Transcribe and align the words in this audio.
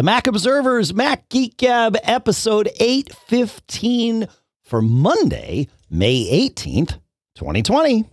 The 0.00 0.04
Mac 0.04 0.26
Observers 0.26 0.94
Mac 0.94 1.28
Geek 1.28 1.58
Gab 1.58 1.94
episode 2.04 2.70
815 2.80 4.28
for 4.62 4.80
Monday, 4.80 5.68
May 5.90 6.48
18th, 6.48 6.98
2020. 7.34 8.08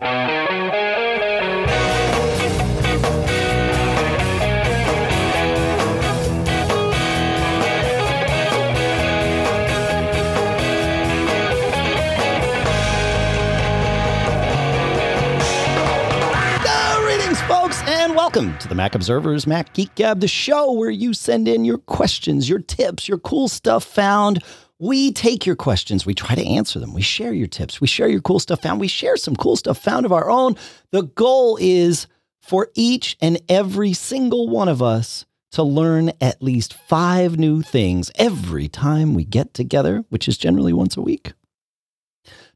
Welcome 18.38 18.59
to 18.59 18.67
the 18.67 18.76
Mac 18.76 18.94
Observers 18.94 19.48
Mac 19.48 19.73
Geek 19.73 19.95
Gab, 19.95 20.20
the 20.20 20.27
show 20.27 20.72
where 20.72 20.91
you 20.91 21.12
send 21.16 21.48
in 21.48 21.66
your 21.66 21.80
questions, 21.80 22.48
your 22.48 22.59
tips, 22.59 23.08
your 23.08 23.17
cool 23.17 23.48
stuff 23.48 23.84
found. 23.84 24.44
We 24.77 25.11
take 25.11 25.48
your 25.48 25.55
questions, 25.55 26.05
we 26.05 26.13
try 26.13 26.35
to 26.35 26.45
answer 26.45 26.77
them, 26.77 26.94
we 26.94 27.02
share 27.02 27.34
your 27.34 27.47
tips, 27.47 27.81
we 27.81 27.88
share 27.88 28.08
your 28.08 28.21
cool 28.21 28.39
stuff 28.39 28.61
found, 28.61 28.80
we 28.80 28.88
share 28.88 29.17
some 29.17 29.35
cool 29.35 29.55
stuff 29.55 29.80
found 29.80 30.05
of 30.05 30.11
our 30.11 30.30
own. 30.30 30.55
The 30.91 31.02
goal 31.02 31.58
is 31.59 32.05
for 32.39 32.70
each 32.75 33.17
and 33.21 33.41
every 33.49 33.94
single 33.94 34.47
one 34.47 34.69
of 34.69 34.83
us 34.83 35.25
to 35.53 35.63
learn 35.63 36.11
at 36.22 36.39
least 36.39 36.75
five 36.75 37.39
new 37.39 37.63
things 37.63 38.11
every 38.19 38.67
time 38.67 39.16
we 39.16 39.25
get 39.25 39.55
together, 39.55 40.05
which 40.09 40.27
is 40.27 40.38
generally 40.38 40.73
once 40.73 40.95
a 40.95 41.02
week. 41.02 41.33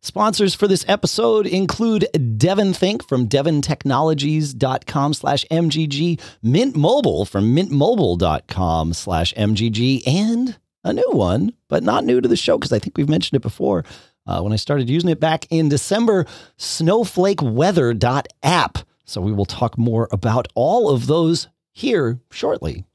Sponsors 0.04 0.56
for 0.56 0.68
this 0.68 0.84
episode 0.88 1.46
include 1.46 2.08
DEVONthink 2.16 3.08
from 3.08 3.30
devontechnologies.com 3.30 5.14
slash 5.14 5.46
MGG, 5.52 6.20
Mint 6.42 6.76
Mobile 6.76 7.24
from 7.24 7.56
mintmobile.com 7.56 8.94
slash 8.94 9.32
MGG, 9.36 10.02
and 10.08 10.58
a 10.84 10.92
new 10.92 11.12
one, 11.12 11.54
but 11.68 11.84
not 11.84 12.04
new 12.04 12.20
to 12.20 12.28
the 12.28 12.36
show 12.36 12.58
because 12.58 12.74
I 12.74 12.80
think 12.80 12.98
we've 12.98 13.08
mentioned 13.08 13.38
it 13.38 13.44
before. 13.44 13.86
Uh, 14.26 14.42
when 14.42 14.54
I 14.54 14.56
started 14.56 14.90
using 14.90 15.12
it 15.12 15.20
back 15.20 15.46
in 15.52 15.70
December, 15.70 16.26
snowflakeweather.app. 16.58 18.78
So 19.06 19.22
we 19.22 19.32
will 19.32 19.46
talk 19.46 19.78
more 19.78 20.10
about 20.12 20.48
all 20.56 20.90
of 20.90 21.06
those 21.06 21.48
here 21.74 22.20
shortly. 22.32 22.86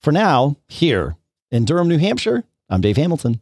For 0.00 0.12
now, 0.12 0.58
here 0.68 1.16
in 1.50 1.64
Durham, 1.64 1.88
New 1.88 1.98
Hampshire, 1.98 2.44
I'm 2.68 2.82
Dave 2.82 2.98
Hamilton. 2.98 3.40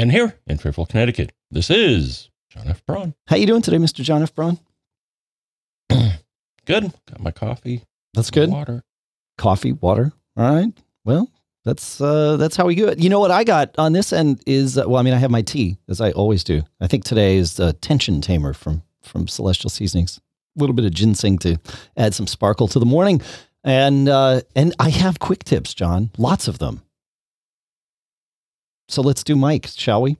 And 0.00 0.10
here 0.10 0.32
in 0.46 0.56
Fairfield, 0.56 0.88
Connecticut, 0.88 1.30
this 1.50 1.68
is 1.68 2.30
John 2.48 2.68
F. 2.68 2.82
Braun. 2.86 3.12
How 3.26 3.36
you 3.36 3.46
doing 3.46 3.60
today, 3.60 3.76
Mr. 3.76 4.02
John 4.02 4.22
F. 4.22 4.34
Braun? 4.34 4.58
Good. 6.64 6.94
Got 7.06 7.20
my 7.20 7.30
coffee. 7.30 7.84
That's 8.14 8.30
good. 8.30 8.48
Water. 8.48 8.82
Coffee, 9.36 9.72
water. 9.72 10.12
All 10.38 10.54
right. 10.54 10.72
Well, 11.04 11.30
that's 11.66 12.00
uh, 12.00 12.38
that's 12.38 12.56
how 12.56 12.64
we 12.64 12.76
do 12.76 12.88
it. 12.88 12.98
You 12.98 13.10
know 13.10 13.20
what 13.20 13.30
I 13.30 13.44
got 13.44 13.74
on 13.76 13.92
this 13.92 14.10
end 14.10 14.42
is 14.46 14.78
uh, 14.78 14.84
well, 14.86 14.96
I 14.96 15.02
mean, 15.02 15.12
I 15.12 15.18
have 15.18 15.30
my 15.30 15.42
tea 15.42 15.76
as 15.86 16.00
I 16.00 16.12
always 16.12 16.44
do. 16.44 16.62
I 16.80 16.86
think 16.86 17.04
today 17.04 17.36
is 17.36 17.56
the 17.56 17.74
tension 17.74 18.22
tamer 18.22 18.54
from 18.54 18.82
from 19.02 19.28
Celestial 19.28 19.68
Seasonings. 19.68 20.18
A 20.56 20.60
little 20.60 20.74
bit 20.74 20.86
of 20.86 20.94
ginseng 20.94 21.36
to 21.40 21.58
add 21.98 22.14
some 22.14 22.26
sparkle 22.26 22.68
to 22.68 22.78
the 22.78 22.86
morning, 22.86 23.20
and 23.64 24.08
uh, 24.08 24.40
and 24.56 24.74
I 24.78 24.88
have 24.88 25.18
quick 25.18 25.44
tips, 25.44 25.74
John. 25.74 26.10
Lots 26.16 26.48
of 26.48 26.58
them. 26.58 26.80
So 28.90 29.02
let's 29.02 29.22
do 29.22 29.36
Mike, 29.36 29.68
shall 29.68 30.02
we? 30.02 30.16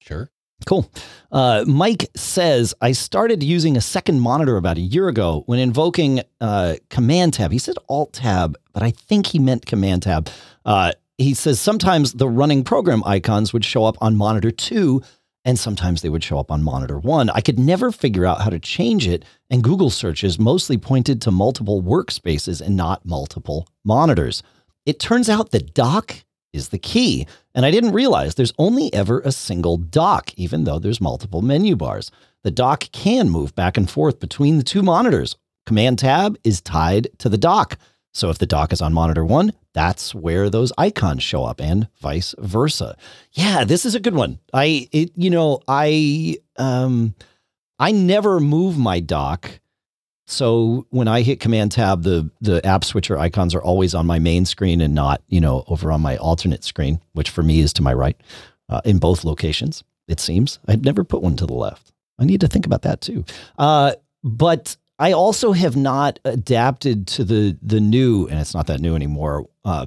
Sure. 0.00 0.30
Cool. 0.66 0.90
Uh, 1.32 1.64
Mike 1.66 2.10
says, 2.14 2.74
I 2.82 2.92
started 2.92 3.42
using 3.42 3.76
a 3.76 3.80
second 3.80 4.20
monitor 4.20 4.58
about 4.58 4.76
a 4.76 4.82
year 4.82 5.08
ago 5.08 5.44
when 5.46 5.58
invoking 5.58 6.20
uh, 6.42 6.76
Command 6.90 7.34
Tab. 7.34 7.50
He 7.50 7.58
said 7.58 7.76
Alt 7.88 8.12
Tab, 8.12 8.58
but 8.74 8.82
I 8.82 8.90
think 8.90 9.28
he 9.28 9.38
meant 9.38 9.64
Command 9.64 10.02
Tab. 10.02 10.28
Uh, 10.66 10.92
he 11.16 11.32
says 11.32 11.58
sometimes 11.58 12.12
the 12.12 12.28
running 12.28 12.64
program 12.64 13.02
icons 13.06 13.54
would 13.54 13.64
show 13.64 13.84
up 13.84 13.96
on 14.02 14.16
monitor 14.16 14.50
two, 14.50 15.02
and 15.46 15.58
sometimes 15.58 16.02
they 16.02 16.10
would 16.10 16.22
show 16.22 16.38
up 16.38 16.50
on 16.50 16.62
monitor 16.62 16.98
one. 16.98 17.30
I 17.30 17.40
could 17.40 17.58
never 17.58 17.90
figure 17.90 18.26
out 18.26 18.42
how 18.42 18.50
to 18.50 18.58
change 18.58 19.06
it, 19.06 19.24
and 19.48 19.64
Google 19.64 19.88
searches 19.88 20.38
mostly 20.38 20.76
pointed 20.76 21.22
to 21.22 21.30
multiple 21.30 21.82
workspaces 21.82 22.60
and 22.60 22.76
not 22.76 23.06
multiple 23.06 23.66
monitors. 23.84 24.42
It 24.84 25.00
turns 25.00 25.30
out 25.30 25.50
the 25.50 25.60
dock 25.60 26.16
is 26.52 26.68
the 26.68 26.78
key. 26.78 27.26
And 27.54 27.64
I 27.64 27.70
didn't 27.70 27.92
realize 27.92 28.34
there's 28.34 28.52
only 28.58 28.92
ever 28.92 29.20
a 29.20 29.32
single 29.32 29.76
dock, 29.76 30.32
even 30.36 30.64
though 30.64 30.78
there's 30.78 31.00
multiple 31.00 31.42
menu 31.42 31.76
bars. 31.76 32.10
The 32.42 32.50
dock 32.50 32.90
can 32.92 33.28
move 33.28 33.54
back 33.54 33.76
and 33.76 33.90
forth 33.90 34.20
between 34.20 34.56
the 34.56 34.64
two 34.64 34.82
monitors. 34.82 35.36
Command 35.66 35.98
tab 35.98 36.38
is 36.42 36.60
tied 36.60 37.08
to 37.18 37.28
the 37.28 37.38
dock. 37.38 37.78
So 38.12 38.30
if 38.30 38.38
the 38.38 38.46
dock 38.46 38.72
is 38.72 38.80
on 38.80 38.92
monitor 38.92 39.24
one, 39.24 39.52
that's 39.72 40.14
where 40.14 40.50
those 40.50 40.72
icons 40.76 41.22
show 41.22 41.44
up 41.44 41.60
and 41.60 41.88
vice 42.00 42.34
versa. 42.38 42.96
Yeah, 43.32 43.64
this 43.64 43.86
is 43.86 43.94
a 43.94 44.00
good 44.00 44.14
one. 44.14 44.40
I 44.52 44.88
it 44.90 45.12
you 45.14 45.30
know, 45.30 45.60
I 45.68 46.38
um 46.56 47.14
I 47.78 47.92
never 47.92 48.40
move 48.40 48.76
my 48.76 48.98
dock 49.00 49.59
so 50.30 50.86
when 50.90 51.08
I 51.08 51.22
hit 51.22 51.40
Command 51.40 51.72
Tab, 51.72 52.04
the 52.04 52.30
the 52.40 52.64
app 52.64 52.84
switcher 52.84 53.18
icons 53.18 53.54
are 53.54 53.62
always 53.62 53.94
on 53.94 54.06
my 54.06 54.18
main 54.18 54.44
screen 54.44 54.80
and 54.80 54.94
not 54.94 55.22
you 55.28 55.40
know 55.40 55.64
over 55.66 55.90
on 55.90 56.00
my 56.00 56.16
alternate 56.18 56.62
screen, 56.62 57.00
which 57.12 57.30
for 57.30 57.42
me 57.42 57.60
is 57.60 57.72
to 57.74 57.82
my 57.82 57.92
right, 57.92 58.16
uh, 58.68 58.80
in 58.84 58.98
both 58.98 59.24
locations. 59.24 59.82
It 60.06 60.20
seems 60.20 60.60
I've 60.68 60.84
never 60.84 61.02
put 61.02 61.22
one 61.22 61.36
to 61.36 61.46
the 61.46 61.54
left. 61.54 61.92
I 62.18 62.24
need 62.24 62.40
to 62.42 62.48
think 62.48 62.64
about 62.64 62.82
that 62.82 63.00
too. 63.00 63.24
Uh, 63.58 63.94
but 64.22 64.76
I 65.00 65.12
also 65.12 65.52
have 65.52 65.76
not 65.76 66.20
adapted 66.24 67.08
to 67.08 67.24
the 67.24 67.58
the 67.60 67.80
new, 67.80 68.28
and 68.28 68.38
it's 68.38 68.54
not 68.54 68.68
that 68.68 68.80
new 68.80 68.94
anymore. 68.94 69.48
Uh, 69.64 69.86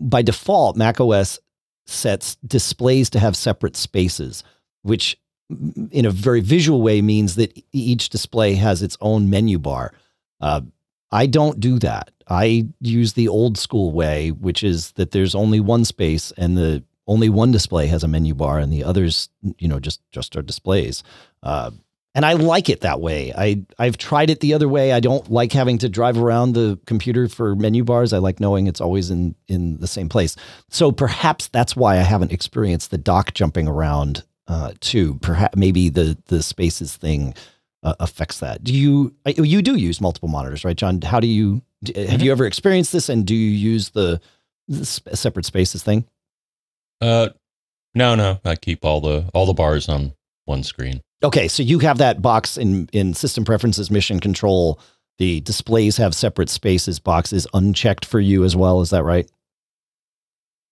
by 0.00 0.20
default, 0.20 0.76
Mac 0.76 1.00
OS 1.00 1.38
sets 1.86 2.36
displays 2.46 3.08
to 3.10 3.18
have 3.18 3.36
separate 3.36 3.76
spaces, 3.76 4.44
which 4.82 5.16
in 5.48 6.04
a 6.04 6.10
very 6.10 6.40
visual 6.40 6.82
way 6.82 7.00
means 7.02 7.36
that 7.36 7.56
each 7.72 8.08
display 8.08 8.54
has 8.54 8.82
its 8.82 8.96
own 9.00 9.30
menu 9.30 9.58
bar. 9.58 9.92
Uh, 10.40 10.62
I 11.12 11.26
don't 11.26 11.60
do 11.60 11.78
that. 11.78 12.10
I 12.28 12.66
use 12.80 13.12
the 13.12 13.28
old 13.28 13.56
school 13.56 13.92
way, 13.92 14.30
which 14.30 14.64
is 14.64 14.92
that 14.92 15.12
there's 15.12 15.34
only 15.34 15.60
one 15.60 15.84
space 15.84 16.32
and 16.36 16.56
the 16.56 16.82
only 17.06 17.28
one 17.28 17.52
display 17.52 17.86
has 17.86 18.02
a 18.02 18.08
menu 18.08 18.34
bar 18.34 18.58
and 18.58 18.72
the 18.72 18.82
others, 18.82 19.28
you 19.58 19.68
know, 19.68 19.78
just 19.78 20.00
just 20.10 20.36
are 20.36 20.42
displays. 20.42 21.04
Uh, 21.42 21.70
and 22.16 22.24
I 22.24 22.32
like 22.32 22.68
it 22.68 22.80
that 22.80 23.00
way. 23.00 23.32
I 23.36 23.62
I've 23.78 23.98
tried 23.98 24.30
it 24.30 24.40
the 24.40 24.54
other 24.54 24.68
way. 24.68 24.92
I 24.92 25.00
don't 25.00 25.30
like 25.30 25.52
having 25.52 25.78
to 25.78 25.88
drive 25.88 26.18
around 26.18 26.54
the 26.54 26.80
computer 26.86 27.28
for 27.28 27.54
menu 27.54 27.84
bars. 27.84 28.12
I 28.12 28.18
like 28.18 28.40
knowing 28.40 28.66
it's 28.66 28.80
always 28.80 29.10
in 29.10 29.36
in 29.46 29.78
the 29.78 29.86
same 29.86 30.08
place. 30.08 30.34
So 30.70 30.90
perhaps 30.90 31.46
that's 31.48 31.76
why 31.76 31.98
I 31.98 32.02
haven't 32.02 32.32
experienced 32.32 32.90
the 32.90 32.98
dock 32.98 33.34
jumping 33.34 33.68
around 33.68 34.24
uh, 34.48 34.72
too. 34.80 35.14
Perhaps 35.22 35.56
maybe 35.56 35.88
the 35.88 36.16
the 36.26 36.42
spaces 36.42 36.96
thing 36.96 37.34
uh, 37.82 37.94
affects 38.00 38.40
that. 38.40 38.64
Do 38.64 38.74
you 38.74 39.14
you 39.26 39.62
do 39.62 39.76
use 39.76 40.00
multiple 40.00 40.28
monitors, 40.28 40.64
right, 40.64 40.76
John? 40.76 41.00
How 41.02 41.20
do 41.20 41.26
you 41.26 41.62
have 41.86 41.94
mm-hmm. 41.94 42.20
you 42.20 42.32
ever 42.32 42.46
experienced 42.46 42.92
this, 42.92 43.08
and 43.08 43.26
do 43.26 43.34
you 43.34 43.50
use 43.50 43.90
the, 43.90 44.20
the 44.68 44.84
separate 44.84 45.46
spaces 45.46 45.82
thing? 45.82 46.04
Uh, 47.00 47.28
no, 47.94 48.14
no. 48.14 48.40
I 48.44 48.56
keep 48.56 48.84
all 48.84 49.00
the 49.00 49.30
all 49.34 49.46
the 49.46 49.52
bars 49.52 49.88
on 49.88 50.14
one 50.44 50.62
screen. 50.62 51.00
Okay, 51.22 51.48
so 51.48 51.62
you 51.62 51.78
have 51.80 51.98
that 51.98 52.22
box 52.22 52.56
in 52.56 52.88
in 52.92 53.14
system 53.14 53.44
preferences, 53.44 53.90
mission 53.90 54.20
control. 54.20 54.80
The 55.18 55.40
displays 55.40 55.96
have 55.96 56.14
separate 56.14 56.50
spaces. 56.50 56.98
Boxes 56.98 57.46
unchecked 57.54 58.04
for 58.04 58.20
you 58.20 58.44
as 58.44 58.54
well. 58.54 58.80
Is 58.80 58.90
that 58.90 59.04
right? 59.04 59.30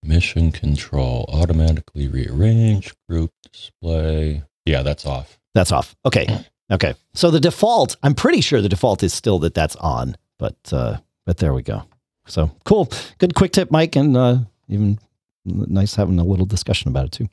Mission 0.05 0.51
control, 0.51 1.25
automatically 1.29 2.07
rearrange, 2.07 2.93
group 3.09 3.31
display. 3.51 4.43
Yeah, 4.65 4.81
that's 4.83 5.05
off. 5.05 5.39
That's 5.53 5.71
off. 5.71 5.95
Okay. 6.05 6.27
Okay. 6.71 6.95
So 7.13 7.29
the 7.29 7.39
default, 7.39 7.95
I'm 8.01 8.15
pretty 8.15 8.41
sure 8.41 8.59
the 8.59 8.67
default 8.67 9.03
is 9.03 9.13
still 9.13 9.37
that 9.37 9.53
that's 9.53 9.75
on, 9.75 10.17
but, 10.39 10.57
uh, 10.73 10.97
but 11.23 11.37
there 11.37 11.53
we 11.53 11.61
go. 11.61 11.83
So 12.25 12.49
cool. 12.63 12.89
Good 13.19 13.35
quick 13.35 13.51
tip, 13.51 13.69
Mike. 13.69 13.95
And, 13.95 14.17
uh, 14.17 14.37
even 14.67 14.97
nice 15.45 15.93
having 15.93 16.17
a 16.17 16.23
little 16.23 16.47
discussion 16.47 16.89
about 16.89 17.05
it 17.05 17.11
too. 17.11 17.29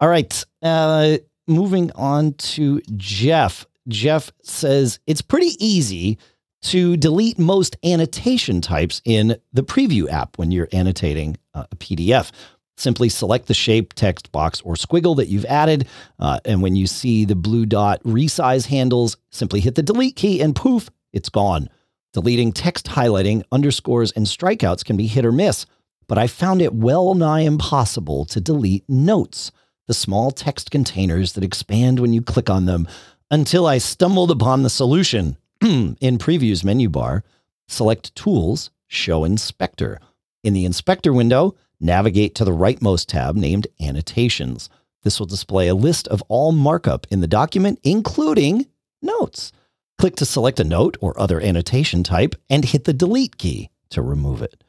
All 0.00 0.08
right. 0.08 0.44
Uh, 0.62 1.16
moving 1.48 1.90
on 1.96 2.34
to 2.34 2.80
Jeff. 2.94 3.66
Jeff 3.88 4.30
says 4.42 5.00
it's 5.08 5.20
pretty 5.20 5.56
easy 5.58 6.16
to 6.62 6.96
delete 6.96 7.38
most 7.40 7.76
annotation 7.84 8.60
types 8.60 9.02
in 9.04 9.36
the 9.52 9.62
preview 9.64 10.08
app 10.08 10.38
when 10.38 10.52
you're 10.52 10.68
annotating 10.72 11.36
a 11.54 11.76
PDF. 11.76 12.30
Simply 12.76 13.08
select 13.10 13.46
the 13.46 13.54
shape, 13.54 13.92
text 13.92 14.32
box, 14.32 14.62
or 14.62 14.74
squiggle 14.74 15.16
that 15.16 15.28
you've 15.28 15.44
added. 15.44 15.86
Uh, 16.18 16.40
and 16.44 16.62
when 16.62 16.76
you 16.76 16.86
see 16.86 17.24
the 17.24 17.34
blue 17.34 17.66
dot 17.66 18.02
resize 18.04 18.66
handles, 18.66 19.16
simply 19.30 19.60
hit 19.60 19.74
the 19.74 19.82
delete 19.82 20.16
key 20.16 20.40
and 20.40 20.56
poof, 20.56 20.88
it's 21.12 21.28
gone. 21.28 21.68
Deleting 22.12 22.52
text 22.52 22.86
highlighting, 22.86 23.42
underscores, 23.52 24.12
and 24.12 24.26
strikeouts 24.26 24.84
can 24.84 24.96
be 24.96 25.06
hit 25.06 25.26
or 25.26 25.32
miss, 25.32 25.66
but 26.08 26.18
I 26.18 26.26
found 26.26 26.60
it 26.60 26.74
well 26.74 27.14
nigh 27.14 27.40
impossible 27.40 28.24
to 28.26 28.40
delete 28.40 28.88
notes, 28.88 29.52
the 29.86 29.94
small 29.94 30.30
text 30.30 30.70
containers 30.70 31.34
that 31.34 31.44
expand 31.44 32.00
when 32.00 32.12
you 32.12 32.22
click 32.22 32.50
on 32.50 32.66
them, 32.66 32.88
until 33.30 33.66
I 33.66 33.78
stumbled 33.78 34.30
upon 34.30 34.62
the 34.62 34.70
solution 34.70 35.36
in 35.60 36.18
Preview's 36.18 36.64
menu 36.64 36.88
bar, 36.88 37.22
select 37.68 38.14
Tools, 38.16 38.70
Show 38.88 39.22
Inspector. 39.24 40.00
In 40.42 40.54
the 40.54 40.64
inspector 40.64 41.12
window, 41.12 41.54
navigate 41.80 42.34
to 42.36 42.44
the 42.44 42.50
rightmost 42.50 43.06
tab 43.06 43.36
named 43.36 43.66
Annotations. 43.80 44.70
This 45.02 45.18
will 45.18 45.26
display 45.26 45.68
a 45.68 45.74
list 45.74 46.08
of 46.08 46.22
all 46.28 46.52
markup 46.52 47.06
in 47.10 47.20
the 47.20 47.26
document, 47.26 47.78
including 47.82 48.66
notes. 49.02 49.52
Click 49.98 50.16
to 50.16 50.24
select 50.24 50.60
a 50.60 50.64
note 50.64 50.96
or 51.00 51.18
other 51.20 51.40
annotation 51.40 52.02
type 52.02 52.34
and 52.48 52.64
hit 52.64 52.84
the 52.84 52.92
delete 52.92 53.36
key 53.36 53.70
to 53.90 54.00
remove 54.00 54.40
it. 54.40 54.64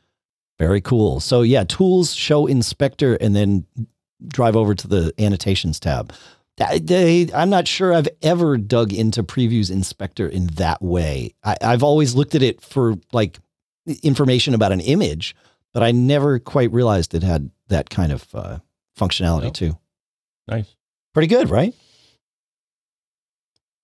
Very 0.60 0.82
cool. 0.82 1.20
So, 1.20 1.42
yeah, 1.42 1.64
tools, 1.64 2.14
show 2.14 2.48
inspector, 2.48 3.16
and 3.16 3.36
then 3.36 3.66
drive 4.28 4.56
over 4.56 4.76
to 4.76 4.88
the 4.88 5.14
annotations 5.18 5.80
tab. 5.80 6.14
I'm 6.60 7.50
not 7.50 7.68
sure 7.68 7.94
I've 7.94 8.10
ever 8.22 8.58
dug 8.58 8.94
into 8.94 9.24
Previews 9.24 9.72
Inspector 9.72 10.28
in 10.28 10.48
that 10.48 10.82
way. 10.82 11.34
I've 11.44 11.82
always 11.82 12.14
looked 12.14 12.36
at 12.36 12.44
it 12.44 12.62
for 12.62 12.96
like 13.14 13.40
information 14.04 14.54
about 14.54 14.72
an 14.72 14.82
image, 14.82 15.36
but 15.74 15.84
I 15.84 15.92
never 15.92 16.40
quite 16.40 16.72
realized 16.72 17.14
it 17.14 17.24
had 17.24 17.50
that 17.68 17.90
kind 17.90 18.12
of 18.12 18.26
uh, 18.34 18.60
functionality 19.00 19.44
Nope. 19.44 19.54
too. 19.54 19.78
Nice. 20.48 20.76
Pretty 21.14 21.28
good, 21.28 21.50
right? 21.50 21.74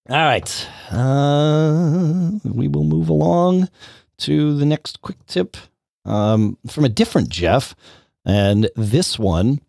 All 0.10 0.16
right. 0.16 0.68
Uh, 0.90 2.32
we 2.46 2.68
will 2.68 2.86
move 2.86 3.10
along 3.10 3.70
to 4.20 4.56
the 4.58 4.66
next 4.66 5.02
quick 5.02 5.18
tip 5.26 5.58
um, 6.06 6.58
from 6.68 6.86
a 6.86 6.90
different 6.90 7.30
Jeff. 7.30 7.76
And 8.26 8.70
this 8.76 9.20
one 9.20 9.60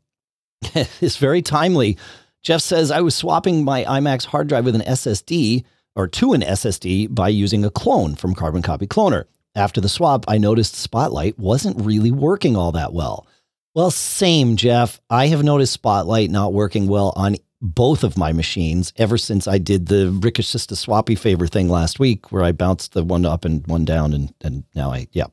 is 1.01 1.17
very 1.17 1.43
timely. 1.43 1.99
Jeff 2.43 2.61
says, 2.61 2.91
I 2.91 3.01
was 3.01 3.15
swapping 3.17 3.65
my 3.65 3.85
iMac's 3.85 4.27
hard 4.27 4.49
drive 4.49 4.65
with 4.65 4.77
an 4.77 4.83
SSD 4.83 5.65
or 5.97 6.07
to 6.07 6.33
an 6.33 6.43
SSD 6.43 7.13
by 7.13 7.29
using 7.29 7.65
a 7.65 7.71
clone 7.71 8.15
from 8.15 8.35
Carbon 8.35 8.63
Copy 8.63 8.87
Cloner. 8.87 9.25
After 9.59 9.81
the 9.81 9.89
swap, 9.89 10.25
I 10.29 10.39
noticed 10.39 10.77
Spotlight 10.77 11.37
wasn't 11.37 11.85
really 11.85 12.13
working 12.13 12.57
all 12.57 12.71
that 12.73 12.93
well. 12.93 13.27
Well, 13.75 13.91
same, 13.91 14.55
Jeff. 14.55 15.01
I 15.11 15.27
have 15.27 15.43
noticed 15.43 15.73
Spotlight 15.73 16.31
not 16.31 16.53
working 16.53 16.87
well 16.87 17.13
on 17.17 17.39
both 17.61 18.05
of 18.05 18.17
my 18.17 18.33
machines 18.33 18.93
ever 18.95 19.19
since 19.19 19.49
I 19.49 19.59
did 19.59 19.87
the 19.87 20.13
Rick 20.13 20.37
Assista 20.37 20.77
swappy 20.77 21.19
favor 21.19 21.49
thing 21.49 21.69
last 21.69 21.99
week, 21.99 22.31
where 22.31 22.45
I 22.45 22.53
bounced 22.53 22.93
the 22.93 23.03
one 23.03 23.27
up 23.27 23.45
and 23.45 23.67
one 23.67 23.85
down, 23.85 24.15
and 24.15 24.33
and 24.43 24.63
now 24.77 24.93
I 24.93 25.09
yeah. 25.11 25.27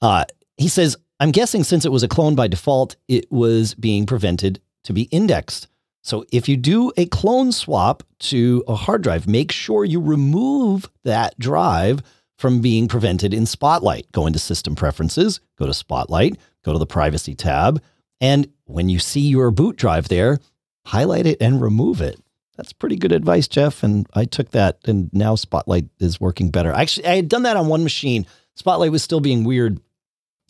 Uh, 0.00 0.24
he 0.56 0.68
says, 0.68 0.96
I'm 1.18 1.32
guessing 1.32 1.64
since 1.64 1.84
it 1.84 1.90
was 1.90 2.04
a 2.04 2.08
clone 2.08 2.36
by 2.36 2.46
default, 2.46 2.94
it 3.08 3.26
was 3.32 3.74
being 3.74 4.06
prevented 4.06 4.60
to 4.84 4.92
be 4.92 5.02
indexed. 5.10 5.66
So 6.00 6.24
if 6.30 6.48
you 6.48 6.56
do 6.56 6.92
a 6.96 7.06
clone 7.06 7.50
swap 7.50 8.04
to 8.20 8.62
a 8.68 8.76
hard 8.76 9.02
drive, 9.02 9.26
make 9.26 9.50
sure 9.50 9.84
you 9.84 10.00
remove 10.00 10.88
that 11.02 11.36
drive 11.40 12.04
from 12.36 12.60
being 12.60 12.88
prevented 12.88 13.32
in 13.32 13.46
Spotlight. 13.46 14.10
Go 14.12 14.26
into 14.26 14.38
System 14.38 14.74
Preferences, 14.74 15.40
go 15.58 15.66
to 15.66 15.74
Spotlight, 15.74 16.36
go 16.64 16.72
to 16.72 16.78
the 16.78 16.86
Privacy 16.86 17.34
tab, 17.34 17.82
and 18.20 18.48
when 18.64 18.88
you 18.88 18.98
see 18.98 19.20
your 19.20 19.50
boot 19.50 19.76
drive 19.76 20.08
there, 20.08 20.38
highlight 20.86 21.26
it 21.26 21.38
and 21.40 21.60
remove 21.60 22.00
it. 22.00 22.20
That's 22.56 22.72
pretty 22.72 22.96
good 22.96 23.12
advice, 23.12 23.48
Jeff. 23.48 23.82
And 23.82 24.06
I 24.14 24.24
took 24.24 24.50
that, 24.52 24.78
and 24.86 25.10
now 25.12 25.34
Spotlight 25.34 25.86
is 25.98 26.20
working 26.20 26.50
better. 26.50 26.72
Actually, 26.72 27.06
I 27.06 27.16
had 27.16 27.28
done 27.28 27.42
that 27.42 27.56
on 27.56 27.66
one 27.66 27.82
machine. 27.82 28.26
Spotlight 28.54 28.92
was 28.92 29.02
still 29.02 29.20
being 29.20 29.44
weird. 29.44 29.80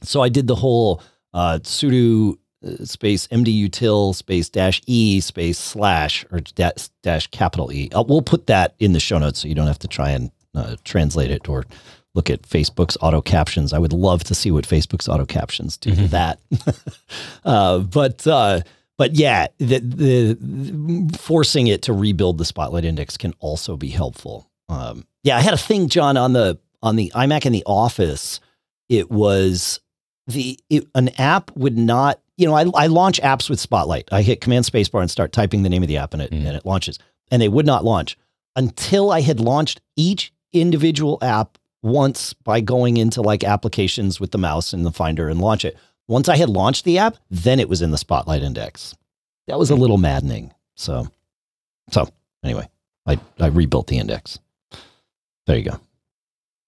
So 0.03 0.21
I 0.21 0.29
did 0.29 0.47
the 0.47 0.55
whole 0.55 1.03
uh, 1.33 1.61
sudo 1.63 2.37
uh, 2.65 2.85
space 2.85 3.27
mdutil 3.29 4.15
space 4.15 4.49
dash 4.49 4.83
e 4.87 5.21
space 5.21 5.59
slash 5.59 6.25
or 6.31 6.41
dash, 6.41 6.89
dash 7.03 7.27
capital 7.29 7.73
E. 7.73 7.91
Uh, 7.91 8.05
we'll 8.07 8.23
put 8.23 8.47
that 8.47 8.75
in 8.79 8.93
the 8.93 9.01
show 9.01 9.19
notes 9.19 9.41
so 9.41 9.49
you 9.49 9.55
don't 9.55 9.67
have 9.67 9.79
to 9.81 9.89
try 9.89 10.11
and 10.11 10.31
uh, 10.55 10.77
translate 10.85 11.31
it 11.31 11.49
or 11.49 11.65
look 12.15 12.31
at 12.31 12.43
Facebook's 12.43 12.97
auto 13.01 13.21
captions. 13.21 13.73
I 13.73 13.79
would 13.79 13.93
love 13.93 14.23
to 14.25 14.35
see 14.35 14.51
what 14.51 14.65
Facebook's 14.67 15.09
auto 15.09 15.25
captions 15.27 15.77
do 15.77 15.95
to 15.95 16.03
Mhm. 16.03 16.11
that. 16.11 16.39
uh, 17.45 17.79
but 17.81 18.27
uh, 18.27 18.61
but 18.97 19.15
yeah, 19.15 19.49
the, 19.59 19.81
the, 19.81 20.39
the 20.41 21.19
forcing 21.19 21.67
it 21.67 21.83
to 21.83 21.93
rebuild 21.93 22.39
the 22.39 22.45
Spotlight 22.45 22.85
Index 22.85 23.17
can 23.17 23.35
also 23.41 23.77
be 23.77 23.89
helpful. 23.89 24.49
Um, 24.69 25.05
yeah, 25.25 25.37
I 25.37 25.41
had 25.41 25.55
a 25.55 25.59
thing, 25.59 25.89
John, 25.89 26.17
on 26.17 26.33
the 26.33 26.59
on 26.83 26.97
the 26.97 27.11
iMac 27.15 27.47
in 27.47 27.53
the 27.53 27.65
office. 27.67 28.41
It 28.89 29.11
was 29.11 29.81
the 30.27 30.59
it, 30.71 30.87
an 30.95 31.09
app 31.21 31.51
would 31.57 31.77
not. 31.77 32.21
You 32.37 32.47
know, 32.47 32.55
I, 32.55 32.67
I 32.75 32.87
launch 32.89 33.21
apps 33.21 33.49
with 33.49 33.61
Spotlight. 33.61 34.09
I 34.13 34.23
hit 34.23 34.41
Command 34.41 34.65
Spacebar 34.65 35.01
and 35.01 35.11
start 35.11 35.33
typing 35.33 35.63
the 35.63 35.69
name 35.69 35.83
of 35.83 35.89
the 35.89 35.97
app, 35.99 36.13
and 36.15 36.23
it 36.23 36.31
Mm. 36.31 36.47
and 36.47 36.57
it 36.57 36.65
launches. 36.67 36.99
And 37.31 37.41
they 37.43 37.49
would 37.49 37.67
not 37.67 37.85
launch 37.85 38.17
until 38.57 39.11
I 39.11 39.21
had 39.23 39.41
launched 39.41 39.81
each 39.97 40.33
individual 40.55 41.19
app 41.21 41.59
once 41.83 42.33
by 42.33 42.61
going 42.61 42.97
into 42.97 43.21
like 43.21 43.45
applications 43.45 44.19
with 44.19 44.31
the 44.31 44.39
mouse 44.39 44.73
in 44.73 44.83
the 44.85 44.91
Finder 44.93 45.29
and 45.29 45.41
launch 45.41 45.65
it. 45.65 45.77
Once 46.09 46.29
I 46.29 46.37
had 46.37 46.49
launched 46.49 46.85
the 46.85 46.99
app, 46.99 47.17
then 47.31 47.61
it 47.61 47.69
was 47.69 47.83
in 47.83 47.91
the 47.91 47.99
Spotlight 47.99 48.43
Index. 48.43 48.95
That 49.49 49.59
was 49.59 49.71
a 49.71 49.75
little 49.77 49.99
maddening. 49.99 50.53
So, 50.77 51.09
so 51.91 52.09
anyway, 52.43 52.69
I 53.07 53.19
I 53.39 53.47
rebuilt 53.49 53.87
the 53.89 53.99
index. 53.99 54.39
There 55.47 55.57
you 55.59 55.65
go. 55.71 55.81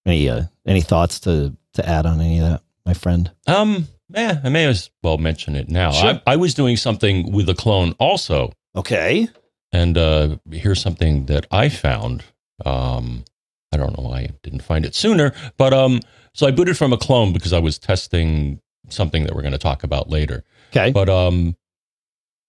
Any 0.05 0.29
uh, 0.29 0.43
any 0.65 0.81
thoughts 0.81 1.19
to 1.21 1.55
to 1.73 1.87
add 1.87 2.05
on 2.05 2.21
any 2.21 2.39
of 2.39 2.49
that, 2.49 2.61
my 2.85 2.93
friend? 2.93 3.31
Um, 3.47 3.87
yeah, 4.09 4.39
I 4.43 4.49
may 4.49 4.65
as 4.65 4.89
well 5.03 5.17
mention 5.17 5.55
it 5.55 5.69
now. 5.69 5.91
Sure. 5.91 6.09
I, 6.25 6.33
I 6.33 6.35
was 6.35 6.53
doing 6.53 6.77
something 6.77 7.31
with 7.31 7.49
a 7.49 7.55
clone 7.55 7.93
also, 7.99 8.51
Okay. 8.75 9.27
and 9.71 9.97
uh, 9.97 10.37
here's 10.51 10.81
something 10.81 11.25
that 11.25 11.45
I 11.51 11.69
found. 11.69 12.23
Um, 12.65 13.25
I 13.71 13.77
don't 13.77 13.97
know 13.97 14.09
why 14.09 14.19
I 14.19 14.29
didn't 14.43 14.63
find 14.63 14.85
it 14.85 14.95
sooner, 14.95 15.33
but 15.57 15.73
um, 15.73 15.99
so 16.33 16.47
I 16.47 16.51
booted 16.51 16.77
from 16.77 16.93
a 16.93 16.97
clone 16.97 17.33
because 17.33 17.53
I 17.53 17.59
was 17.59 17.77
testing 17.77 18.61
something 18.89 19.23
that 19.25 19.35
we're 19.35 19.41
going 19.41 19.51
to 19.51 19.57
talk 19.57 19.83
about 19.83 20.09
later. 20.09 20.43
Okay. 20.71 20.91
But 20.91 21.09
um, 21.09 21.55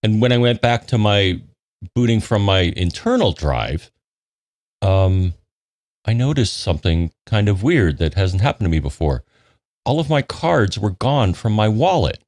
and 0.02 0.20
when 0.20 0.32
I 0.32 0.38
went 0.38 0.60
back 0.60 0.86
to 0.88 0.98
my 0.98 1.40
booting 1.94 2.20
from 2.20 2.44
my 2.44 2.72
internal 2.76 3.32
drive, 3.32 3.90
um, 4.82 5.34
I 6.04 6.12
noticed 6.12 6.58
something 6.58 7.12
kind 7.26 7.48
of 7.48 7.62
weird 7.62 7.98
that 7.98 8.14
hasn't 8.14 8.42
happened 8.42 8.66
to 8.66 8.70
me 8.70 8.80
before. 8.80 9.24
All 9.84 10.00
of 10.00 10.10
my 10.10 10.22
cards 10.22 10.78
were 10.78 10.90
gone 10.90 11.34
from 11.34 11.52
my 11.52 11.68
wallet 11.68 12.22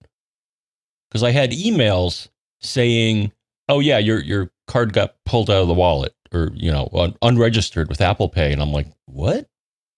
because 1.09 1.23
I 1.23 1.31
had 1.31 1.53
emails 1.53 2.29
saying, 2.61 3.33
"Oh 3.69 3.81
yeah, 3.81 3.99
your 3.99 4.21
your 4.21 4.51
card 4.67 4.93
got 4.93 5.17
pulled 5.25 5.51
out 5.51 5.63
of 5.63 5.69
the 5.69 5.75
wallet, 5.75 6.15
or 6.33 6.51
you 6.55 6.71
know, 6.71 6.89
un- 6.93 7.17
unregistered 7.23 7.89
with 7.89 8.01
Apple 8.01 8.29
Pay," 8.29 8.53
and 8.53 8.61
I'm 8.63 8.73
like, 8.73 8.87
"What?" 9.07 9.49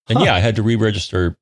And 0.08 0.18
Huh. 0.18 0.24
yeah, 0.24 0.34
I 0.34 0.40
had 0.40 0.56
to 0.56 0.62
re-register 0.62 1.36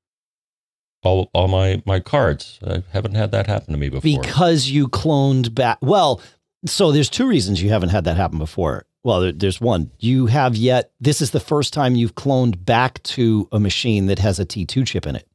all 1.03 1.31
all 1.33 1.49
my 1.49 1.83
my 1.87 2.01
cards. 2.01 2.59
I 2.67 2.83
haven't 2.93 3.15
had 3.15 3.31
that 3.33 3.47
happen 3.47 3.73
to 3.73 3.79
me 3.79 3.89
before. 3.89 4.21
because 4.23 4.69
you 4.71 4.87
cloned 4.89 5.55
back. 5.55 5.79
Well, 5.81 6.21
so 6.67 6.93
there's 6.93 7.09
two 7.09 7.27
reasons 7.27 7.63
you 7.63 7.71
haven't 7.71 7.89
had 7.91 8.05
that 8.05 8.17
happen 8.17 8.39
before. 8.39 8.85
Well, 9.03 9.21
there- 9.21 9.33
there's 9.33 9.61
one. 9.63 9.91
You 9.99 10.27
have 10.27 10.57
yet. 10.57 10.93
This 11.01 11.23
is 11.23 11.31
the 11.31 11.41
first 11.41 11.73
time 11.73 11.97
you've 11.97 12.15
cloned 12.17 12.67
back 12.67 13.03
to 13.05 13.49
a 13.51 13.59
machine 13.59 14.07
that 14.07 14.19
has 14.19 14.39
a 14.39 14.45
T2 14.45 14.85
chip 14.87 15.07
in 15.07 15.17
it. 15.17 15.27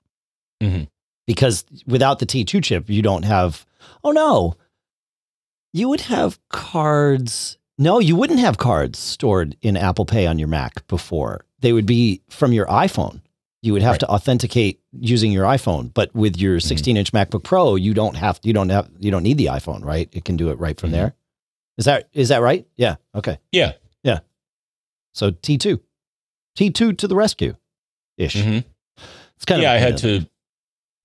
Mhm. 0.62 0.88
Because 1.25 1.65
without 1.88 2.19
the 2.19 2.27
T2 2.27 2.62
chip, 2.62 2.88
you 2.91 3.01
don't 3.01 3.24
have. 3.24 3.65
Oh 4.03 4.12
no, 4.12 4.55
you 5.74 5.89
would 5.89 6.01
have 6.01 6.38
cards. 6.50 7.57
No, 7.77 8.00
you 8.00 8.15
wouldn't 8.15 8.39
have 8.39 8.58
cards 8.58 8.98
stored 9.00 9.58
in 9.62 9.75
Apple 9.75 10.05
Pay 10.05 10.27
on 10.27 10.39
your 10.39 10.48
Mac 10.48 10.88
before. 10.88 11.46
They 11.60 11.74
would 11.74 11.86
be 11.86 12.22
from 12.29 12.53
your 12.53 12.65
iPhone. 12.67 13.22
You 13.62 13.74
would 13.74 13.82
have 13.82 13.94
Right. 13.94 14.00
to 14.01 14.08
authenticate 14.10 14.79
using 14.91 15.32
your 15.32 15.46
iPhone, 15.46 15.91
but 15.94 16.13
with 16.15 16.38
your 16.38 16.60
16 16.60 16.96
inch 16.98 17.12
MacBook 17.12 17.44
Pro, 17.44 17.75
you 17.75 17.94
don't 17.94 18.15
have 18.15 18.39
you 18.44 18.53
don't 18.53 18.70
have 18.70 18.89
you 19.00 19.10
don't 19.12 19.24
need 19.24 19.38
the 19.38 19.48
iPhone, 19.48 19.84
right? 19.84 20.08
It 20.12 20.24
can 20.24 20.38
do 20.38 20.50
it 20.51 20.60
right 20.60 20.79
from 20.79 20.89
Mhm. 20.91 20.94
there. 20.94 21.15
Is 21.77 21.86
that 21.86 22.08
is 22.13 22.29
that 22.29 22.41
right? 22.41 22.65
Yeah. 22.77 22.96
Okay. 23.15 23.39
Yeah. 23.51 23.74
Yeah. 24.03 24.20
So 25.13 25.32
T2, 25.32 25.79
T2 26.55 26.94
to 26.98 27.08
the 27.08 27.15
rescue, 27.15 27.55
ish. 28.17 28.36
hmm 28.41 28.60
It's 29.36 29.46
kind 29.46 29.62
yeah, 29.62 29.74
of 29.74 29.82
Yeah, 29.82 29.86
I 29.88 29.89
had 29.91 29.98
to. 30.00 30.27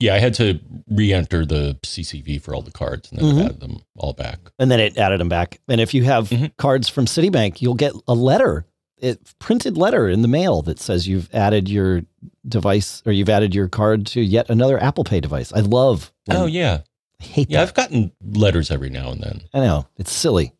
Yeah, 0.00 0.14
I 0.14 0.18
had 0.18 0.34
to 0.34 0.58
re-enter 0.90 1.44
the 1.44 1.78
CCV 1.84 2.40
for 2.40 2.54
all 2.54 2.62
the 2.62 2.70
cards, 2.70 3.10
and 3.12 3.20
then 3.20 3.34
Mhm. 3.34 3.38
I 3.38 3.44
added 3.44 3.60
them 3.60 3.82
all 3.96 4.12
back. 4.14 4.38
and 4.58 4.70
then 4.70 4.80
it 4.80 4.96
added 4.96 5.20
them 5.20 5.28
back. 5.28 5.60
And 5.68 5.80
if 5.80 5.92
you 5.94 6.04
have 6.04 6.30
Mhm. 6.30 6.56
cards 6.56 6.88
from 6.88 7.04
Citibank, 7.04 7.60
you'll 7.60 7.74
get 7.74 7.92
a 8.08 8.14
letter, 8.14 8.64
a 9.02 9.16
printed 9.38 9.76
letter 9.76 10.08
in 10.08 10.22
the 10.22 10.28
mail 10.28 10.62
that 10.62 10.80
says 10.80 11.06
you've 11.06 11.28
added 11.34 11.68
your 11.68 12.02
device 12.48 13.02
or 13.06 13.12
you've 13.12 13.28
added 13.28 13.54
your 13.54 13.68
card 13.68 14.06
to 14.06 14.20
yet 14.22 14.48
another 14.50 14.82
Apple 14.82 15.04
Pay 15.04 15.20
device. 15.20 15.52
I 15.52 15.60
love. 15.60 16.12
Oh 16.30 16.46
yeah, 16.46 16.80
I 17.20 17.24
hate 17.24 17.50
yeah. 17.50 17.58
that. 17.58 17.68
I've 17.68 17.74
gotten 17.74 18.12
letters 18.22 18.70
every 18.70 18.88
now 18.90 19.10
and 19.10 19.20
then. 19.22 19.42
I 19.52 19.60
know 19.60 19.86
it's 19.98 20.12
silly. 20.12 20.52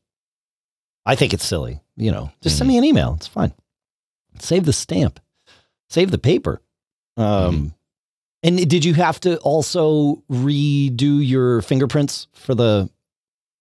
I 1.07 1.15
think 1.17 1.33
it's 1.33 1.47
silly. 1.47 1.81
You 1.97 2.11
know, 2.13 2.31
just 2.43 2.59
send 2.59 2.69
Mhm. 2.69 2.73
me 2.75 2.79
an 2.79 2.85
email. 2.85 3.15
It's 3.17 3.27
fine. 3.27 3.53
Save 4.39 4.65
the 4.67 4.73
stamp. 4.75 5.19
Save 5.89 6.11
the 6.11 6.19
paper. 6.19 6.61
Um, 7.17 7.25
Mm-hmm. 7.27 7.67
And 8.43 8.69
did 8.69 8.85
you 8.85 8.95
have 8.95 9.21
to 9.21 9.39
also 9.39 10.23
redo 10.31 11.27
your 11.27 11.63
fingerprints 11.63 12.27
for 12.33 12.55
the 12.55 12.89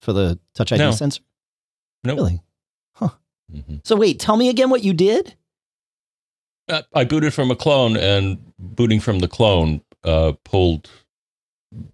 for 0.01 0.13
the 0.13 0.39
Touch 0.55 0.71
ID 0.71 0.79
No. 0.79 0.91
sensor? 0.91 1.21
Nope. 2.03 2.17
Really? 2.17 2.41
hmm 3.51 3.77
So 3.83 3.95
wait, 3.95 4.19
tell 4.19 4.37
me 4.37 4.47
again 4.49 4.69
what 4.69 4.83
you 4.83 4.93
did. 4.93 5.35
Uh, 6.69 6.83
I 6.93 7.03
booted 7.03 7.33
from 7.33 7.49
a 7.49 7.55
clone, 7.55 7.97
and 7.97 8.37
booting 8.59 8.99
from 8.99 9.19
the 9.19 9.27
clone 9.27 9.81
uh, 10.03 10.33
pulled 10.45 10.87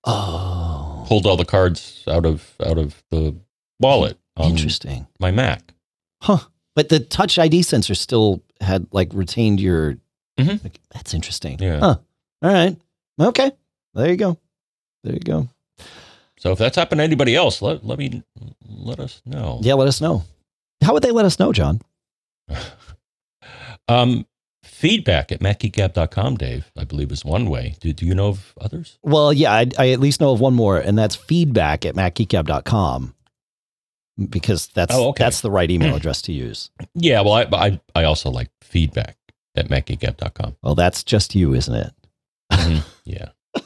Oh, 0.03 1.05
pulled 1.07 1.25
all 1.25 1.37
the 1.37 1.45
cards 1.45 2.03
out 2.07 2.25
of 2.25 2.53
out 2.65 2.77
of 2.77 3.03
the 3.09 3.35
wallet 3.79 4.17
on 4.37 4.51
interesting. 4.51 5.07
my 5.19 5.31
Mac. 5.31 5.73
Huh. 6.21 6.39
But 6.75 6.89
the 6.89 6.99
touch 6.99 7.39
ID 7.39 7.61
sensor 7.61 7.95
still 7.95 8.41
had 8.61 8.87
like 8.91 9.09
retained 9.13 9.59
your. 9.59 9.97
Mhm. 10.37 10.61
like, 10.63 10.79
that's 10.91 11.13
interesting. 11.13 11.57
Yeah. 11.59 11.79
Huh. 11.79 11.97
All 12.45 12.53
right. 12.53 12.77
Okay. 13.19 13.51
There 13.95 14.09
you 14.09 14.17
go. 14.17 14.37
There 15.03 15.13
you 15.13 15.19
go. 15.19 15.47
So 16.37 16.51
if 16.51 16.59
that's 16.59 16.75
happened 16.75 16.99
to 16.99 17.03
anybody 17.03 17.35
else, 17.35 17.59
let 17.61 17.83
let 17.83 17.97
me 17.97 18.21
let 18.67 18.99
us 18.99 19.21
know. 19.25 19.59
Yeah. 19.63 19.73
Let 19.73 19.87
us 19.87 19.99
know. 19.99 20.23
How 20.83 20.93
would 20.93 21.01
they 21.01 21.09
let 21.11 21.25
us 21.25 21.39
know, 21.39 21.51
John? 21.51 21.81
Um, 23.87 24.25
feedback 24.63 25.31
at 25.31 25.41
macgeekgab.com, 25.41 26.37
Dave, 26.37 26.71
I 26.75 26.85
believe 26.85 27.11
is 27.11 27.23
one 27.23 27.51
way. 27.51 27.75
Do, 27.79 27.93
do 27.93 28.03
you 28.05 28.15
know 28.15 28.29
of 28.29 28.53
others? 28.59 28.97
Well, 29.03 29.31
yeah, 29.31 29.53
I, 29.53 29.67
I 29.77 29.89
at 29.91 29.99
least 29.99 30.19
know 30.19 30.31
of 30.31 30.39
one 30.39 30.55
more, 30.55 30.79
and 30.79 30.97
that's 30.97 31.15
feedback 31.15 31.85
at 31.85 31.93
macgeekgab.com 31.93 33.13
because 34.29 34.67
that's 34.69 34.95
Oh, 34.95 35.09
okay. 35.09 35.23
that's 35.23 35.41
the 35.41 35.51
right 35.51 35.69
email 35.69 35.95
address 35.97 36.21
to 36.23 36.31
use. 36.31 36.71
Yeah, 36.95 37.21
well, 37.21 37.33
I 37.33 37.47
I, 37.53 37.79
I 37.93 38.03
also 38.05 38.31
like 38.31 38.49
feedback 38.61 39.17
at 39.55 39.67
macgeekgab.com. 39.67 40.55
Well, 40.63 40.73
that's 40.75 41.03
just 41.03 41.35
you, 41.35 41.53
isn't 41.53 41.75
it? 41.75 41.93
Yeah. 43.03 43.29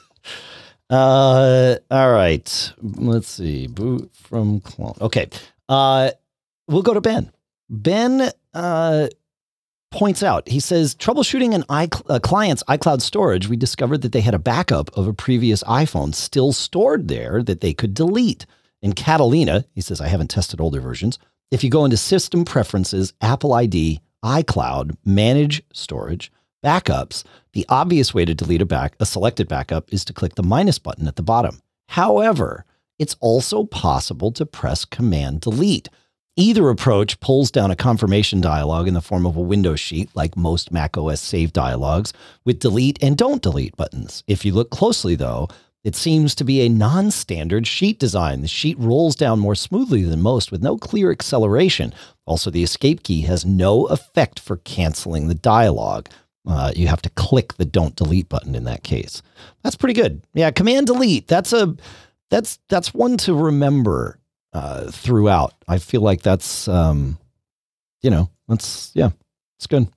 Uh, 0.89 1.75
all 1.91 2.12
right. 2.12 2.74
Let's 2.81 3.27
see. 3.27 3.67
Boot 3.67 4.09
from 4.15 4.59
clone. 4.59 4.95
Okay. 5.00 5.29
Uh, 5.67 6.09
we'll 6.67 6.81
go 6.81 6.95
to 6.95 7.01
Ben. 7.01 7.31
Ben 7.69 8.31
uh, 8.55 9.07
points 9.91 10.24
out. 10.24 10.50
He 10.50 10.59
says 10.59 10.95
troubleshooting 10.95 11.53
an 11.53 11.63
i 11.69 11.88
a 12.07 12.19
client's 12.19 12.63
iCloud 12.63 13.01
storage. 13.01 13.48
We 13.48 13.55
discovered 13.55 14.01
that 14.01 14.13
they 14.13 14.21
had 14.21 14.33
a 14.33 14.39
backup 14.39 14.89
of 14.98 15.07
a 15.07 15.13
previous 15.13 15.63
iPhone 15.65 16.15
still 16.15 16.53
stored 16.53 17.07
there 17.07 17.43
that 17.43 17.62
they 17.62 17.74
could 17.74 17.93
delete. 17.93 18.48
In 18.81 18.93
Catalina, 18.93 19.65
he 19.75 19.81
says 19.81 20.01
I 20.01 20.07
haven't 20.07 20.29
tested 20.29 20.59
older 20.59 20.81
versions. 20.81 21.19
If 21.51 21.63
you 21.63 21.69
go 21.69 21.86
into 21.86 21.98
System 21.98 22.45
Preferences, 22.45 23.13
Apple 23.21 23.53
ID, 23.53 24.00
iCloud, 24.24 24.98
Manage 25.05 25.62
Storage, 25.74 26.31
Backups, 26.63 27.23
the 27.53 27.65
obvious 27.69 28.13
way 28.13 28.25
to 28.25 28.35
delete 28.35 28.61
a 28.61 28.65
back 28.65 28.95
a 28.99 29.05
selected 29.05 29.47
backup 29.47 29.93
is 29.93 30.03
to 30.05 30.13
click 30.13 30.35
the 30.35 30.43
minus 30.43 30.77
button 30.77 31.07
at 31.07 31.15
the 31.15 31.23
bottom. 31.23 31.61
However, 31.87 32.65
it's 32.97 33.15
also 33.21 33.63
possible 33.63 34.31
to 34.33 34.45
press 34.45 34.83
Command 34.83 35.39
Delete. 35.39 35.87
Either 36.35 36.69
approach 36.69 37.19
pulls 37.21 37.49
down 37.49 37.71
a 37.71 37.75
confirmation 37.75 38.41
dialog 38.41 38.87
in 38.87 38.93
the 38.93 39.01
form 39.01 39.25
of 39.25 39.37
a 39.37 39.41
window 39.41 39.75
sheet, 39.75 40.09
like 40.15 40.35
most 40.35 40.71
macOS 40.71 41.21
save 41.21 41.53
dialogs, 41.53 42.11
with 42.45 42.59
delete 42.59 43.01
and 43.01 43.17
don't 43.17 43.41
delete 43.41 43.75
buttons. 43.77 44.23
If 44.27 44.43
you 44.43 44.53
look 44.53 44.69
closely, 44.69 45.15
though, 45.15 45.47
it 45.85 45.95
seems 45.95 46.35
to 46.35 46.43
be 46.43 46.61
a 46.61 46.69
non 46.69 47.09
standard 47.09 47.67
sheet 47.67 47.99
design. 47.99 48.41
The 48.41 48.49
sheet 48.49 48.77
rolls 48.77 49.15
down 49.15 49.39
more 49.39 49.55
smoothly 49.55 50.03
than 50.03 50.21
most 50.21 50.51
with 50.51 50.61
no 50.61 50.77
clear 50.77 51.09
acceleration. 51.09 51.93
Also, 52.25 52.51
the 52.51 52.63
escape 52.63 53.03
key 53.03 53.21
has 53.21 53.45
no 53.45 53.85
effect 53.85 54.39
for 54.41 54.57
canceling 54.57 55.29
the 55.29 55.35
dialog. 55.35 56.07
Uh, 56.50 56.72
you 56.75 56.88
have 56.88 57.01
to 57.03 57.10
click 57.12 57.53
the 57.53 57.65
don't 57.65 57.96
delete 57.96 58.27
button 58.27 58.56
in 58.56 58.63
that 58.63 58.84
case. 58.84 59.22
That's 59.63 59.75
pretty 59.75 59.94
good. 59.94 60.24
Yeah, 60.34 60.50
command 60.50 60.88
delete. 60.88 61.27
That's 61.27 61.53
a 61.53 61.75
that's 62.32 62.58
that's 62.70 62.91
one 62.91 63.18
to 63.18 63.36
remember 63.36 64.20
uh, 64.51 64.89
throughout. 64.89 65.53
I 65.68 65.77
feel 65.77 66.01
like 66.01 66.24
that's 66.24 66.68
um, 66.68 67.20
you 68.01 68.10
know 68.10 68.29
that's 68.48 68.91
yeah, 68.96 69.12
it's 69.58 69.68
good. 69.68 69.88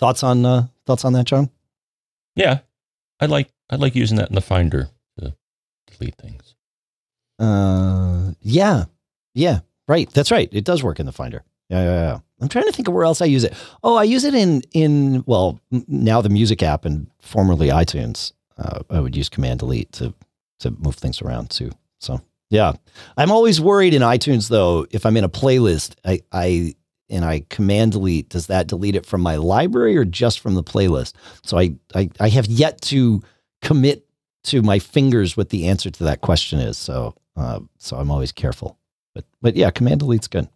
Thoughts 0.00 0.24
on 0.24 0.44
uh, 0.44 0.66
thoughts 0.86 1.04
on 1.04 1.12
that, 1.12 1.26
John? 1.26 1.50
Yeah. 2.34 2.58
I 3.20 3.26
like 3.26 3.48
I 3.70 3.76
like 3.76 3.94
using 3.94 4.18
that 4.18 4.28
in 4.28 4.34
the 4.34 4.40
Finder 4.40 4.88
to 5.18 5.34
delete 5.86 6.16
things. 6.16 6.56
Uh, 7.38 8.32
yeah, 8.40 8.84
yeah, 9.34 9.60
right. 9.88 10.10
That's 10.10 10.30
right. 10.30 10.48
It 10.52 10.64
does 10.64 10.82
work 10.82 11.00
in 11.00 11.06
the 11.06 11.12
Finder. 11.12 11.44
Yeah, 11.68 11.82
yeah, 11.82 11.94
yeah. 12.10 12.18
I'm 12.40 12.48
trying 12.48 12.66
to 12.66 12.72
think 12.72 12.88
of 12.88 12.94
where 12.94 13.04
else 13.04 13.20
I 13.22 13.26
use 13.26 13.44
it. 13.44 13.54
Oh, 13.82 13.96
I 13.96 14.04
use 14.04 14.24
it 14.24 14.34
in 14.34 14.62
in 14.72 15.24
well 15.26 15.60
now 15.70 16.20
the 16.20 16.28
music 16.28 16.62
app 16.62 16.84
and 16.84 17.10
formerly 17.20 17.68
iTunes. 17.68 18.32
Uh, 18.58 18.80
I 18.90 19.00
would 19.00 19.16
use 19.16 19.28
Command 19.28 19.60
Delete 19.60 19.90
to 19.92 20.12
to 20.60 20.70
move 20.72 20.96
things 20.96 21.22
around 21.22 21.50
too. 21.50 21.70
So 22.00 22.20
yeah, 22.50 22.72
I'm 23.16 23.30
always 23.30 23.60
worried 23.60 23.94
in 23.94 24.02
iTunes 24.02 24.48
though 24.48 24.86
if 24.90 25.06
I'm 25.06 25.16
in 25.16 25.24
a 25.24 25.28
playlist, 25.28 25.94
I 26.04 26.20
I 26.32 26.74
and 27.08 27.24
I 27.24 27.44
Command 27.48 27.92
Delete. 27.92 28.28
Does 28.28 28.48
that 28.48 28.66
delete 28.66 28.96
it 28.96 29.06
from 29.06 29.20
my 29.20 29.36
library 29.36 29.96
or 29.96 30.04
just 30.04 30.40
from 30.40 30.54
the 30.54 30.64
playlist? 30.64 31.14
So 31.44 31.58
I 31.58 31.76
I, 31.94 32.10
I 32.20 32.28
have 32.28 32.46
yet 32.46 32.80
to 32.82 33.22
commit 33.62 34.06
to 34.44 34.60
my 34.60 34.78
fingers 34.78 35.36
what 35.36 35.48
the 35.48 35.66
answer 35.68 35.90
to 35.90 36.04
that 36.04 36.20
question 36.20 36.58
is. 36.58 36.76
So 36.76 37.14
uh, 37.36 37.60
so 37.78 37.96
I'm 37.96 38.10
always 38.10 38.32
careful. 38.32 38.78
But 39.14 39.24
but 39.40 39.56
yeah, 39.56 39.70
Command 39.70 40.00
Delete's 40.00 40.28
good. 40.28 40.48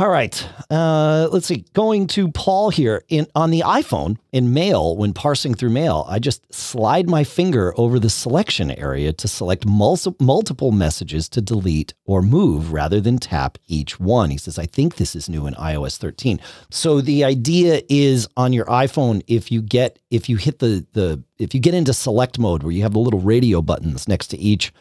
All 0.00 0.08
right. 0.08 0.48
Uh, 0.70 1.28
let's 1.30 1.46
see. 1.46 1.66
Going 1.74 2.06
to 2.06 2.30
Paul 2.30 2.70
here 2.70 3.04
in 3.10 3.26
on 3.34 3.50
the 3.50 3.60
iPhone 3.60 4.16
in 4.32 4.54
Mail 4.54 4.96
when 4.96 5.12
parsing 5.12 5.52
through 5.52 5.68
Mail, 5.68 6.06
I 6.08 6.18
just 6.18 6.54
slide 6.54 7.06
my 7.06 7.22
finger 7.22 7.74
over 7.76 7.98
the 7.98 8.08
selection 8.08 8.70
area 8.70 9.12
to 9.12 9.28
select 9.28 9.66
multi- 9.66 10.14
multiple 10.18 10.72
messages 10.72 11.28
to 11.28 11.42
delete 11.42 11.92
or 12.06 12.22
move 12.22 12.72
rather 12.72 12.98
than 12.98 13.18
tap 13.18 13.58
each 13.66 14.00
one. 14.00 14.30
He 14.30 14.38
says, 14.38 14.58
I 14.58 14.64
think 14.64 14.96
this 14.96 15.14
is 15.14 15.28
new 15.28 15.46
in 15.46 15.52
iOS 15.56 15.98
13. 15.98 16.40
So 16.70 17.02
the 17.02 17.22
idea 17.22 17.82
is 17.90 18.26
on 18.38 18.54
your 18.54 18.64
iPhone, 18.64 19.22
if 19.26 19.52
you 19.52 19.60
get 19.60 19.98
if 20.10 20.30
you 20.30 20.36
hit 20.36 20.60
the 20.60 20.86
the 20.94 21.22
if 21.38 21.54
you 21.54 21.60
get 21.60 21.74
into 21.74 21.92
select 21.92 22.38
mode 22.38 22.62
where 22.62 22.72
you 22.72 22.80
have 22.80 22.94
the 22.94 22.98
little 23.00 23.20
radio 23.20 23.60
buttons 23.60 24.08
next 24.08 24.28
to 24.28 24.38
each 24.38 24.72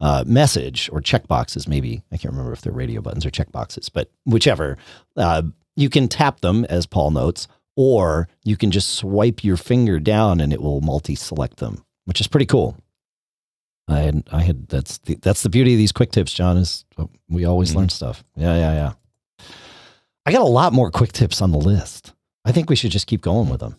uh, 0.00 0.24
message 0.26 0.88
or 0.92 1.00
checkboxes, 1.00 1.66
maybe. 1.68 2.02
I 2.12 2.16
can't 2.16 2.32
remember 2.32 2.52
if 2.52 2.60
they're 2.60 2.72
radio 2.72 3.00
buttons 3.00 3.24
or 3.26 3.30
checkboxes, 3.30 3.90
but 3.92 4.10
whichever. 4.24 4.76
Uh, 5.16 5.42
you 5.76 5.88
can 5.90 6.08
tap 6.08 6.40
them, 6.40 6.64
as 6.66 6.86
Paul 6.86 7.10
notes, 7.10 7.48
or 7.76 8.28
you 8.44 8.56
can 8.56 8.70
just 8.70 8.90
swipe 8.94 9.44
your 9.44 9.56
finger 9.58 9.98
down 10.00 10.40
and 10.40 10.52
it 10.52 10.62
will 10.62 10.80
multi 10.80 11.14
select 11.14 11.58
them, 11.58 11.84
which 12.06 12.20
is 12.20 12.26
pretty 12.28 12.46
cool. 12.46 12.76
I 13.88 14.00
had, 14.00 14.22
I 14.32 14.42
had, 14.42 14.68
that's 14.68 14.98
the, 14.98 15.14
that's 15.16 15.42
the 15.42 15.48
beauty 15.48 15.74
of 15.74 15.78
these 15.78 15.92
quick 15.92 16.10
tips, 16.10 16.32
John, 16.32 16.56
is 16.56 16.84
we 17.28 17.44
always 17.44 17.72
Mhm. 17.72 17.76
learn 17.76 17.88
stuff. 17.90 18.24
Yeah, 18.36 18.56
yeah, 18.56 18.72
yeah. 18.72 19.46
I 20.24 20.32
got 20.32 20.40
a 20.42 20.44
lot 20.44 20.72
more 20.72 20.90
quick 20.90 21.12
tips 21.12 21.40
on 21.40 21.52
the 21.52 21.58
list. 21.58 22.12
I 22.44 22.52
think 22.52 22.68
we 22.68 22.74
should 22.76 22.90
just 22.90 23.06
keep 23.06 23.20
going 23.20 23.48
with 23.48 23.60
them. 23.60 23.76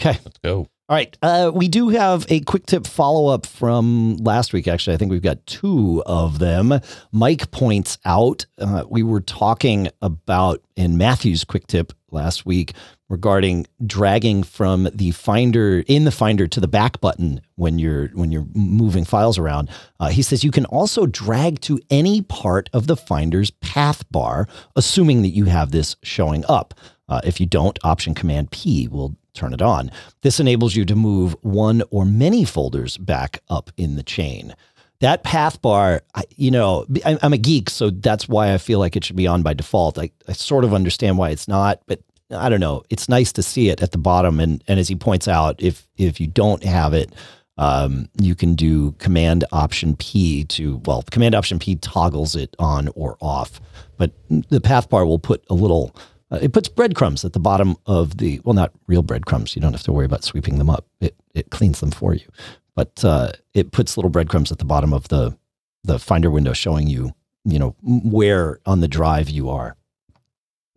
Okay. 0.00 0.18
Let's 0.24 0.38
go. 0.42 0.68
All 0.88 0.96
right. 0.96 1.18
Uh, 1.20 1.50
we 1.54 1.68
do 1.68 1.90
have 1.90 2.24
a 2.30 2.40
quick 2.40 2.64
tip 2.64 2.86
follow 2.86 3.28
up 3.28 3.44
from 3.44 4.16
last 4.16 4.54
week. 4.54 4.66
Actually, 4.66 4.94
I 4.94 4.96
think 4.96 5.10
we've 5.10 5.20
got 5.20 5.44
two 5.44 6.02
of 6.06 6.38
them. 6.38 6.80
Mike 7.12 7.50
points 7.50 7.98
out 8.06 8.46
uh, 8.56 8.84
we 8.88 9.02
were 9.02 9.20
talking 9.20 9.88
about 10.00 10.62
in 10.76 10.96
Matthew's 10.96 11.44
quick 11.44 11.66
tip 11.66 11.92
last 12.10 12.46
week 12.46 12.72
regarding 13.10 13.66
dragging 13.84 14.42
from 14.42 14.88
the 14.94 15.10
finder 15.10 15.84
in 15.86 16.04
the 16.04 16.10
finder 16.10 16.46
to 16.46 16.58
the 16.58 16.68
back 16.68 17.02
button 17.02 17.42
when 17.56 17.78
you're 17.78 18.08
when 18.08 18.32
you're 18.32 18.46
moving 18.54 19.04
files 19.04 19.36
around. 19.36 19.68
Uh, 20.00 20.08
he 20.08 20.22
says 20.22 20.42
you 20.42 20.50
can 20.50 20.64
also 20.66 21.04
drag 21.04 21.60
to 21.60 21.78
any 21.90 22.22
part 22.22 22.70
of 22.72 22.86
the 22.86 22.96
finder's 22.96 23.50
path 23.50 24.10
bar, 24.10 24.48
assuming 24.74 25.20
that 25.20 25.28
you 25.28 25.44
have 25.44 25.70
this 25.70 25.96
showing 26.02 26.46
up. 26.48 26.72
Uh, 27.08 27.20
if 27.24 27.40
you 27.40 27.46
don't, 27.46 27.78
Option 27.84 28.14
Command 28.14 28.50
P 28.50 28.88
will 28.88 29.16
turn 29.34 29.54
it 29.54 29.62
on. 29.62 29.90
This 30.22 30.40
enables 30.40 30.74
you 30.76 30.84
to 30.84 30.96
move 30.96 31.36
one 31.42 31.82
or 31.90 32.04
many 32.04 32.44
folders 32.44 32.96
back 32.98 33.40
up 33.48 33.70
in 33.76 33.96
the 33.96 34.02
chain. 34.02 34.54
That 35.00 35.22
path 35.22 35.62
bar, 35.62 36.02
I, 36.16 36.24
you 36.36 36.50
know, 36.50 36.84
I- 37.06 37.18
I'm 37.22 37.32
a 37.32 37.38
geek, 37.38 37.70
so 37.70 37.90
that's 37.90 38.28
why 38.28 38.52
I 38.52 38.58
feel 38.58 38.80
like 38.80 38.96
it 38.96 39.04
should 39.04 39.14
be 39.16 39.28
on 39.28 39.42
by 39.42 39.54
default. 39.54 39.96
I, 39.98 40.10
I 40.26 40.32
sort 40.32 40.64
of 40.64 40.74
understand 40.74 41.18
why 41.18 41.30
it's 41.30 41.46
not, 41.46 41.80
but 41.86 42.00
I 42.32 42.48
don't 42.48 42.60
know. 42.60 42.82
It's 42.90 43.08
nice 43.08 43.32
to 43.34 43.42
see 43.42 43.68
it 43.70 43.80
at 43.80 43.92
the 43.92 43.98
bottom, 43.98 44.38
and 44.40 44.62
and 44.68 44.78
as 44.78 44.88
he 44.88 44.96
points 44.96 45.28
out, 45.28 45.62
if 45.62 45.86
if 45.96 46.20
you 46.20 46.26
don't 46.26 46.62
have 46.64 46.92
it, 46.94 47.14
um, 47.56 48.08
you 48.20 48.34
can 48.34 48.54
do 48.54 48.92
Command 48.98 49.44
Option 49.52 49.96
P 49.96 50.44
to 50.44 50.82
well, 50.84 51.02
Command 51.10 51.34
Option 51.34 51.58
P 51.58 51.76
toggles 51.76 52.34
it 52.36 52.54
on 52.58 52.88
or 52.96 53.16
off, 53.20 53.60
but 53.96 54.12
the 54.28 54.60
path 54.60 54.90
bar 54.90 55.06
will 55.06 55.18
put 55.20 55.44
a 55.48 55.54
little. 55.54 55.94
Uh, 56.30 56.38
it 56.42 56.52
puts 56.52 56.68
breadcrumbs 56.68 57.24
at 57.24 57.32
the 57.32 57.40
bottom 57.40 57.76
of 57.86 58.18
the 58.18 58.40
well, 58.44 58.54
not 58.54 58.72
real 58.86 59.02
breadcrumbs. 59.02 59.56
You 59.56 59.62
don't 59.62 59.72
have 59.72 59.82
to 59.84 59.92
worry 59.92 60.06
about 60.06 60.24
sweeping 60.24 60.58
them 60.58 60.70
up. 60.70 60.86
It 61.00 61.14
it 61.34 61.50
cleans 61.50 61.80
them 61.80 61.90
for 61.90 62.14
you, 62.14 62.26
but 62.74 63.04
uh, 63.04 63.32
it 63.54 63.72
puts 63.72 63.96
little 63.96 64.10
breadcrumbs 64.10 64.52
at 64.52 64.58
the 64.58 64.64
bottom 64.64 64.92
of 64.92 65.08
the 65.08 65.36
the 65.84 65.98
Finder 65.98 66.30
window, 66.30 66.52
showing 66.52 66.86
you 66.86 67.14
you 67.44 67.58
know 67.58 67.74
where 67.82 68.60
on 68.66 68.80
the 68.80 68.88
drive 68.88 69.30
you 69.30 69.48
are. 69.48 69.76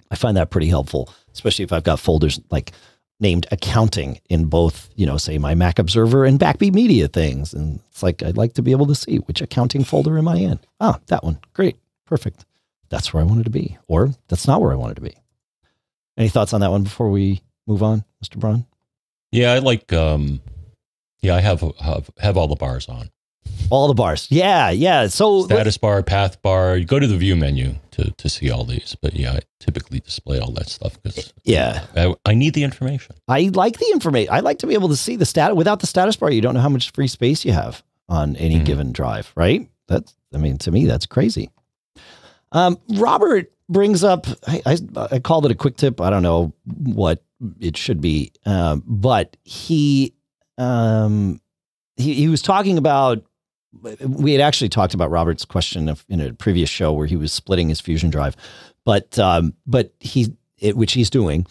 I 0.09 0.15
find 0.15 0.35
that 0.37 0.49
pretty 0.49 0.67
helpful, 0.67 1.13
especially 1.33 1.63
if 1.63 1.71
I've 1.71 1.83
got 1.83 1.99
folders 1.99 2.39
like 2.49 2.73
named 3.21 3.45
accounting 3.51 4.19
in 4.29 4.45
both, 4.45 4.89
you 4.95 5.05
know, 5.05 5.15
say 5.15 5.37
my 5.37 5.55
Mac 5.55 5.79
Observer 5.79 6.25
and 6.25 6.39
Backbeat 6.39 6.73
Media 6.73 7.07
things. 7.07 7.53
And 7.53 7.79
it's 7.91 8.03
like, 8.03 8.23
I'd 8.23 8.35
like 8.35 8.53
to 8.53 8.61
be 8.63 8.71
able 8.71 8.87
to 8.87 8.95
see 8.95 9.17
which 9.17 9.41
accounting 9.41 9.83
folder 9.83 10.17
am 10.17 10.27
I 10.27 10.37
in? 10.37 10.59
Ah, 10.81 10.99
that 11.07 11.23
one. 11.23 11.39
Great. 11.53 11.77
Perfect. 12.05 12.45
That's 12.89 13.13
where 13.13 13.21
I 13.21 13.25
wanted 13.25 13.43
to 13.45 13.51
be. 13.51 13.77
Or 13.87 14.09
that's 14.27 14.47
not 14.47 14.59
where 14.59 14.71
I 14.71 14.75
wanted 14.75 14.95
to 14.95 15.01
be. 15.01 15.13
Any 16.17 16.29
thoughts 16.29 16.53
on 16.53 16.61
that 16.61 16.71
one 16.71 16.83
before 16.83 17.09
we 17.09 17.41
move 17.67 17.83
on, 17.83 18.03
Mr. 18.23 18.37
Braun? 18.37 18.65
Yeah, 19.31 19.53
I 19.53 19.59
like 19.59 19.91
um 19.93 20.41
Yeah, 21.21 21.35
I 21.35 21.41
have 21.41 21.61
have, 21.79 22.09
have 22.19 22.37
all 22.37 22.47
the 22.47 22.55
bars 22.55 22.87
on. 22.89 23.09
All 23.69 23.87
the 23.87 23.93
bars. 23.93 24.27
Yeah, 24.29 24.69
yeah. 24.69 25.07
So 25.07 25.43
Status 25.45 25.77
bar, 25.77 26.03
path 26.03 26.41
bar. 26.41 26.75
You 26.77 26.85
go 26.85 26.99
to 26.99 27.07
the 27.07 27.17
view 27.17 27.35
menu 27.35 27.75
to, 27.91 28.11
to 28.11 28.29
see 28.29 28.49
all 28.51 28.65
these. 28.65 28.95
But 29.01 29.13
yeah, 29.13 29.33
I 29.33 29.39
typically 29.59 29.99
display 29.99 30.39
all 30.39 30.51
that 30.53 30.67
stuff 30.69 31.01
because 31.01 31.33
yeah, 31.43 31.85
I, 31.95 32.13
I 32.25 32.33
need 32.33 32.53
the 32.53 32.63
information. 32.63 33.15
I 33.27 33.49
like 33.53 33.77
the 33.79 33.89
information. 33.93 34.33
I 34.33 34.41
like 34.41 34.59
to 34.59 34.67
be 34.67 34.73
able 34.73 34.89
to 34.89 34.95
see 34.97 35.15
the 35.15 35.25
status. 35.25 35.55
Without 35.55 35.79
the 35.79 35.87
status 35.87 36.15
bar, 36.17 36.31
you 36.31 36.41
don't 36.41 36.53
know 36.53 36.59
how 36.61 36.69
much 36.69 36.91
free 36.91 37.07
space 37.07 37.45
you 37.45 37.53
have 37.53 37.81
on 38.09 38.35
any 38.35 38.59
Mhm. 38.59 38.65
given 38.65 38.91
drive, 38.91 39.31
right? 39.35 39.69
That's, 39.87 40.13
I 40.33 40.37
mean, 40.37 40.57
to 40.59 40.71
me, 40.71 40.85
that's 40.85 41.05
crazy. 41.05 41.49
Um, 42.51 42.77
Robert 42.95 43.51
brings 43.71 44.03
up, 44.03 44.27
I, 44.47 44.61
I, 44.65 44.77
I 45.13 45.19
called 45.19 45.45
it 45.45 45.51
a 45.51 45.55
quick 45.55 45.77
tip. 45.77 45.99
I 46.01 46.09
don't 46.09 46.23
know 46.23 46.53
what 46.65 47.23
it 47.59 47.77
should 47.77 48.01
be, 48.01 48.31
um, 48.45 48.83
but 48.85 49.37
he, 49.43 50.13
um, 50.57 51.41
he, 51.95 52.13
he 52.13 52.27
was 52.27 52.41
talking 52.41 52.77
about, 52.77 53.23
we 54.01 54.33
had 54.33 54.41
actually 54.41 54.69
talked 54.69 54.93
about 54.93 55.09
Robert's 55.09 55.45
question 55.45 55.89
of, 55.89 56.05
in 56.09 56.19
a 56.21 56.33
previous 56.33 56.69
show 56.69 56.91
where 56.93 57.07
he 57.07 57.15
was 57.15 57.31
splitting 57.31 57.69
his 57.69 57.81
fusion 57.81 58.09
drive, 58.09 58.35
but, 58.85 59.17
um, 59.17 59.53
but 59.65 59.93
he, 59.99 60.35
it, 60.59 60.77
which 60.77 60.93
he's 60.93 61.09
doing, 61.09 61.47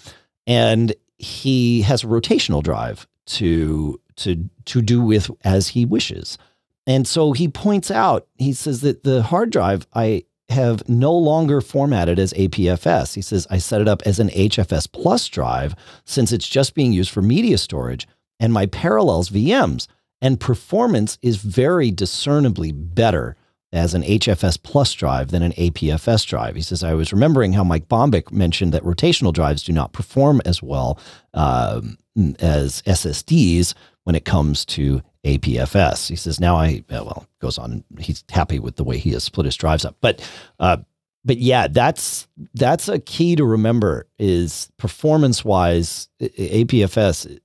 and 0.46 0.94
he 1.18 1.82
has 1.82 2.04
a 2.04 2.06
rotational 2.06 2.62
drive 2.62 3.06
to 3.26 4.00
to 4.16 4.48
to 4.64 4.82
do 4.82 5.00
with 5.02 5.30
as 5.44 5.68
he 5.68 5.84
wishes. 5.84 6.38
And 6.86 7.06
so 7.06 7.32
he 7.32 7.46
points 7.46 7.90
out, 7.90 8.26
he 8.36 8.52
says 8.52 8.80
that 8.80 9.04
the 9.04 9.22
hard 9.22 9.50
drive 9.50 9.86
I 9.94 10.24
have 10.50 10.88
no 10.88 11.12
longer 11.12 11.60
formatted 11.60 12.18
as 12.18 12.32
APFS. 12.34 13.14
He 13.14 13.22
says 13.22 13.46
I 13.50 13.58
set 13.58 13.80
it 13.80 13.88
up 13.88 14.02
as 14.04 14.18
an 14.18 14.28
HFS 14.30 14.90
plus 14.90 15.28
drive 15.28 15.74
since 16.04 16.32
it's 16.32 16.48
just 16.48 16.74
being 16.74 16.92
used 16.92 17.10
for 17.10 17.22
media 17.22 17.58
storage 17.58 18.06
and 18.40 18.52
my 18.52 18.66
parallels 18.66 19.30
VMs 19.30 19.86
and 20.20 20.40
performance 20.40 21.18
is 21.22 21.36
very 21.36 21.90
discernibly 21.90 22.72
better 22.72 23.36
as 23.72 23.94
an 23.94 24.02
HFS 24.02 24.60
plus 24.60 24.92
drive 24.94 25.30
than 25.30 25.42
an 25.42 25.52
APFS 25.52 26.26
drive. 26.26 26.56
He 26.56 26.62
says, 26.62 26.82
I 26.82 26.94
was 26.94 27.12
remembering 27.12 27.52
how 27.52 27.62
Mike 27.62 27.88
Bombich 27.88 28.32
mentioned 28.32 28.72
that 28.72 28.82
rotational 28.82 29.32
drives 29.32 29.62
do 29.62 29.72
not 29.72 29.92
perform 29.92 30.40
as 30.44 30.60
well 30.60 30.98
um, 31.34 31.96
as 32.40 32.82
SSDs 32.82 33.74
when 34.04 34.16
it 34.16 34.24
comes 34.24 34.64
to 34.64 35.02
APFS. 35.24 36.08
He 36.08 36.16
says, 36.16 36.40
now 36.40 36.56
I, 36.56 36.84
well, 36.90 37.26
goes 37.40 37.58
on, 37.58 37.84
he's 37.98 38.24
happy 38.30 38.58
with 38.58 38.76
the 38.76 38.84
way 38.84 38.98
he 38.98 39.10
has 39.10 39.24
split 39.24 39.44
his 39.44 39.56
drives 39.56 39.84
up. 39.84 39.96
But, 40.00 40.28
uh, 40.58 40.78
but 41.24 41.38
yeah, 41.38 41.68
that's 41.68 42.26
that's 42.54 42.88
a 42.88 42.98
key 42.98 43.36
to 43.36 43.44
remember 43.44 44.06
is 44.18 44.70
performance 44.78 45.44
wise, 45.44 46.08
APFS 46.20 47.38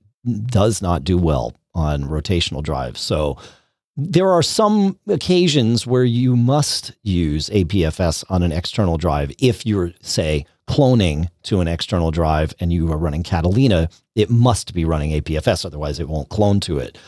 does 0.46 0.80
not 0.80 1.04
do 1.04 1.18
well 1.18 1.54
on 1.74 2.04
rotational 2.04 2.62
drives. 2.62 3.00
So 3.00 3.36
there 3.96 4.30
are 4.30 4.42
some 4.42 4.98
occasions 5.08 5.86
where 5.86 6.04
you 6.04 6.36
must 6.36 6.92
use 7.02 7.48
APFS 7.50 8.24
on 8.28 8.42
an 8.42 8.52
external 8.52 8.98
drive. 8.98 9.32
If 9.38 9.64
you're, 9.64 9.92
say, 10.00 10.46
cloning 10.68 11.28
to 11.44 11.60
an 11.60 11.68
external 11.68 12.10
drive 12.10 12.54
and 12.60 12.72
you 12.72 12.90
are 12.92 12.98
running 12.98 13.22
Catalina, 13.22 13.88
it 14.14 14.28
must 14.28 14.74
be 14.74 14.84
running 14.84 15.12
APFS, 15.12 15.64
otherwise, 15.64 16.00
it 16.00 16.08
won't 16.08 16.28
clone 16.28 16.60
to 16.60 16.78
it. 16.78 16.98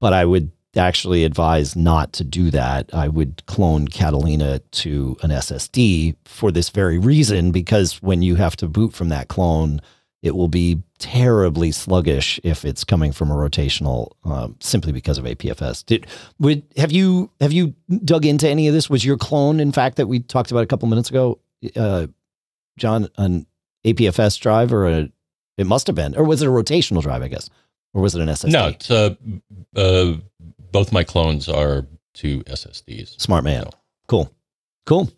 But 0.00 0.12
I 0.12 0.24
would 0.24 0.50
actually 0.76 1.24
advise 1.24 1.74
not 1.74 2.12
to 2.14 2.24
do 2.24 2.50
that. 2.50 2.90
I 2.94 3.08
would 3.08 3.44
clone 3.46 3.88
Catalina 3.88 4.60
to 4.60 5.16
an 5.22 5.30
SSD 5.30 6.16
for 6.24 6.52
this 6.52 6.70
very 6.70 6.98
reason, 6.98 7.50
because 7.52 8.00
when 8.02 8.22
you 8.22 8.36
have 8.36 8.56
to 8.56 8.68
boot 8.68 8.92
from 8.92 9.08
that 9.08 9.28
clone, 9.28 9.80
it 10.22 10.36
will 10.36 10.48
be 10.48 10.82
terribly 10.98 11.72
sluggish 11.72 12.38
if 12.44 12.64
it's 12.64 12.84
coming 12.84 13.10
from 13.10 13.30
a 13.30 13.34
rotational 13.34 14.12
um, 14.24 14.54
simply 14.60 14.92
because 14.92 15.18
of 15.18 15.24
APFS. 15.24 15.84
Did 15.84 16.06
would 16.38 16.62
have 16.76 16.92
you 16.92 17.30
have 17.40 17.52
you 17.52 17.74
dug 18.04 18.26
into 18.26 18.48
any 18.48 18.68
of 18.68 18.74
this? 18.74 18.90
Was 18.90 19.04
your 19.04 19.16
clone, 19.16 19.60
in 19.60 19.72
fact, 19.72 19.96
that 19.96 20.06
we 20.06 20.20
talked 20.20 20.50
about 20.50 20.62
a 20.62 20.66
couple 20.66 20.88
minutes 20.88 21.08
ago, 21.10 21.38
uh, 21.74 22.06
John, 22.76 23.08
an 23.16 23.46
APFS 23.84 24.38
drive 24.38 24.72
or 24.72 24.86
a? 24.86 25.12
It 25.56 25.66
must 25.66 25.86
have 25.88 25.96
been, 25.96 26.16
or 26.16 26.24
was 26.24 26.42
it 26.42 26.46
a 26.46 26.50
rotational 26.50 27.02
drive? 27.02 27.22
I 27.22 27.28
guess, 27.28 27.50
or 27.94 28.02
was 28.02 28.14
it 28.14 28.20
an 28.22 28.28
SSD? 28.28 28.52
No, 28.52 28.68
it's 28.68 28.90
uh, 28.90 29.14
uh, 29.76 30.14
both 30.72 30.92
my 30.92 31.04
clones 31.04 31.48
are 31.48 31.86
two 32.14 32.40
SSDs. 32.44 33.20
Smart 33.20 33.44
man. 33.44 33.64
So, 33.64 33.70
Cool, 34.08 34.32
cool. 34.86 35.10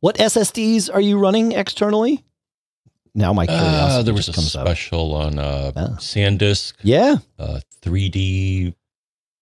What 0.00 0.16
SSDs 0.16 0.90
are 0.92 1.00
you 1.00 1.18
running 1.18 1.52
externally? 1.52 2.22
Now 3.14 3.32
my 3.32 3.46
curiosity 3.46 4.00
uh, 4.00 4.02
there 4.02 4.12
was 4.14 4.28
a 4.28 4.32
comes 4.32 4.54
up. 4.56 4.66
special 4.66 5.14
on 5.14 5.38
uh, 5.38 5.72
Ah. 5.76 5.96
SanDisk, 5.98 6.74
Yeah. 6.82 7.16
uh, 7.38 7.60
3D 7.82 8.74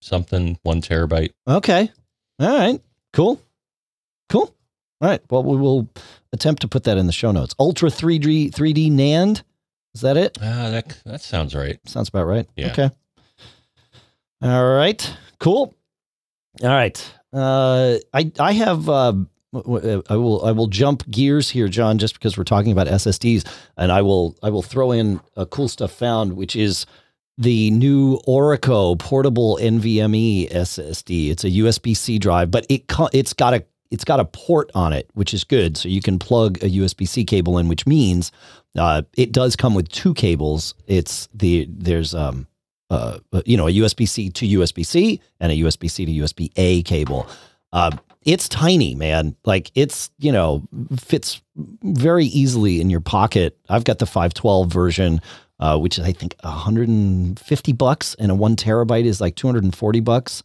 something, 0.00 0.58
one 0.62 0.82
terabyte. 0.82 1.32
Okay. 1.48 1.90
All 2.38 2.48
right. 2.58 2.80
Cool. 3.12 3.40
Cool. 4.28 4.54
All 5.00 5.08
right. 5.08 5.20
Well, 5.30 5.42
we 5.42 5.56
will 5.56 5.88
attempt 6.32 6.62
to 6.62 6.68
put 6.68 6.84
that 6.84 6.96
in 6.98 7.06
the 7.06 7.12
show 7.12 7.32
notes. 7.32 7.54
Ultra 7.58 7.88
3D 7.90 8.50
3D 8.52 8.90
NAND. 8.90 9.42
Is 9.94 10.00
that 10.00 10.16
it? 10.16 10.38
Ah, 10.40 10.70
that 10.70 11.00
that 11.04 11.20
sounds 11.20 11.54
right. 11.54 11.78
Sounds 11.86 12.08
about 12.08 12.26
right. 12.26 12.46
Yeah. 12.56 12.72
Okay. 12.72 12.90
All 14.40 14.74
right. 14.74 15.16
Cool. 15.38 15.74
All 16.62 16.68
right. 16.68 17.14
Uh, 17.32 17.98
I 18.12 18.32
I 18.38 18.52
have. 18.52 18.88
Uh, 18.88 19.14
I 19.54 20.16
will 20.16 20.42
I 20.46 20.52
will 20.52 20.66
jump 20.66 21.08
gears 21.10 21.50
here, 21.50 21.68
John, 21.68 21.98
just 21.98 22.14
because 22.14 22.38
we're 22.38 22.44
talking 22.44 22.72
about 22.72 22.86
SSDs, 22.86 23.46
and 23.76 23.92
I 23.92 24.00
will 24.00 24.34
I 24.42 24.48
will 24.48 24.62
throw 24.62 24.92
in 24.92 25.20
a 25.36 25.44
cool 25.44 25.68
stuff 25.68 25.92
found, 25.92 26.36
which 26.36 26.56
is 26.56 26.86
the 27.36 27.70
new 27.70 28.18
Orico 28.26 28.98
portable 28.98 29.58
NVMe 29.60 30.50
SSD. 30.50 31.30
It's 31.30 31.44
a 31.44 31.50
USB 31.50 31.94
C 31.94 32.18
drive, 32.18 32.50
but 32.50 32.64
it 32.70 32.84
it's 33.12 33.34
got 33.34 33.52
a 33.52 33.64
it's 33.92 34.04
got 34.04 34.18
a 34.18 34.24
port 34.24 34.70
on 34.74 34.92
it, 34.94 35.08
which 35.12 35.34
is 35.34 35.44
good. 35.44 35.76
So 35.76 35.88
you 35.88 36.00
can 36.00 36.18
plug 36.18 36.56
a 36.58 36.68
USB 36.68 37.06
C 37.06 37.24
cable 37.24 37.58
in, 37.58 37.68
which 37.68 37.86
means 37.86 38.32
uh, 38.76 39.02
it 39.16 39.32
does 39.32 39.54
come 39.54 39.74
with 39.74 39.88
two 39.90 40.14
cables. 40.14 40.74
It's 40.86 41.28
the 41.34 41.68
there's 41.70 42.14
um 42.14 42.46
uh 42.90 43.18
you 43.44 43.56
know 43.56 43.68
a 43.68 43.72
USB 43.72 44.08
C 44.08 44.30
to 44.30 44.46
USB 44.46 44.84
C 44.84 45.20
and 45.38 45.52
a 45.52 45.56
USB 45.56 45.90
C 45.90 46.06
to 46.06 46.12
USB 46.12 46.50
A 46.56 46.82
cable. 46.82 47.28
Uh, 47.72 47.96
it's 48.22 48.48
tiny, 48.48 48.94
man. 48.94 49.36
Like 49.44 49.70
it's 49.74 50.10
you 50.18 50.32
know 50.32 50.62
fits 50.96 51.42
very 51.82 52.26
easily 52.26 52.80
in 52.80 52.88
your 52.88 53.00
pocket. 53.00 53.58
I've 53.68 53.84
got 53.84 53.98
the 53.98 54.06
512 54.06 54.72
version, 54.72 55.20
uh, 55.60 55.78
which 55.78 55.98
is 55.98 56.04
I 56.04 56.12
think 56.12 56.34
150 56.42 57.72
bucks, 57.74 58.14
and 58.18 58.32
a 58.32 58.34
one 58.34 58.56
terabyte 58.56 59.04
is 59.04 59.20
like 59.20 59.36
240 59.36 60.00
bucks. 60.00 60.42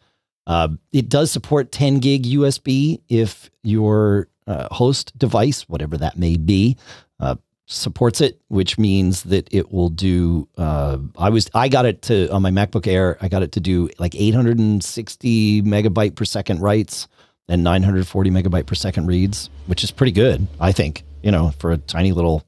Uh, 0.47 0.69
it 0.93 1.09
does 1.09 1.29
support 1.29 1.71
10 1.73 1.99
gig 1.99 2.23
USB 2.23 3.01
if 3.09 3.51
your 3.63 4.29
uh, 4.47 4.73
host 4.73 5.15
device, 5.19 5.67
whatever 5.67 5.97
that 5.97 6.17
may 6.17 6.37
be, 6.37 6.77
uh, 7.19 7.35
supports 7.65 8.21
it, 8.21 8.39
which 8.47 8.77
means 8.77 9.23
that 9.23 9.53
it 9.53 9.73
will 9.73 9.89
do. 9.89 10.47
Uh, 10.57 10.99
I 11.17 11.29
was 11.29 11.49
I 11.53 11.67
got 11.67 11.85
it 11.85 12.01
to 12.03 12.29
on 12.29 12.41
my 12.41 12.49
MacBook 12.49 12.87
Air. 12.87 13.17
I 13.19 13.27
got 13.27 13.43
it 13.43 13.51
to 13.51 13.59
do 13.59 13.89
like 13.99 14.15
860 14.15 15.63
megabyte 15.63 16.15
per 16.15 16.23
second 16.23 16.61
writes 16.61 17.09
and 17.49 17.61
940 17.65 18.31
megabyte 18.31 18.65
per 18.65 18.75
second 18.75 19.07
reads, 19.07 19.49
which 19.65 19.83
is 19.83 19.91
pretty 19.91 20.13
good, 20.13 20.47
I 20.61 20.71
think. 20.71 21.03
You 21.23 21.31
know, 21.31 21.51
for 21.59 21.73
a 21.73 21.77
tiny 21.77 22.13
little 22.13 22.45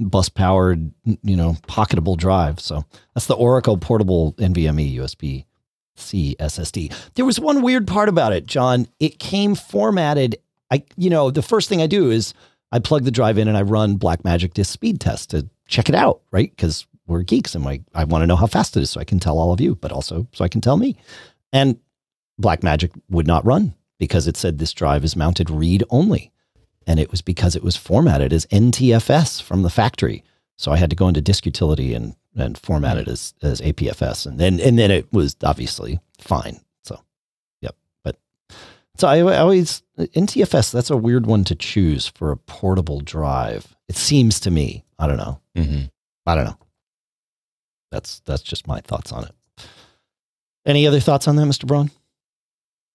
bus 0.00 0.30
powered, 0.30 0.90
you 1.04 1.36
know, 1.36 1.56
pocketable 1.68 2.16
drive. 2.16 2.58
So 2.58 2.84
that's 3.14 3.26
the 3.26 3.36
Orico 3.36 3.78
portable 3.78 4.32
NVMe 4.34 4.96
USB 4.96 5.44
C 5.96 6.36
SSD. 6.38 6.92
There 7.14 7.24
was 7.24 7.40
one 7.40 7.62
weird 7.62 7.86
part 7.86 8.08
about 8.08 8.32
it, 8.32 8.46
John. 8.46 8.86
It 9.00 9.18
came 9.18 9.54
formatted. 9.54 10.36
I, 10.70 10.84
you 10.96 11.10
know, 11.10 11.30
the 11.30 11.42
first 11.42 11.68
thing 11.68 11.80
I 11.80 11.86
do 11.86 12.10
is 12.10 12.34
I 12.72 12.78
plug 12.78 13.04
the 13.04 13.10
drive 13.10 13.38
in 13.38 13.48
and 13.48 13.56
I 13.56 13.62
run 13.62 13.98
Blackmagic 13.98 14.54
Disk 14.54 14.72
Speed 14.72 15.00
Test 15.00 15.30
to 15.30 15.48
check 15.66 15.88
it 15.88 15.94
out, 15.94 16.22
right? 16.30 16.50
Because 16.50 16.86
we're 17.06 17.22
geeks 17.22 17.54
and 17.54 17.66
I, 17.66 17.80
I 17.94 18.04
want 18.04 18.22
to 18.22 18.26
know 18.26 18.36
how 18.36 18.46
fast 18.46 18.76
it 18.76 18.82
is 18.82 18.90
so 18.90 19.00
I 19.00 19.04
can 19.04 19.20
tell 19.20 19.38
all 19.38 19.52
of 19.52 19.60
you, 19.60 19.76
but 19.76 19.92
also 19.92 20.26
so 20.32 20.44
I 20.44 20.48
can 20.48 20.60
tell 20.60 20.76
me. 20.76 20.96
And 21.52 21.78
Blackmagic 22.40 22.90
would 23.10 23.26
not 23.26 23.44
run 23.44 23.74
because 23.98 24.26
it 24.26 24.36
said 24.36 24.58
this 24.58 24.72
drive 24.72 25.04
is 25.04 25.16
mounted 25.16 25.50
read 25.50 25.84
only. 25.90 26.32
And 26.86 27.00
it 27.00 27.10
was 27.10 27.22
because 27.22 27.56
it 27.56 27.62
was 27.62 27.76
formatted 27.76 28.32
as 28.32 28.46
NTFS 28.46 29.40
from 29.40 29.62
the 29.62 29.70
factory. 29.70 30.24
So 30.56 30.72
I 30.72 30.76
had 30.76 30.90
to 30.90 30.96
go 30.96 31.08
into 31.08 31.20
disk 31.20 31.46
utility 31.46 31.94
and 31.94 32.14
and 32.36 32.56
formatted 32.58 33.08
as 33.08 33.34
as 33.42 33.60
APFS, 33.60 34.26
and 34.26 34.38
then 34.38 34.60
and 34.60 34.78
then 34.78 34.90
it 34.90 35.12
was 35.12 35.36
obviously 35.44 36.00
fine. 36.18 36.60
So, 36.82 37.00
yep. 37.60 37.76
But 38.02 38.16
so 38.96 39.08
I, 39.08 39.18
I 39.18 39.38
always 39.38 39.82
NTFS. 39.98 40.72
That's 40.72 40.90
a 40.90 40.96
weird 40.96 41.26
one 41.26 41.44
to 41.44 41.54
choose 41.54 42.08
for 42.08 42.30
a 42.30 42.36
portable 42.36 43.00
drive. 43.00 43.76
It 43.88 43.96
seems 43.96 44.40
to 44.40 44.50
me. 44.50 44.84
I 44.98 45.06
don't 45.06 45.16
know. 45.18 45.40
hmm 45.56 45.82
I 46.26 46.34
don't 46.34 46.44
know. 46.46 46.58
That's 47.90 48.20
that's 48.20 48.42
just 48.42 48.66
my 48.66 48.80
thoughts 48.80 49.12
on 49.12 49.24
it. 49.24 49.34
Any 50.66 50.86
other 50.86 51.00
thoughts 51.00 51.28
on 51.28 51.36
that, 51.36 51.42
Mr. 51.46 51.66
Braun? 51.66 51.90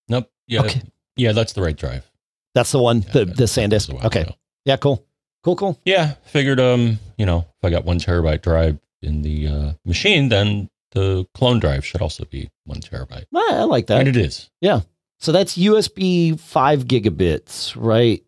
Nope. 0.07 0.29
Yeah. 0.47 0.61
Okay. 0.61 0.81
Yeah, 1.15 1.31
that's 1.33 1.53
the 1.53 1.61
right 1.61 1.75
drive. 1.75 2.09
That's 2.55 2.71
the 2.71 2.79
one, 2.79 3.03
Yeah, 3.03 3.11
the 3.13 3.19
the 3.19 3.25
that 3.25 3.39
was 3.41 3.57
a 3.57 3.61
SanDisk. 3.61 3.93
while 3.93 4.07
Okay. 4.07 4.21
ago. 4.21 4.35
Yeah, 4.65 4.77
cool. 4.77 5.05
Cool, 5.43 5.55
cool. 5.55 5.79
Yeah, 5.85 6.15
figured 6.23 6.59
um, 6.59 6.99
you 7.17 7.25
know, 7.25 7.39
if 7.39 7.63
I 7.65 7.69
got 7.69 7.85
one 7.85 7.99
terabyte 7.99 8.41
drive 8.41 8.77
in 9.01 9.21
the 9.21 9.47
uh, 9.47 9.73
machine, 9.85 10.29
then 10.29 10.69
the 10.91 11.25
clone 11.33 11.59
drive 11.59 11.85
should 11.85 12.01
also 12.01 12.25
be 12.25 12.49
one 12.65 12.79
terabyte. 12.81 13.25
I, 13.35 13.49
I 13.53 13.63
like 13.63 13.87
that. 13.87 13.99
And 13.99 14.07
it 14.07 14.17
is. 14.17 14.49
Yeah. 14.61 14.81
So 15.19 15.31
that's 15.31 15.57
USB 15.57 16.39
five 16.39 16.85
gigabits, 16.85 17.75
right? 17.77 18.23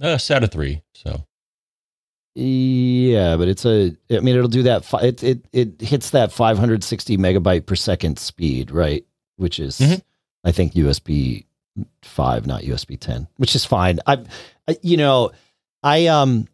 Uh, 0.00 0.16
SATA 0.16 0.50
3. 0.50 0.82
So 0.94 1.24
Yeah, 2.34 3.36
but 3.36 3.48
it's 3.48 3.64
a. 3.66 3.96
I 4.10 4.20
mean, 4.20 4.36
it'll 4.36 4.48
do 4.48 4.62
that. 4.64 4.84
fi- 4.84 5.02
It 5.02 5.22
it 5.22 5.44
it 5.52 5.80
hits 5.80 6.10
that 6.10 6.32
560 6.32 7.16
megabyte 7.18 7.66
per 7.66 7.74
second 7.76 8.18
speed, 8.18 8.70
right? 8.70 9.04
Which 9.36 9.58
is, 9.58 9.78
Mhm. 9.80 10.02
I 10.44 10.52
think, 10.52 10.74
USB 10.74 11.44
five, 12.02 12.46
not 12.46 12.62
USB 12.62 12.96
10, 12.98 13.28
which 13.36 13.54
is 13.54 13.64
fine. 13.64 13.98
I 14.06 14.24
you 14.82 14.96
know, 14.96 15.30
I 15.82 16.06
um, 16.06 16.46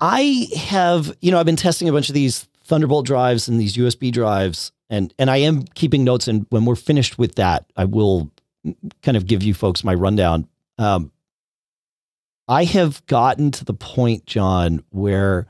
I 0.00 0.48
have 0.56 1.16
you 1.20 1.30
know 1.30 1.38
I've 1.38 1.46
been 1.46 1.56
testing 1.56 1.88
a 1.88 1.92
bunch 1.92 2.08
of 2.08 2.14
these 2.14 2.48
Thunderbolt 2.64 3.06
drives 3.06 3.48
and 3.48 3.60
these 3.60 3.76
USB 3.76 4.10
drives, 4.10 4.72
and 4.88 5.12
and 5.18 5.30
I 5.30 5.38
am 5.38 5.64
keeping 5.74 6.04
notes. 6.04 6.28
And 6.28 6.46
when 6.50 6.64
we're 6.64 6.76
finished 6.76 7.18
with 7.18 7.34
that, 7.36 7.66
I 7.76 7.84
will 7.84 8.30
kind 9.02 9.16
of 9.16 9.26
give 9.26 9.42
you 9.42 9.54
folks 9.54 9.84
my 9.84 9.94
rundown. 9.94 10.48
Um, 10.78 11.12
I 12.48 12.64
have 12.64 13.04
gotten 13.06 13.50
to 13.52 13.64
the 13.64 13.74
point, 13.74 14.26
John, 14.26 14.82
where 14.90 15.46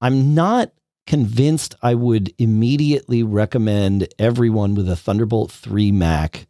I'm 0.00 0.34
not 0.34 0.72
convinced 1.06 1.74
I 1.82 1.94
would 1.94 2.32
immediately 2.38 3.22
recommend 3.22 4.08
everyone 4.18 4.74
with 4.74 4.88
a 4.88 4.96
Thunderbolt 4.96 5.50
3 5.50 5.90
Mac 5.92 6.46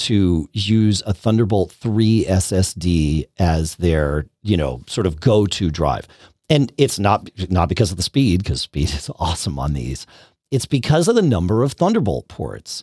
to 0.00 0.48
use 0.52 1.02
a 1.06 1.12
Thunderbolt 1.12 1.72
3 1.72 2.24
SSD 2.28 3.26
as 3.38 3.76
their, 3.76 4.26
you 4.42 4.56
know, 4.56 4.82
sort 4.86 5.06
of 5.06 5.20
go-to 5.20 5.70
drive. 5.70 6.08
And 6.48 6.72
it's 6.78 6.98
not 6.98 7.30
not 7.50 7.68
because 7.68 7.90
of 7.90 7.96
the 7.96 8.02
speed, 8.02 8.42
because 8.42 8.62
speed 8.62 8.90
is 8.94 9.10
awesome 9.18 9.58
on 9.58 9.72
these. 9.72 10.06
It's 10.50 10.66
because 10.66 11.06
of 11.06 11.14
the 11.14 11.22
number 11.22 11.62
of 11.62 11.72
Thunderbolt 11.72 12.28
ports. 12.28 12.82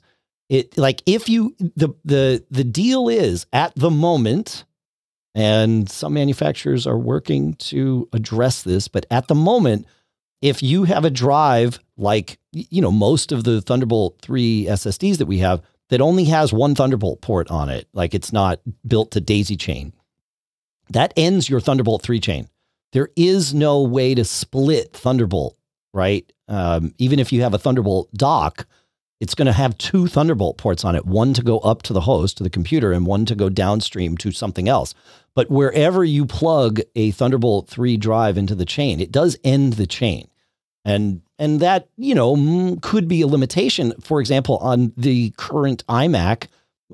It 0.49 0.77
like 0.77 1.01
if 1.05 1.27
you 1.27 1.55
the 1.59 1.89
the 2.05 2.45
the 2.49 2.63
deal 2.63 3.09
is 3.09 3.45
at 3.51 3.73
the 3.75 3.89
moment, 3.91 4.63
and 5.35 5.89
some 5.89 6.13
manufacturers 6.13 6.87
are 6.87 6.97
working 6.97 7.55
to 7.55 8.07
address 8.13 8.63
this, 8.63 8.87
but 8.87 9.05
at 9.11 9.27
the 9.27 9.35
moment, 9.35 9.85
if 10.41 10.63
you 10.63 10.85
have 10.85 11.03
a 11.03 11.09
drive 11.09 11.79
like 11.97 12.39
you 12.53 12.81
know 12.81 12.91
most 12.91 13.33
of 13.33 13.43
the 13.43 13.61
Thunderbolt 13.61 14.19
3 14.21 14.67
SSDs 14.69 15.17
that 15.17 15.25
we 15.25 15.39
have 15.39 15.61
that 15.89 16.01
only 16.01 16.25
has 16.25 16.51
one 16.51 16.75
Thunderbolt 16.75 17.21
port 17.21 17.49
on 17.49 17.69
it, 17.69 17.87
like 17.93 18.13
it's 18.13 18.33
not 18.33 18.59
built 18.85 19.11
to 19.11 19.21
daisy 19.21 19.55
chain, 19.55 19.93
that 20.89 21.13
ends 21.15 21.49
your 21.49 21.59
Thunderbolt 21.59 22.01
3 22.01 22.19
chain. 22.19 22.47
There 22.93 23.09
is 23.15 23.53
no 23.53 23.81
way 23.81 24.15
to 24.15 24.23
split 24.23 24.93
Thunderbolt, 24.93 25.57
right? 25.93 26.31
Um, 26.47 26.93
even 26.97 27.19
if 27.19 27.33
you 27.33 27.41
have 27.41 27.53
a 27.53 27.59
Thunderbolt 27.59 28.13
dock, 28.13 28.65
it's 29.19 29.35
going 29.35 29.47
to 29.47 29.53
have 29.53 29.77
two 29.77 30.07
Thunderbolt 30.07 30.57
ports 30.57 30.85
on 30.85 30.95
it, 30.95 31.05
one 31.05 31.33
to 31.33 31.41
go 31.41 31.59
up 31.59 31.81
to 31.83 31.93
the 31.93 32.01
host, 32.01 32.37
to 32.37 32.43
the 32.43 32.49
computer, 32.49 32.91
and 32.91 33.05
one 33.05 33.25
to 33.25 33.35
go 33.35 33.49
downstream 33.49 34.15
to 34.17 34.31
something 34.31 34.69
else. 34.69 34.93
But 35.33 35.49
wherever 35.49 36.03
you 36.03 36.25
plug 36.25 36.79
a 36.95 37.11
Thunderbolt 37.11 37.67
3 37.67 37.97
drive 37.97 38.37
into 38.37 38.55
the 38.55 38.65
chain, 38.65 38.99
it 39.01 39.11
does 39.11 39.37
end 39.43 39.73
the 39.73 39.87
chain. 39.87 40.29
And 40.87 41.21
and 41.37 41.59
that, 41.59 41.89
you 41.97 42.15
know, 42.15 42.77
could 42.81 43.07
be 43.07 43.21
a 43.21 43.27
limitation. 43.27 43.93
For 44.01 44.19
example, 44.19 44.57
on 44.57 44.93
the 44.97 45.31
current 45.31 45.85
iMac 45.87 46.47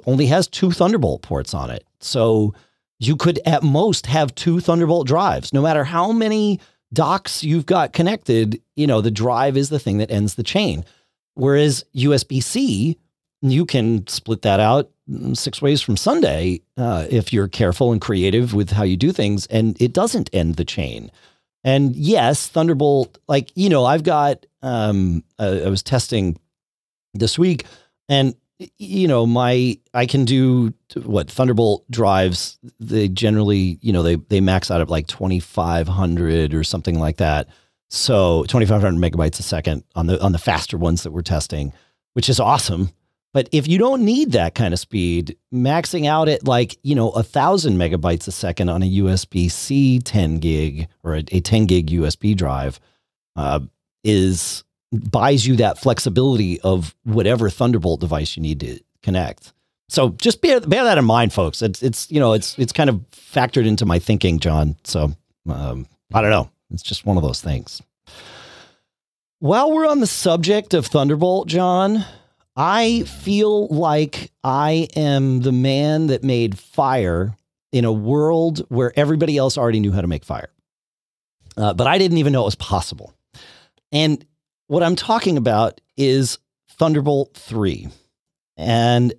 only 0.05 0.25
has 0.25 0.47
two 0.47 0.71
Thunderbolt 0.71 1.21
ports 1.21 1.53
on 1.53 1.69
it. 1.69 1.85
So 1.99 2.53
you 2.99 3.15
could 3.15 3.39
at 3.45 3.63
most 3.63 4.07
have 4.07 4.33
two 4.35 4.59
Thunderbolt 4.59 5.07
drives. 5.07 5.53
No 5.53 5.61
matter 5.61 5.83
how 5.83 6.11
many 6.11 6.59
docks 6.91 7.43
you've 7.43 7.67
got 7.67 7.93
connected, 7.93 8.61
you 8.75 8.87
know, 8.87 8.99
the 8.99 9.11
drive 9.11 9.55
is 9.55 9.69
the 9.69 9.79
thing 9.79 9.99
that 9.99 10.11
ends 10.11 10.35
the 10.35 10.43
chain. 10.43 10.83
Whereas 11.35 11.85
USB 11.95 12.41
C, 12.41 12.97
you 13.41 13.65
can 13.65 14.07
split 14.07 14.41
that 14.41 14.59
out 14.59 14.89
mm, 15.09 15.37
six 15.37 15.61
ways 15.61 15.81
from 15.81 15.97
Sunday 15.97 16.61
uh, 16.77 17.05
if 17.09 17.31
you're 17.31 17.47
careful 17.47 17.91
and 17.91 18.01
creative 18.01 18.53
with 18.53 18.71
how 18.71 18.83
you 18.83 18.97
do 18.97 19.11
things, 19.11 19.45
and 19.47 19.79
it 19.79 19.93
doesn't 19.93 20.29
end 20.33 20.55
the 20.55 20.65
chain. 20.65 21.11
And 21.63 21.95
yes, 21.95 22.47
Thunderbolt, 22.47 23.17
like 23.27 23.51
you 23.55 23.69
know, 23.69 23.85
I've 23.85 24.03
got. 24.03 24.45
Um, 24.61 25.23
uh, 25.37 25.59
I 25.65 25.69
was 25.69 25.83
testing 25.83 26.39
this 27.13 27.37
week, 27.37 27.65
and 28.07 28.35
you 28.77 29.07
know, 29.07 29.25
my 29.25 29.77
I 29.93 30.05
can 30.05 30.25
do 30.25 30.73
what 31.03 31.29
Thunderbolt 31.29 31.89
drives. 31.91 32.59
They 32.79 33.07
generally, 33.07 33.77
you 33.81 33.91
know, 33.93 34.03
they 34.03 34.15
they 34.15 34.41
max 34.41 34.71
out 34.71 34.81
at 34.81 34.89
like 34.89 35.07
twenty 35.07 35.39
five 35.39 35.87
hundred 35.87 36.53
or 36.53 36.63
something 36.63 36.99
like 36.99 37.17
that. 37.17 37.47
So 37.89 38.43
2500 38.47 38.97
megabytes 38.99 39.39
a 39.39 39.43
second 39.43 39.83
on 39.93 40.07
the 40.07 40.19
on 40.21 40.31
the 40.31 40.39
faster 40.39 40.77
ones 40.77 41.03
that 41.03 41.11
we're 41.11 41.21
testing, 41.21 41.73
which 42.13 42.27
is 42.27 42.39
awesome. 42.39 42.89
But 43.33 43.49
if 43.51 43.67
you 43.67 43.79
don't 43.79 44.05
need 44.05 44.33
that 44.33 44.53
kind 44.53 44.73
of 44.73 44.79
speed, 44.79 45.35
maxing 45.51 46.05
out 46.07 46.29
at 46.29 46.47
like, 46.47 46.77
you 46.83 46.93
know, 46.93 47.09
a 47.09 47.23
thousand 47.23 47.77
megabytes 47.77 48.27
a 48.27 48.31
second 48.31 48.69
on 48.69 48.83
a 48.83 48.89
USB 48.89 49.49
C 49.49 49.99
10 49.99 50.37
gig 50.37 50.87
or 51.03 51.15
a, 51.15 51.23
a 51.31 51.39
10 51.39 51.65
gig 51.65 51.87
USB 51.89 52.35
drive 52.35 52.79
uh, 53.35 53.59
is 54.03 54.63
buys 54.91 55.47
you 55.47 55.55
that 55.55 55.79
flexibility 55.79 56.61
of 56.61 56.95
whatever 57.03 57.49
Thunderbolt 57.49 57.99
device 57.99 58.37
you 58.37 58.43
need 58.43 58.59
to 58.59 58.79
connect. 59.01 59.51
So 59.89 60.09
just 60.09 60.41
bear, 60.41 60.61
bear 60.61 60.83
that 60.83 60.99
in 60.99 61.05
mind, 61.05 61.33
folks. 61.33 61.63
It's, 61.63 61.81
it's, 61.81 62.09
you 62.11 62.19
know, 62.19 62.33
it's, 62.33 62.57
it's 62.59 62.71
kind 62.71 62.89
of 62.89 63.03
factored 63.11 63.65
into 63.65 63.85
my 63.87 63.97
thinking, 63.97 64.37
John. 64.37 64.75
So 64.83 65.11
um, 65.49 65.87
I 66.13 66.21
don't 66.21 66.29
know. 66.29 66.49
It's 66.71 66.83
just 66.83 67.05
one 67.05 67.17
of 67.17 67.23
those 67.23 67.41
things. 67.41 67.81
While 69.39 69.71
we're 69.71 69.87
on 69.87 69.99
the 69.99 70.07
subject 70.07 70.73
of 70.73 70.85
Thunderbolt, 70.85 71.47
John, 71.47 72.05
I 72.55 73.03
feel 73.03 73.67
like 73.67 74.31
I 74.43 74.87
am 74.95 75.41
the 75.41 75.51
man 75.51 76.07
that 76.07 76.23
made 76.23 76.57
fire 76.57 77.35
in 77.71 77.85
a 77.85 77.91
world 77.91 78.59
where 78.69 78.93
everybody 78.95 79.37
else 79.37 79.57
already 79.57 79.79
knew 79.79 79.91
how 79.91 80.01
to 80.01 80.07
make 80.07 80.23
fire. 80.23 80.49
Uh, 81.57 81.73
but 81.73 81.87
I 81.87 81.97
didn't 81.97 82.17
even 82.17 82.33
know 82.33 82.41
it 82.41 82.45
was 82.45 82.55
possible. 82.55 83.13
And 83.91 84.23
what 84.67 84.83
I'm 84.83 84.95
talking 84.95 85.37
about 85.37 85.81
is 85.97 86.37
Thunderbolt 86.71 87.33
3. 87.35 87.87
And 88.57 89.13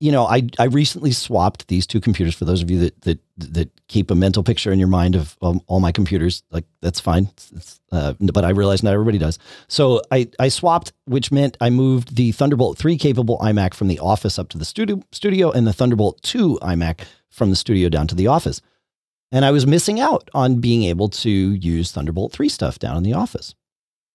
you 0.00 0.10
know, 0.10 0.24
I 0.24 0.48
I 0.58 0.64
recently 0.64 1.12
swapped 1.12 1.68
these 1.68 1.86
two 1.86 2.00
computers. 2.00 2.34
For 2.34 2.46
those 2.46 2.62
of 2.62 2.70
you 2.70 2.78
that 2.80 3.00
that 3.02 3.18
that 3.36 3.70
keep 3.86 4.10
a 4.10 4.14
mental 4.14 4.42
picture 4.42 4.72
in 4.72 4.78
your 4.78 4.88
mind 4.88 5.14
of 5.14 5.36
um, 5.42 5.60
all 5.66 5.78
my 5.78 5.92
computers, 5.92 6.42
like 6.50 6.64
that's 6.80 7.00
fine. 7.00 7.28
It's, 7.34 7.52
it's, 7.52 7.80
uh, 7.92 8.14
but 8.18 8.44
I 8.44 8.50
realize 8.50 8.82
not 8.82 8.94
everybody 8.94 9.18
does. 9.18 9.38
So 9.68 10.00
I 10.10 10.28
I 10.38 10.48
swapped, 10.48 10.94
which 11.04 11.30
meant 11.30 11.58
I 11.60 11.68
moved 11.68 12.16
the 12.16 12.32
Thunderbolt 12.32 12.78
three 12.78 12.96
capable 12.96 13.38
iMac 13.38 13.74
from 13.74 13.88
the 13.88 13.98
office 13.98 14.38
up 14.38 14.48
to 14.50 14.58
the 14.58 14.64
studio 14.64 15.02
studio, 15.12 15.50
and 15.50 15.66
the 15.66 15.72
Thunderbolt 15.74 16.22
two 16.22 16.58
iMac 16.62 17.00
from 17.28 17.50
the 17.50 17.56
studio 17.56 17.90
down 17.90 18.06
to 18.08 18.14
the 18.14 18.26
office. 18.26 18.62
And 19.30 19.44
I 19.44 19.50
was 19.50 19.66
missing 19.66 20.00
out 20.00 20.28
on 20.34 20.60
being 20.60 20.82
able 20.84 21.08
to 21.08 21.30
use 21.30 21.92
Thunderbolt 21.92 22.32
three 22.32 22.48
stuff 22.48 22.78
down 22.78 22.96
in 22.96 23.02
the 23.02 23.12
office. 23.12 23.54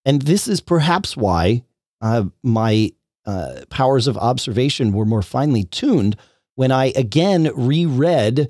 And 0.03 0.23
this 0.23 0.47
is 0.47 0.61
perhaps 0.61 1.15
why 1.15 1.63
uh, 2.01 2.25
my 2.43 2.91
uh, 3.25 3.61
powers 3.69 4.07
of 4.07 4.17
observation 4.17 4.93
were 4.93 5.05
more 5.05 5.21
finely 5.21 5.63
tuned 5.63 6.15
when 6.55 6.71
I 6.71 6.93
again 6.95 7.51
reread 7.55 8.49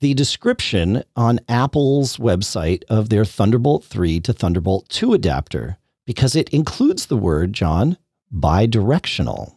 the 0.00 0.14
description 0.14 1.02
on 1.16 1.40
Apple's 1.48 2.18
website 2.18 2.84
of 2.88 3.08
their 3.08 3.24
Thunderbolt 3.24 3.84
3 3.84 4.20
to 4.20 4.32
Thunderbolt 4.32 4.88
2 4.88 5.12
adapter 5.12 5.76
because 6.06 6.36
it 6.36 6.48
includes 6.50 7.06
the 7.06 7.16
word, 7.16 7.52
John, 7.52 7.98
bidirectional. 8.32 9.54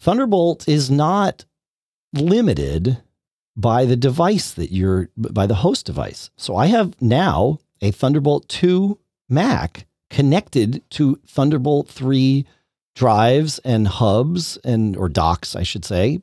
Thunderbolt 0.00 0.68
is 0.68 0.90
not 0.90 1.44
limited 2.12 2.98
by 3.56 3.84
the 3.84 3.96
device 3.96 4.52
that 4.52 4.72
you're, 4.72 5.10
by 5.16 5.46
the 5.46 5.56
host 5.56 5.86
device. 5.86 6.30
So 6.36 6.56
I 6.56 6.66
have 6.66 7.00
now 7.00 7.58
a 7.80 7.90
Thunderbolt 7.90 8.48
2 8.48 8.98
Mac 9.28 9.86
connected 10.10 10.82
to 10.90 11.18
Thunderbolt 11.26 11.88
3 11.88 12.46
drives 12.94 13.58
and 13.60 13.86
hubs 13.86 14.56
and 14.64 14.96
or 14.96 15.08
docks, 15.08 15.54
I 15.54 15.62
should 15.62 15.84
say. 15.84 16.20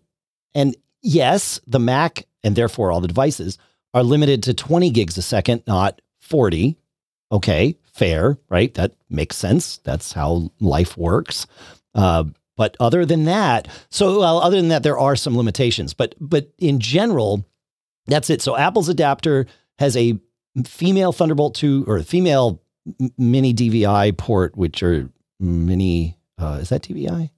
And 0.54 0.76
yes, 1.02 1.60
the 1.66 1.80
Mac 1.80 2.28
and 2.44 2.56
therefore 2.56 2.92
all 2.92 3.02
the 3.02 3.08
devices 3.08 3.58
are 3.94 4.04
limited 4.04 4.44
to 4.44 4.54
20 4.54 4.90
gigs 4.90 5.18
a 5.18 5.22
second, 5.22 5.64
not 5.68 6.02
40. 6.20 6.78
Okay, 7.32 7.78
fair, 7.94 8.38
right? 8.50 8.74
That 8.74 8.94
makes 9.10 9.38
sense. 9.38 9.78
That's 9.78 10.12
how 10.12 10.52
life 10.60 10.98
works. 10.98 11.48
Uh, 11.94 12.26
but 12.58 12.76
other 12.80 13.06
than 13.06 13.26
that, 13.26 13.68
so 13.90 14.20
well, 14.20 14.40
other 14.40 14.58
than 14.58 14.70
that, 14.70 14.84
there 14.84 14.98
are 14.98 15.16
some 15.16 15.36
limitations. 15.36 15.94
But 15.94 16.16
but 16.20 16.52
in 16.58 16.80
general, 16.80 17.46
that's 18.06 18.30
it. 18.30 18.42
So 18.42 18.56
Apple's 18.56 18.90
adapter 18.90 19.46
has 19.80 19.98
a 19.98 20.18
female 20.66 21.12
Thunderbolt 21.12 21.56
2 21.56 21.86
or 21.88 21.98
a 21.98 22.04
female 22.04 22.62
mini 23.18 23.54
DVI 23.54 24.16
port, 24.18 24.56
which 24.58 24.84
are 24.84 25.10
mini. 25.40 26.18
Uh, 26.38 26.60
is 26.62 26.70
that 26.70 26.84
DVI? 26.84 27.30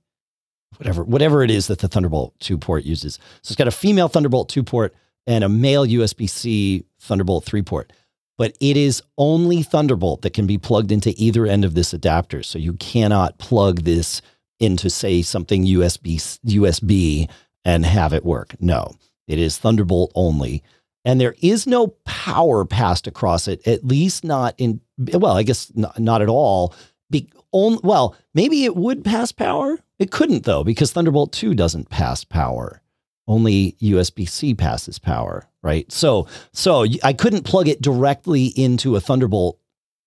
Whatever, 0.77 1.03
whatever 1.03 1.43
it 1.43 1.49
is 1.49 1.67
that 1.67 1.79
the 1.79 1.87
Thunderbolt 1.87 2.33
2 2.39 2.57
port 2.57 2.83
uses. 2.83 3.15
So 3.41 3.51
it's 3.51 3.55
got 3.55 3.67
a 3.67 3.71
female 3.71 4.07
Thunderbolt 4.09 4.49
2 4.49 4.63
port 4.63 4.93
and 5.25 5.43
a 5.43 5.49
male 5.49 5.85
USB 5.85 6.29
C 6.29 6.85
Thunderbolt 6.99 7.45
3 7.45 7.61
port. 7.63 7.91
but 8.37 8.55
it 8.59 8.77
is 8.77 9.01
only 9.17 9.63
Thunderbolt 9.63 10.21
that 10.21 10.33
can 10.33 10.45
be 10.45 10.57
plugged 10.59 10.91
into 10.91 11.13
either 11.17 11.47
end 11.47 11.65
of 11.65 11.73
this 11.73 11.93
adapter. 11.93 12.43
So 12.43 12.59
you 12.59 12.73
cannot 12.73 13.39
plug 13.39 13.81
this 13.81 14.21
into, 14.59 14.89
say, 14.89 15.21
something 15.23 15.65
USB 15.65 16.17
USB 16.45 17.27
and 17.65 17.85
have 17.85 18.13
it 18.13 18.23
work. 18.25 18.55
No, 18.59 18.93
it 19.27 19.39
is 19.39 19.57
Thunderbolt 19.57 20.11
only. 20.15 20.63
And 21.07 21.21
there 21.21 21.35
is 21.41 21.65
no 21.65 21.87
power 22.03 22.65
passed 22.65 23.07
across 23.07 23.47
it, 23.47 23.65
at 23.65 23.85
least 23.85 24.25
not 24.25 24.55
in, 24.57 24.81
well, 24.97 25.37
I 25.37 25.43
guess 25.43 25.71
not, 25.73 25.97
not 25.97 26.21
at 26.21 26.27
all. 26.27 26.75
Be, 27.09 27.29
on, 27.53 27.79
well, 27.81 28.13
maybe 28.33 28.65
it 28.65 28.75
would 28.75 29.05
pass 29.05 29.31
power. 29.31 29.79
It 29.99 30.11
couldn't, 30.11 30.43
though, 30.43 30.65
because 30.65 30.91
Thunderbolt 30.91 31.31
2 31.31 31.53
doesn't 31.53 31.89
pass 31.89 32.25
power. 32.25 32.81
Only 33.25 33.77
USB 33.81 34.27
C 34.27 34.53
passes 34.53 34.99
power, 34.99 35.47
right? 35.63 35.89
So, 35.89 36.27
so 36.51 36.85
I 37.01 37.13
couldn't 37.13 37.45
plug 37.45 37.69
it 37.69 37.81
directly 37.81 38.47
into 38.47 38.97
a 38.97 38.99
Thunderbolt 38.99 39.61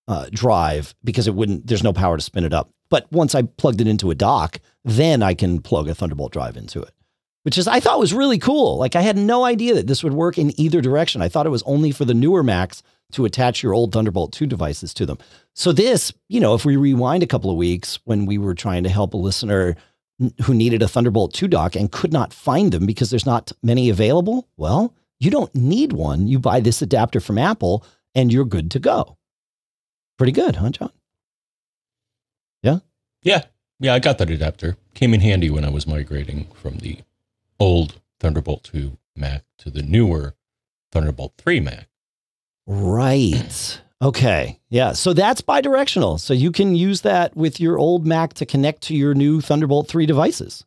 uh, 0.07 0.27
drive 0.31 0.93
because 1.03 1.27
it 1.27 1.33
wouldn't, 1.33 1.65
there's 1.65 1.83
no 1.83 1.93
power 1.93 2.15
to 2.15 2.23
spin 2.23 2.43
it 2.43 2.53
up. 2.53 2.69
But 2.91 3.11
once 3.11 3.33
I 3.33 3.41
plugged 3.41 3.81
it 3.81 3.87
into 3.87 4.11
a 4.11 4.15
dock, 4.15 4.59
then 4.85 5.23
I 5.23 5.33
can 5.33 5.61
plug 5.61 5.89
a 5.89 5.95
Thunderbolt 5.95 6.31
drive 6.31 6.57
into 6.57 6.79
it, 6.79 6.93
which 7.43 7.57
is 7.57 7.67
I 7.67 7.79
thought 7.79 7.99
was 7.99 8.13
really 8.13 8.37
cool. 8.37 8.77
Like 8.77 8.95
I 8.95 9.01
had 9.01 9.17
no 9.17 9.45
idea 9.45 9.75
that 9.75 9.87
this 9.87 10.03
would 10.03 10.13
work 10.13 10.37
in 10.37 10.59
either 10.59 10.81
direction. 10.81 11.21
I 11.21 11.29
thought 11.29 11.45
it 11.45 11.49
was 11.49 11.63
only 11.63 11.91
for 11.91 12.05
the 12.05 12.13
newer 12.13 12.43
Macs 12.43 12.83
to 13.13 13.25
attach 13.25 13.61
your 13.61 13.73
old 13.73 13.91
Thunderbolt 13.91 14.31
2 14.31 14.45
devices 14.45 14.93
to 14.93 15.05
them. 15.05 15.17
So 15.53 15.71
this, 15.71 16.13
you 16.29 16.39
know, 16.39 16.53
if 16.53 16.65
we 16.65 16.75
rewind 16.75 17.23
a 17.23 17.27
couple 17.27 17.51
of 17.51 17.57
weeks 17.57 17.99
when 18.05 18.25
we 18.25 18.37
were 18.37 18.55
trying 18.55 18.83
to 18.83 18.89
help 18.89 19.13
a 19.13 19.17
listener 19.17 19.75
who 20.43 20.53
needed 20.53 20.81
a 20.81 20.87
Thunderbolt 20.87 21.33
2 21.33 21.47
dock 21.47 21.75
and 21.75 21.91
could 21.91 22.13
not 22.13 22.33
find 22.33 22.71
them 22.71 22.85
because 22.85 23.09
there's 23.09 23.25
not 23.25 23.51
many 23.63 23.89
available, 23.89 24.47
well, 24.55 24.93
you 25.19 25.29
don't 25.29 25.53
need 25.53 25.93
one. 25.93 26.27
You 26.27 26.39
buy 26.39 26.59
this 26.59 26.81
adapter 26.81 27.19
from 27.19 27.37
Apple 27.37 27.85
and 28.15 28.31
you're 28.31 28.45
good 28.45 28.71
to 28.71 28.79
go. 28.79 29.17
Pretty 30.17 30.31
good, 30.31 30.57
huh, 30.57 30.69
John? 30.69 30.91
Yeah? 32.63 32.79
Yeah. 33.23 33.43
Yeah, 33.79 33.95
I 33.95 33.99
got 33.99 34.19
that 34.19 34.29
adapter. 34.29 34.77
Came 34.93 35.13
in 35.13 35.21
handy 35.21 35.49
when 35.49 35.65
I 35.65 35.69
was 35.69 35.87
migrating 35.87 36.47
from 36.53 36.77
the 36.77 36.99
old 37.61 38.01
Thunderbolt 38.19 38.63
2 38.63 38.97
Mac 39.15 39.43
to 39.59 39.69
the 39.69 39.83
newer 39.83 40.35
Thunderbolt 40.91 41.33
3 41.37 41.59
Mac. 41.59 41.87
Right. 42.65 43.81
Okay. 44.01 44.59
Yeah. 44.69 44.93
So 44.93 45.13
that's 45.13 45.41
bidirectional. 45.41 46.19
So 46.19 46.33
you 46.33 46.51
can 46.51 46.75
use 46.75 47.01
that 47.01 47.37
with 47.37 47.59
your 47.59 47.77
old 47.77 48.05
Mac 48.05 48.33
to 48.35 48.47
connect 48.47 48.81
to 48.83 48.95
your 48.95 49.13
new 49.13 49.41
Thunderbolt 49.41 49.87
3 49.87 50.07
devices, 50.07 50.65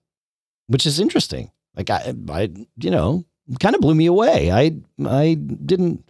which 0.68 0.86
is 0.86 1.00
interesting. 1.00 1.50
Like 1.76 1.90
I, 1.90 2.14
I 2.28 2.50
you 2.76 2.90
know, 2.92 3.24
kind 3.58 3.74
of 3.74 3.80
blew 3.80 3.96
me 3.96 4.06
away. 4.06 4.52
I, 4.52 4.76
I 5.04 5.34
didn't, 5.34 6.08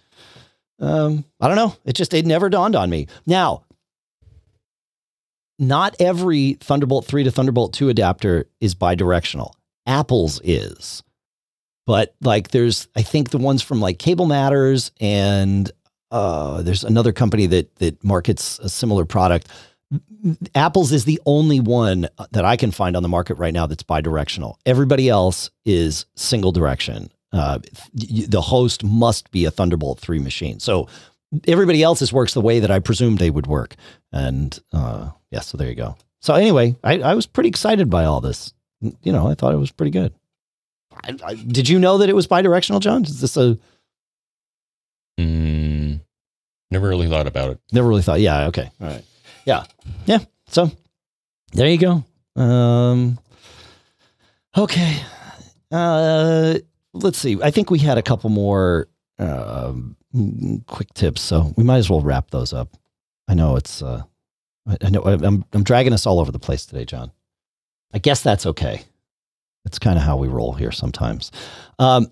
um, 0.80 1.24
I 1.40 1.48
don't 1.48 1.56
know. 1.56 1.74
It 1.86 1.94
just, 1.94 2.12
it 2.12 2.26
never 2.26 2.50
dawned 2.50 2.76
on 2.76 2.90
me. 2.90 3.06
Now, 3.24 3.64
not 5.58 5.96
every 5.98 6.54
Thunderbolt 6.60 7.06
3 7.06 7.24
to 7.24 7.30
Thunderbolt 7.30 7.72
2 7.72 7.88
adapter 7.88 8.50
is 8.60 8.74
bidirectional. 8.74 9.52
Apple's 9.86 10.40
is. 10.44 11.02
But 11.86 12.14
like 12.20 12.48
there's 12.48 12.88
I 12.96 13.02
think 13.02 13.30
the 13.30 13.38
ones 13.38 13.62
from 13.62 13.80
like 13.80 13.98
Cable 13.98 14.26
Matters 14.26 14.90
and 15.00 15.70
uh, 16.10 16.62
there's 16.62 16.84
another 16.84 17.12
company 17.12 17.46
that 17.46 17.74
that 17.76 18.02
markets 18.02 18.58
a 18.60 18.68
similar 18.68 19.04
product. 19.04 19.48
Apple's 20.54 20.92
is 20.92 21.04
the 21.04 21.20
only 21.26 21.60
one 21.60 22.08
that 22.32 22.44
I 22.44 22.56
can 22.56 22.70
find 22.70 22.96
on 22.96 23.02
the 23.02 23.08
market 23.08 23.34
right 23.34 23.52
now 23.52 23.66
that's 23.66 23.82
bidirectional. 23.82 24.54
Everybody 24.64 25.08
else 25.08 25.50
is 25.64 26.06
single 26.16 26.52
direction. 26.52 27.10
Uh, 27.32 27.58
the 27.92 28.40
host 28.40 28.84
must 28.84 29.30
be 29.32 29.44
a 29.44 29.50
Thunderbolt 29.50 29.98
3 29.98 30.20
machine. 30.20 30.60
So 30.60 30.88
everybody 31.46 31.82
else's 31.82 32.12
works 32.12 32.32
the 32.32 32.40
way 32.40 32.60
that 32.60 32.70
I 32.70 32.78
presumed 32.78 33.18
they 33.18 33.30
would 33.30 33.46
work. 33.46 33.74
And 34.12 34.58
uh, 34.72 35.10
yeah, 35.30 35.40
so 35.40 35.58
there 35.58 35.68
you 35.68 35.74
go. 35.74 35.96
So 36.20 36.34
anyway, 36.34 36.76
I, 36.84 37.00
I 37.00 37.14
was 37.14 37.26
pretty 37.26 37.48
excited 37.48 37.90
by 37.90 38.04
all 38.04 38.20
this. 38.20 38.54
You 39.02 39.12
know, 39.12 39.28
I 39.28 39.34
thought 39.34 39.54
it 39.54 39.58
was 39.58 39.70
pretty 39.70 39.90
good. 39.90 40.12
I, 41.02 41.16
I, 41.24 41.34
did 41.34 41.68
you 41.68 41.78
know 41.78 41.98
that 41.98 42.08
it 42.08 42.14
was 42.14 42.26
bidirectional, 42.26 42.80
John? 42.80 43.04
Is 43.04 43.20
this 43.20 43.36
a? 43.36 43.58
Mm, 45.18 46.00
never 46.70 46.88
really 46.88 47.08
thought 47.08 47.26
about 47.26 47.50
it. 47.50 47.60
Never 47.72 47.88
really 47.88 48.02
thought. 48.02 48.20
Yeah. 48.20 48.46
Okay. 48.48 48.70
All 48.80 48.86
right. 48.86 49.04
Yeah. 49.44 49.64
Yeah. 50.06 50.18
So 50.48 50.70
there 51.52 51.68
you 51.68 51.78
go. 51.78 52.04
Um, 52.40 53.18
okay. 54.56 55.02
Uh, 55.70 56.58
let's 56.92 57.18
see. 57.18 57.38
I 57.42 57.50
think 57.50 57.70
we 57.70 57.78
had 57.78 57.98
a 57.98 58.02
couple 58.02 58.30
more 58.30 58.88
um, 59.18 59.96
quick 60.66 60.92
tips, 60.94 61.20
so 61.20 61.52
we 61.56 61.64
might 61.64 61.78
as 61.78 61.90
well 61.90 62.00
wrap 62.00 62.30
those 62.30 62.52
up. 62.52 62.68
I 63.28 63.34
know 63.34 63.56
it's. 63.56 63.82
Uh, 63.82 64.02
I 64.80 64.90
know 64.90 65.02
I'm. 65.02 65.44
I'm 65.52 65.62
dragging 65.62 65.92
us 65.92 66.06
all 66.06 66.20
over 66.20 66.32
the 66.32 66.38
place 66.38 66.66
today, 66.66 66.84
John. 66.84 67.12
I 67.94 67.98
guess 67.98 68.22
that's 68.22 68.44
okay. 68.44 68.82
It's 69.64 69.78
kind 69.78 69.96
of 69.96 70.04
how 70.04 70.16
we 70.16 70.28
roll 70.28 70.52
here 70.52 70.72
sometimes. 70.72 71.30
Um, 71.78 72.10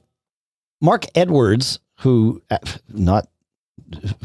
Mark 0.81 1.05
Edwards, 1.14 1.81
who 1.99 2.40
uh, 2.51 2.59
not 2.88 3.29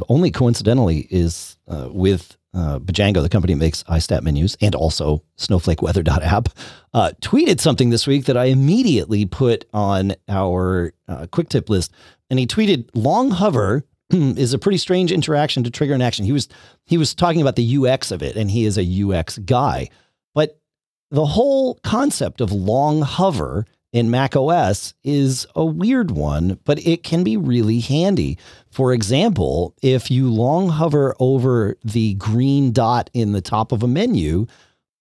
only 0.08 0.32
coincidentally 0.32 1.08
is 1.10 1.58
uh, 1.68 1.90
with 1.92 2.38
uh, 2.54 2.80
Bjango, 2.80 3.22
the 3.22 3.30
company 3.30 3.54
that 3.54 3.60
makes 3.60 3.84
iStat 3.84 4.24
menus, 4.24 4.56
and 4.62 4.74
also 4.74 5.24
SnowflakeWeather.app, 5.38 6.50
uh, 6.94 7.12
tweeted 7.22 7.60
something 7.60 7.90
this 7.90 8.08
week 8.08 8.26
that 8.26 8.38
I 8.38 8.46
immediately 8.46 9.26
put 9.26 9.66
on 9.74 10.14
our 10.28 10.94
uh, 11.08 11.28
quick 11.32 11.50
tip 11.50 11.70
list. 11.70 11.92
And 12.30 12.40
he 12.40 12.48
tweeted, 12.48 12.90
"Long 12.94 13.32
hover 13.32 13.84
is 14.10 14.54
a 14.54 14.60
pretty 14.60 14.78
strange 14.78 15.12
interaction 15.12 15.64
to 15.64 15.72
trigger 15.72 15.94
an 15.94 16.02
action." 16.02 16.26
He 16.26 16.32
was 16.32 16.48
he 16.86 16.98
was 16.98 17.14
talking 17.14 17.42
about 17.42 17.56
the 17.56 17.78
UX 17.78 18.12
of 18.12 18.24
it, 18.24 18.36
and 18.36 18.50
he 18.50 18.66
is 18.66 18.78
a 18.78 19.04
UX 19.04 19.38
guy. 19.40 19.90
But 20.34 20.60
the 21.10 21.26
whole 21.26 21.76
concept 21.84 22.42
of 22.42 22.52
long 22.52 23.02
hover 23.02 23.66
in 23.94 24.12
Mac 24.12 24.36
OS 24.36 24.94
is 25.04 25.48
a 25.56 25.66
weird 25.66 26.12
one, 26.12 26.60
but 26.66 26.86
it 26.86 27.04
can 27.04 27.24
be 27.24 27.38
really 27.38 27.80
handy. 27.80 28.38
For 28.70 28.94
example, 28.94 29.74
if 29.82 30.12
you 30.12 30.30
long 30.32 30.70
hover 30.70 31.16
over 31.20 31.78
the 31.84 32.16
green 32.16 32.72
dot 32.72 33.10
in 33.14 33.32
the 33.32 33.42
top 33.42 33.72
of 33.72 33.84
a 33.84 33.88
menu 33.88 34.46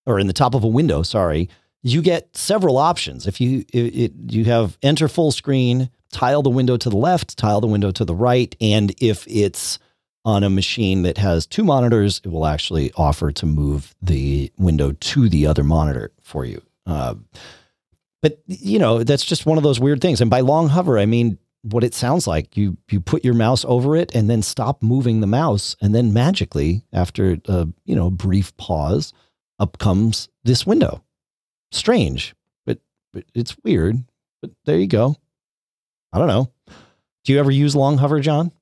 or 0.07 0.21
in 0.21 0.29
the 0.29 0.33
top 0.33 0.55
of 0.55 0.63
a 0.63 0.69
window, 0.69 1.03
sorry, 1.03 1.51
you 1.83 2.01
get 2.01 2.37
several 2.37 2.79
options. 2.79 3.27
If 3.27 3.41
you 3.41 3.65
it, 3.73 3.97
it, 3.97 4.13
you 4.29 4.45
have 4.45 4.79
enter 4.83 5.09
full 5.09 5.33
screen, 5.33 5.91
tile 6.13 6.43
the 6.43 6.51
window 6.51 6.77
to 6.77 6.89
the 6.89 6.97
left, 6.97 7.37
tile 7.37 7.61
the 7.61 7.67
window 7.67 7.91
to 7.91 8.05
the 8.05 8.15
right, 8.15 8.55
and 8.61 8.95
if 9.01 9.27
it's 9.29 9.79
on 10.27 10.43
a 10.43 10.51
machine 10.51 11.03
that 11.03 11.17
has 11.17 11.47
two 11.47 11.63
monitors, 11.63 12.21
it 12.25 12.29
will 12.29 12.47
actually 12.47 12.93
offer 12.97 13.31
to 13.31 13.47
move 13.47 13.95
the 14.03 14.53
window 14.59 14.91
to 14.91 15.29
the 15.29 15.47
other 15.47 15.63
monitor 15.63 16.11
for 16.21 16.45
you. 16.45 16.61
Uh, 16.85 17.15
but 18.23 18.43
you 18.47 18.79
know, 18.79 19.05
that's 19.05 19.25
just 19.25 19.47
one 19.47 19.57
of 19.57 19.63
those 19.63 19.79
weird 19.79 20.01
things. 20.01 20.21
And 20.21 20.29
by 20.29 20.41
long 20.41 20.69
hover, 20.69 20.99
I 20.99 21.07
mean 21.07 21.39
what 21.63 21.85
it 21.85 21.95
sounds 21.95 22.27
like. 22.27 22.57
You 22.57 22.77
you 22.91 23.01
put 23.01 23.25
your 23.25 23.35
mouse 23.35 23.65
over 23.65 23.97
it 23.97 24.15
and 24.15 24.29
then 24.29 24.43
stop 24.43 24.83
moving 24.83 25.21
the 25.21 25.27
mouse, 25.29 25.77
and 25.81 25.95
then 25.95 26.13
magically, 26.13 26.85
after 26.93 27.39
a 27.47 27.69
you 27.85 27.95
know 27.95 28.11
brief 28.11 28.57
pause, 28.57 29.13
up 29.61 29.79
comes 29.79 30.29
this 30.43 30.67
window. 30.67 31.05
Strange, 31.71 32.35
but, 32.65 32.79
but 33.13 33.25
it's 33.33 33.57
weird. 33.63 34.03
But 34.41 34.51
there 34.65 34.79
you 34.79 34.87
go. 34.89 35.17
I 36.13 36.19
don't 36.19 36.29
know. 36.29 36.51
Do 37.25 37.33
you 37.33 37.39
ever 37.39 37.51
use 37.51 37.77
long 37.77 37.99
hover, 37.99 38.21
John? 38.21 38.53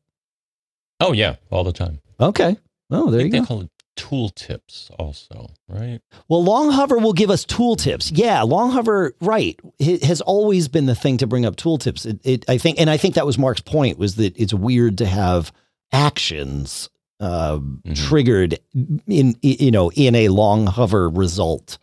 Oh 1.00 1.12
yeah, 1.12 1.36
all 1.50 1.64
the 1.64 1.72
time. 1.72 2.00
Okay. 2.20 2.56
Oh, 2.90 3.10
there 3.10 3.22
you 3.22 3.30
go. 3.30 3.40
they 3.40 3.46
call 3.46 3.60
it 3.62 3.70
tool 3.96 4.28
tips 4.30 4.90
also, 4.98 5.50
right? 5.68 6.00
Well, 6.28 6.42
long 6.42 6.70
hover 6.70 6.98
will 6.98 7.12
give 7.12 7.30
us 7.30 7.44
tool 7.44 7.76
tips. 7.76 8.10
Yeah, 8.10 8.42
long 8.42 8.70
hover, 8.70 9.14
right, 9.20 9.58
it 9.78 10.04
has 10.04 10.20
always 10.20 10.68
been 10.68 10.86
the 10.86 10.94
thing 10.94 11.16
to 11.18 11.26
bring 11.26 11.44
up 11.44 11.56
tool 11.56 11.78
tips. 11.78 12.04
It, 12.04 12.20
it, 12.24 12.44
I 12.48 12.58
think, 12.58 12.80
and 12.80 12.90
I 12.90 12.96
think 12.96 13.14
that 13.14 13.26
was 13.26 13.38
Mark's 13.38 13.60
point 13.60 13.98
was 13.98 14.16
that 14.16 14.36
it's 14.38 14.54
weird 14.54 14.98
to 14.98 15.06
have 15.06 15.52
actions 15.92 16.88
uh, 17.20 17.56
mm-hmm. 17.56 17.92
triggered 17.94 18.58
in 19.06 19.36
you 19.40 19.70
know 19.70 19.90
in 19.92 20.14
a 20.14 20.28
long 20.28 20.66
hover 20.66 21.08
result 21.08 21.78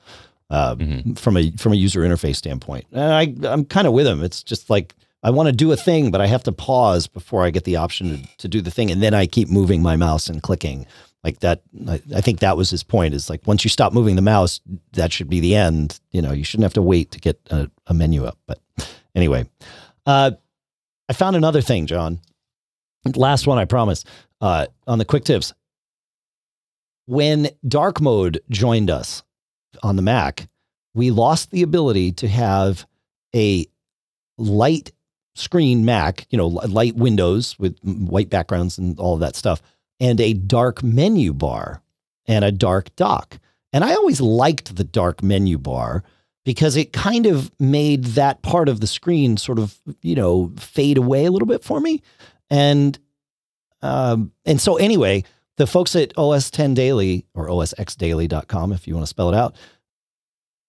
uh, 0.49 0.75
mm-hmm. 0.75 1.13
from 1.13 1.37
a 1.37 1.51
from 1.51 1.73
a 1.73 1.77
user 1.77 2.01
interface 2.01 2.35
standpoint. 2.35 2.85
And 2.91 3.01
I 3.45 3.51
I'm 3.51 3.65
kind 3.65 3.87
of 3.87 3.93
with 3.93 4.05
him. 4.05 4.23
It's 4.23 4.43
just 4.43 4.69
like 4.69 4.93
I 5.23 5.29
want 5.29 5.47
to 5.47 5.53
do 5.53 5.71
a 5.71 5.77
thing, 5.77 6.09
but 6.09 6.21
I 6.21 6.27
have 6.27 6.43
to 6.43 6.51
pause 6.51 7.07
before 7.07 7.43
I 7.43 7.51
get 7.51 7.63
the 7.63 7.75
option 7.75 8.09
to, 8.09 8.37
to 8.37 8.47
do 8.47 8.61
the 8.61 8.71
thing. 8.71 8.89
And 8.89 9.03
then 9.03 9.13
I 9.13 9.27
keep 9.27 9.49
moving 9.49 9.81
my 9.81 9.95
mouse 9.95 10.27
and 10.27 10.41
clicking 10.41 10.87
like 11.23 11.39
that. 11.41 11.61
I, 11.87 12.01
I, 12.15 12.21
think 12.21 12.39
that 12.39 12.57
was 12.57 12.71
his 12.71 12.83
point 12.83 13.13
is 13.13 13.29
like, 13.29 13.45
once 13.45 13.63
you 13.63 13.69
stop 13.69 13.93
moving 13.93 14.15
the 14.15 14.23
mouse, 14.23 14.61
that 14.93 15.13
should 15.13 15.29
be 15.29 15.39
the 15.39 15.55
end. 15.55 15.99
You 16.11 16.21
know, 16.21 16.31
you 16.31 16.43
shouldn't 16.43 16.63
have 16.63 16.73
to 16.73 16.81
wait 16.81 17.11
to 17.11 17.19
get 17.19 17.39
a, 17.51 17.69
a 17.87 17.93
menu 17.93 18.25
up. 18.25 18.39
But 18.47 18.59
anyway, 19.13 19.47
uh, 20.05 20.31
I 21.07 21.13
found 21.13 21.35
another 21.35 21.61
thing, 21.61 21.85
John. 21.85 22.19
Last 23.15 23.45
one, 23.45 23.57
I 23.57 23.65
promise, 23.65 24.03
uh, 24.41 24.67
on 24.87 24.97
the 24.97 25.05
quick 25.05 25.23
tips. 25.23 25.53
When 27.05 27.49
dark 27.67 27.99
mode 27.99 28.41
joined 28.49 28.89
us 28.89 29.23
on 29.83 29.95
the 29.95 30.01
Mac, 30.01 30.47
we 30.93 31.11
lost 31.11 31.51
the 31.51 31.61
ability 31.61 32.11
to 32.13 32.27
have 32.27 32.85
a 33.35 33.65
light 34.37 34.91
screen 35.41 35.85
Mac, 35.85 36.25
you 36.29 36.37
know, 36.37 36.47
light 36.47 36.95
windows 36.95 37.57
with 37.59 37.77
white 37.83 38.29
backgrounds 38.29 38.77
and 38.77 38.99
all 38.99 39.15
of 39.15 39.19
that 39.19 39.35
stuff, 39.35 39.61
and 39.99 40.19
a 40.21 40.33
dark 40.33 40.83
menu 40.83 41.33
bar 41.33 41.81
and 42.27 42.45
a 42.45 42.51
dark 42.51 42.95
dock. 42.95 43.39
And 43.73 43.83
I 43.83 43.93
always 43.93 44.21
liked 44.21 44.75
the 44.75 44.83
dark 44.83 45.23
menu 45.23 45.57
bar 45.57 46.03
because 46.43 46.75
it 46.75 46.93
kind 46.93 47.25
of 47.25 47.51
made 47.59 48.03
that 48.05 48.41
part 48.41 48.67
of 48.67 48.79
the 48.79 48.87
screen 48.87 49.37
sort 49.37 49.59
of, 49.59 49.79
you 50.01 50.15
know, 50.15 50.51
fade 50.57 50.97
away 50.97 51.25
a 51.25 51.31
little 51.31 51.47
bit 51.47 51.63
for 51.63 51.79
me. 51.79 52.01
And 52.49 52.97
um, 53.81 54.31
and 54.45 54.59
so 54.61 54.75
anyway, 54.77 55.23
the 55.57 55.67
folks 55.67 55.95
at 55.95 56.13
OS 56.17 56.51
10 56.51 56.73
Daily 56.73 57.25
or 57.33 57.47
osxdaily.com, 57.47 58.73
if 58.73 58.87
you 58.87 58.93
want 58.93 59.03
to 59.03 59.09
spell 59.09 59.29
it 59.29 59.35
out, 59.35 59.55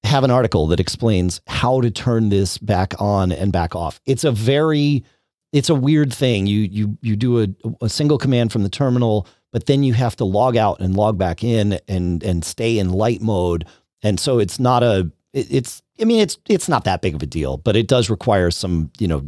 have 0.04 0.24
an 0.24 0.30
article 0.30 0.66
that 0.68 0.80
explains 0.80 1.40
how 1.46 1.80
to 1.80 1.90
turn 1.90 2.28
this 2.28 2.58
back 2.58 2.94
on 3.00 3.32
and 3.32 3.52
back 3.52 3.74
off. 3.74 4.00
It's 4.06 4.24
a 4.24 4.32
very 4.32 5.04
it's 5.52 5.68
a 5.68 5.74
weird 5.74 6.12
thing. 6.12 6.46
You 6.46 6.60
you 6.60 6.98
you 7.02 7.16
do 7.16 7.42
a, 7.42 7.48
a 7.82 7.88
single 7.88 8.18
command 8.18 8.52
from 8.52 8.62
the 8.62 8.68
terminal, 8.68 9.26
but 9.52 9.66
then 9.66 9.82
you 9.82 9.92
have 9.92 10.16
to 10.16 10.24
log 10.24 10.56
out 10.56 10.80
and 10.80 10.96
log 10.96 11.18
back 11.18 11.44
in 11.44 11.78
and 11.88 12.22
and 12.22 12.44
stay 12.44 12.78
in 12.78 12.90
light 12.90 13.20
mode. 13.20 13.66
And 14.02 14.18
so 14.18 14.38
it's 14.38 14.58
not 14.58 14.82
a 14.82 15.10
it's 15.32 15.82
I 16.00 16.04
mean 16.04 16.20
it's 16.20 16.38
it's 16.48 16.68
not 16.68 16.84
that 16.84 17.02
big 17.02 17.14
of 17.14 17.22
a 17.22 17.26
deal, 17.26 17.58
but 17.58 17.76
it 17.76 17.86
does 17.86 18.10
require 18.10 18.50
some, 18.50 18.90
you 18.98 19.08
know, 19.08 19.20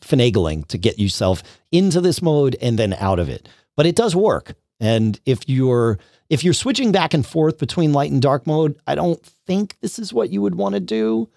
finagling 0.00 0.66
to 0.68 0.78
get 0.78 0.98
yourself 0.98 1.42
into 1.70 2.00
this 2.00 2.22
mode 2.22 2.56
and 2.62 2.78
then 2.78 2.94
out 2.94 3.18
of 3.18 3.28
it. 3.28 3.48
But 3.76 3.86
it 3.86 3.96
does 3.96 4.16
work. 4.16 4.54
And 4.80 5.20
if 5.26 5.48
you're 5.48 5.98
if 6.28 6.44
you're 6.44 6.54
switching 6.54 6.92
back 6.92 7.12
and 7.12 7.26
forth 7.26 7.58
between 7.58 7.92
light 7.92 8.10
and 8.10 8.22
dark 8.22 8.46
mode, 8.46 8.78
I 8.86 8.94
don't 8.94 9.22
think 9.46 9.76
this 9.80 9.98
is 9.98 10.12
what 10.12 10.30
you 10.30 10.40
would 10.42 10.54
want 10.54 10.74
to 10.74 10.80
do. 10.80 11.28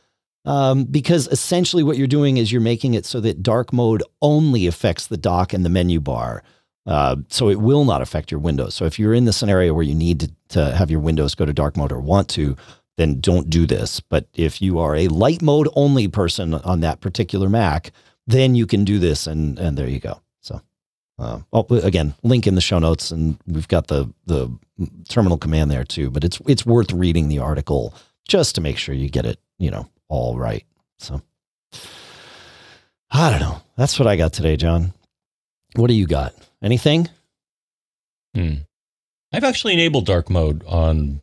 Um, 0.46 0.84
because 0.84 1.28
essentially 1.28 1.84
what 1.84 1.98
you're 1.98 2.08
doing 2.08 2.38
is 2.38 2.52
you're 2.52 2.62
making 2.62 2.96
it 2.96 3.06
so 3.06 3.22
that 3.22 3.42
dark 3.42 3.72
mode 3.72 4.04
only 4.22 4.68
affects 4.68 5.08
the 5.08 5.18
dock 5.18 5.54
and 5.54 5.64
the 5.64 5.70
menu 5.70 6.00
bar. 6.00 6.44
Uh, 6.86 7.16
so 7.30 7.50
it 7.50 7.62
will 7.62 7.86
not 7.86 8.02
affect 8.02 8.30
your 8.30 8.42
windows. 8.42 8.76
So 8.76 8.84
if 8.86 9.00
you're 9.00 9.14
in 9.14 9.24
the 9.24 9.32
scenario 9.32 9.74
where 9.74 9.86
you 9.86 9.96
need 9.96 10.20
to, 10.20 10.32
to 10.50 10.76
have 10.76 10.92
your 10.92 11.00
windows 11.00 11.34
go 11.34 11.46
to 11.46 11.54
dark 11.54 11.78
mode 11.78 11.94
or 11.94 12.02
want 12.02 12.28
to, 12.30 12.58
then 12.98 13.22
don't 13.22 13.50
do 13.50 13.66
this. 13.66 14.00
But 14.02 14.28
if 14.34 14.62
you 14.62 14.80
are 14.80 14.96
a 14.96 15.08
light 15.08 15.42
mode 15.42 15.70
only 15.76 16.08
person 16.08 16.54
on 16.54 16.82
that 16.82 17.00
particular 17.00 17.50
Mac, 17.50 17.92
then 18.28 18.56
you 18.56 18.66
can 18.66 18.84
do 18.86 19.00
this, 19.00 19.28
and 19.28 19.60
and 19.60 19.78
there 19.78 19.90
you 19.90 20.00
go. 20.00 20.22
Uh, 21.24 21.40
well, 21.52 21.66
again, 21.84 22.14
link 22.22 22.48
in 22.48 22.56
the 22.56 22.62
show 22.62 22.80
notes, 22.80 23.10
and 23.12 23.38
we've 23.48 23.68
got 23.68 23.88
the 23.88 24.12
the 24.26 24.52
terminal 25.08 25.38
command 25.38 25.72
there 25.72 25.86
too. 25.86 26.10
But 26.10 26.24
it's 26.24 26.42
it's 26.48 26.66
worth 26.66 26.92
reading 26.92 27.30
the 27.30 27.40
article 27.40 27.94
just 28.28 28.56
to 28.56 28.62
make 28.62 28.78
sure 28.78 28.94
you 28.94 29.10
get 29.10 29.26
it, 29.26 29.40
you 29.58 29.72
know, 29.72 29.88
all 30.10 30.38
right. 30.38 30.66
So, 31.00 31.22
I 33.12 33.30
don't 33.30 33.40
know. 33.40 33.62
That's 33.78 33.98
what 34.00 34.08
I 34.08 34.16
got 34.16 34.34
today, 34.34 34.58
John. 34.58 34.94
What 35.76 35.88
do 35.88 35.94
you 35.94 36.08
got? 36.08 36.34
Anything? 36.62 37.10
Hmm. 38.36 38.54
I've 39.32 39.44
actually 39.44 39.74
enabled 39.74 40.06
dark 40.06 40.30
mode 40.30 40.64
on 40.66 41.22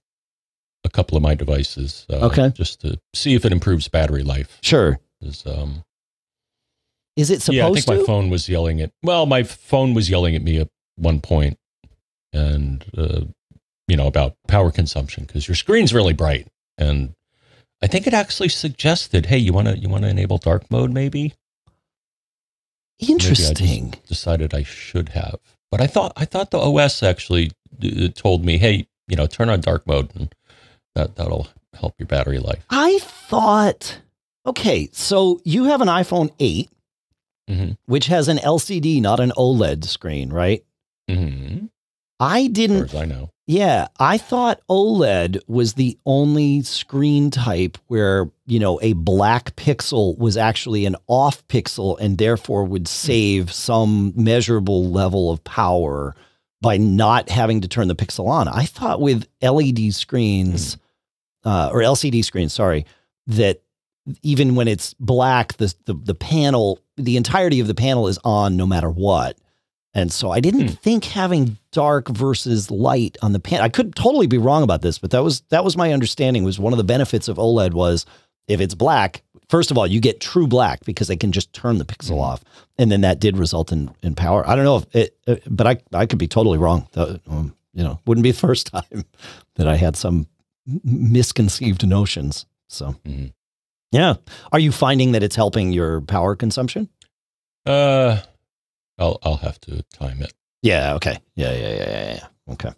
a 0.84 0.88
couple 0.88 1.16
of 1.16 1.22
my 1.22 1.34
devices. 1.34 2.06
Uh, 2.10 2.26
okay. 2.26 2.50
Just 2.54 2.80
to 2.80 2.98
see 3.14 3.34
if 3.34 3.44
it 3.44 3.52
improves 3.52 3.88
battery 3.88 4.22
life. 4.22 4.58
Sure. 4.62 4.98
Um, 5.46 5.84
is 7.20 7.30
it 7.30 7.42
supposed 7.42 7.56
yeah, 7.56 7.68
I 7.68 7.72
think 7.72 7.86
to? 7.86 7.96
my 7.96 8.04
phone 8.04 8.30
was 8.30 8.48
yelling 8.48 8.80
at, 8.80 8.92
well, 9.02 9.26
my 9.26 9.42
phone 9.42 9.94
was 9.94 10.08
yelling 10.10 10.34
at 10.34 10.42
me 10.42 10.58
at 10.58 10.68
one 10.96 11.20
point 11.20 11.58
and, 12.32 12.84
uh, 12.96 13.22
you 13.88 13.96
know, 13.96 14.06
about 14.06 14.36
power 14.48 14.70
consumption 14.70 15.24
because 15.24 15.48
your 15.48 15.54
screen's 15.54 15.92
really 15.92 16.12
bright. 16.12 16.48
And 16.78 17.14
I 17.82 17.86
think 17.86 18.06
it 18.06 18.14
actually 18.14 18.48
suggested, 18.48 19.26
hey, 19.26 19.38
you 19.38 19.52
want 19.52 19.68
to, 19.68 19.78
you 19.78 19.88
want 19.88 20.04
to 20.04 20.10
enable 20.10 20.38
dark 20.38 20.70
mode 20.70 20.92
maybe? 20.92 21.34
Interesting. 22.98 23.94
I 23.94 24.06
decided 24.06 24.54
I 24.54 24.62
should 24.62 25.10
have, 25.10 25.38
but 25.70 25.80
I 25.80 25.86
thought, 25.86 26.12
I 26.16 26.24
thought 26.24 26.50
the 26.50 26.58
OS 26.58 27.02
actually 27.02 27.52
uh, 27.82 28.08
told 28.14 28.44
me, 28.44 28.58
hey, 28.58 28.86
you 29.08 29.16
know, 29.16 29.26
turn 29.26 29.48
on 29.48 29.60
dark 29.60 29.86
mode 29.86 30.14
and 30.14 30.34
that 30.94 31.16
that'll 31.16 31.48
help 31.74 31.94
your 31.98 32.06
battery 32.06 32.38
life. 32.38 32.64
I 32.70 32.98
thought, 33.00 34.00
okay, 34.44 34.88
so 34.92 35.40
you 35.44 35.64
have 35.64 35.80
an 35.80 35.88
iPhone 35.88 36.30
8, 36.38 36.70
mm-hmm. 37.50 37.70
which 37.86 38.06
has 38.06 38.28
an 38.28 38.38
LCD, 38.38 39.00
not 39.00 39.20
an 39.20 39.32
OLED 39.36 39.84
screen, 39.84 40.30
right? 40.30 40.64
Mm-hmm. 41.08 41.66
I 42.20 42.46
didn't. 42.48 42.94
I 42.94 43.06
know. 43.06 43.30
Yeah, 43.46 43.88
I 43.98 44.18
thought 44.18 44.60
OLED 44.68 45.40
was 45.48 45.74
the 45.74 45.98
only 46.06 46.62
screen 46.62 47.30
type 47.30 47.78
where 47.88 48.30
you 48.46 48.60
know 48.60 48.78
a 48.82 48.92
black 48.92 49.56
pixel 49.56 50.16
was 50.18 50.36
actually 50.36 50.86
an 50.86 50.96
off 51.08 51.46
pixel 51.48 51.98
and 51.98 52.18
therefore 52.18 52.64
would 52.64 52.82
hmm. 52.82 52.86
save 52.86 53.52
some 53.52 54.12
measurable 54.14 54.90
level 54.90 55.32
of 55.32 55.42
power 55.42 56.14
by 56.60 56.76
not 56.76 57.30
having 57.30 57.62
to 57.62 57.68
turn 57.68 57.88
the 57.88 57.96
pixel 57.96 58.28
on. 58.28 58.46
I 58.46 58.66
thought 58.66 59.00
with 59.00 59.26
LED 59.42 59.94
screens 59.94 60.76
mm. 60.76 60.80
uh, 61.44 61.70
or 61.72 61.80
LCD 61.80 62.22
screens, 62.22 62.52
sorry, 62.52 62.84
that 63.28 63.62
even 64.22 64.54
when 64.54 64.68
it's 64.68 64.94
black, 64.94 65.54
the, 65.54 65.74
the, 65.86 65.94
the 65.94 66.14
panel, 66.14 66.78
the 67.04 67.16
entirety 67.16 67.60
of 67.60 67.66
the 67.66 67.74
panel 67.74 68.08
is 68.08 68.18
on 68.24 68.56
no 68.56 68.66
matter 68.66 68.90
what. 68.90 69.36
And 69.92 70.12
so 70.12 70.30
I 70.30 70.38
didn't 70.40 70.68
mm. 70.68 70.78
think 70.78 71.04
having 71.04 71.58
dark 71.72 72.08
versus 72.08 72.70
light 72.70 73.16
on 73.22 73.32
the 73.32 73.40
pan. 73.40 73.60
I 73.60 73.68
could 73.68 73.96
totally 73.96 74.28
be 74.28 74.38
wrong 74.38 74.62
about 74.62 74.82
this, 74.82 74.98
but 74.98 75.10
that 75.10 75.24
was 75.24 75.40
that 75.50 75.64
was 75.64 75.76
my 75.76 75.92
understanding. 75.92 76.44
Was 76.44 76.60
one 76.60 76.72
of 76.72 76.76
the 76.76 76.84
benefits 76.84 77.26
of 77.26 77.38
OLED 77.38 77.74
was 77.74 78.06
if 78.46 78.60
it's 78.60 78.74
black, 78.74 79.22
first 79.48 79.72
of 79.72 79.78
all, 79.78 79.86
you 79.86 80.00
get 80.00 80.20
true 80.20 80.46
black 80.46 80.84
because 80.84 81.08
they 81.08 81.16
can 81.16 81.32
just 81.32 81.52
turn 81.52 81.78
the 81.78 81.84
pixel 81.84 82.12
mm-hmm. 82.12 82.20
off, 82.20 82.44
and 82.78 82.90
then 82.90 83.00
that 83.00 83.18
did 83.18 83.36
result 83.36 83.72
in 83.72 83.90
in 84.02 84.14
power. 84.14 84.48
I 84.48 84.54
don't 84.54 84.64
know 84.64 84.76
if 84.76 84.94
it, 84.94 85.16
uh, 85.26 85.36
but 85.48 85.66
I 85.66 85.78
I 85.92 86.06
could 86.06 86.20
be 86.20 86.28
totally 86.28 86.58
wrong. 86.58 86.88
Um, 86.94 87.54
you 87.72 87.82
know, 87.82 88.00
wouldn't 88.06 88.22
be 88.22 88.30
the 88.30 88.38
first 88.46 88.68
time 88.68 89.04
that 89.56 89.66
I 89.66 89.76
had 89.76 89.96
some 89.96 90.28
misconceived 90.84 91.86
notions. 91.86 92.46
So, 92.68 92.94
mm-hmm. 93.04 93.26
Yeah, 93.90 94.14
are 94.52 94.58
you 94.58 94.72
finding 94.72 95.12
that 95.12 95.22
it's 95.22 95.36
helping 95.36 95.72
your 95.72 96.00
power 96.00 96.36
consumption? 96.36 96.88
Uh, 97.66 98.20
I'll 98.98 99.18
I'll 99.22 99.36
have 99.36 99.60
to 99.62 99.82
time 99.92 100.22
it. 100.22 100.32
Yeah. 100.62 100.94
Okay. 100.94 101.18
Yeah. 101.34 101.52
Yeah. 101.52 101.58
Yeah. 101.58 101.76
Yeah. 101.76 102.14
yeah. 102.14 102.52
Okay. 102.52 102.70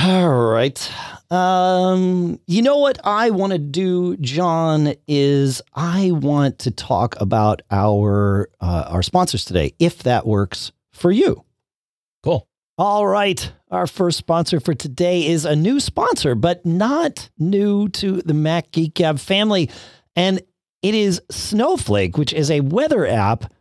All 0.00 0.28
right. 0.28 0.92
Um, 1.30 2.38
you 2.46 2.62
know 2.62 2.78
what 2.78 3.00
I 3.04 3.30
want 3.30 3.52
to 3.52 3.58
do, 3.58 4.16
John, 4.18 4.94
is 5.08 5.60
I 5.74 6.12
want 6.12 6.60
to 6.60 6.70
talk 6.70 7.20
about 7.20 7.62
our 7.70 8.48
uh, 8.60 8.84
our 8.88 9.02
sponsors 9.02 9.44
today, 9.44 9.74
if 9.78 10.04
that 10.04 10.26
works 10.26 10.70
for 10.92 11.10
you. 11.10 11.44
Cool. 12.22 12.46
All 12.78 13.04
right. 13.04 13.52
Our 13.72 13.88
first 13.88 14.18
sponsor 14.18 14.60
for 14.60 14.72
today 14.72 15.26
is 15.26 15.44
a 15.44 15.56
new 15.56 15.80
sponsor, 15.80 16.36
but 16.36 16.64
not 16.64 17.28
new 17.36 17.88
to 17.88 18.22
the 18.22 18.34
Mac 18.34 18.70
Geek 18.70 18.94
Gab 18.94 19.18
family. 19.18 19.68
And 20.14 20.40
it 20.80 20.94
is 20.94 21.20
Snowflake, 21.28 22.16
which 22.16 22.32
is 22.32 22.52
a 22.52 22.60
weather 22.60 23.04
app 23.04 23.52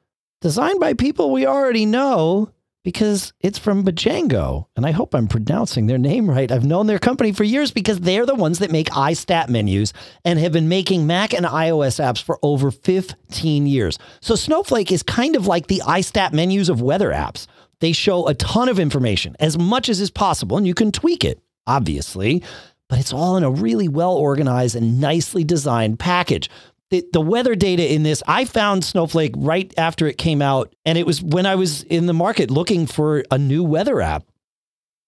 designed 0.42 0.80
by 0.80 0.94
people 0.94 1.32
we 1.32 1.48
already 1.48 1.88
know 1.88 2.52
because 2.84 3.34
it's 3.42 3.58
from 3.58 3.84
Bjango. 3.84 4.68
And 4.76 4.86
I 4.86 4.92
hope 4.92 5.16
I'm 5.16 5.28
pronouncing 5.28 5.88
their 5.88 5.98
name 5.98 6.30
right. 6.30 6.52
I've 6.52 6.64
known 6.64 6.86
their 6.86 7.00
company 7.00 7.32
for 7.32 7.44
years 7.44 7.72
because 7.72 8.00
they're 8.00 8.28
the 8.28 8.36
ones 8.36 8.60
that 8.60 8.70
make 8.70 8.88
iStat 8.92 9.50
menus 9.50 9.94
and 10.26 10.38
have 10.38 10.52
been 10.52 10.70
making 10.70 11.08
Mac 11.08 11.34
and 11.34 11.44
iOS 11.44 12.00
apps 12.00 12.22
for 12.22 12.38
over 12.44 12.70
15 12.70 13.66
years. 13.66 13.98
So 14.22 14.36
Snowflake 14.36 14.92
is 14.92 15.02
kind 15.02 15.36
of 15.36 15.48
like 15.48 15.66
the 15.66 15.82
iStat 15.88 16.34
menus 16.34 16.70
of 16.70 16.84
weather 16.84 17.10
apps. 17.10 17.48
They 17.80 17.92
show 17.92 18.28
a 18.28 18.34
ton 18.34 18.70
of 18.70 18.80
information, 18.80 19.36
as 19.40 19.58
much 19.58 19.90
as 19.90 20.00
is 20.02 20.12
possible, 20.12 20.58
and 20.58 20.66
you 20.66 20.74
can 20.74 20.92
tweak 20.92 21.24
it, 21.24 21.40
obviously, 21.66 22.44
but 22.90 23.00
it's 23.00 23.14
all 23.14 23.38
in 23.38 23.44
a 23.44 23.52
really 23.52 23.88
well 23.88 24.14
organized 24.14 24.76
and 24.76 25.00
nicely 25.00 25.44
designed 25.44 26.00
package 26.00 26.50
the, 26.90 27.06
the 27.12 27.22
weather 27.22 27.56
data 27.56 27.94
in 27.94 28.04
this, 28.04 28.24
I 28.28 28.46
found 28.46 28.86
Snowflake 28.86 29.34
right 29.38 29.74
after 29.78 30.08
it 30.08 30.18
came 30.18 30.42
out. 30.42 30.74
And 30.86 30.98
it 30.98 31.06
was 31.06 31.22
when 31.22 31.46
I 31.46 31.56
was 31.56 31.84
in 31.84 32.06
the 32.06 32.14
market 32.14 32.50
looking 32.50 32.86
for 32.86 33.24
a 33.32 33.38
new 33.38 33.64
weather 33.64 34.02
app. 34.02 34.26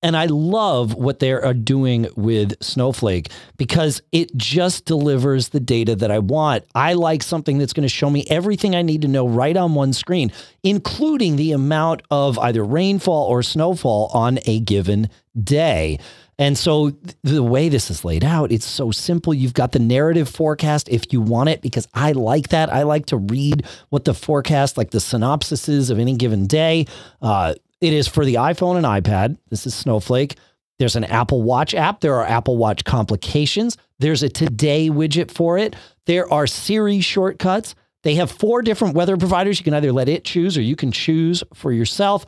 And 0.01 0.15
I 0.15 0.27
love 0.27 0.95
what 0.95 1.19
they 1.19 1.33
are 1.33 1.53
doing 1.53 2.07
with 2.15 2.53
Snowflake 2.63 3.31
because 3.57 4.01
it 4.13 4.35
just 4.37 4.85
delivers 4.85 5.49
the 5.49 5.59
data 5.59 5.93
that 5.97 6.09
I 6.09 6.19
want. 6.19 6.63
I 6.73 6.93
like 6.93 7.21
something 7.21 7.57
that's 7.57 7.73
going 7.73 7.83
to 7.83 7.89
show 7.89 8.09
me 8.09 8.25
everything 8.29 8.75
I 8.75 8.81
need 8.81 9.01
to 9.01 9.09
know 9.09 9.27
right 9.27 9.57
on 9.57 9.75
one 9.75 9.91
screen, 9.91 10.31
including 10.63 11.35
the 11.35 11.51
amount 11.51 12.03
of 12.09 12.39
either 12.39 12.63
rainfall 12.63 13.25
or 13.25 13.43
snowfall 13.43 14.09
on 14.13 14.39
a 14.45 14.61
given 14.61 15.09
day. 15.41 15.99
And 16.37 16.57
so 16.57 16.93
the 17.23 17.43
way 17.43 17.67
this 17.67 17.91
is 17.91 18.05
laid 18.05 18.23
out, 18.23 18.53
it's 18.53 18.65
so 18.65 18.91
simple. 18.91 19.33
You've 19.33 19.53
got 19.53 19.73
the 19.73 19.79
narrative 19.79 20.29
forecast 20.29 20.87
if 20.87 21.11
you 21.11 21.19
want 21.19 21.49
it, 21.49 21.61
because 21.61 21.85
I 21.93 22.13
like 22.13 22.47
that. 22.49 22.71
I 22.71 22.83
like 22.83 23.07
to 23.07 23.17
read 23.17 23.65
what 23.89 24.05
the 24.05 24.13
forecast, 24.13 24.77
like 24.77 24.91
the 24.91 24.99
synopsises 24.99 25.91
of 25.91 25.99
any 25.99 26.15
given 26.15 26.47
day. 26.47 26.85
Uh, 27.21 27.55
it 27.81 27.93
is 27.93 28.07
for 28.07 28.25
the 28.25 28.35
iPhone 28.35 28.77
and 28.77 28.85
iPad. 28.85 29.37
This 29.49 29.65
is 29.65 29.73
Snowflake. 29.73 30.37
There's 30.79 30.95
an 30.95 31.03
Apple 31.03 31.41
Watch 31.41 31.75
app. 31.75 31.99
There 31.99 32.15
are 32.15 32.25
Apple 32.25 32.57
Watch 32.57 32.85
complications. 32.85 33.77
There's 33.99 34.23
a 34.23 34.29
Today 34.29 34.89
widget 34.89 35.29
for 35.29 35.57
it. 35.57 35.75
There 36.05 36.31
are 36.31 36.47
Siri 36.47 37.01
shortcuts. 37.01 37.75
They 38.03 38.15
have 38.15 38.31
four 38.31 38.61
different 38.61 38.95
weather 38.95 39.17
providers. 39.17 39.59
You 39.59 39.65
can 39.65 39.73
either 39.73 39.91
let 39.91 40.07
it 40.07 40.23
choose 40.23 40.57
or 40.57 40.61
you 40.61 40.77
can 40.77 40.91
choose 40.91 41.43
for 41.53 41.71
yourself. 41.73 42.25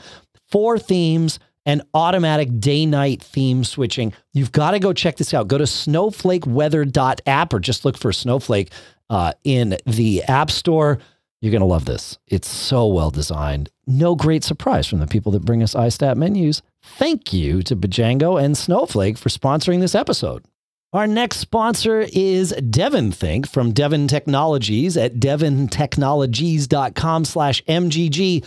Four 0.50 0.78
themes 0.78 1.40
and 1.66 1.82
automatic 1.94 2.60
day 2.60 2.86
night 2.86 3.24
theme 3.24 3.64
switching. 3.64 4.14
You've 4.34 4.52
got 4.52 4.72
to 4.72 4.80
go 4.80 4.92
check 4.92 5.18
this 5.18 5.34
out. 5.34 5.48
Go 5.48 5.58
to 5.58 5.64
snowflakeweather.app 5.64 7.54
or 7.54 7.60
just 7.60 7.86
look 7.86 7.98
for 7.98 8.12
Snowflake 8.12 8.72
uh, 9.10 9.34
in 9.44 9.78
the 9.86 10.24
App 10.24 10.52
Store. 10.52 11.00
You're 11.40 11.52
going 11.52 11.62
to 11.62 11.68
love 11.68 11.86
this. 11.86 12.20
It's 12.28 12.48
so 12.50 12.88
well 12.88 13.12
designed. 13.12 13.70
No 13.92 14.16
great 14.16 14.46
surprise 14.46 14.88
from 14.88 15.00
the 15.00 15.08
people 15.08 15.34
that 15.34 15.44
bring 15.44 15.62
us 15.62 15.74
iStat 15.74 16.16
menus. 16.16 16.62
Thank 16.82 17.34
you 17.34 17.62
to 17.64 17.76
Bjango 17.76 18.42
and 18.42 18.58
Snowflake 18.58 19.18
for 19.18 19.28
sponsoring 19.28 19.82
this 19.82 19.96
episode. 19.96 20.46
Our 20.94 21.08
next 21.08 21.40
sponsor 21.40 22.08
is 22.14 22.54
DEVONthink 22.54 23.50
from 23.50 23.74
DEVONtechnologies 23.74 24.96
at 24.96 25.16
devontechnologies.com 25.16 27.26
slash 27.26 27.62
MGG. 27.66 28.46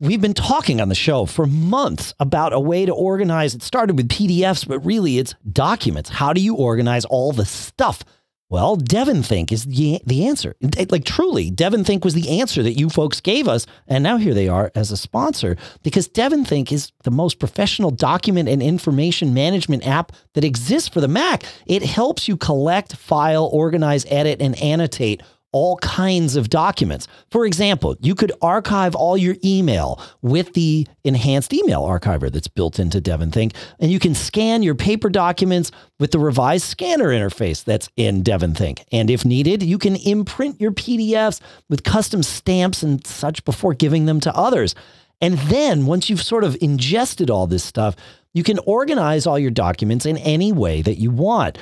We've 0.00 0.20
been 0.20 0.34
talking 0.34 0.82
on 0.82 0.90
the 0.90 0.94
show 0.94 1.24
for 1.24 1.46
months 1.46 2.12
about 2.20 2.52
a 2.52 2.60
way 2.60 2.84
to 2.84 2.92
organize. 2.92 3.54
It 3.54 3.62
started 3.62 3.96
with 3.96 4.10
PDFs, 4.10 4.68
but 4.68 4.80
really 4.80 5.16
it's 5.16 5.34
documents. 5.50 6.10
How 6.10 6.34
do 6.34 6.42
you 6.42 6.56
organize 6.56 7.06
all 7.06 7.32
the 7.32 7.46
stuff 7.46 8.04
well, 8.50 8.78
DEVONthink 8.78 9.52
is 9.52 9.64
the, 9.64 10.00
the 10.06 10.26
answer. 10.26 10.56
Like 10.88 11.04
truly, 11.04 11.50
DEVONthink 11.50 12.02
was 12.02 12.14
the 12.14 12.40
answer 12.40 12.62
that 12.62 12.78
you 12.78 12.88
folks 12.88 13.20
gave 13.20 13.46
us. 13.46 13.66
And 13.86 14.02
now 14.02 14.16
here 14.16 14.32
they 14.32 14.48
are 14.48 14.72
as 14.74 14.90
a 14.90 14.96
sponsor 14.96 15.56
because 15.82 16.08
DEVONthink 16.08 16.72
is 16.72 16.92
the 17.04 17.10
most 17.10 17.38
professional 17.38 17.90
document 17.90 18.48
and 18.48 18.62
information 18.62 19.34
management 19.34 19.86
app 19.86 20.12
that 20.32 20.44
exists 20.44 20.88
for 20.88 21.02
the 21.02 21.08
Mac. 21.08 21.44
It 21.66 21.82
helps 21.82 22.26
you 22.26 22.38
collect, 22.38 22.96
file, 22.96 23.50
organize, 23.52 24.06
edit, 24.08 24.40
and 24.40 24.56
annotate 24.62 25.22
all 25.52 25.76
kinds 25.78 26.36
of 26.36 26.50
documents. 26.50 27.08
For 27.30 27.46
example, 27.46 27.96
you 28.00 28.14
could 28.14 28.32
archive 28.42 28.94
all 28.94 29.16
your 29.16 29.36
email 29.44 30.00
with 30.20 30.52
the 30.54 30.86
enhanced 31.04 31.54
email 31.54 31.82
archiver 31.82 32.30
that's 32.30 32.48
built 32.48 32.78
into 32.78 33.00
DEVONthink, 33.00 33.54
and 33.80 33.90
you 33.90 33.98
can 33.98 34.14
scan 34.14 34.62
your 34.62 34.74
paper 34.74 35.08
documents 35.08 35.70
with 35.98 36.10
the 36.10 36.18
revised 36.18 36.64
scanner 36.64 37.08
interface 37.08 37.64
that's 37.64 37.88
in 37.96 38.22
DEVONthink. 38.22 38.84
And 38.92 39.10
if 39.10 39.24
needed, 39.24 39.62
you 39.62 39.78
can 39.78 39.96
imprint 39.96 40.60
your 40.60 40.72
PDFs 40.72 41.40
with 41.68 41.82
custom 41.82 42.22
stamps 42.22 42.82
and 42.82 43.06
such 43.06 43.44
before 43.44 43.74
giving 43.74 44.06
them 44.06 44.20
to 44.20 44.36
others. 44.36 44.74
And 45.20 45.38
then 45.38 45.86
once 45.86 46.08
you've 46.08 46.22
sort 46.22 46.44
of 46.44 46.56
ingested 46.60 47.30
all 47.30 47.46
this 47.46 47.64
stuff, 47.64 47.96
you 48.34 48.42
can 48.44 48.58
organize 48.66 49.26
all 49.26 49.38
your 49.38 49.50
documents 49.50 50.06
in 50.06 50.16
any 50.18 50.52
way 50.52 50.82
that 50.82 50.98
you 50.98 51.10
want. 51.10 51.58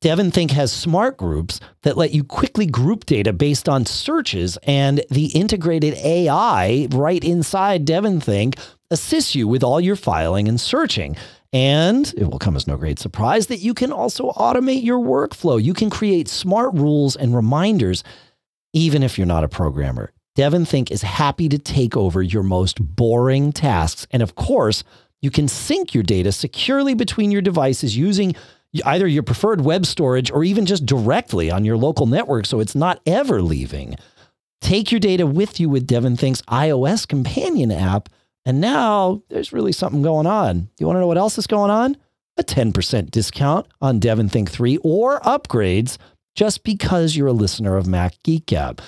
DEVONthink 0.00 0.52
has 0.52 0.70
smart 0.70 1.16
groups 1.16 1.58
that 1.82 1.96
let 1.96 2.12
you 2.12 2.22
quickly 2.22 2.66
group 2.66 3.04
data 3.04 3.32
based 3.32 3.68
on 3.68 3.84
searches, 3.84 4.56
and 4.62 5.02
the 5.10 5.26
integrated 5.26 5.94
AI 5.94 6.86
right 6.92 7.24
inside 7.24 7.84
DEVONthink 7.84 8.56
assists 8.92 9.34
you 9.34 9.48
with 9.48 9.64
all 9.64 9.80
your 9.80 9.96
filing 9.96 10.46
and 10.46 10.60
searching. 10.60 11.16
And 11.52 12.14
it 12.16 12.30
will 12.30 12.38
come 12.38 12.54
as 12.54 12.68
no 12.68 12.76
great 12.76 13.00
surprise 13.00 13.48
that 13.48 13.56
you 13.56 13.74
can 13.74 13.90
also 13.90 14.30
automate 14.30 14.84
your 14.84 15.00
workflow. 15.00 15.60
You 15.60 15.74
can 15.74 15.90
create 15.90 16.28
smart 16.28 16.74
rules 16.74 17.16
and 17.16 17.34
reminders, 17.34 18.04
even 18.72 19.02
if 19.02 19.18
you're 19.18 19.26
not 19.26 19.42
a 19.42 19.48
programmer. 19.48 20.12
DEVONthink 20.36 20.92
is 20.92 21.02
happy 21.02 21.48
to 21.48 21.58
take 21.58 21.96
over 21.96 22.22
your 22.22 22.44
most 22.44 22.78
boring 22.80 23.50
tasks. 23.50 24.06
And 24.12 24.22
of 24.22 24.36
course, 24.36 24.84
you 25.20 25.32
can 25.32 25.48
sync 25.48 25.92
your 25.92 26.04
data 26.04 26.30
securely 26.30 26.94
between 26.94 27.32
your 27.32 27.42
devices 27.42 27.96
using 27.96 28.36
either 28.84 29.06
your 29.06 29.22
preferred 29.22 29.62
web 29.62 29.86
storage 29.86 30.30
or 30.30 30.44
even 30.44 30.66
just 30.66 30.86
directly 30.86 31.50
on 31.50 31.64
your 31.64 31.76
local 31.76 32.06
network 32.06 32.46
so 32.46 32.60
it's 32.60 32.74
not 32.74 33.00
ever 33.06 33.42
leaving. 33.42 33.96
Take 34.60 34.90
your 34.90 35.00
data 35.00 35.26
with 35.26 35.60
you 35.60 35.68
with 35.68 35.86
DEVONthink's 35.86 36.42
iOS 36.42 37.06
companion 37.06 37.70
app. 37.70 38.08
And 38.44 38.60
now 38.60 39.22
there's 39.28 39.52
really 39.52 39.72
something 39.72 40.02
going 40.02 40.26
on. 40.26 40.68
You 40.78 40.86
want 40.86 40.96
to 40.96 41.00
know 41.00 41.06
what 41.06 41.18
else 41.18 41.38
is 41.38 41.46
going 41.46 41.70
on? 41.70 41.96
A 42.36 42.44
10% 42.44 43.10
discount 43.10 43.66
on 43.80 44.00
DEVONthink 44.00 44.48
3 44.48 44.78
or 44.78 45.20
upgrades 45.20 45.98
just 46.34 46.62
because 46.62 47.16
you're 47.16 47.28
a 47.28 47.32
listener 47.32 47.76
of 47.76 47.86
Mac 47.86 48.14
Geek 48.22 48.46
Gab. 48.46 48.80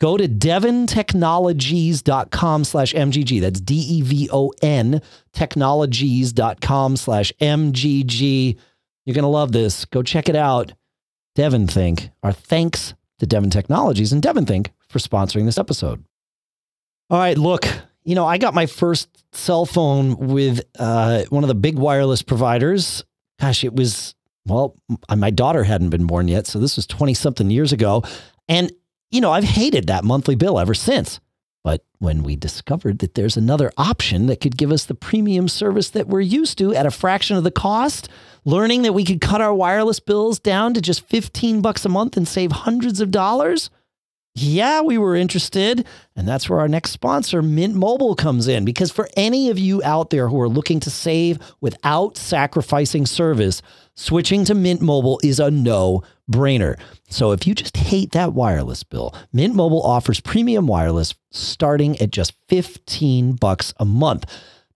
Go 0.00 0.16
to 0.16 0.28
devontechnologies.com 0.28 2.64
slash 2.64 2.92
MGG. 2.92 3.40
That's 3.40 3.60
D-E-V-O-N 3.60 5.00
technologies.com 5.32 6.96
slash 6.96 7.32
MGG. 7.40 8.58
You're 9.04 9.14
going 9.14 9.22
to 9.22 9.28
love 9.28 9.52
this. 9.52 9.84
Go 9.86 10.02
check 10.02 10.28
it 10.28 10.36
out. 10.36 10.72
DEVONthink. 11.36 12.10
Our 12.22 12.32
thanks 12.32 12.94
to 13.18 13.26
DEVONtechnologies 13.26 14.12
and 14.12 14.22
DevonThink 14.22 14.68
for 14.88 14.98
sponsoring 14.98 15.44
this 15.44 15.58
episode. 15.58 16.04
All 17.10 17.18
right, 17.18 17.36
look, 17.36 17.66
you 18.04 18.14
know, 18.14 18.26
I 18.26 18.38
got 18.38 18.54
my 18.54 18.66
first 18.66 19.08
cell 19.32 19.66
phone 19.66 20.16
with 20.16 20.60
uh, 20.78 21.24
one 21.30 21.44
of 21.44 21.48
the 21.48 21.54
big 21.54 21.78
wireless 21.78 22.22
providers. 22.22 23.04
Gosh, 23.40 23.64
it 23.64 23.74
was, 23.74 24.14
well, 24.46 24.76
my 25.14 25.30
daughter 25.30 25.64
hadn't 25.64 25.90
been 25.90 26.06
born 26.06 26.28
yet. 26.28 26.46
So 26.46 26.58
this 26.58 26.76
was 26.76 26.86
20 26.86 27.14
something 27.14 27.50
years 27.50 27.72
ago. 27.72 28.02
And, 28.48 28.72
you 29.10 29.20
know, 29.20 29.30
I've 29.30 29.44
hated 29.44 29.86
that 29.88 30.04
monthly 30.04 30.34
bill 30.34 30.58
ever 30.58 30.74
since. 30.74 31.20
But 31.64 31.84
when 31.98 32.24
we 32.24 32.34
discovered 32.34 32.98
that 32.98 33.14
there's 33.14 33.36
another 33.36 33.72
option 33.76 34.26
that 34.26 34.40
could 34.40 34.56
give 34.56 34.72
us 34.72 34.84
the 34.84 34.94
premium 34.94 35.46
service 35.48 35.90
that 35.90 36.08
we're 36.08 36.20
used 36.20 36.58
to 36.58 36.74
at 36.74 36.86
a 36.86 36.90
fraction 36.90 37.36
of 37.36 37.44
the 37.44 37.52
cost, 37.52 38.08
learning 38.44 38.82
that 38.82 38.94
we 38.94 39.04
could 39.04 39.20
cut 39.20 39.40
our 39.40 39.54
wireless 39.54 40.00
bills 40.00 40.40
down 40.40 40.74
to 40.74 40.80
just 40.80 41.06
15 41.08 41.60
bucks 41.60 41.84
a 41.84 41.88
month 41.88 42.16
and 42.16 42.26
save 42.26 42.50
hundreds 42.50 43.00
of 43.00 43.12
dollars, 43.12 43.70
yeah, 44.34 44.80
we 44.80 44.96
were 44.96 45.14
interested. 45.14 45.86
And 46.16 46.26
that's 46.26 46.48
where 46.48 46.60
our 46.60 46.68
next 46.68 46.90
sponsor, 46.90 47.42
Mint 47.42 47.74
Mobile, 47.74 48.14
comes 48.14 48.48
in. 48.48 48.64
Because 48.64 48.90
for 48.90 49.08
any 49.16 49.50
of 49.50 49.58
you 49.58 49.82
out 49.84 50.10
there 50.10 50.28
who 50.28 50.40
are 50.40 50.48
looking 50.48 50.80
to 50.80 50.90
save 50.90 51.38
without 51.60 52.16
sacrificing 52.16 53.04
service, 53.04 53.60
switching 53.94 54.44
to 54.44 54.54
Mint 54.54 54.80
Mobile 54.80 55.20
is 55.22 55.40
a 55.40 55.50
no 55.50 56.02
brainer. 56.30 56.78
So 57.08 57.32
if 57.32 57.46
you 57.46 57.54
just 57.54 57.76
hate 57.76 58.12
that 58.12 58.32
wireless 58.32 58.82
bill, 58.82 59.14
Mint 59.32 59.54
Mobile 59.54 59.82
offers 59.82 60.20
premium 60.20 60.66
wireless 60.66 61.14
starting 61.30 61.98
at 62.00 62.10
just 62.10 62.34
15 62.48 63.34
bucks 63.34 63.74
a 63.78 63.84
month. 63.84 64.24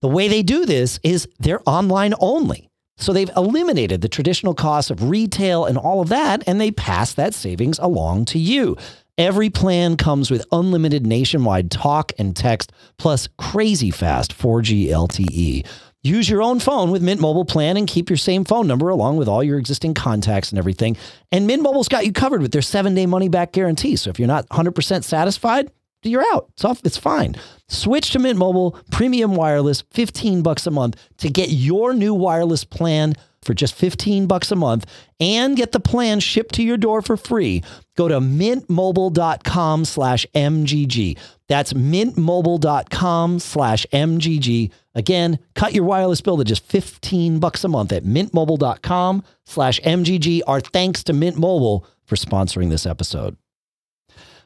The 0.00 0.08
way 0.08 0.28
they 0.28 0.42
do 0.42 0.66
this 0.66 1.00
is 1.02 1.28
they're 1.38 1.62
online 1.66 2.14
only. 2.20 2.70
So 2.98 3.12
they've 3.12 3.30
eliminated 3.36 4.00
the 4.00 4.08
traditional 4.08 4.54
costs 4.54 4.90
of 4.90 5.10
retail 5.10 5.66
and 5.66 5.76
all 5.76 6.00
of 6.00 6.08
that, 6.08 6.42
and 6.46 6.60
they 6.60 6.70
pass 6.70 7.12
that 7.14 7.34
savings 7.34 7.78
along 7.78 8.26
to 8.26 8.38
you. 8.38 8.76
Every 9.18 9.48
plan 9.48 9.96
comes 9.96 10.30
with 10.30 10.46
unlimited 10.52 11.06
nationwide 11.06 11.70
talk 11.70 12.12
and 12.18 12.36
text, 12.36 12.72
plus 12.98 13.28
crazy 13.38 13.90
fast 13.90 14.36
4G 14.36 14.88
LTE. 14.88 15.66
Use 16.06 16.30
your 16.30 16.40
own 16.40 16.60
phone 16.60 16.92
with 16.92 17.02
Mint 17.02 17.20
Mobile 17.20 17.44
plan 17.44 17.76
and 17.76 17.88
keep 17.88 18.08
your 18.08 18.16
same 18.16 18.44
phone 18.44 18.68
number 18.68 18.88
along 18.90 19.16
with 19.16 19.26
all 19.26 19.42
your 19.42 19.58
existing 19.58 19.92
contacts 19.92 20.52
and 20.52 20.58
everything. 20.58 20.96
And 21.32 21.48
Mint 21.48 21.62
Mobile's 21.62 21.88
got 21.88 22.06
you 22.06 22.12
covered 22.12 22.42
with 22.42 22.52
their 22.52 22.62
seven 22.62 22.94
day 22.94 23.06
money 23.06 23.28
back 23.28 23.50
guarantee. 23.50 23.96
So 23.96 24.10
if 24.10 24.18
you're 24.18 24.28
not 24.28 24.48
100% 24.50 25.02
satisfied, 25.02 25.68
you're 26.04 26.24
out. 26.32 26.46
It's 26.52 26.64
off. 26.64 26.80
It's 26.84 26.96
fine. 26.96 27.34
Switch 27.68 28.10
to 28.10 28.20
Mint 28.20 28.38
Mobile 28.38 28.78
Premium 28.92 29.34
Wireless, 29.34 29.80
15 29.90 30.42
bucks 30.42 30.66
a 30.66 30.70
month 30.70 30.96
to 31.18 31.28
get 31.28 31.48
your 31.48 31.92
new 31.92 32.14
wireless 32.14 32.62
plan 32.62 33.14
for 33.42 33.54
just 33.54 33.74
15 33.74 34.26
bucks 34.26 34.52
a 34.52 34.56
month 34.56 34.86
and 35.18 35.56
get 35.56 35.72
the 35.72 35.80
plan 35.80 36.20
shipped 36.20 36.54
to 36.56 36.62
your 36.62 36.76
door 36.76 37.02
for 37.02 37.16
free. 37.16 37.64
Go 37.96 38.06
to 38.06 38.20
mintmobile.com 38.20 39.84
slash 39.84 40.26
MGG. 40.34 41.18
That's 41.48 41.72
mintmobile.com 41.72 43.38
slash 43.38 43.86
MGG. 43.92 44.70
Again, 44.96 45.38
cut 45.54 45.74
your 45.74 45.84
wireless 45.84 46.22
bill 46.22 46.38
to 46.38 46.44
just 46.44 46.64
15 46.64 47.38
bucks 47.38 47.62
a 47.64 47.68
month 47.68 47.92
at 47.92 48.04
mintmobile.com 48.04 49.22
slash 49.44 49.78
MGG. 49.82 50.40
Our 50.46 50.60
thanks 50.60 51.04
to 51.04 51.12
Mint 51.12 51.36
Mobile 51.36 51.86
for 52.06 52.16
sponsoring 52.16 52.70
this 52.70 52.86
episode. 52.86 53.36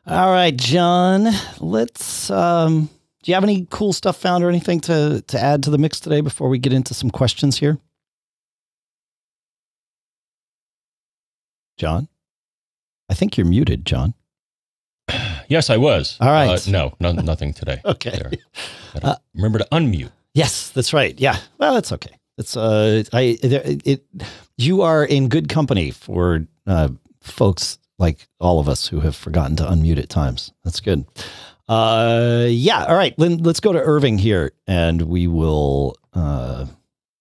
All 0.07 0.32
right, 0.32 0.57
John, 0.57 1.28
let's, 1.61 2.30
um, 2.30 2.90
do 3.22 3.30
you 3.30 3.34
have 3.34 3.44
any 3.44 3.68
cool 3.70 3.92
stuff 3.92 4.16
found 4.16 4.42
or 4.42 4.48
anything 4.48 4.80
to, 4.80 5.22
to 5.28 5.40
add 5.40 5.62
to 5.62 5.70
the 5.70 5.78
mix 5.78 6.01
today 6.01 6.20
before 6.20 6.48
we 6.48 6.59
get 6.59 6.72
into 6.72 6.94
some 6.94 7.11
questions 7.11 7.59
here? 7.59 7.78
John? 11.76 12.09
I 13.09 13.14
think 13.14 13.36
you're 13.36 13.46
muted, 13.46 13.86
John. 13.86 14.14
Yes, 15.48 15.70
I 15.70 15.76
was. 15.76 16.16
All 16.20 16.28
right. 16.28 16.66
Uh, 16.66 16.70
no, 16.70 16.94
no, 16.98 17.12
nothing 17.12 17.53
today. 17.53 17.80
okay. 17.84 18.20
Uh, 19.01 19.16
remember 19.34 19.61
to 19.61 19.68
unmute. 19.70 20.11
Yes, 20.35 20.70
that's 20.70 20.93
right. 20.93 21.18
Yeah. 21.18 21.37
Well, 21.59 21.74
that's 21.74 21.93
okay. 21.93 22.16
It's 22.39 22.57
uh, 22.57 23.03
I 23.12 23.39
it, 23.43 23.83
it 23.87 24.05
you 24.57 24.83
are 24.83 25.05
in 25.05 25.28
good 25.28 25.49
company 25.49 25.91
for 25.91 26.47
uh, 26.66 26.89
folks 27.20 27.78
like 27.99 28.28
all 28.41 28.61
of 28.61 28.68
us 28.68 28.87
who 28.87 29.01
have 29.01 29.14
forgotten 29.14 29.57
to 29.57 29.64
unmute 29.64 29.99
at 29.99 30.09
times. 30.09 30.53
That's 30.64 30.81
good. 30.81 31.05
Uh, 31.68 32.47
yeah. 32.49 32.85
All 32.85 32.97
right. 32.97 33.14
Let's 33.18 33.61
go 33.61 33.72
to 33.72 33.78
Irving 33.81 34.18
here, 34.18 34.53
and 34.66 35.03
we 35.03 35.26
will 35.26 35.97
uh, 36.14 36.66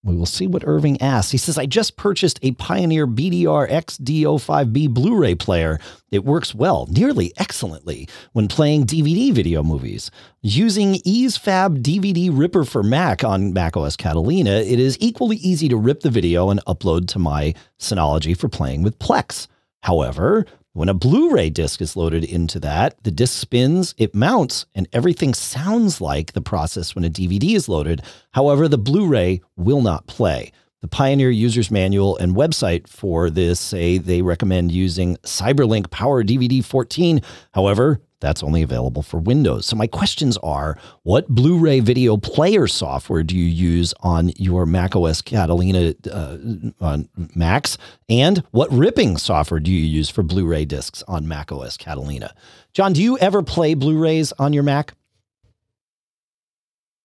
we 0.04 0.16
will 0.16 0.26
see 0.26 0.48
what 0.48 0.66
Irving 0.66 1.02
asks. 1.02 1.32
He 1.32 1.38
says, 1.38 1.58
I 1.58 1.66
just 1.66 1.98
purchased 1.98 2.40
a 2.42 2.54
Pioneer 2.54 3.06
BDR 3.06 3.70
XD05B 3.70 4.94
Blu 4.94 5.18
ray 5.18 5.36
player. 5.36 5.78
It 6.10 6.24
works 6.24 6.56
well, 6.56 6.88
nearly 6.90 7.34
excellently, 7.38 8.08
when 8.32 8.48
playing 8.48 8.86
DVD 8.86 9.34
video 9.34 9.62
movies. 9.62 10.10
Using 10.42 10.96
EaseFab 10.96 11.84
DVD 11.84 12.30
Ripper 12.32 12.64
for 12.64 12.82
Mac 12.82 13.26
on 13.26 13.52
macOS 13.52 13.98
Catalina, 13.98 14.52
it 14.52 14.80
is 14.80 14.98
equally 15.02 15.38
easy 15.38 15.68
to 15.68 15.76
rip 15.76 16.00
the 16.00 16.10
video 16.10 16.50
and 16.50 16.64
upload 16.66 17.08
to 17.10 17.20
my 17.20 17.54
Synology 17.78 18.38
for 18.38 18.48
playing 18.48 18.84
with 18.84 18.98
Plex. 19.00 19.48
However, 19.82 20.46
when 20.74 20.90
a 20.90 20.94
Blu 20.94 21.32
ray 21.32 21.50
disc 21.50 21.82
is 21.82 21.96
loaded 21.96 22.24
into 22.24 22.60
that, 22.60 23.04
the 23.04 23.12
disc 23.12 23.40
spins, 23.40 23.96
it 23.98 24.14
mounts, 24.14 24.66
and 24.76 24.88
everything 24.94 25.34
sounds 25.34 26.00
like 26.00 26.34
the 26.34 26.42
process 26.42 26.94
when 26.94 27.04
a 27.04 27.10
DVD 27.10 27.56
is 27.56 27.68
loaded. 27.68 28.04
However, 28.32 28.68
the 28.68 28.78
Blu 28.78 29.08
ray 29.08 29.42
will 29.56 29.82
not 29.82 30.06
play. 30.08 30.52
The 30.82 30.88
Pioneer 30.88 31.32
User's 31.32 31.72
Manual 31.72 32.18
and 32.18 32.36
website 32.36 32.88
for 32.88 33.30
this 33.30 33.60
say 33.60 33.98
they 33.98 34.22
recommend 34.22 34.72
using 34.72 35.18
Cyberlink 35.18 35.88
PowerDVD 35.88 36.64
14. 36.64 37.22
However, 37.54 38.00
that's 38.20 38.44
only 38.44 38.62
available 38.62 39.02
for 39.02 39.18
Windows. 39.18 39.66
So 39.66 39.76
my 39.76 39.88
questions 39.88 40.38
are, 40.44 40.78
what 41.04 41.28
Blu-ray 41.28 41.80
video 41.80 42.18
player 42.18 42.68
software 42.68 43.24
do 43.24 43.36
you 43.38 43.46
use 43.46 43.94
on 44.02 44.32
your 44.36 44.66
macOS 44.66 45.22
Catalina 45.22 45.94
uh, 46.12 46.38
on 46.82 47.08
Macs? 47.36 47.78
And 48.10 48.44
what 48.52 48.72
ripping 48.72 49.18
software 49.18 49.60
do 49.60 49.72
you 49.72 49.86
use 49.86 50.10
for 50.10 50.24
Blu-ray 50.24 50.66
discs 50.66 51.04
on 51.08 51.28
macOS 51.28 51.78
Catalina? 51.78 52.34
John, 52.74 52.94
do 52.94 53.02
you 53.02 53.18
ever 53.20 53.42
play 53.42 53.74
Blu-rays 53.74 54.34
on 54.34 54.54
your 54.54 54.64
Mac? 54.64 54.94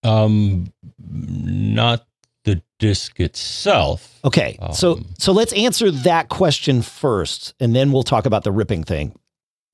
Um, 0.02 0.72
not 0.98 2.06
the 2.44 2.60
disc 2.78 3.18
itself. 3.20 4.20
Okay, 4.22 4.58
so 4.74 4.94
Um, 4.94 5.06
so 5.16 5.32
let's 5.32 5.54
answer 5.54 5.90
that 5.90 6.28
question 6.28 6.82
first, 6.82 7.54
and 7.58 7.74
then 7.74 7.90
we'll 7.90 8.02
talk 8.02 8.26
about 8.26 8.44
the 8.44 8.52
ripping 8.52 8.84
thing, 8.84 9.18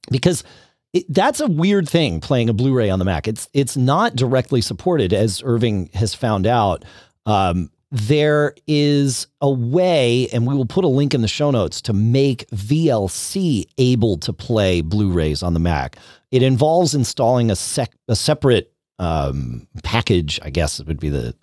because 0.09 0.45
it, 0.93 1.05
that's 1.09 1.41
a 1.41 1.47
weird 1.47 1.88
thing 1.88 2.20
playing 2.20 2.49
a 2.49 2.53
Blu-ray 2.53 2.91
on 2.91 2.99
the 2.99 3.05
Mac. 3.05 3.28
It's 3.28 3.49
it's 3.53 3.76
not 3.76 4.16
directly 4.16 4.61
supported, 4.61 5.12
as 5.12 5.43
Irving 5.45 5.91
has 5.95 6.14
found 6.14 6.47
out. 6.47 6.84
Um, 7.26 7.70
there 7.93 8.55
is 8.68 9.26
a 9.41 9.51
way, 9.51 10.28
and 10.32 10.47
we 10.47 10.55
will 10.55 10.66
put 10.66 10.84
a 10.84 10.88
link 10.88 11.12
in 11.12 11.22
the 11.22 11.28
show 11.28 11.51
notes 11.51 11.80
to 11.82 11.93
make 11.93 12.49
VLC 12.51 13.64
able 13.78 14.16
to 14.18 14.32
play 14.32 14.80
Blu-rays 14.80 15.43
on 15.43 15.55
the 15.55 15.61
Mac. 15.61 15.97
It 16.30 16.43
involves 16.43 16.95
installing 16.95 17.51
a 17.51 17.57
sec 17.57 17.93
a 18.09 18.14
separate 18.14 18.72
um, 19.01 19.66
package, 19.82 20.38
I 20.43 20.51
guess 20.51 20.78
it 20.78 20.86
would 20.86 21.01
be 21.01 21.09
the 21.09 21.34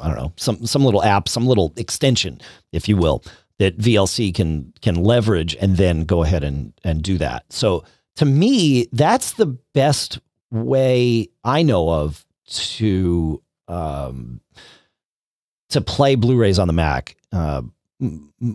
I 0.00 0.08
don't 0.08 0.16
know 0.16 0.32
some 0.36 0.66
some 0.66 0.84
little 0.84 1.02
app, 1.02 1.28
some 1.28 1.46
little 1.46 1.72
extension, 1.76 2.40
if 2.72 2.88
you 2.88 2.96
will, 2.96 3.22
that 3.58 3.78
VLC 3.78 4.34
can 4.34 4.72
can 4.80 4.96
leverage 4.96 5.56
and 5.60 5.76
then 5.76 6.04
go 6.04 6.22
ahead 6.22 6.42
and 6.42 6.72
and 6.82 7.02
do 7.02 7.18
that. 7.18 7.44
So 7.50 7.84
to 8.18 8.24
me, 8.24 8.88
that's 8.90 9.34
the 9.34 9.46
best 9.46 10.18
way 10.50 11.28
I 11.44 11.62
know 11.62 11.88
of 11.88 12.26
to 12.46 13.40
um, 13.68 14.40
to 15.68 15.80
play 15.80 16.16
Blu-rays 16.16 16.58
on 16.58 16.66
the 16.66 16.72
Mac, 16.72 17.14
uh, 17.30 17.62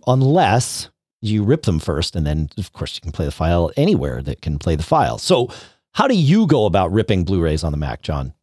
unless 0.05 0.89
you 1.21 1.43
rip 1.43 1.63
them 1.63 1.79
first, 1.79 2.17
and 2.17 2.27
then 2.27 2.49
of 2.57 2.73
course 2.73 2.95
you 2.95 3.01
can 3.01 3.13
play 3.13 3.23
the 3.23 3.31
file 3.31 3.71
anywhere 3.77 4.21
that 4.21 4.41
can 4.41 4.59
play 4.59 4.75
the 4.75 4.83
file. 4.83 5.17
So, 5.17 5.49
how 5.93 6.09
do 6.09 6.15
you 6.15 6.45
go 6.45 6.65
about 6.65 6.91
ripping 6.91 7.23
Blu-rays 7.23 7.63
on 7.63 7.71
the 7.71 7.77
Mac, 7.77 8.01
John? 8.01 8.33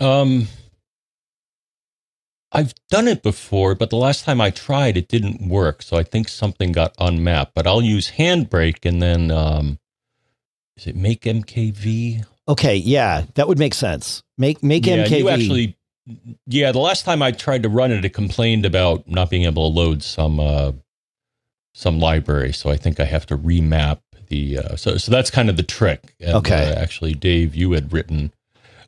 Um, 0.00 0.48
I've 2.50 2.74
done 2.88 3.06
it 3.06 3.22
before, 3.22 3.76
but 3.76 3.90
the 3.90 3.96
last 3.96 4.24
time 4.24 4.40
I 4.40 4.50
tried, 4.50 4.96
it 4.96 5.06
didn't 5.06 5.48
work. 5.48 5.80
So 5.82 5.96
I 5.96 6.02
think 6.02 6.28
something 6.28 6.72
got 6.72 6.92
unmapped. 6.98 7.54
But 7.54 7.68
I'll 7.68 7.82
use 7.82 8.12
Handbrake 8.12 8.84
and 8.84 9.00
then 9.00 9.30
um, 9.30 9.78
is 10.76 10.86
it 10.86 10.96
MakeMKV? 10.96 12.24
Okay, 12.48 12.76
yeah, 12.76 13.24
that 13.34 13.48
would 13.48 13.58
make 13.58 13.74
sense. 13.74 14.22
Make 14.36 14.62
make 14.62 14.86
yeah, 14.86 15.04
MKV. 15.06 15.18
you 15.18 15.28
actually. 15.28 15.76
Yeah, 16.46 16.70
the 16.72 16.80
last 16.80 17.04
time 17.06 17.22
I 17.22 17.30
tried 17.32 17.62
to 17.62 17.70
run 17.70 17.90
it, 17.90 18.04
it 18.04 18.10
complained 18.10 18.66
about 18.66 19.08
not 19.08 19.30
being 19.30 19.44
able 19.44 19.70
to 19.70 19.74
load 19.74 20.02
some 20.02 20.38
uh, 20.38 20.72
some 21.74 21.98
library. 21.98 22.52
So 22.52 22.70
I 22.70 22.76
think 22.76 23.00
I 23.00 23.04
have 23.04 23.24
to 23.26 23.38
remap 23.38 24.00
the. 24.28 24.58
Uh, 24.58 24.76
so 24.76 24.96
so 24.98 25.10
that's 25.10 25.30
kind 25.30 25.48
of 25.48 25.56
the 25.56 25.62
trick. 25.62 26.14
And, 26.20 26.34
Okay. 26.36 26.70
uh, 26.70 26.74
actually, 26.78 27.14
Dave, 27.14 27.54
you 27.54 27.72
had 27.72 27.92
written. 27.92 28.32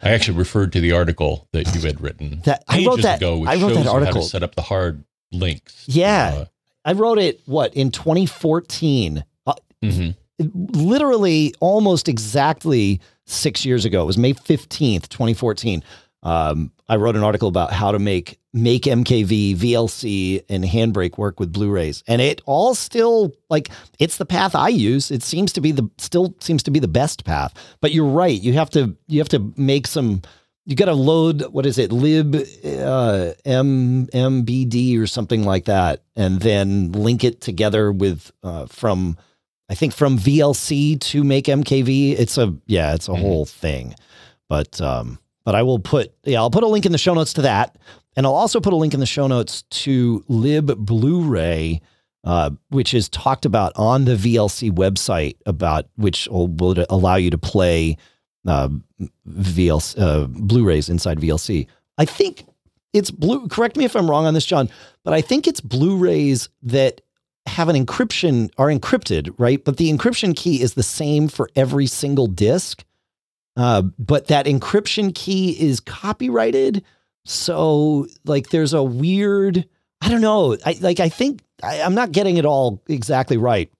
I 0.03 0.11
actually 0.11 0.37
referred 0.37 0.73
to 0.75 0.81
the 0.81 0.93
article 0.93 1.49
that 1.53 1.75
you 1.75 1.81
had 1.81 2.03
written 2.03 2.43
That- 2.45 2.63
I 2.69 2.85
wrote 2.85 3.01
that- 3.01 3.17
ago, 3.17 3.39
which 3.39 3.49
I 3.49 3.55
wrote 3.57 3.75
that 3.75 3.87
article. 3.87 4.15
how 4.17 4.21
to 4.21 4.29
set 4.29 4.43
up 4.43 4.55
the 4.55 4.61
hard 4.63 5.03
links. 5.33 5.85
Yeah. 5.87 6.45
I 6.85 6.93
wrote 6.93 7.19
it 7.19 7.41
what 7.47 7.73
in 7.75 7.91
2014. 7.91 9.25
Uh, 9.47 9.51
Uh, 9.51 9.55
mhm. 9.83 10.17
Literally 10.39 11.55
almost 11.61 12.09
exactly 12.09 13.01
six 13.25 13.65
years 13.65 13.85
ago. 13.85 14.03
It 14.03 14.07
was 14.07 14.19
May 14.19 14.35
15th, 14.35 15.09
2014. 15.09 15.83
Um, 16.23 16.73
I 16.89 16.97
wrote 16.97 17.17
an 17.17 17.23
article 17.23 17.49
about 17.49 17.73
how 17.73 17.93
to 17.93 17.99
make 17.99 18.39
MakeMKV, 18.57 19.57
VLC, 19.57 20.45
and 20.49 20.65
Handbrake 20.65 21.19
work 21.19 21.39
with 21.39 21.53
Blu-rays, 21.53 22.03
and 22.09 22.23
it 22.23 22.41
all 22.47 22.75
still 22.75 23.33
like 23.51 23.69
it's 23.99 24.17
the 24.17 24.25
path 24.25 24.55
I 24.55 24.69
use. 24.69 25.11
It 25.11 25.23
seems 25.23 25.53
to 25.53 25.61
be 25.61 25.73
the 25.73 25.89
still 25.99 26.35
seems 26.41 26.63
to 26.65 26.71
be 26.71 26.79
the 26.79 26.89
best 26.89 27.25
path. 27.25 27.53
But 27.81 27.93
you're 27.93 28.07
right. 28.07 28.41
You 28.41 28.55
have 28.55 28.71
to 28.71 28.97
you 29.09 29.21
have 29.21 29.29
to 29.31 29.53
make 29.57 29.87
some. 29.87 30.23
You 30.65 30.75
got 30.75 30.87
to 30.87 30.95
load 30.95 31.43
what 31.53 31.65
is 31.65 31.79
it 31.79 31.93
lib 31.93 32.35
uh, 32.35 33.33
m 33.45 34.07
mbd 34.07 34.99
or 34.99 35.07
something 35.07 35.45
like 35.45 35.67
that, 35.67 36.03
and 36.17 36.41
then 36.41 36.93
link 36.93 37.23
it 37.25 37.41
together 37.41 37.93
with 37.93 38.33
uh, 38.43 38.67
from 38.67 39.17
I 39.69 39.75
think 39.75 39.93
from 39.95 40.17
VLC 40.19 40.99
to 41.01 41.23
MakeMKV. 41.25 42.19
It's 42.19 42.39
a 42.39 42.55
yeah, 42.67 42.95
it's 42.95 43.09
a 43.09 43.13
Mhm. 43.13 43.21
whole 43.21 43.45
thing. 43.47 43.95
But 44.49 44.81
um, 44.81 45.19
but 45.45 45.55
I 45.55 45.63
will 45.63 45.79
put 45.81 46.13
yeah, 46.25 46.39
I'll 46.41 46.51
put 46.51 46.63
a 46.63 46.69
link 46.69 46.87
in 46.87 46.93
the 46.93 46.99
show 46.99 47.15
notes 47.15 47.33
to 47.35 47.43
that, 47.43 47.77
and 48.17 48.27
I'll 48.27 48.35
also 48.35 48.61
put 48.61 48.73
a 48.73 48.77
link 48.77 48.95
in 48.95 49.01
the 49.01 49.07
show 49.07 49.27
notes 49.27 49.63
to 49.71 50.25
libbluray, 50.31 51.81
uh, 52.25 52.51
which 52.69 52.95
is 52.95 53.09
talked 53.09 53.45
about 53.45 53.73
on 53.77 54.05
the 54.05 54.15
VLC 54.17 54.71
website 54.71 55.37
about 55.47 55.87
which 55.97 56.29
will, 56.31 56.49
will 56.49 56.85
allow 56.91 57.17
you 57.17 57.31
to 57.31 57.39
play 57.39 57.97
uh, 58.47 58.69
VLC 59.29 59.99
uh, 59.99 60.27
Blu-rays 60.29 60.89
inside 60.89 61.19
VLC. 61.21 61.67
I 61.99 62.05
think 62.05 62.45
it's 62.93 63.11
blue. 63.11 63.49
Correct 63.49 63.77
me 63.77 63.85
if 63.85 63.97
I'm 63.97 64.09
wrong 64.09 64.27
on 64.27 64.35
this, 64.35 64.47
John, 64.47 64.69
but 65.05 65.13
I 65.13 65.21
think 65.21 65.47
it's 65.49 65.61
Blu-rays 65.61 66.49
that 66.63 67.01
have 67.47 67.69
an 67.69 67.77
encryption 67.77 68.51
are 68.59 68.69
encrypted, 68.69 69.35
right? 69.39 69.65
But 69.65 69.77
the 69.77 69.93
encryption 69.93 70.35
key 70.35 70.61
is 70.61 70.75
the 70.75 70.83
same 70.83 71.29
for 71.29 71.49
every 71.57 71.87
single 71.87 72.27
disk. 72.27 72.85
Uh, 73.57 73.83
but 73.99 74.27
that 74.27 74.47
encryption 74.47 75.15
key 75.15 75.59
is 75.59 75.81
copyrighted. 75.81 76.85
So 77.25 78.07
like 78.25 78.51
there's 78.51 78.75
a 78.75 78.83
weird, 78.83 79.67
I 80.01 80.09
don't 80.09 80.21
know. 80.21 80.57
I 80.65 80.77
like 80.81 81.01
I 81.01 81.09
think 81.09 81.41
I, 81.63 81.81
I'm 81.81 81.95
not 81.95 82.13
getting 82.13 82.37
it 82.37 82.45
all 82.45 82.83
exactly 82.89 83.37
right. 83.37 83.71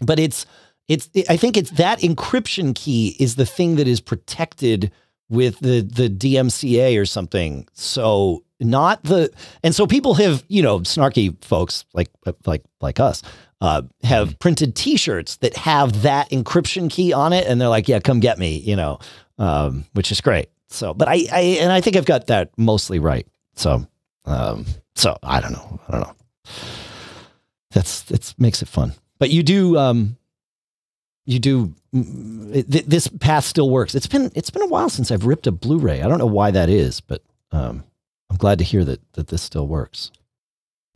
But 0.00 0.18
it's 0.18 0.46
it's 0.88 1.08
I 1.28 1.36
think 1.36 1.56
it's 1.56 1.70
that 1.72 2.00
encryption 2.00 2.74
key 2.74 3.16
is 3.18 3.36
the 3.36 3.46
thing 3.46 3.76
that 3.76 3.88
is 3.88 4.00
protected 4.00 4.90
with 5.28 5.60
the 5.60 5.80
the 5.80 6.08
DMCA 6.08 7.00
or 7.00 7.06
something. 7.06 7.66
So 7.72 8.42
not 8.64 9.02
the 9.04 9.30
and 9.62 9.74
so 9.74 9.86
people 9.86 10.14
have 10.14 10.44
you 10.48 10.62
know 10.62 10.80
snarky 10.80 11.36
folks 11.44 11.84
like 11.94 12.10
like 12.46 12.62
like 12.80 12.98
us 13.00 13.22
uh, 13.64 13.80
have 14.02 14.38
printed 14.40 14.74
T-shirts 14.74 15.36
that 15.36 15.56
have 15.56 16.02
that 16.02 16.28
encryption 16.28 16.90
key 16.90 17.14
on 17.14 17.32
it, 17.32 17.46
and 17.46 17.58
they're 17.58 17.70
like, 17.70 17.88
yeah, 17.88 17.98
come 17.98 18.20
get 18.20 18.38
me, 18.38 18.58
you 18.58 18.76
know, 18.76 18.98
um, 19.38 19.86
which 19.94 20.12
is 20.12 20.20
great. 20.20 20.50
So, 20.68 20.92
but 20.92 21.08
I, 21.08 21.24
I 21.32 21.40
and 21.60 21.72
I 21.72 21.80
think 21.80 21.96
I've 21.96 22.04
got 22.04 22.26
that 22.26 22.50
mostly 22.58 22.98
right. 22.98 23.26
So, 23.54 23.86
um, 24.26 24.66
so 24.96 25.16
I 25.22 25.40
don't 25.40 25.52
know, 25.52 25.80
I 25.88 25.92
don't 25.92 26.00
know. 26.02 26.14
That's 27.70 28.02
that's 28.02 28.38
makes 28.38 28.60
it 28.60 28.68
fun. 28.68 28.92
But 29.18 29.30
you 29.30 29.42
do 29.42 29.78
um, 29.78 30.18
you 31.24 31.38
do 31.38 31.74
th- 31.92 32.66
this 32.66 33.08
path 33.08 33.44
still 33.44 33.70
works. 33.70 33.94
It's 33.94 34.06
been 34.06 34.30
it's 34.34 34.50
been 34.50 34.62
a 34.62 34.66
while 34.68 34.90
since 34.90 35.10
I've 35.10 35.24
ripped 35.24 35.46
a 35.46 35.52
Blu-ray. 35.52 36.02
I 36.02 36.08
don't 36.08 36.18
know 36.18 36.26
why 36.26 36.50
that 36.50 36.68
is, 36.68 37.00
but 37.00 37.22
um, 37.50 37.82
I'm 38.34 38.38
glad 38.38 38.58
to 38.58 38.64
hear 38.64 38.84
that 38.84 39.00
that 39.12 39.28
this 39.28 39.42
still 39.42 39.68
works. 39.68 40.10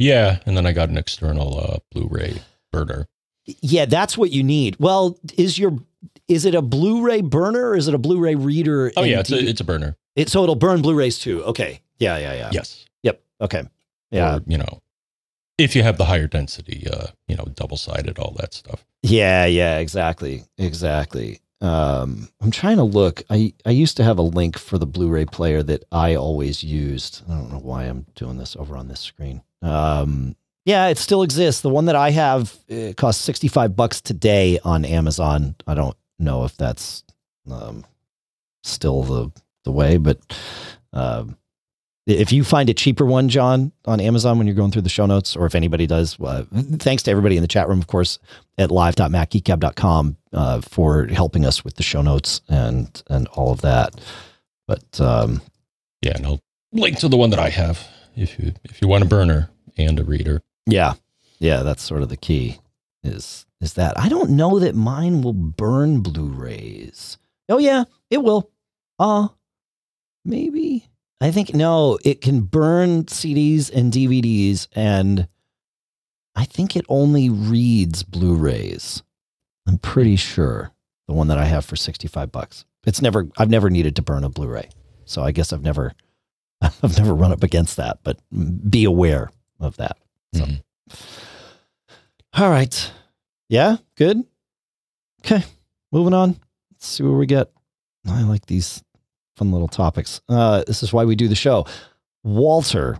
Yeah, 0.01 0.41
and 0.45 0.57
then 0.57 0.67
I 0.67 0.73
got 0.73 0.89
an 0.89 0.99
external 0.99 1.57
uh, 1.57 1.79
Blu-ray 1.93 2.43
burner. 2.73 3.07
Yeah, 3.47 3.85
that's 3.85 4.19
what 4.19 4.33
you 4.33 4.43
need. 4.43 4.75
Well, 4.81 5.17
is 5.37 5.57
your 5.57 5.79
is 6.27 6.45
it 6.45 6.57
a 6.57 6.63
Blu-ray 6.63 7.21
burner 7.21 7.69
or 7.69 7.77
is 7.77 7.87
it 7.87 7.95
a 7.95 7.99
Blu-ray 7.99 8.35
reader? 8.35 8.91
Oh 8.97 9.05
yeah, 9.05 9.21
it's 9.21 9.31
a, 9.31 9.39
it's 9.39 9.61
a 9.61 9.65
burner. 9.65 9.97
it, 10.17 10.29
so 10.29 10.43
it'll 10.43 10.57
burn 10.57 10.83
Blu-rays 10.83 11.21
too. 11.21 11.45
Okay. 11.45 11.81
Yeah, 12.01 12.19
yeah, 12.19 12.35
yeah. 12.35 12.51
Yes. 12.53 12.85
Yep. 13.05 13.23
Okay. 13.41 13.63
Yeah. 14.11 14.37
Or, 14.37 14.41
you 14.49 14.59
know, 14.59 14.83
if 15.59 15.77
you 15.77 15.85
have 15.85 15.97
the 15.97 16.07
higher 16.07 16.27
density, 16.27 16.89
uh, 16.93 17.07
you 17.29 17.37
know, 17.37 17.45
double 17.55 17.77
sided, 17.77 18.19
all 18.19 18.35
that 18.39 18.53
stuff. 18.53 18.85
Yeah, 19.05 19.47
yeah, 19.47 19.79
exactly. 19.79 20.43
Exactly. 20.59 21.39
Um, 21.61 22.29
I'm 22.41 22.51
trying 22.51 22.77
to 22.77 22.85
look. 22.85 23.23
I, 23.31 23.53
I 23.67 23.71
used 23.71 23.97
to 23.97 24.05
have 24.05 24.19
a 24.19 24.23
link 24.23 24.59
for 24.59 24.79
the 24.79 24.87
Blu-ray 24.87 25.25
player 25.27 25.63
that 25.65 25.85
I 25.91 26.15
always 26.15 26.63
used. 26.63 27.23
I 27.29 27.35
don't 27.35 27.51
know 27.51 27.59
why 27.59 27.85
I'm 27.85 28.07
doing 28.15 28.39
this 28.39 28.55
over 28.57 28.77
on 28.77 28.89
this 28.89 29.01
screen. 29.01 29.43
Um, 29.63 30.37
yeah, 30.65 30.89
it 30.89 30.99
still 30.99 31.23
exists. 31.23 31.63
The 31.63 31.71
one 31.71 31.87
that 31.87 31.97
I 31.97 32.11
have 32.11 32.57
it 32.69 32.97
costs 32.97 33.25
65 33.25 33.75
bucks 33.75 34.01
today 34.01 34.59
on 34.65 34.85
Amazon. 34.85 35.57
I 35.67 35.75
don't 35.75 35.97
know 36.19 36.45
if 36.45 36.57
that's 36.57 37.05
um, 37.51 37.85
still 38.63 39.03
the 39.03 39.31
the 39.65 39.73
way, 39.73 39.97
but 39.97 40.19
um, 40.93 41.37
if 42.09 42.33
you 42.33 42.43
find 42.43 42.71
a 42.71 42.75
cheaper 42.75 43.05
one, 43.05 43.29
John, 43.29 43.71
on 43.85 44.01
Amazon 44.01 44.39
when 44.39 44.47
you're 44.47 44.57
going 44.57 44.71
through 44.71 44.83
the 44.83 44.89
show 44.89 45.05
notes, 45.05 45.37
or 45.37 45.45
if 45.45 45.55
anybody 45.55 45.87
does, 45.87 46.19
uh, 46.21 46.45
thanks 46.79 47.03
to 47.03 47.11
everybody 47.11 47.37
in 47.37 47.43
the 47.43 47.49
chat 47.49 47.69
room, 47.69 47.79
of 47.79 47.87
course, 47.87 48.19
at 48.57 48.71
live.macgeekgab.com 48.71 50.17
uh, 50.33 50.61
for 50.63 51.07
helping 51.09 51.45
us 51.45 51.65
with 51.65 51.75
the 51.77 51.83
show 51.83 52.01
notes 52.01 52.41
and 52.49 53.03
and 53.09 53.29
all 53.29 53.53
of 53.53 53.61
that. 53.61 54.01
But 54.67 55.01
um, 55.01 55.43
yeah, 56.01 56.17
and 56.17 56.27
I'll 56.27 56.41
link 56.73 56.99
to 57.01 57.09
the 57.09 57.19
one 57.19 57.31
that 57.31 57.39
I 57.39 57.51
have 57.51 57.87
if 58.17 58.39
you 58.39 58.55
if 58.65 58.81
you 58.81 58.89
want 58.89 59.05
a 59.05 59.07
burner 59.07 59.51
and 59.77 60.01
a 60.01 60.05
reader. 60.05 60.43
Yeah, 60.67 60.95
yeah, 61.39 61.63
that's 61.63 61.83
sort 61.83 62.03
of 62.03 62.09
the 62.09 62.17
key. 62.17 62.59
Is 63.03 63.45
is 63.61 63.75
that 63.75 63.99
I 63.99 64.09
don't 64.09 64.31
know 64.31 64.59
that 64.59 64.75
mine 64.75 65.21
will 65.21 65.35
burn 65.35 66.01
Blu-rays. 66.01 67.19
Oh 67.51 67.59
yeah, 67.59 67.85
it 68.09 68.23
will. 68.23 68.51
Uh 68.99 69.29
maybe 70.25 70.88
I 71.21 71.31
think 71.31 71.53
no, 71.53 71.99
it 72.05 72.21
can 72.21 72.43
burn 72.43 73.05
CDs 73.05 73.71
and 73.73 73.93
DVDs, 73.93 74.69
and 74.73 75.27
I 76.37 76.45
think 76.45 76.77
it 76.77 76.85
only 76.89 77.29
reads 77.29 78.05
Blu-rays. 78.05 79.03
I'm 79.67 79.79
pretty 79.79 80.17
sure 80.17 80.71
the 81.09 81.15
one 81.15 81.27
that 81.29 81.39
I 81.39 81.45
have 81.45 81.65
for 81.65 81.77
65 81.77 82.31
bucks. 82.31 82.65
It's 82.87 83.03
never 83.03 83.29
I've 83.37 83.51
never 83.51 83.69
needed 83.69 83.97
to 83.97 84.03
burn 84.03 84.25
a 84.25 84.29
Blu-ray. 84.29 84.69
So 85.05 85.23
I 85.23 85.33
guess 85.33 85.53
I've 85.53 85.63
never 85.63 85.95
I've 86.61 86.97
never 86.97 87.15
run 87.15 87.33
up 87.33 87.43
against 87.43 87.77
that, 87.77 87.99
but 88.05 88.19
be 88.71 88.85
aware 88.85 89.31
of 89.61 89.77
that. 89.77 89.97
So. 90.35 90.45
Mm-hmm. 90.45 92.43
All 92.43 92.51
right. 92.51 92.93
Yeah, 93.49 93.79
good. 93.97 94.23
Okay. 95.21 95.45
Moving 95.91 96.15
on. 96.15 96.37
Let's 96.71 96.87
see 96.87 97.03
where 97.03 97.13
we 97.13 97.27
get. 97.27 97.51
I 98.07 98.23
like 98.23 98.47
these 98.47 98.83
fun 99.39 99.53
little 99.53 99.69
topics. 99.69 100.21
Uh, 100.29 100.65
this 100.67 100.83
is 100.83 100.93
why 100.93 101.05
we 101.05 101.17
do 101.17 101.29
the 101.29 101.35
show. 101.35 101.67
Walter 102.25 102.99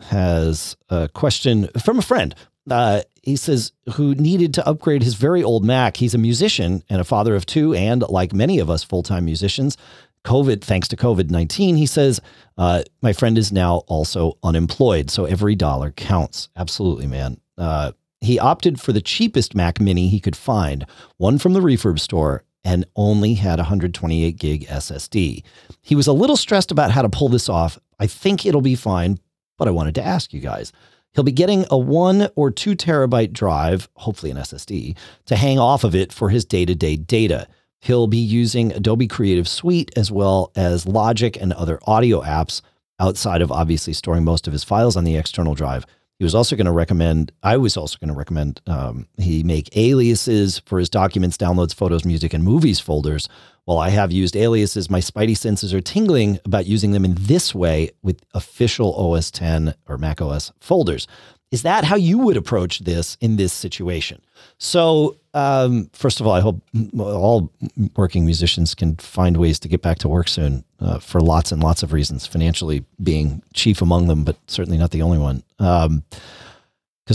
has 0.00 0.76
a 0.88 1.08
question 1.08 1.68
from 1.82 1.98
a 1.98 2.02
friend. 2.02 2.34
Uh, 2.70 3.02
he 3.22 3.36
says, 3.36 3.72
who 3.94 4.14
needed 4.14 4.54
to 4.54 4.66
upgrade 4.66 5.02
his 5.02 5.14
very 5.14 5.42
old 5.42 5.64
Mac. 5.64 5.96
He's 5.96 6.14
a 6.14 6.18
musician 6.18 6.82
and 6.88 7.00
a 7.00 7.04
father 7.04 7.34
of 7.34 7.46
two, 7.46 7.74
and 7.74 8.02
like 8.08 8.32
many 8.32 8.58
of 8.58 8.70
us 8.70 8.82
full 8.82 9.02
time 9.02 9.24
musicians, 9.24 9.76
COVID, 10.24 10.62
thanks 10.62 10.88
to 10.88 10.96
COVID 10.96 11.30
19, 11.30 11.76
he 11.76 11.86
says, 11.86 12.20
uh, 12.58 12.82
my 13.02 13.12
friend 13.12 13.38
is 13.38 13.52
now 13.52 13.76
also 13.86 14.38
unemployed. 14.42 15.10
So 15.10 15.24
every 15.24 15.54
dollar 15.54 15.90
counts. 15.92 16.48
Absolutely, 16.56 17.06
man. 17.06 17.40
Uh, 17.56 17.92
he 18.20 18.38
opted 18.38 18.80
for 18.80 18.92
the 18.92 19.00
cheapest 19.00 19.54
Mac 19.54 19.80
Mini 19.80 20.08
he 20.08 20.20
could 20.20 20.36
find, 20.36 20.86
one 21.16 21.38
from 21.38 21.54
the 21.54 21.60
refurb 21.60 21.98
store, 21.98 22.44
and 22.64 22.84
only 22.96 23.34
had 23.34 23.58
128 23.58 24.36
gig 24.36 24.66
SSD. 24.66 25.42
He 25.82 25.94
was 25.94 26.06
a 26.06 26.12
little 26.12 26.36
stressed 26.36 26.70
about 26.70 26.90
how 26.90 27.02
to 27.02 27.08
pull 27.08 27.28
this 27.28 27.48
off. 27.48 27.78
I 27.98 28.06
think 28.06 28.44
it'll 28.44 28.60
be 28.60 28.74
fine, 28.74 29.18
but 29.58 29.68
I 29.68 29.72
wanted 29.72 29.94
to 29.96 30.06
ask 30.06 30.32
you 30.32 30.40
guys. 30.40 30.72
He'll 31.12 31.24
be 31.24 31.32
getting 31.32 31.64
a 31.70 31.78
one 31.78 32.28
or 32.36 32.50
two 32.50 32.76
terabyte 32.76 33.32
drive, 33.32 33.88
hopefully 33.94 34.30
an 34.30 34.36
SSD, 34.38 34.96
to 35.26 35.36
hang 35.36 35.58
off 35.58 35.82
of 35.84 35.94
it 35.94 36.12
for 36.12 36.28
his 36.28 36.44
day 36.44 36.64
to 36.64 36.74
day 36.74 36.96
data. 36.96 37.48
He'll 37.80 38.06
be 38.06 38.18
using 38.18 38.72
Adobe 38.72 39.08
Creative 39.08 39.48
Suite 39.48 39.90
as 39.96 40.12
well 40.12 40.52
as 40.54 40.86
Logic 40.86 41.36
and 41.40 41.52
other 41.52 41.80
audio 41.86 42.20
apps 42.20 42.60
outside 43.00 43.40
of 43.42 43.50
obviously 43.50 43.94
storing 43.94 44.24
most 44.24 44.46
of 44.46 44.52
his 44.52 44.62
files 44.62 44.96
on 44.96 45.04
the 45.04 45.16
external 45.16 45.54
drive. 45.54 45.86
He 46.20 46.24
was 46.24 46.34
also 46.34 46.54
going 46.54 46.66
to 46.66 46.70
recommend, 46.70 47.32
I 47.42 47.56
was 47.56 47.78
also 47.78 47.96
going 47.98 48.12
to 48.12 48.14
recommend 48.14 48.60
um, 48.66 49.06
he 49.16 49.42
make 49.42 49.74
aliases 49.74 50.58
for 50.66 50.78
his 50.78 50.90
documents, 50.90 51.38
downloads, 51.38 51.74
photos, 51.74 52.04
music, 52.04 52.34
and 52.34 52.44
movies 52.44 52.78
folders. 52.78 53.26
While 53.64 53.78
I 53.78 53.88
have 53.88 54.12
used 54.12 54.36
aliases, 54.36 54.90
my 54.90 55.00
spidey 55.00 55.34
senses 55.34 55.72
are 55.72 55.80
tingling 55.80 56.38
about 56.44 56.66
using 56.66 56.92
them 56.92 57.06
in 57.06 57.14
this 57.18 57.54
way 57.54 57.92
with 58.02 58.22
official 58.34 58.94
OS 58.96 59.30
10 59.30 59.74
or 59.88 59.96
Mac 59.96 60.20
OS 60.20 60.52
folders. 60.60 61.06
Is 61.50 61.62
that 61.62 61.82
how 61.82 61.96
you 61.96 62.18
would 62.18 62.36
approach 62.36 62.80
this 62.80 63.16
in 63.20 63.36
this 63.36 63.52
situation? 63.52 64.22
So, 64.58 65.16
um, 65.34 65.90
first 65.92 66.20
of 66.20 66.26
all, 66.26 66.32
I 66.32 66.40
hope 66.40 66.62
all 66.96 67.52
working 67.96 68.24
musicians 68.24 68.74
can 68.74 68.96
find 68.96 69.36
ways 69.36 69.58
to 69.60 69.68
get 69.68 69.82
back 69.82 69.98
to 69.98 70.08
work 70.08 70.28
soon 70.28 70.64
uh, 70.78 71.00
for 71.00 71.20
lots 71.20 71.50
and 71.50 71.62
lots 71.62 71.82
of 71.82 71.92
reasons, 71.92 72.24
financially 72.26 72.84
being 73.02 73.42
chief 73.52 73.82
among 73.82 74.06
them, 74.06 74.22
but 74.22 74.36
certainly 74.46 74.78
not 74.78 74.92
the 74.92 75.02
only 75.02 75.18
one. 75.18 75.42
Because 75.58 75.86
um, 75.86 76.04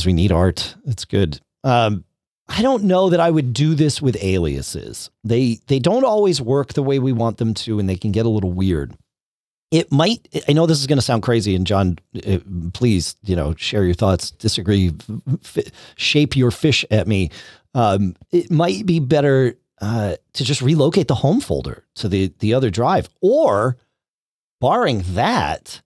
we 0.05 0.13
need 0.13 0.33
art. 0.33 0.75
It's 0.85 1.05
good. 1.05 1.39
Um, 1.63 2.03
I 2.49 2.61
don't 2.61 2.83
know 2.83 3.09
that 3.09 3.19
I 3.19 3.31
would 3.31 3.53
do 3.53 3.73
this 3.73 4.01
with 4.01 4.21
aliases. 4.21 5.09
They 5.23 5.59
they 5.67 5.79
don't 5.79 6.05
always 6.05 6.41
work 6.41 6.73
the 6.73 6.83
way 6.83 6.99
we 6.99 7.11
want 7.11 7.37
them 7.37 7.53
to, 7.55 7.79
and 7.79 7.89
they 7.89 7.95
can 7.95 8.11
get 8.11 8.25
a 8.25 8.29
little 8.29 8.51
weird 8.51 8.95
it 9.75 9.91
might 9.91 10.27
i 10.47 10.53
know 10.53 10.65
this 10.65 10.79
is 10.79 10.87
going 10.87 10.97
to 10.97 11.01
sound 11.01 11.21
crazy 11.21 11.53
and 11.53 11.67
john 11.67 11.97
uh, 12.25 12.37
please 12.73 13.17
you 13.23 13.35
know 13.35 13.53
share 13.55 13.83
your 13.83 13.93
thoughts 13.93 14.31
disagree 14.31 14.93
f- 15.43 15.65
shape 15.95 16.35
your 16.35 16.51
fish 16.51 16.85
at 16.91 17.07
me. 17.07 17.29
Um, 17.73 18.15
it 18.31 18.49
might 18.49 18.85
be 18.85 18.99
better 19.01 19.57
uh, 19.81 20.15
to 20.31 20.43
just 20.45 20.61
relocate 20.61 21.09
the 21.09 21.15
home 21.15 21.41
folder 21.41 21.83
to 21.95 22.07
the 22.07 22.33
the 22.39 22.53
other 22.53 22.69
drive 22.69 23.09
or 23.21 23.75
barring 24.61 25.03
that 25.07 25.81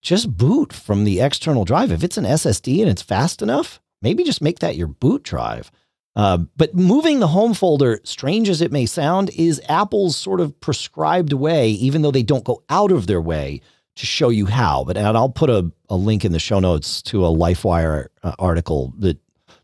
just 0.00 0.36
boot 0.36 0.72
from 0.72 1.02
the 1.04 1.20
external 1.20 1.64
drive. 1.64 1.90
If 1.90 2.04
it's 2.04 2.16
an 2.16 2.24
ssd 2.24 2.80
and 2.80 2.88
it's 2.88 3.02
fast 3.02 3.42
enough 3.42 3.80
maybe 4.00 4.22
just 4.22 4.42
make 4.42 4.60
that 4.60 4.76
your 4.76 4.86
boot 4.86 5.24
drive 5.24 5.72
uh, 6.16 6.38
but 6.56 6.74
moving 6.74 7.18
the 7.18 7.28
home 7.28 7.54
folder, 7.54 8.00
strange 8.04 8.48
as 8.48 8.60
it 8.60 8.70
may 8.70 8.86
sound, 8.86 9.30
is 9.30 9.60
Apple's 9.68 10.16
sort 10.16 10.40
of 10.40 10.58
prescribed 10.60 11.32
way, 11.32 11.70
even 11.70 12.02
though 12.02 12.12
they 12.12 12.22
don't 12.22 12.44
go 12.44 12.62
out 12.68 12.92
of 12.92 13.06
their 13.06 13.20
way 13.20 13.60
to 13.96 14.06
show 14.06 14.28
you 14.28 14.46
how. 14.46 14.84
But 14.84 14.96
and 14.96 15.06
I'll 15.16 15.28
put 15.28 15.50
a, 15.50 15.70
a 15.88 15.96
link 15.96 16.24
in 16.24 16.32
the 16.32 16.38
show 16.38 16.60
notes 16.60 17.02
to 17.02 17.24
a 17.24 17.28
LifeWire 17.28 18.08
uh, 18.22 18.34
article 18.38 18.92
that 18.98 19.18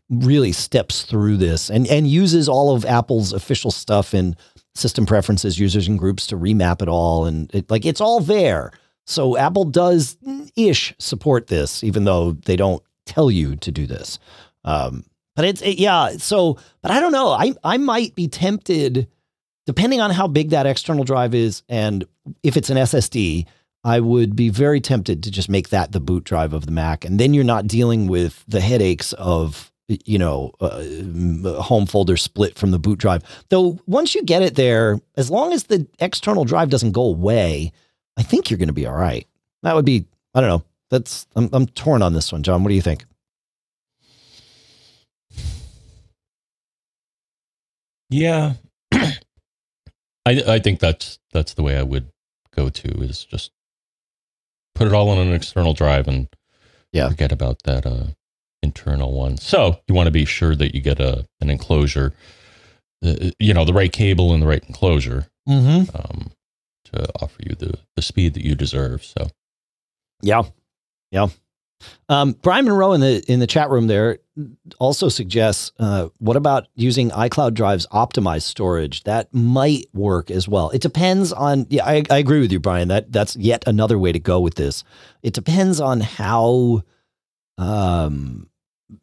really 0.09 0.51
steps 0.51 1.03
through 1.03 1.37
this 1.37 1.69
and, 1.69 1.87
and 1.87 2.05
uses 2.05 2.49
all 2.49 2.75
of 2.75 2.83
Apple's 2.83 3.31
official 3.31 3.71
stuff 3.71 4.13
in 4.13 4.35
system 4.75 5.05
preferences, 5.05 5.57
users 5.57 5.87
and 5.87 5.97
groups 5.97 6.27
to 6.27 6.37
remap 6.37 6.81
it 6.81 6.89
all. 6.89 7.25
And 7.25 7.53
it, 7.53 7.71
like 7.71 7.85
it's 7.85 8.01
all 8.01 8.19
there. 8.19 8.71
So 9.05 9.37
Apple 9.37 9.65
does 9.65 10.17
ish 10.55 10.93
support 10.99 11.47
this, 11.47 11.83
even 11.83 12.03
though 12.03 12.33
they 12.33 12.57
don't 12.57 12.83
tell 13.05 13.31
you 13.31 13.55
to 13.57 13.71
do 13.71 13.87
this. 13.87 14.19
Um, 14.63 15.05
but 15.35 15.45
it's 15.45 15.61
it, 15.61 15.79
yeah. 15.79 16.11
So, 16.17 16.57
but 16.81 16.91
I 16.91 16.99
don't 16.99 17.11
know. 17.11 17.29
I 17.29 17.53
I 17.63 17.77
might 17.77 18.15
be 18.15 18.27
tempted, 18.27 19.07
depending 19.65 20.01
on 20.01 20.11
how 20.11 20.27
big 20.27 20.49
that 20.49 20.65
external 20.65 21.03
drive 21.03 21.33
is, 21.33 21.63
and 21.69 22.05
if 22.43 22.57
it's 22.57 22.69
an 22.69 22.77
SSD. 22.77 23.45
I 23.83 23.99
would 23.99 24.35
be 24.35 24.49
very 24.49 24.79
tempted 24.79 25.23
to 25.23 25.31
just 25.31 25.49
make 25.49 25.69
that 25.69 25.91
the 25.91 25.99
boot 25.99 26.23
drive 26.23 26.53
of 26.53 26.67
the 26.67 26.71
Mac, 26.71 27.03
and 27.03 27.19
then 27.19 27.33
you're 27.33 27.43
not 27.43 27.65
dealing 27.65 28.05
with 28.05 28.45
the 28.47 28.61
headaches 28.61 29.11
of 29.13 29.71
you 30.05 30.17
know 30.17 30.51
uh, 30.61 31.61
home 31.61 31.85
folder 31.85 32.17
split 32.17 32.57
from 32.57 32.71
the 32.71 32.79
boot 32.79 32.99
drive. 32.99 33.23
Though 33.49 33.79
once 33.87 34.15
you 34.15 34.23
get 34.23 34.41
it 34.41 34.55
there, 34.55 35.01
as 35.17 35.31
long 35.31 35.53
as 35.53 35.63
the 35.63 35.87
external 35.99 36.45
drive 36.45 36.69
doesn't 36.69 36.91
go 36.91 37.03
away, 37.03 37.71
I 38.17 38.23
think 38.23 38.49
you're 38.49 38.57
going 38.57 38.67
to 38.67 38.73
be 38.73 38.85
all 38.85 38.95
right. 38.95 39.27
That 39.63 39.75
would 39.75 39.85
be 39.85 40.05
I 40.33 40.41
don't 40.41 40.49
know. 40.49 40.63
That's 40.89 41.27
I'm 41.35 41.49
I'm 41.53 41.65
torn 41.67 42.01
on 42.01 42.13
this 42.13 42.31
one, 42.31 42.43
John. 42.43 42.63
What 42.63 42.69
do 42.69 42.75
you 42.75 42.81
think? 42.81 43.05
Yeah. 48.11 48.53
I 48.91 49.13
I 50.25 50.59
think 50.59 50.79
that's 50.79 51.17
that's 51.33 51.53
the 51.53 51.63
way 51.63 51.77
I 51.77 51.83
would 51.83 52.09
go 52.55 52.69
to 52.69 52.87
is 53.01 53.25
just 53.25 53.51
put 54.75 54.87
it 54.87 54.93
all 54.93 55.09
on 55.09 55.17
an 55.17 55.33
external 55.33 55.73
drive 55.73 56.07
and 56.07 56.27
yeah. 56.91 57.09
forget 57.09 57.31
about 57.31 57.63
that 57.63 57.85
uh, 57.85 58.07
internal 58.61 59.13
one. 59.13 59.37
So 59.37 59.79
you 59.87 59.95
want 59.95 60.07
to 60.07 60.11
be 60.11 60.25
sure 60.25 60.55
that 60.55 60.75
you 60.75 60.81
get 60.81 60.99
a 60.99 61.25
an 61.39 61.49
enclosure, 61.49 62.13
uh, 63.03 63.31
you 63.39 63.53
know, 63.53 63.65
the 63.65 63.73
right 63.73 63.91
cable 63.91 64.33
and 64.33 64.43
the 64.43 64.47
right 64.47 64.63
enclosure 64.67 65.27
mm-hmm. 65.47 65.95
um, 65.95 66.31
to 66.85 67.09
offer 67.21 67.39
you 67.39 67.55
the 67.55 67.77
the 67.95 68.01
speed 68.01 68.33
that 68.35 68.45
you 68.45 68.55
deserve. 68.55 69.03
So 69.03 69.27
yeah, 70.21 70.43
yeah. 71.11 71.27
Um, 72.09 72.33
Brian 72.33 72.65
Monroe 72.65 72.93
in 72.93 73.01
the 73.01 73.23
in 73.27 73.39
the 73.39 73.47
chat 73.47 73.69
room 73.69 73.87
there 73.87 74.19
also 74.79 75.09
suggests, 75.09 75.71
uh, 75.79 76.09
what 76.19 76.37
about 76.37 76.67
using 76.75 77.09
iCloud 77.11 77.53
drives 77.53 77.87
optimized 77.87 78.43
storage? 78.43 79.03
That 79.03 79.33
might 79.33 79.87
work 79.93 80.31
as 80.31 80.47
well. 80.47 80.69
It 80.71 80.81
depends 80.81 81.31
on. 81.33 81.67
Yeah, 81.69 81.85
I, 81.85 82.03
I 82.09 82.17
agree 82.17 82.39
with 82.39 82.51
you, 82.51 82.59
Brian. 82.59 82.87
That 82.87 83.11
that's 83.11 83.35
yet 83.35 83.63
another 83.67 83.97
way 83.97 84.11
to 84.11 84.19
go 84.19 84.39
with 84.39 84.55
this. 84.55 84.83
It 85.23 85.33
depends 85.33 85.79
on 85.79 86.01
how 86.01 86.83
um, 87.57 88.49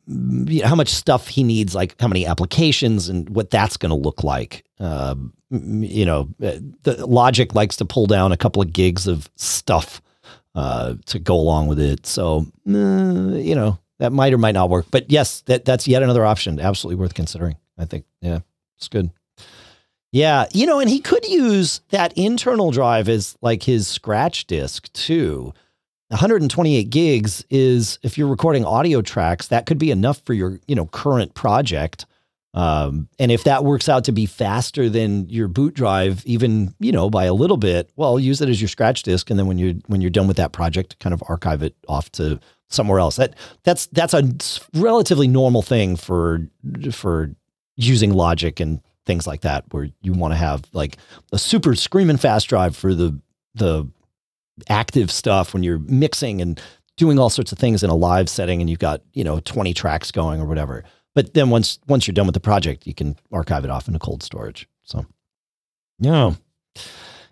you 0.06 0.62
know, 0.62 0.68
how 0.68 0.74
much 0.74 0.88
stuff 0.88 1.28
he 1.28 1.42
needs, 1.42 1.74
like 1.74 1.94
how 2.00 2.08
many 2.08 2.26
applications 2.26 3.08
and 3.08 3.28
what 3.30 3.50
that's 3.50 3.76
going 3.76 3.90
to 3.90 3.96
look 3.96 4.24
like. 4.24 4.64
Uh, 4.80 5.14
you 5.50 6.04
know, 6.04 6.28
uh, 6.42 6.58
the 6.82 7.06
Logic 7.06 7.54
likes 7.54 7.76
to 7.76 7.84
pull 7.84 8.06
down 8.06 8.32
a 8.32 8.36
couple 8.36 8.60
of 8.60 8.72
gigs 8.72 9.06
of 9.06 9.30
stuff 9.36 10.02
uh, 10.54 10.94
to 11.06 11.18
go 11.18 11.34
along 11.34 11.68
with 11.68 11.80
it. 11.80 12.06
So, 12.06 12.46
uh, 12.68 13.36
you 13.36 13.54
know, 13.54 13.78
that 13.98 14.12
might 14.12 14.32
or 14.32 14.38
might 14.38 14.52
not 14.52 14.70
work. 14.70 14.86
But 14.90 15.10
yes, 15.10 15.42
that 15.42 15.64
that's 15.64 15.88
yet 15.88 16.02
another 16.02 16.24
option. 16.24 16.60
Absolutely 16.60 17.00
worth 17.00 17.14
considering. 17.14 17.56
I 17.76 17.84
think. 17.84 18.04
Yeah, 18.20 18.40
it's 18.76 18.88
good. 18.88 19.10
Yeah, 20.10 20.46
you 20.52 20.66
know, 20.66 20.80
and 20.80 20.88
he 20.88 21.00
could 21.00 21.26
use 21.26 21.80
that 21.90 22.16
internal 22.16 22.70
drive 22.70 23.08
as 23.08 23.36
like 23.42 23.62
his 23.62 23.86
scratch 23.86 24.46
disk 24.46 24.90
too. 24.92 25.52
128 26.08 26.88
gigs 26.88 27.44
is 27.50 27.98
if 28.02 28.16
you're 28.16 28.28
recording 28.28 28.64
audio 28.64 29.02
tracks, 29.02 29.48
that 29.48 29.66
could 29.66 29.76
be 29.76 29.90
enough 29.90 30.22
for 30.24 30.32
your, 30.32 30.58
you 30.66 30.74
know, 30.74 30.86
current 30.86 31.34
project. 31.34 32.06
Um, 32.54 33.08
and 33.18 33.30
if 33.30 33.44
that 33.44 33.62
works 33.62 33.90
out 33.90 34.04
to 34.04 34.12
be 34.12 34.24
faster 34.24 34.88
than 34.88 35.28
your 35.28 35.48
boot 35.48 35.74
drive, 35.74 36.24
even 36.24 36.74
you 36.80 36.92
know 36.92 37.10
by 37.10 37.26
a 37.26 37.34
little 37.34 37.58
bit, 37.58 37.90
well, 37.94 38.18
use 38.18 38.40
it 38.40 38.48
as 38.48 38.60
your 38.60 38.68
scratch 38.68 39.02
disk, 39.02 39.28
and 39.28 39.38
then 39.38 39.46
when 39.46 39.58
you 39.58 39.82
when 39.86 40.00
you're 40.00 40.10
done 40.10 40.26
with 40.26 40.38
that 40.38 40.52
project, 40.52 40.98
kind 40.98 41.12
of 41.12 41.22
archive 41.28 41.62
it 41.62 41.76
off 41.86 42.10
to 42.12 42.40
somewhere 42.68 42.98
else. 42.98 43.16
That 43.16 43.34
that's 43.64 43.86
that's 43.86 44.14
a 44.14 44.30
relatively 44.74 45.28
normal 45.28 45.62
thing 45.62 45.96
for 45.96 46.46
for 46.92 47.30
using 47.76 48.12
Logic 48.12 48.58
and 48.60 48.80
things 49.06 49.26
like 49.26 49.40
that, 49.42 49.64
where 49.72 49.88
you 50.02 50.12
want 50.12 50.32
to 50.32 50.38
have 50.38 50.64
like 50.72 50.96
a 51.32 51.38
super 51.38 51.74
screaming 51.74 52.16
fast 52.16 52.48
drive 52.48 52.76
for 52.76 52.94
the 52.94 53.18
the 53.54 53.88
active 54.68 55.10
stuff 55.10 55.54
when 55.54 55.62
you're 55.62 55.78
mixing 55.78 56.40
and 56.40 56.60
doing 56.96 57.18
all 57.18 57.30
sorts 57.30 57.52
of 57.52 57.58
things 57.58 57.82
in 57.82 57.90
a 57.90 57.94
live 57.94 58.28
setting 58.28 58.60
and 58.60 58.68
you've 58.68 58.80
got, 58.80 59.00
you 59.12 59.22
know, 59.22 59.40
20 59.40 59.72
tracks 59.72 60.10
going 60.10 60.40
or 60.40 60.46
whatever. 60.46 60.84
But 61.14 61.34
then 61.34 61.50
once 61.50 61.78
once 61.88 62.06
you're 62.06 62.14
done 62.14 62.26
with 62.26 62.34
the 62.34 62.40
project, 62.40 62.86
you 62.86 62.94
can 62.94 63.16
archive 63.32 63.64
it 63.64 63.70
off 63.70 63.88
into 63.88 63.98
cold 63.98 64.22
storage. 64.22 64.68
So 64.84 65.06
yeah. 65.98 66.34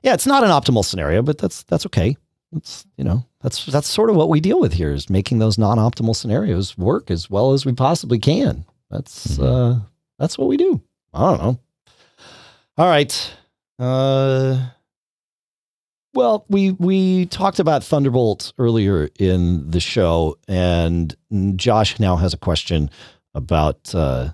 Yeah, 0.02 0.14
it's 0.14 0.26
not 0.26 0.44
an 0.44 0.50
optimal 0.50 0.84
scenario, 0.84 1.22
but 1.22 1.38
that's 1.38 1.62
that's 1.64 1.86
okay. 1.86 2.16
That's 2.52 2.86
you 2.96 3.04
know, 3.04 3.24
that's 3.42 3.66
that's 3.66 3.88
sort 3.88 4.10
of 4.10 4.16
what 4.16 4.28
we 4.28 4.40
deal 4.40 4.60
with 4.60 4.72
here 4.72 4.92
is 4.92 5.10
making 5.10 5.38
those 5.38 5.58
non-optimal 5.58 6.14
scenarios 6.14 6.78
work 6.78 7.10
as 7.10 7.28
well 7.28 7.52
as 7.52 7.66
we 7.66 7.72
possibly 7.72 8.18
can. 8.18 8.64
That's 8.90 9.36
mm-hmm. 9.36 9.44
uh 9.44 9.80
that's 10.18 10.38
what 10.38 10.48
we 10.48 10.56
do. 10.56 10.80
I 11.12 11.30
don't 11.30 11.42
know. 11.42 11.58
All 12.78 12.88
right. 12.88 13.32
Uh 13.78 14.68
well, 16.16 16.46
we 16.48 16.70
we 16.72 17.26
talked 17.26 17.58
about 17.58 17.84
Thunderbolt 17.84 18.54
earlier 18.58 19.10
in 19.18 19.70
the 19.70 19.80
show, 19.80 20.38
and 20.48 21.14
Josh 21.56 22.00
now 22.00 22.16
has 22.16 22.32
a 22.32 22.38
question 22.38 22.90
about 23.34 23.94
uh, 23.94 24.30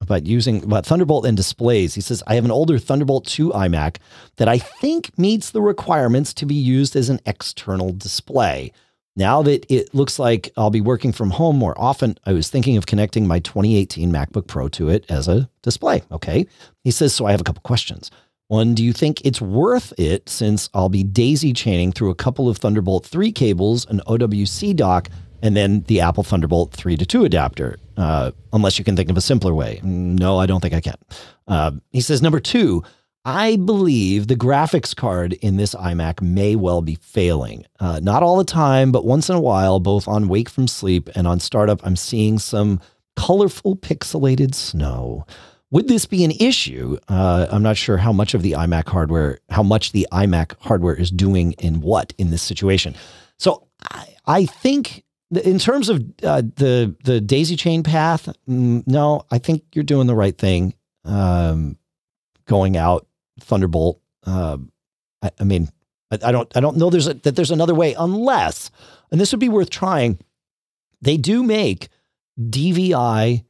about 0.00 0.26
using 0.26 0.62
about 0.62 0.86
Thunderbolt 0.86 1.26
and 1.26 1.36
displays. 1.36 1.94
He 1.94 2.00
says, 2.00 2.22
"I 2.26 2.34
have 2.34 2.44
an 2.44 2.50
older 2.50 2.78
Thunderbolt 2.78 3.26
2 3.26 3.50
iMac 3.50 3.96
that 4.36 4.48
I 4.48 4.58
think 4.58 5.16
meets 5.18 5.50
the 5.50 5.62
requirements 5.62 6.32
to 6.34 6.46
be 6.46 6.54
used 6.54 6.96
as 6.96 7.08
an 7.08 7.20
external 7.26 7.92
display. 7.92 8.72
Now 9.16 9.42
that 9.42 9.66
it 9.68 9.94
looks 9.94 10.18
like 10.18 10.52
I'll 10.56 10.70
be 10.70 10.80
working 10.80 11.12
from 11.12 11.30
home 11.30 11.56
more 11.56 11.78
often, 11.78 12.16
I 12.24 12.32
was 12.32 12.48
thinking 12.48 12.76
of 12.76 12.86
connecting 12.86 13.26
my 13.26 13.40
2018 13.40 14.10
MacBook 14.10 14.46
Pro 14.46 14.68
to 14.68 14.88
it 14.88 15.04
as 15.08 15.28
a 15.28 15.48
display." 15.62 16.02
Okay, 16.10 16.46
he 16.84 16.90
says, 16.90 17.14
"So 17.14 17.26
I 17.26 17.32
have 17.32 17.40
a 17.40 17.44
couple 17.44 17.62
questions." 17.62 18.10
One, 18.48 18.74
do 18.74 18.82
you 18.82 18.92
think 18.92 19.20
it's 19.24 19.40
worth 19.40 19.92
it 19.96 20.28
since 20.28 20.68
I'll 20.74 20.88
be 20.88 21.04
daisy 21.04 21.52
chaining 21.52 21.92
through 21.92 22.10
a 22.10 22.16
couple 22.16 22.48
of 22.48 22.58
Thunderbolt 22.58 23.06
3 23.06 23.30
cables, 23.30 23.86
an 23.86 24.00
OWC 24.08 24.72
dock, 24.74 25.08
and 25.40 25.56
then 25.56 25.84
the 25.86 26.00
Apple 26.00 26.24
Thunderbolt 26.24 26.72
3 26.72 26.96
to 26.96 27.06
2 27.06 27.24
adapter? 27.24 27.76
Uh, 28.00 28.30
unless 28.54 28.78
you 28.78 28.84
can 28.84 28.96
think 28.96 29.10
of 29.10 29.16
a 29.18 29.20
simpler 29.20 29.52
way. 29.52 29.78
No, 29.84 30.38
I 30.38 30.46
don't 30.46 30.62
think 30.62 30.72
I 30.72 30.80
can. 30.80 30.96
Uh, 31.46 31.72
he 31.90 32.00
says, 32.00 32.22
number 32.22 32.40
two, 32.40 32.82
I 33.26 33.56
believe 33.56 34.26
the 34.26 34.36
graphics 34.36 34.96
card 34.96 35.34
in 35.34 35.58
this 35.58 35.74
iMac 35.74 36.22
may 36.22 36.56
well 36.56 36.80
be 36.80 36.94
failing. 36.94 37.66
Uh, 37.78 38.00
not 38.02 38.22
all 38.22 38.38
the 38.38 38.44
time, 38.44 38.90
but 38.90 39.04
once 39.04 39.28
in 39.28 39.36
a 39.36 39.40
while, 39.40 39.80
both 39.80 40.08
on 40.08 40.28
Wake 40.28 40.48
from 40.48 40.66
Sleep 40.66 41.10
and 41.14 41.26
on 41.26 41.40
startup, 41.40 41.84
I'm 41.84 41.96
seeing 41.96 42.38
some 42.38 42.80
colorful 43.16 43.76
pixelated 43.76 44.54
snow. 44.54 45.26
Would 45.70 45.86
this 45.86 46.06
be 46.06 46.24
an 46.24 46.32
issue? 46.40 46.96
Uh, 47.06 47.48
I'm 47.50 47.62
not 47.62 47.76
sure 47.76 47.98
how 47.98 48.14
much 48.14 48.32
of 48.32 48.40
the 48.40 48.52
iMac 48.52 48.88
hardware, 48.88 49.40
how 49.50 49.62
much 49.62 49.92
the 49.92 50.08
iMac 50.10 50.54
hardware 50.60 50.94
is 50.94 51.10
doing 51.10 51.52
in 51.58 51.82
what 51.82 52.14
in 52.16 52.30
this 52.30 52.42
situation. 52.42 52.96
So 53.38 53.68
I, 53.90 54.08
I 54.26 54.46
think 54.46 55.04
in 55.30 55.58
terms 55.58 55.88
of 55.88 56.02
uh, 56.22 56.42
the 56.56 56.94
the 57.04 57.20
daisy 57.20 57.56
chain 57.56 57.82
path, 57.82 58.28
mm, 58.48 58.86
no, 58.86 59.24
I 59.30 59.38
think 59.38 59.64
you're 59.74 59.84
doing 59.84 60.06
the 60.06 60.14
right 60.14 60.36
thing. 60.36 60.74
Um, 61.04 61.78
going 62.46 62.76
out 62.76 63.06
Thunderbolt. 63.40 64.00
Uh, 64.26 64.58
I, 65.22 65.30
I, 65.38 65.44
mean, 65.44 65.68
I, 66.10 66.18
I, 66.24 66.32
don't 66.32 66.54
I 66.56 66.60
don't 66.60 66.76
know 66.76 66.90
there's 66.90 67.06
a, 67.06 67.14
that 67.14 67.36
there's 67.36 67.50
another 67.50 67.74
way 67.74 67.94
unless, 67.94 68.70
and 69.10 69.20
this 69.20 69.32
would 69.32 69.40
be 69.40 69.48
worth 69.48 69.70
trying. 69.70 70.18
They 71.00 71.16
do 71.16 71.42
make 71.42 71.88
DVI. 72.38 73.44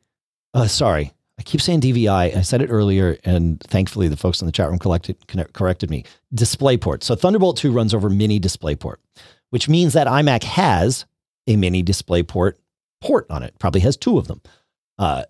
Uh, 0.52 0.66
sorry, 0.66 1.12
I 1.38 1.42
keep 1.42 1.60
saying 1.60 1.80
DVI. 1.80 2.36
I 2.36 2.42
said 2.42 2.60
it 2.60 2.68
earlier, 2.68 3.16
and 3.24 3.60
thankfully 3.62 4.08
the 4.08 4.16
folks 4.16 4.42
in 4.42 4.46
the 4.46 4.52
chat 4.52 4.68
room 4.68 4.78
collected, 4.78 5.16
corrected 5.54 5.90
me. 5.90 6.04
DisplayPort. 6.34 7.02
So 7.02 7.14
Thunderbolt 7.14 7.56
2 7.56 7.72
runs 7.72 7.94
over 7.94 8.10
Mini 8.10 8.38
DisplayPort, 8.38 8.96
which 9.48 9.68
means 9.68 9.94
that 9.94 10.06
iMac 10.06 10.44
has 10.44 11.06
a 11.50 11.56
Mini 11.56 11.82
DisplayPort 11.82 12.54
port 13.00 13.26
on 13.30 13.42
it. 13.42 13.58
Probably 13.58 13.80
has 13.82 13.96
two 13.96 14.18
of 14.18 14.28
them 14.28 14.40
uh, 14.98 15.24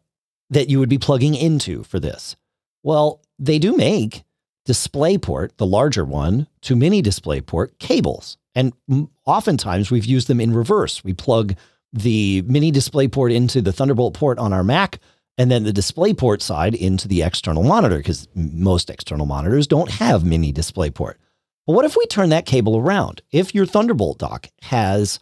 that 0.50 0.68
you 0.68 0.78
would 0.78 0.88
be 0.88 0.98
plugging 0.98 1.34
into 1.34 1.82
for 1.84 1.98
this. 1.98 2.36
Well, 2.82 3.20
they 3.38 3.58
do 3.58 3.76
make 3.76 4.24
DisplayPort, 4.68 5.56
the 5.56 5.66
larger 5.66 6.04
one, 6.04 6.46
to 6.62 6.76
Mini 6.76 7.02
DisplayPort 7.02 7.78
cables, 7.78 8.36
and 8.54 8.72
oftentimes 9.26 9.90
we've 9.90 10.04
used 10.04 10.28
them 10.28 10.40
in 10.40 10.52
reverse. 10.52 11.04
We 11.04 11.14
plug 11.14 11.54
the 11.92 12.42
Mini 12.42 12.70
DisplayPort 12.70 13.34
into 13.34 13.60
the 13.60 13.72
Thunderbolt 13.72 14.14
port 14.14 14.38
on 14.38 14.52
our 14.52 14.64
Mac 14.64 14.98
and 15.40 15.50
then 15.50 15.64
the 15.64 15.72
DisplayPort 15.72 16.42
side 16.42 16.74
into 16.74 17.08
the 17.08 17.22
external 17.22 17.62
monitor 17.62 17.96
because 17.96 18.28
most 18.34 18.90
external 18.90 19.24
monitors 19.24 19.66
don't 19.66 19.90
have 19.90 20.22
mini 20.22 20.52
DisplayPort. 20.52 21.14
But 21.66 21.72
what 21.72 21.86
if 21.86 21.96
we 21.96 22.04
turn 22.06 22.28
that 22.28 22.44
cable 22.44 22.76
around? 22.76 23.22
If 23.32 23.54
your 23.54 23.64
Thunderbolt 23.64 24.18
dock 24.18 24.48
has 24.62 25.18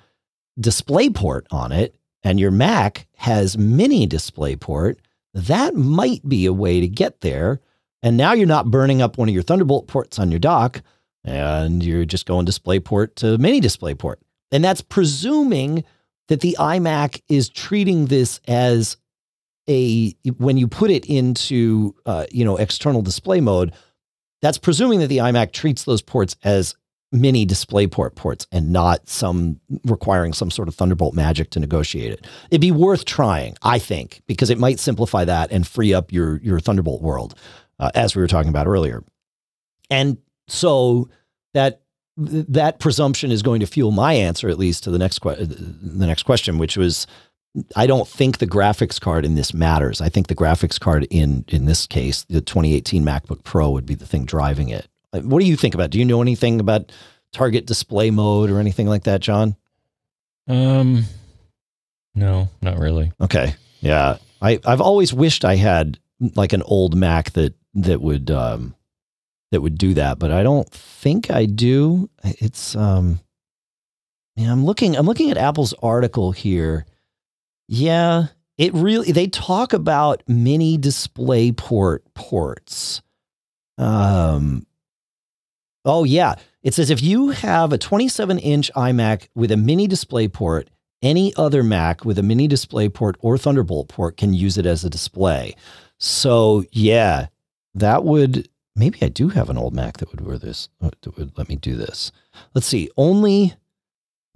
DisplayPort 0.61 1.43
on 1.51 1.73
it 1.73 1.95
and 2.23 2.41
your 2.41 2.51
Mac 2.51 3.07
has 3.17 3.57
mini 3.57 4.07
DisplayPort, 4.07 4.97
that 5.35 5.75
might 5.75 6.27
be 6.29 6.47
a 6.47 6.53
way 6.53 6.81
to 6.81 6.89
get 6.89 7.21
there. 7.21 7.61
And 8.03 8.17
now 8.17 8.33
you're 8.33 8.47
not 8.47 8.71
burning 8.71 9.03
up 9.03 9.19
one 9.19 9.29
of 9.29 9.35
your 9.35 9.43
Thunderbolt 9.43 9.87
ports 9.89 10.19
on 10.19 10.31
your 10.31 10.41
dock 10.41 10.83
and 11.25 11.83
you're 11.83 12.05
just 12.05 12.27
going 12.27 12.47
DisplayPort 12.47 13.15
to 13.17 13.39
mini 13.39 13.61
DisplayPort. 13.61 14.17
And 14.51 14.65
that's 14.65 14.81
presuming 14.81 15.85
that 16.29 16.41
the 16.41 16.57
iMac 16.59 17.23
is 17.29 17.49
treating 17.49 18.07
this 18.07 18.41
as 18.47 18.97
a 19.69 20.15
when 20.39 20.57
you 20.57 20.67
put 20.67 20.91
it 20.91 21.05
into 21.07 21.95
uh, 22.07 22.25
you 22.31 22.45
know 22.45 22.57
external 22.57 23.03
display 23.03 23.41
mode, 23.41 23.73
that's 24.41 24.59
presuming 24.59 25.01
that 25.01 25.09
the 25.09 25.19
iMac 25.19 25.53
treats 25.53 25.85
those 25.85 26.03
ports 26.03 26.37
as 26.43 26.75
mini 27.11 27.47
DisplayPort 27.47 28.15
ports 28.15 28.47
and 28.53 28.71
not 28.73 29.09
some 29.09 29.61
requiring 29.85 30.33
some 30.33 30.51
sort 30.51 30.69
of 30.69 30.75
Thunderbolt 30.75 31.15
magic 31.15 31.51
to 31.51 31.61
negotiate 31.61 32.13
it. 32.13 32.27
It'd 32.51 32.61
be 32.61 32.73
worth 32.73 33.05
trying, 33.05 33.57
I 33.63 33.79
think, 33.79 34.23
because 34.27 34.51
it 34.51 34.59
might 34.59 34.79
simplify 34.79 35.25
that 35.25 35.51
and 35.51 35.67
free 35.67 35.95
up 35.95 36.13
your 36.13 36.39
your 36.39 36.61
Thunderbolt 36.61 37.03
world, 37.03 37.35
uh, 37.79 37.91
as 37.95 38.15
we 38.15 38.23
were 38.23 38.29
talking 38.29 38.51
about 38.51 38.67
earlier. 38.67 39.03
And 39.91 40.19
so 40.49 41.09
that 41.55 41.83
that 42.17 42.81
presumption 42.81 43.31
is 43.31 43.43
going 43.43 43.61
to 43.61 43.67
fuel 43.67 43.91
my 43.91 44.13
answer, 44.13 44.49
at 44.49 44.59
least 44.59 44.85
to 44.85 44.91
the 44.91 44.99
next 44.99 45.21
que- 45.21 45.37
the 45.37 46.07
next 46.07 46.25
question, 46.25 46.59
which 46.59 46.77
was 46.77 47.07
I 47.75 47.87
don't 47.87 48.07
think 48.07 48.39
the 48.39 48.47
graphics 48.47 49.01
card 49.01 49.25
in 49.25 49.35
this 49.35 49.55
matters. 49.55 50.01
I 50.01 50.09
think 50.09 50.27
the 50.27 50.35
graphics 50.35 50.79
card 50.79 51.07
in 51.11 51.45
in 51.49 51.65
this 51.65 51.87
case, 51.87 52.25
the 52.25 52.41
2018 52.41 53.05
MacBook 53.05 53.45
Pro 53.45 53.71
would 53.71 53.87
be 53.87 53.95
the 53.95 54.07
thing 54.07 54.25
driving 54.25 54.69
it. 54.69 54.89
What 55.13 55.41
do 55.41 55.47
you 55.47 55.57
think 55.57 55.75
about? 55.75 55.91
Do 55.91 55.99
you 55.99 56.05
know 56.05 56.23
anything 56.23 56.61
about 56.61 56.93
target 57.33 57.67
display 57.67 58.11
mode 58.11 58.51
or 58.51 58.59
anything 58.59 58.89
like 58.89 59.05
that, 59.05 59.21
John? 59.21 59.57
Um 60.47 61.05
no, 62.15 62.49
not 62.61 62.79
really. 62.79 63.13
Okay. 63.21 63.55
Yeah. 63.81 64.19
I 64.43 64.59
I've 64.65 64.81
always 64.81 65.13
wished 65.13 65.45
I 65.45 65.57
had 65.57 65.99
like 66.35 66.53
an 66.53 66.63
old 66.63 66.97
Mac 66.97 67.33
that 67.33 67.55
that 67.75 68.01
would 68.01 68.31
um 68.31 68.75
that 69.51 69.61
would 69.61 69.79
do 69.79 69.95
that, 69.95 70.19
but 70.19 70.31
I 70.31 70.43
don't 70.43 70.71
think 70.71 71.31
I 71.31 71.47
do. 71.47 72.11
It's 72.25 72.77
um 72.77 73.21
yeah, 74.37 74.53
I'm 74.53 74.65
looking 74.65 74.97
I'm 74.97 75.07
looking 75.07 75.31
at 75.31 75.39
Apple's 75.39 75.75
article 75.83 76.33
here 76.33 76.87
yeah, 77.69 78.29
it 78.57 78.73
really 78.73 79.13
they 79.13 79.27
talk 79.27 79.75
about 79.75 80.23
mini 80.27 80.79
display 80.79 81.53
port 81.53 82.03
ports. 82.15 83.03
Um 83.77 84.67
Oh 85.85 86.05
yeah, 86.05 86.35
it 86.63 86.75
says 86.75 86.91
if 86.91 87.03
you 87.03 87.31
have 87.31 87.73
a 87.73 87.79
27 87.79 88.39
inch 88.39 88.71
iMac 88.77 89.29
with 89.35 89.51
a 89.51 89.57
mini 89.57 89.87
display 89.87 90.29
port 90.29 90.69
any 91.01 91.33
other 91.37 91.63
Mac 91.63 92.05
with 92.05 92.19
a 92.19 92.23
mini 92.25 92.49
display 92.49 92.89
port 92.89 93.17
or 93.21 93.39
Thunderbolt 93.39 93.89
port 93.89 94.17
can 94.17 94.35
use 94.35 94.59
it 94.59 94.67
as 94.67 94.85
a 94.85 94.91
display. 94.91 95.55
So 95.99 96.65
yeah, 96.73 97.29
that 97.75 98.03
would 98.03 98.49
maybe 98.75 98.99
I 99.03 99.09
do 99.09 99.29
have 99.29 99.49
an 99.49 99.57
old 99.57 99.75
Mac 99.75 99.99
that 99.99 100.11
would 100.11 100.21
wear 100.21 100.39
this. 100.39 100.69
uh, 100.83 100.91
That 101.03 101.17
would 101.17 101.39
let 101.39 101.49
me 101.49 101.55
do 101.55 101.77
this. 101.77 102.11
Let's 102.53 102.67
see. 102.67 102.91
Only 102.97 103.55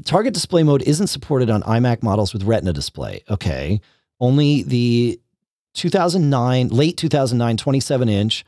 target 0.04 0.34
display 0.34 0.62
mode 0.62 0.82
isn't 0.82 1.08
supported 1.08 1.50
on 1.50 1.62
iMac 1.62 2.02
models 2.02 2.32
with 2.32 2.44
Retina 2.44 2.72
display. 2.72 3.24
Okay. 3.28 3.80
Only 4.20 4.62
the 4.62 5.20
2009, 5.74 6.68
late 6.68 6.96
2009 6.96 7.56
27 7.56 8.08
inch, 8.08 8.44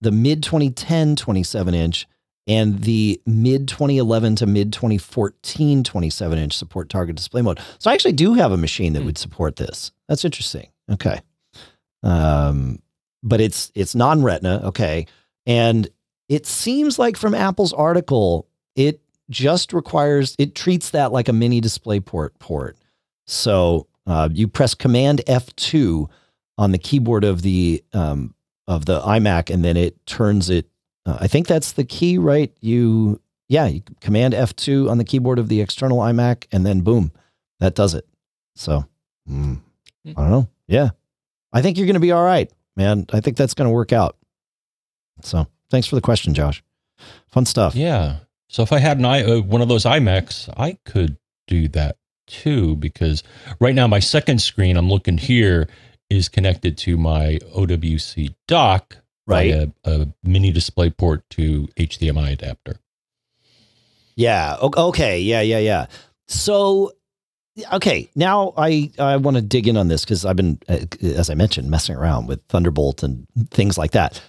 the 0.00 0.10
mid 0.12 0.42
2010 0.42 1.16
27 1.16 1.74
inch, 1.74 2.06
and 2.48 2.80
the 2.82 3.20
mid 3.26 3.68
2011 3.68 4.34
to 4.36 4.46
mid 4.46 4.72
2014 4.72 5.84
27 5.84 6.38
inch 6.38 6.56
support 6.56 6.88
target 6.88 7.14
display 7.14 7.42
mode. 7.42 7.60
So 7.78 7.90
I 7.90 7.94
actually 7.94 8.12
do 8.12 8.34
have 8.34 8.50
a 8.50 8.56
machine 8.56 8.94
that 8.94 9.00
Hmm. 9.00 9.06
would 9.06 9.18
support 9.18 9.56
this. 9.56 9.92
That's 10.08 10.24
interesting. 10.24 10.68
Okay. 10.90 11.20
Um, 12.02 12.80
but 13.22 13.40
it's 13.40 13.70
it's 13.74 13.94
non-retina, 13.94 14.62
okay. 14.64 15.06
And 15.46 15.88
it 16.28 16.46
seems 16.46 16.98
like 16.98 17.16
from 17.16 17.34
Apple's 17.34 17.72
article, 17.72 18.46
it 18.76 19.00
just 19.30 19.72
requires 19.72 20.34
it 20.38 20.54
treats 20.54 20.90
that 20.90 21.12
like 21.12 21.28
a 21.28 21.32
mini 21.32 21.60
display 21.60 22.00
port 22.00 22.38
port. 22.38 22.76
So 23.26 23.86
uh, 24.06 24.28
you 24.32 24.48
press 24.48 24.74
Command 24.74 25.20
F2 25.26 26.08
on 26.56 26.72
the 26.72 26.78
keyboard 26.78 27.24
of 27.24 27.42
the 27.42 27.82
um, 27.92 28.34
of 28.66 28.86
the 28.86 29.00
iMac, 29.00 29.52
and 29.52 29.64
then 29.64 29.76
it 29.76 30.04
turns 30.06 30.48
it. 30.48 30.66
Uh, 31.08 31.16
I 31.20 31.26
think 31.26 31.46
that's 31.46 31.72
the 31.72 31.84
key, 31.84 32.18
right? 32.18 32.52
You 32.60 33.20
yeah, 33.48 33.66
you 33.66 33.82
Command 34.02 34.34
F2 34.34 34.90
on 34.90 34.98
the 34.98 35.04
keyboard 35.04 35.38
of 35.38 35.48
the 35.48 35.62
external 35.62 35.98
iMac, 35.98 36.46
and 36.52 36.66
then 36.66 36.82
boom, 36.82 37.12
that 37.60 37.74
does 37.74 37.94
it. 37.94 38.06
So 38.56 38.84
mm, 39.28 39.58
I 40.04 40.12
don't 40.12 40.30
know. 40.30 40.48
Yeah, 40.66 40.90
I 41.52 41.62
think 41.62 41.78
you're 41.78 41.86
going 41.86 41.94
to 41.94 42.00
be 42.00 42.12
all 42.12 42.24
right, 42.24 42.52
man. 42.76 43.06
I 43.10 43.20
think 43.20 43.38
that's 43.38 43.54
going 43.54 43.68
to 43.68 43.74
work 43.74 43.92
out. 43.92 44.16
So 45.22 45.46
thanks 45.70 45.86
for 45.86 45.94
the 45.94 46.02
question, 46.02 46.34
Josh. 46.34 46.62
Fun 47.28 47.46
stuff. 47.46 47.74
Yeah. 47.74 48.18
So 48.50 48.62
if 48.62 48.72
I 48.72 48.78
had 48.78 48.98
an 48.98 49.06
i 49.06 49.22
uh, 49.22 49.40
one 49.40 49.62
of 49.62 49.68
those 49.68 49.84
iMacs, 49.84 50.52
I 50.58 50.78
could 50.84 51.16
do 51.46 51.68
that 51.68 51.96
too 52.26 52.76
because 52.76 53.22
right 53.60 53.74
now 53.74 53.86
my 53.86 54.00
second 54.00 54.42
screen 54.42 54.76
I'm 54.76 54.90
looking 54.90 55.16
here 55.16 55.68
is 56.10 56.28
connected 56.28 56.76
to 56.78 56.98
my 56.98 57.38
OWC 57.54 58.34
dock 58.46 58.98
Right. 59.28 59.70
via 59.84 60.00
a 60.00 60.08
mini 60.24 60.50
display 60.50 60.90
port 60.90 61.28
to 61.30 61.68
HDMI 61.76 62.32
adapter. 62.32 62.80
Yeah. 64.16 64.56
Okay. 64.60 65.20
Yeah. 65.20 65.42
Yeah. 65.42 65.58
Yeah. 65.58 65.86
So, 66.26 66.92
okay. 67.72 68.10
Now 68.16 68.52
I 68.56 68.90
I 68.98 69.16
want 69.16 69.36
to 69.36 69.42
dig 69.42 69.68
in 69.68 69.76
on 69.76 69.88
this 69.88 70.04
because 70.04 70.24
I've 70.24 70.36
been, 70.36 70.58
uh, 70.68 70.78
as 71.02 71.30
I 71.30 71.34
mentioned, 71.34 71.70
messing 71.70 71.94
around 71.94 72.26
with 72.26 72.40
Thunderbolt 72.48 73.02
and 73.02 73.26
things 73.50 73.78
like 73.78 73.92
that. 73.92 74.20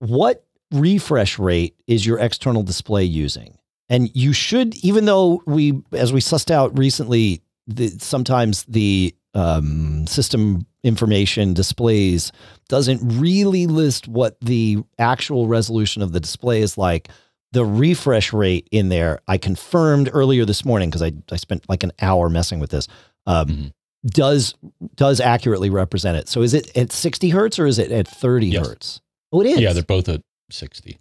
What 0.00 0.46
refresh 0.72 1.38
rate 1.38 1.76
is 1.86 2.06
your 2.06 2.18
external 2.18 2.62
display 2.62 3.04
using? 3.04 3.58
And 3.88 4.10
you 4.14 4.32
should, 4.32 4.76
even 4.84 5.04
though 5.04 5.42
we, 5.46 5.82
as 5.92 6.12
we 6.12 6.20
sussed 6.20 6.50
out 6.50 6.78
recently, 6.78 7.42
the, 7.66 7.88
sometimes 7.88 8.62
the 8.64 9.14
um, 9.34 10.06
system 10.06 10.64
information 10.82 11.52
displays 11.54 12.32
doesn't 12.68 13.00
really 13.20 13.66
list 13.66 14.08
what 14.08 14.40
the 14.40 14.78
actual 14.98 15.46
resolution 15.48 16.02
of 16.02 16.12
the 16.12 16.20
display 16.20 16.60
is 16.62 16.78
like 16.78 17.08
the 17.52 17.64
refresh 17.64 18.32
rate 18.32 18.68
in 18.70 18.90
there, 18.90 19.20
I 19.26 19.36
confirmed 19.36 20.08
earlier 20.12 20.44
this 20.44 20.64
morning 20.64 20.88
because 20.88 21.02
I, 21.02 21.12
I 21.32 21.36
spent 21.36 21.68
like 21.68 21.82
an 21.82 21.90
hour 22.00 22.28
messing 22.30 22.60
with 22.60 22.70
this. 22.70 22.86
Um, 23.26 23.46
Mhm. 23.48 23.72
Does 24.06 24.54
does 24.94 25.20
accurately 25.20 25.68
represent 25.68 26.16
it? 26.16 26.26
So 26.28 26.40
is 26.40 26.54
it 26.54 26.74
at 26.76 26.90
sixty 26.90 27.28
hertz 27.30 27.58
or 27.58 27.66
is 27.66 27.78
it 27.78 27.92
at 27.92 28.08
thirty 28.08 28.46
Yes. 28.46 28.66
hertz? 28.66 29.00
Oh, 29.32 29.40
it 29.42 29.46
is. 29.48 29.60
Yeah, 29.60 29.72
they're 29.74 29.82
both 29.82 30.08
at 30.08 30.22
60. 30.50 30.98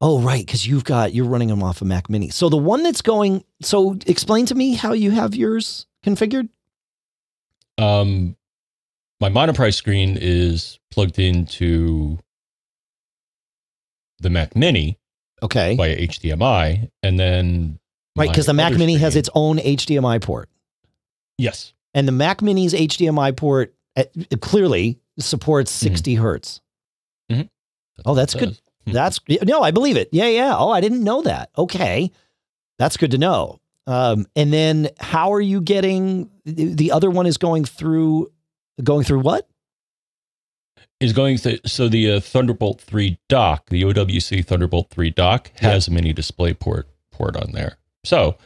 oh, 0.00 0.20
right, 0.20 0.44
because 0.44 0.66
you've 0.66 0.84
got 0.84 1.14
you're 1.14 1.24
running 1.26 1.48
them 1.48 1.62
off 1.62 1.80
a 1.82 1.84
Mac 1.84 2.10
Mini. 2.10 2.30
So 2.30 2.48
the 2.48 2.56
one 2.56 2.82
that's 2.82 3.02
going. 3.02 3.44
So 3.62 3.96
explain 4.06 4.46
to 4.46 4.54
me 4.54 4.74
how 4.74 4.92
you 4.92 5.10
have 5.12 5.34
yours 5.34 5.86
configured. 6.04 6.48
Um, 7.78 8.36
my 9.20 9.28
monoprice 9.28 9.74
screen 9.74 10.16
is 10.20 10.78
plugged 10.90 11.18
into 11.18 12.18
the 14.20 14.30
Mac 14.30 14.56
Mini 14.56 14.98
Okay, 15.42 15.76
via 15.76 15.96
HDMI, 16.08 16.90
and 17.02 17.18
then 17.20 17.78
right, 18.16 18.28
because 18.30 18.46
the 18.46 18.54
Mac 18.54 18.72
Mini 18.72 18.96
has 18.96 19.16
its 19.16 19.28
own 19.34 19.58
HDMI 19.58 20.22
port. 20.22 20.48
yes, 21.36 21.74
and 21.92 22.08
the 22.08 22.12
Mac 22.12 22.40
Mini's 22.40 22.72
HDMI 22.72 23.36
port 23.36 23.74
uh, 23.96 24.04
it 24.30 24.40
clearly 24.40 24.98
supports 25.18 25.70
Mhm. 25.72 25.80
60 25.80 26.14
hertz. 26.16 26.60
Oh, 28.04 28.10
what 28.12 28.14
that's 28.16 28.34
it 28.34 28.38
good. 28.38 28.48
says. 28.50 28.60
That's 28.86 29.20
no, 29.44 29.62
I 29.62 29.70
believe 29.70 29.96
it. 29.96 30.10
Yeah, 30.12 30.26
yeah. 30.28 30.54
Oh, 30.56 30.70
I 30.70 30.80
didn't 30.82 31.02
know 31.02 31.22
that. 31.22 31.50
Okay, 31.56 32.10
that's 32.78 32.96
good 32.98 33.10
to 33.12 33.18
know. 33.18 33.58
Um, 33.86 34.26
and 34.34 34.52
then 34.52 34.88
how 34.98 35.32
are 35.32 35.40
you 35.40 35.60
getting 35.60 36.30
the 36.44 36.74
the 36.74 36.92
other 36.92 37.10
one 37.10 37.26
is 37.26 37.36
going 37.36 37.64
through 37.64 38.32
going 38.82 39.04
through 39.04 39.20
what? 39.20 39.48
is 41.00 41.12
going 41.12 41.36
through 41.38 41.58
so 41.66 41.88
the 41.88 42.12
uh, 42.12 42.20
Thunderbolt 42.20 42.80
3 42.80 43.18
dock, 43.28 43.68
the 43.68 43.82
OWC 43.82 44.44
Thunderbolt 44.44 44.90
3 44.90 45.10
dock 45.10 45.50
has 45.56 45.88
a 45.88 45.90
mini 45.90 46.12
display 46.12 46.54
port 46.54 46.88
port 47.12 47.36
on 47.36 47.52
there. 47.52 47.76
So 48.04 48.36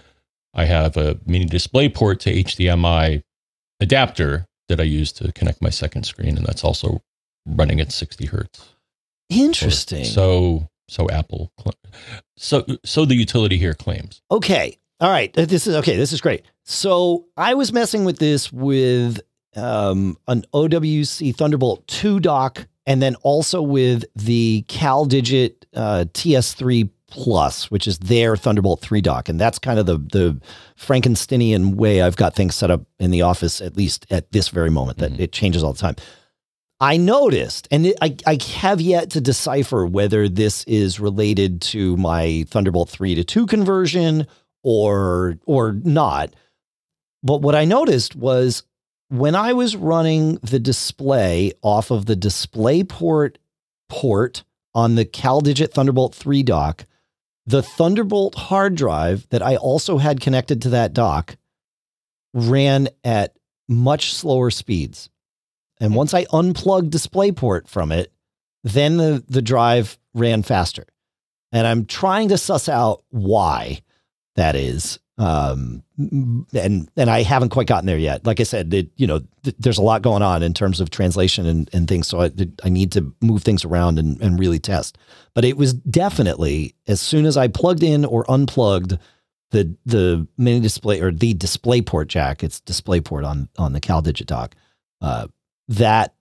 I 0.55 0.65
have 0.65 0.97
a 0.97 1.19
mini 1.27 1.45
display 1.45 1.89
port 1.89 2.21
to 2.21 2.33
HDMI 2.33 3.23
adapter 3.81 4.47
that 4.69 4.81
I 4.81 4.85
use 4.85 5.13
to 5.13 5.33
connect 5.33 5.63
my 5.63 5.71
second 5.71 6.05
screen, 6.05 6.37
and 6.37 6.47
that's 6.47 6.65
also 6.65 7.03
running 7.47 7.81
at 7.81 7.93
60 7.93 8.27
hertz. 8.27 8.75
Interesting. 9.29 10.05
So 10.05 10.69
so 10.89 11.09
Apple 11.09 11.53
so 12.37 12.67
so 12.85 13.05
the 13.05 13.15
utility 13.15 13.59
here 13.59 13.75
claims. 13.75 14.23
Okay. 14.31 14.79
All 15.01 15.11
right. 15.11 15.37
Uh, 15.39 15.45
This 15.47 15.67
is 15.67 15.75
okay. 15.77 15.97
This 15.97 16.13
is 16.13 16.21
great. 16.21 16.43
So 16.65 17.27
I 17.37 17.55
was 17.55 17.73
messing 17.73 18.05
with 18.05 18.19
this 18.19 18.53
with 18.53 19.21
um, 19.57 20.17
an 20.29 20.45
OWC 20.55 21.35
Thunderbolt 21.35 21.87
2 21.89 22.21
dock 22.21 22.67
and 22.87 23.01
then 23.03 23.15
also 23.17 23.63
with 23.63 24.05
the 24.15 24.65
CalDigit 24.69 25.55
uh, 25.75 26.05
TS3 26.13 26.91
Plus, 27.09 27.71
which 27.73 27.89
is 27.89 27.99
their 27.99 28.37
Thunderbolt 28.37 28.81
3 28.83 29.01
dock. 29.01 29.29
And 29.29 29.41
that's 29.41 29.59
kind 29.59 29.79
of 29.81 29.87
the, 29.87 29.99
the 29.99 30.41
Frankensteinian 30.79 31.75
way 31.75 32.03
I've 32.03 32.17
got 32.17 32.35
things 32.37 32.55
set 32.55 32.71
up 32.71 32.83
in 33.01 33.11
the 33.11 33.23
office, 33.23 33.61
at 33.61 33.77
least 33.77 34.07
at 34.11 34.31
this 34.33 34.49
very 34.49 34.71
moment, 34.71 34.99
that 34.99 35.13
Mhm. 35.15 35.21
it 35.21 35.33
changes 35.33 35.65
all 35.65 35.73
the 35.73 35.79
time. 35.81 35.97
I 36.83 36.97
noticed, 36.97 37.69
and 37.71 37.87
it, 37.87 37.97
I, 38.01 38.17
I 38.27 38.39
have 38.59 38.81
yet 38.81 39.11
to 39.11 39.21
decipher 39.21 39.85
whether 39.85 40.29
this 40.29 40.65
is 40.65 40.99
related 41.01 41.61
to 41.63 41.97
my 41.99 42.45
Thunderbolt 42.49 42.89
3 42.89 43.15
to 43.17 43.25
2 43.25 43.45
conversion 43.47 44.27
or 44.63 45.39
or 45.47 45.73
not. 45.73 46.35
But 47.23 47.43
what 47.43 47.55
I 47.55 47.65
noticed 47.65 48.17
was 48.17 48.63
when 49.09 49.35
I 49.35 49.53
was 49.53 49.77
running 49.77 50.37
the 50.37 50.59
display 50.59 51.53
off 51.63 51.91
of 51.91 52.07
the 52.07 52.17
DisplayPort 52.17 53.37
port 53.89 54.45
on 54.75 54.95
the 54.95 55.05
CalDigit 55.05 55.73
Thunderbolt 55.73 56.15
3 56.15 56.43
dock, 56.45 56.87
the 57.45 57.63
Thunderbolt 57.63 58.37
hard 58.37 58.77
drive 58.77 59.29
that 59.31 59.43
I 59.43 59.57
also 59.57 59.99
had 59.99 60.21
connected 60.21 60.63
to 60.63 60.71
that 60.71 60.93
dock 60.93 61.37
ran 62.33 62.89
at 63.03 63.35
much 63.69 64.15
slower 64.15 64.51
speeds. 64.51 65.11
And 65.81 65.95
once 65.95 66.15
I 66.15 66.27
unplugged 66.33 66.93
DisplayPort 66.93 67.67
from 67.67 67.91
it, 67.91 68.13
then 68.63 68.99
the, 68.99 69.25
the 69.29 69.43
drive 69.43 69.99
ran 70.15 70.43
faster. 70.43 70.87
And 71.53 71.67
I'm 71.67 71.87
trying 71.87 72.29
to 72.29 72.39
suss 72.39 72.69
out 72.69 73.03
why 73.09 73.81
that 74.37 74.57
is. 74.57 74.99
Um, 75.19 75.83
and 75.99 76.91
and 76.97 77.11
I 77.11 77.23
haven't 77.23 77.51
quite 77.51 77.67
gotten 77.67 77.85
there 77.85 77.99
yet. 77.99 78.25
Like 78.25 78.41
I 78.41 78.45
said, 78.45 78.73
it, 78.73 78.89
you 78.97 79.07
know, 79.07 79.21
th- 79.43 79.57
there's 79.59 79.77
a 79.77 79.83
lot 79.83 80.01
going 80.01 80.23
on 80.23 80.43
in 80.43 80.55
terms 80.55 80.81
of 80.81 80.89
translation 80.89 81.47
and, 81.47 81.69
and 81.75 81.87
things. 81.87 82.09
So 82.09 82.23
I, 82.23 82.31
I 82.65 82.71
need 82.71 82.91
to 82.93 83.15
move 83.21 83.43
things 83.43 83.63
around 83.63 83.99
and, 83.99 84.19
and 84.23 84.39
really 84.39 84.59
test. 84.59 84.97
But 85.35 85.45
it 85.45 85.59
was 85.59 85.75
definitely 85.75 86.75
as 86.87 87.03
soon 87.03 87.27
as 87.27 87.37
I 87.37 87.49
plugged 87.49 87.83
in 87.83 88.07
or 88.07 88.25
unplugged 88.31 88.99
the 89.51 89.77
the 89.85 90.27
mini 90.39 90.61
display 90.61 91.01
or 91.01 91.11
the 91.13 91.35
display 91.35 91.83
port 91.83 92.09
jack, 92.09 92.43
it's 92.43 92.61
display 92.61 93.01
port 93.01 93.25
on 93.25 93.51
on 93.59 93.75
the 93.75 93.81
CalDigit 93.81 94.27
dock. 94.27 94.55
Uh, 95.03 95.27
that 95.69 96.15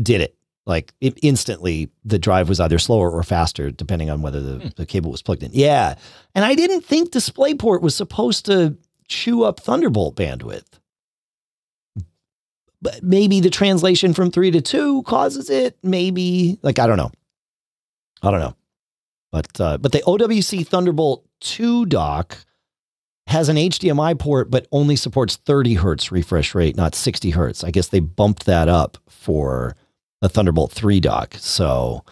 did 0.00 0.20
it. 0.20 0.36
Like 0.64 0.92
it, 1.00 1.18
instantly, 1.22 1.90
the 2.04 2.18
drive 2.18 2.48
was 2.48 2.60
either 2.60 2.78
slower 2.78 3.10
or 3.10 3.22
faster, 3.24 3.70
depending 3.72 4.10
on 4.10 4.22
whether 4.22 4.40
the, 4.40 4.58
Hmm. 4.60 4.68
the 4.76 4.86
cable 4.86 5.10
was 5.10 5.20
plugged 5.22 5.42
in. 5.42 5.50
Yeah, 5.52 5.96
and 6.34 6.44
I 6.44 6.54
didn't 6.54 6.82
think 6.84 7.10
DisplayPort 7.10 7.80
was 7.82 7.94
supposed 7.96 8.46
to 8.46 8.76
chew 9.08 9.42
up 9.42 9.58
Thunderbolt 9.60 10.14
bandwidth. 10.14 10.64
But 12.80 13.02
maybe 13.02 13.40
the 13.40 13.50
translation 13.50 14.12
from 14.12 14.30
three 14.30 14.50
to 14.50 14.60
two 14.60 15.02
causes 15.04 15.50
it. 15.50 15.76
Maybe 15.82 16.58
like 16.62 16.78
I 16.78 16.86
don't 16.86 16.96
know. 16.96 17.10
I 18.22 18.30
don't 18.30 18.40
know. 18.40 18.56
But 19.30 19.60
uh, 19.60 19.78
but 19.78 19.92
the 19.92 20.00
OWC 20.06 20.66
Thunderbolt 20.66 21.24
two 21.40 21.86
dock 21.86 22.38
has 23.28 23.48
an 23.48 23.56
HDMI 23.56 24.18
port, 24.18 24.50
but 24.50 24.66
only 24.72 24.96
supports 24.96 25.36
30 25.36 25.74
hertz 25.74 26.10
refresh 26.10 26.54
rate, 26.56 26.76
not 26.76 26.94
60 26.96 27.30
hertz. 27.30 27.62
I 27.62 27.70
guess 27.70 27.86
they 27.88 28.00
bumped 28.00 28.46
that 28.46 28.68
up 28.68 28.98
for 29.08 29.76
a 30.22 30.28
Thunderbolt 30.28 30.72
3 30.72 31.00
dock. 31.00 31.34
So 31.38 32.04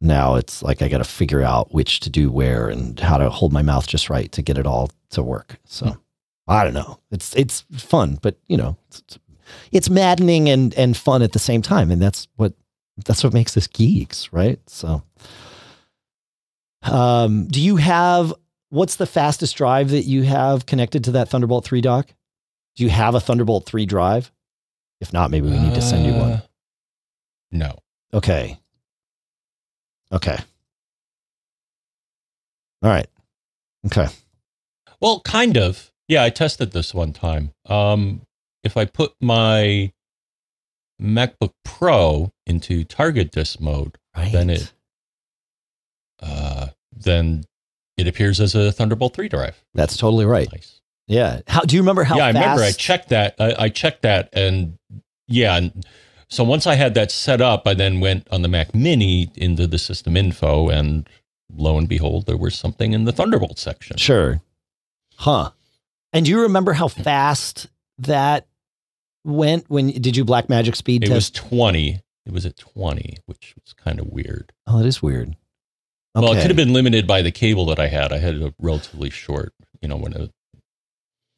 now 0.00 0.36
it's 0.36 0.62
like 0.62 0.80
I 0.80 0.88
got 0.88 0.98
to 0.98 1.04
figure 1.04 1.42
out 1.42 1.74
which 1.74 2.00
to 2.00 2.10
do 2.10 2.30
where 2.30 2.68
and 2.68 3.00
how 3.00 3.16
to 3.16 3.30
hold 3.30 3.52
my 3.52 3.62
mouth 3.62 3.88
just 3.88 4.08
right 4.08 4.30
to 4.32 4.42
get 4.42 4.58
it 4.58 4.66
all 4.66 4.90
to 5.10 5.22
work. 5.22 5.58
So 5.64 5.86
hmm. 5.86 5.98
I 6.46 6.64
don't 6.64 6.74
know. 6.74 6.98
It's 7.10 7.34
it's 7.36 7.64
fun, 7.72 8.18
but 8.22 8.38
you 8.46 8.56
know, 8.56 8.76
it's, 8.88 9.18
it's 9.70 9.90
maddening 9.90 10.48
and 10.48 10.72
and 10.74 10.96
fun 10.96 11.22
at 11.22 11.32
the 11.32 11.38
same 11.38 11.60
time, 11.60 11.90
and 11.90 12.00
that's 12.00 12.26
what 12.36 12.54
that's 13.04 13.22
what 13.22 13.34
makes 13.34 13.54
this 13.54 13.66
geeks, 13.66 14.32
right? 14.32 14.58
So, 14.66 15.02
um, 16.82 17.46
do 17.48 17.60
you 17.60 17.76
have 17.76 18.32
what's 18.70 18.96
the 18.96 19.06
fastest 19.06 19.56
drive 19.56 19.90
that 19.90 20.04
you 20.04 20.22
have 20.22 20.64
connected 20.64 21.04
to 21.04 21.12
that 21.12 21.28
Thunderbolt 21.28 21.66
3 21.66 21.82
dock? 21.82 22.14
Do 22.76 22.84
you 22.84 22.90
have 22.90 23.14
a 23.14 23.20
Thunderbolt 23.20 23.66
3 23.66 23.84
drive? 23.84 24.32
If 25.00 25.12
not, 25.12 25.30
maybe 25.30 25.48
we 25.48 25.58
need 25.58 25.74
to 25.74 25.82
send 25.82 26.06
you 26.06 26.12
one. 26.12 26.42
No. 27.50 27.78
Okay. 28.12 28.58
Okay. 30.12 30.38
All 32.82 32.90
right. 32.90 33.08
Okay. 33.86 34.06
Well, 35.00 35.20
kind 35.20 35.56
of. 35.56 35.92
Yeah, 36.08 36.24
I 36.24 36.30
tested 36.30 36.72
this 36.72 36.94
one 36.94 37.12
time. 37.12 37.52
Um, 37.66 38.22
if 38.64 38.76
I 38.76 38.86
put 38.86 39.12
my 39.20 39.92
MacBook 41.00 41.52
Pro 41.64 42.32
into 42.46 42.84
target 42.84 43.30
disk 43.30 43.60
mode, 43.60 43.98
right. 44.16 44.32
then 44.32 44.50
it 44.50 44.72
uh, 46.20 46.68
then 46.96 47.44
it 47.96 48.08
appears 48.08 48.40
as 48.40 48.54
a 48.54 48.72
Thunderbolt 48.72 49.14
3 49.14 49.28
drive. 49.28 49.62
That's 49.74 49.96
totally 49.96 50.24
right. 50.24 50.50
Nice. 50.52 50.80
Yeah. 51.06 51.40
How 51.46 51.62
do 51.62 51.76
you 51.76 51.82
remember 51.82 52.04
how? 52.04 52.16
Yeah, 52.16 52.32
fast... 52.32 52.36
I 52.36 52.40
remember. 52.40 52.62
I 52.62 52.72
checked 52.72 53.08
that. 53.10 53.34
I, 53.38 53.54
I 53.58 53.68
checked 53.68 54.02
that, 54.02 54.28
and 54.32 54.78
yeah. 55.26 55.56
And 55.56 55.86
so 56.28 56.44
once 56.44 56.66
I 56.66 56.74
had 56.74 56.94
that 56.94 57.10
set 57.10 57.40
up, 57.40 57.66
I 57.66 57.74
then 57.74 58.00
went 58.00 58.28
on 58.30 58.42
the 58.42 58.48
Mac 58.48 58.74
Mini 58.74 59.30
into 59.36 59.66
the 59.66 59.78
system 59.78 60.16
info, 60.16 60.68
and 60.68 61.08
lo 61.54 61.78
and 61.78 61.88
behold, 61.88 62.26
there 62.26 62.36
was 62.36 62.54
something 62.54 62.92
in 62.92 63.04
the 63.04 63.12
Thunderbolt 63.12 63.58
section. 63.58 63.96
Sure. 63.96 64.40
Huh. 65.16 65.50
And 66.12 66.24
do 66.24 66.30
you 66.30 66.42
remember 66.42 66.74
how 66.74 66.88
fast 66.88 67.68
that 67.98 68.46
went 69.24 69.68
when 69.68 69.88
did 69.88 70.16
you 70.16 70.24
black 70.24 70.48
magic 70.48 70.76
speed 70.76 71.04
it 71.04 71.08
test? 71.08 71.14
was 71.14 71.48
20. 71.50 72.00
It 72.26 72.32
was 72.32 72.44
at 72.44 72.56
20, 72.56 73.16
which 73.26 73.54
was 73.62 73.72
kind 73.72 73.98
of 73.98 74.08
weird. 74.08 74.52
Oh, 74.66 74.80
it 74.80 74.86
is 74.86 75.02
weird. 75.02 75.28
Okay. 76.14 76.26
Well, 76.26 76.32
it 76.32 76.42
could 76.42 76.50
have 76.50 76.56
been 76.56 76.72
limited 76.74 77.06
by 77.06 77.22
the 77.22 77.30
cable 77.30 77.64
that 77.66 77.78
I 77.78 77.88
had. 77.88 78.12
I 78.12 78.18
had 78.18 78.36
a 78.36 78.54
relatively 78.58 79.08
short, 79.08 79.54
you 79.80 79.88
know, 79.88 79.96
when 79.96 80.12
it 80.12 80.30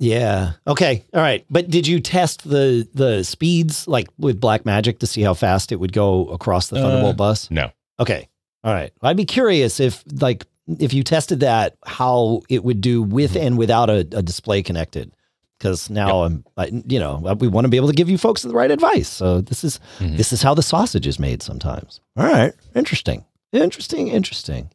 yeah. 0.00 0.52
Okay. 0.66 1.04
All 1.12 1.20
right. 1.20 1.44
But 1.50 1.68
did 1.68 1.86
you 1.86 2.00
test 2.00 2.48
the 2.48 2.88
the 2.94 3.22
speeds 3.22 3.86
like 3.86 4.08
with 4.18 4.40
Black 4.40 4.64
Magic 4.64 4.98
to 5.00 5.06
see 5.06 5.20
how 5.20 5.34
fast 5.34 5.72
it 5.72 5.76
would 5.76 5.92
go 5.92 6.26
across 6.28 6.68
the 6.68 6.76
Thunderbolt 6.80 7.14
uh, 7.14 7.16
bus? 7.16 7.50
No. 7.50 7.70
Okay. 8.00 8.28
All 8.64 8.72
right. 8.72 8.92
I'd 9.02 9.18
be 9.18 9.26
curious 9.26 9.78
if 9.78 10.02
like 10.20 10.46
if 10.78 10.94
you 10.94 11.04
tested 11.04 11.40
that, 11.40 11.76
how 11.84 12.40
it 12.48 12.64
would 12.64 12.80
do 12.80 13.02
with 13.02 13.32
mm-hmm. 13.32 13.46
and 13.46 13.58
without 13.58 13.90
a, 13.90 13.98
a 14.12 14.22
display 14.22 14.62
connected. 14.62 15.12
Because 15.58 15.90
now 15.90 16.22
yep. 16.22 16.30
I'm, 16.30 16.44
I, 16.56 16.82
you 16.86 16.98
know, 16.98 17.36
we 17.38 17.46
want 17.46 17.66
to 17.66 17.68
be 17.68 17.76
able 17.76 17.88
to 17.88 17.94
give 17.94 18.08
you 18.08 18.16
folks 18.16 18.40
the 18.40 18.54
right 18.54 18.70
advice. 18.70 19.08
So 19.08 19.42
this 19.42 19.62
is 19.62 19.78
mm-hmm. 19.98 20.16
this 20.16 20.32
is 20.32 20.40
how 20.40 20.54
the 20.54 20.62
sausage 20.62 21.06
is 21.06 21.18
made 21.18 21.42
sometimes. 21.42 22.00
All 22.16 22.24
right, 22.24 22.54
interesting, 22.74 23.26
interesting, 23.52 24.08
interesting. 24.08 24.70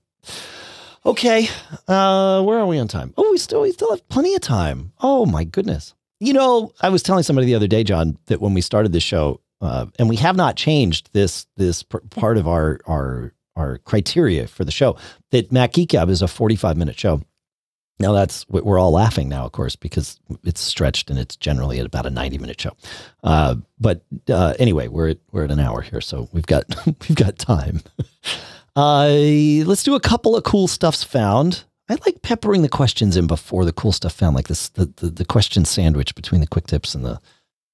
Okay, 1.05 1.47
uh, 1.87 2.41
where 2.41 2.57
are 2.57 2.65
we 2.65 2.79
on 2.79 2.87
time? 2.87 3.13
Oh, 3.15 3.29
we 3.31 3.37
still 3.37 3.61
we 3.61 3.71
still 3.71 3.91
have 3.91 4.07
plenty 4.09 4.33
of 4.33 4.41
time. 4.41 4.91
Oh 5.01 5.25
my 5.27 5.43
goodness. 5.43 5.93
You 6.19 6.33
know, 6.33 6.71
I 6.81 6.89
was 6.89 7.03
telling 7.03 7.23
somebody 7.23 7.45
the 7.45 7.55
other 7.55 7.67
day, 7.67 7.83
John, 7.83 8.17
that 8.25 8.41
when 8.41 8.55
we 8.55 8.61
started 8.61 8.91
the 8.91 8.99
show, 8.99 9.41
uh, 9.61 9.85
and 9.99 10.09
we 10.09 10.15
have 10.15 10.35
not 10.35 10.55
changed 10.55 11.09
this 11.13 11.45
this 11.57 11.83
part 11.83 12.37
of 12.37 12.47
our 12.47 12.79
our 12.87 13.33
our 13.55 13.77
criteria 13.79 14.47
for 14.47 14.65
the 14.65 14.71
show 14.71 14.97
that 15.29 15.51
Gab 15.51 16.09
is 16.09 16.21
a 16.23 16.27
45 16.27 16.75
minute 16.75 16.99
show. 16.99 17.21
Now 17.99 18.11
that's 18.11 18.47
we're 18.49 18.79
all 18.79 18.91
laughing 18.91 19.29
now, 19.29 19.45
of 19.45 19.51
course, 19.51 19.75
because 19.75 20.19
it's 20.43 20.59
stretched 20.59 21.11
and 21.11 21.19
it's 21.19 21.35
generally 21.35 21.79
at 21.79 21.85
about 21.85 22.07
a 22.07 22.09
90 22.09 22.39
minute 22.39 22.59
show. 22.59 22.75
Uh, 23.23 23.55
but 23.79 24.03
uh, 24.27 24.55
anyway, 24.57 24.87
we're 24.87 25.09
at, 25.09 25.19
we're 25.31 25.45
at 25.45 25.51
an 25.51 25.59
hour 25.59 25.81
here, 25.81 26.01
so 26.01 26.27
we've 26.33 26.47
got 26.47 26.65
we've 26.85 27.15
got 27.15 27.37
time. 27.37 27.83
Uh, 28.75 29.07
let's 29.65 29.83
do 29.83 29.95
a 29.95 29.99
couple 29.99 30.35
of 30.35 30.43
cool 30.43 30.67
stuffs 30.67 31.03
found. 31.03 31.63
I 31.87 31.97
like 32.05 32.21
peppering 32.21 32.61
the 32.61 32.69
questions 32.69 33.15
in 33.15 33.27
before 33.27 33.63
the 33.63 33.71
cool 33.73 33.91
stuff 33.91 34.13
found, 34.13 34.35
like 34.35 34.47
this 34.47 34.69
the, 34.69 34.91
the, 34.97 35.09
the 35.09 35.25
question 35.25 35.65
sandwich 35.65 36.15
between 36.15 36.41
the 36.41 36.47
quick 36.47 36.67
tips 36.67 36.95
and 36.95 37.05
the 37.05 37.19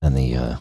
and 0.01 0.15
the 0.17 0.35
uh, 0.35 0.55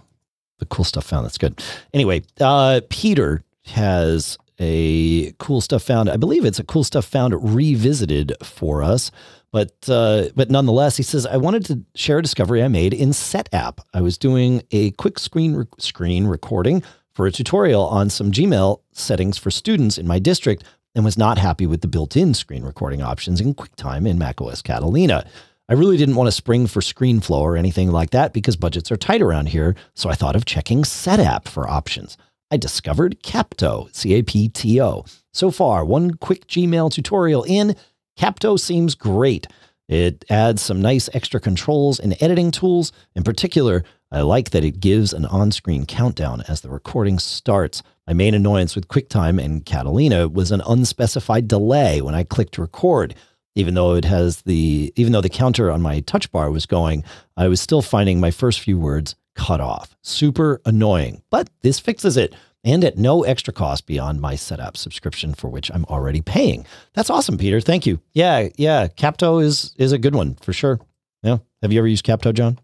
the 0.59 0.67
cool 0.67 0.85
stuff 0.85 1.05
found. 1.05 1.27
That's 1.27 1.39
good. 1.39 1.61
Anyway, 1.93 2.23
uh, 2.41 2.81
Peter 2.89 3.43
has 3.67 4.39
a 4.61 5.33
cool 5.39 5.61
stuff 5.61 5.83
found. 5.83 6.09
I 6.09 6.17
believe 6.17 6.45
it's 6.45 6.59
a 6.59 6.65
cool 6.65 6.85
stuff 6.85 7.05
found 7.05 7.35
revisited 7.55 8.35
for 8.43 8.83
us. 8.83 9.11
But 9.53 9.73
uh, 9.89 10.27
but 10.37 10.49
nonetheless, 10.49 10.97
he 10.97 11.03
says 11.03 11.27
I 11.27 11.37
wanted 11.37 11.65
to 11.67 11.81
share 11.97 12.19
a 12.19 12.23
discovery 12.23 12.63
I 12.63 12.69
made 12.69 12.95
in 12.95 13.11
Setapp. 13.11 13.81
I 13.93 14.01
was 14.01 14.17
doing 14.17 14.63
a 14.71 14.93
quick 14.93 15.19
screen 15.19 15.55
re- 15.55 15.67
screen 15.79 16.29
recording 16.29 16.85
for 17.21 17.27
a 17.27 17.31
tutorial 17.31 17.85
on 17.85 18.09
some 18.09 18.33
Gmail 18.33 18.81
settings 18.93 19.37
for 19.37 19.51
students 19.51 19.99
in 19.99 20.07
my 20.07 20.19
district 20.19 20.65
and 20.95 21.05
was 21.05 21.19
not 21.19 21.37
happy 21.37 21.67
with 21.67 21.83
the 21.83 21.87
built-in 21.87 22.33
screen 22.33 22.63
recording 22.63 23.03
options 23.03 23.43
in 23.43 23.53
QuickTime 23.53 24.09
in 24.09 24.17
macOS 24.17 24.63
Catalina. 24.63 25.27
I 25.69 25.75
really 25.75 25.99
didn't 25.99 26.15
want 26.15 26.29
to 26.29 26.33
spring 26.33 26.67
for 26.67 26.81
ScreenFlow 26.81 27.43
or 27.43 27.59
anything 27.59 27.91
like 27.91 28.09
that 28.13 28.33
because 28.33 28.57
budgets 28.57 28.91
are 28.91 28.97
tight 28.97 29.21
around 29.21 29.51
here, 29.51 29.77
so 29.93 30.09
I 30.09 30.15
thought 30.15 30.35
of 30.35 30.47
checking 30.47 30.83
Setapp 30.83 31.47
for 31.47 31.69
options. 31.69 32.17
I 32.51 32.57
discovered 32.57 33.23
Capto, 33.23 33.95
C 33.95 34.15
A 34.15 34.23
P 34.23 34.49
T 34.49 34.81
O. 34.81 35.05
So 35.35 35.51
far, 35.51 35.85
one 35.85 36.15
quick 36.15 36.47
Gmail 36.47 36.91
tutorial 36.91 37.43
in, 37.43 37.77
Capto 38.19 38.59
seems 38.59 38.95
great. 38.95 39.47
It 39.91 40.25
adds 40.31 40.63
some 40.63 40.81
nice 40.81 41.11
extra 41.13 41.39
controls 41.39 42.01
and 42.01 42.17
editing 42.23 42.51
tools. 42.51 42.93
In 43.15 43.25
particular, 43.25 43.85
I 44.13 44.23
like 44.23 44.51
that 44.51 44.65
it 44.65 44.81
gives 44.81 45.13
an 45.13 45.25
on 45.27 45.53
screen 45.53 45.87
countdown 45.87 46.43
as 46.49 46.61
the 46.61 46.69
recording 46.69 47.19
starts. 47.21 47.83
My 48.09 48.13
main 48.13 48.35
annoyance 48.35 48.75
with 48.75 48.89
QuickTime 48.89 49.43
and 49.43 49.65
Catalina 49.65 50.29
was 50.29 50.51
an 50.51 50.63
unspecified 50.67 51.47
delay 51.47 52.03
when 52.03 52.15
I 52.15 52.25
clicked 52.25 52.59
record. 52.59 53.15
Even 53.55 53.75
though 53.75 53.95
it 53.95 54.05
has 54.05 54.43
the 54.43 54.93
even 54.97 55.13
though 55.13 55.21
the 55.21 55.29
counter 55.29 55.71
on 55.71 55.83
my 55.83 56.01
touch 56.01 56.31
bar 56.33 56.51
was 56.51 56.67
going, 56.67 57.05
I 57.37 57.49
was 57.49 57.61
still 57.61 57.83
finding 57.83 58.19
my 58.19 58.31
first 58.31 58.61
few 58.61 58.79
words 58.79 59.15
cut 59.35 59.61
off. 59.61 59.97
Super 60.03 60.61
annoying. 60.65 61.23
But 61.31 61.51
this 61.63 61.79
fixes 61.79 62.17
it 62.17 62.35
and 62.65 62.85
at 62.85 62.99
no 62.99 63.23
extra 63.23 63.53
cost 63.53 63.87
beyond 63.87 64.21
my 64.21 64.35
Setapp 64.35 64.77
subscription 64.77 65.35
for 65.35 65.49
which 65.49 65.71
I'm 65.73 65.85
already 65.87 66.21
paying. 66.21 66.67
That's 66.95 67.11
awesome, 67.11 67.39
Peter. 67.39 67.61
Thank 67.61 67.87
you. 67.87 68.01
Yeah, 68.13 68.49
yeah. 68.57 68.89
Capto 68.89 69.43
is 69.43 69.75
is 69.79 69.93
a 69.93 69.99
good 69.99 70.15
one 70.15 70.35
for 70.37 70.53
sure. 70.53 70.81
Yeah. 71.23 71.39
Have 71.63 71.73
you 71.73 71.79
ever 71.79 71.89
used 71.89 72.05
Capto, 72.05 72.33
John? 72.35 72.59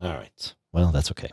All 0.00 0.14
right. 0.14 0.54
Well, 0.72 0.92
that's 0.92 1.10
okay. 1.12 1.30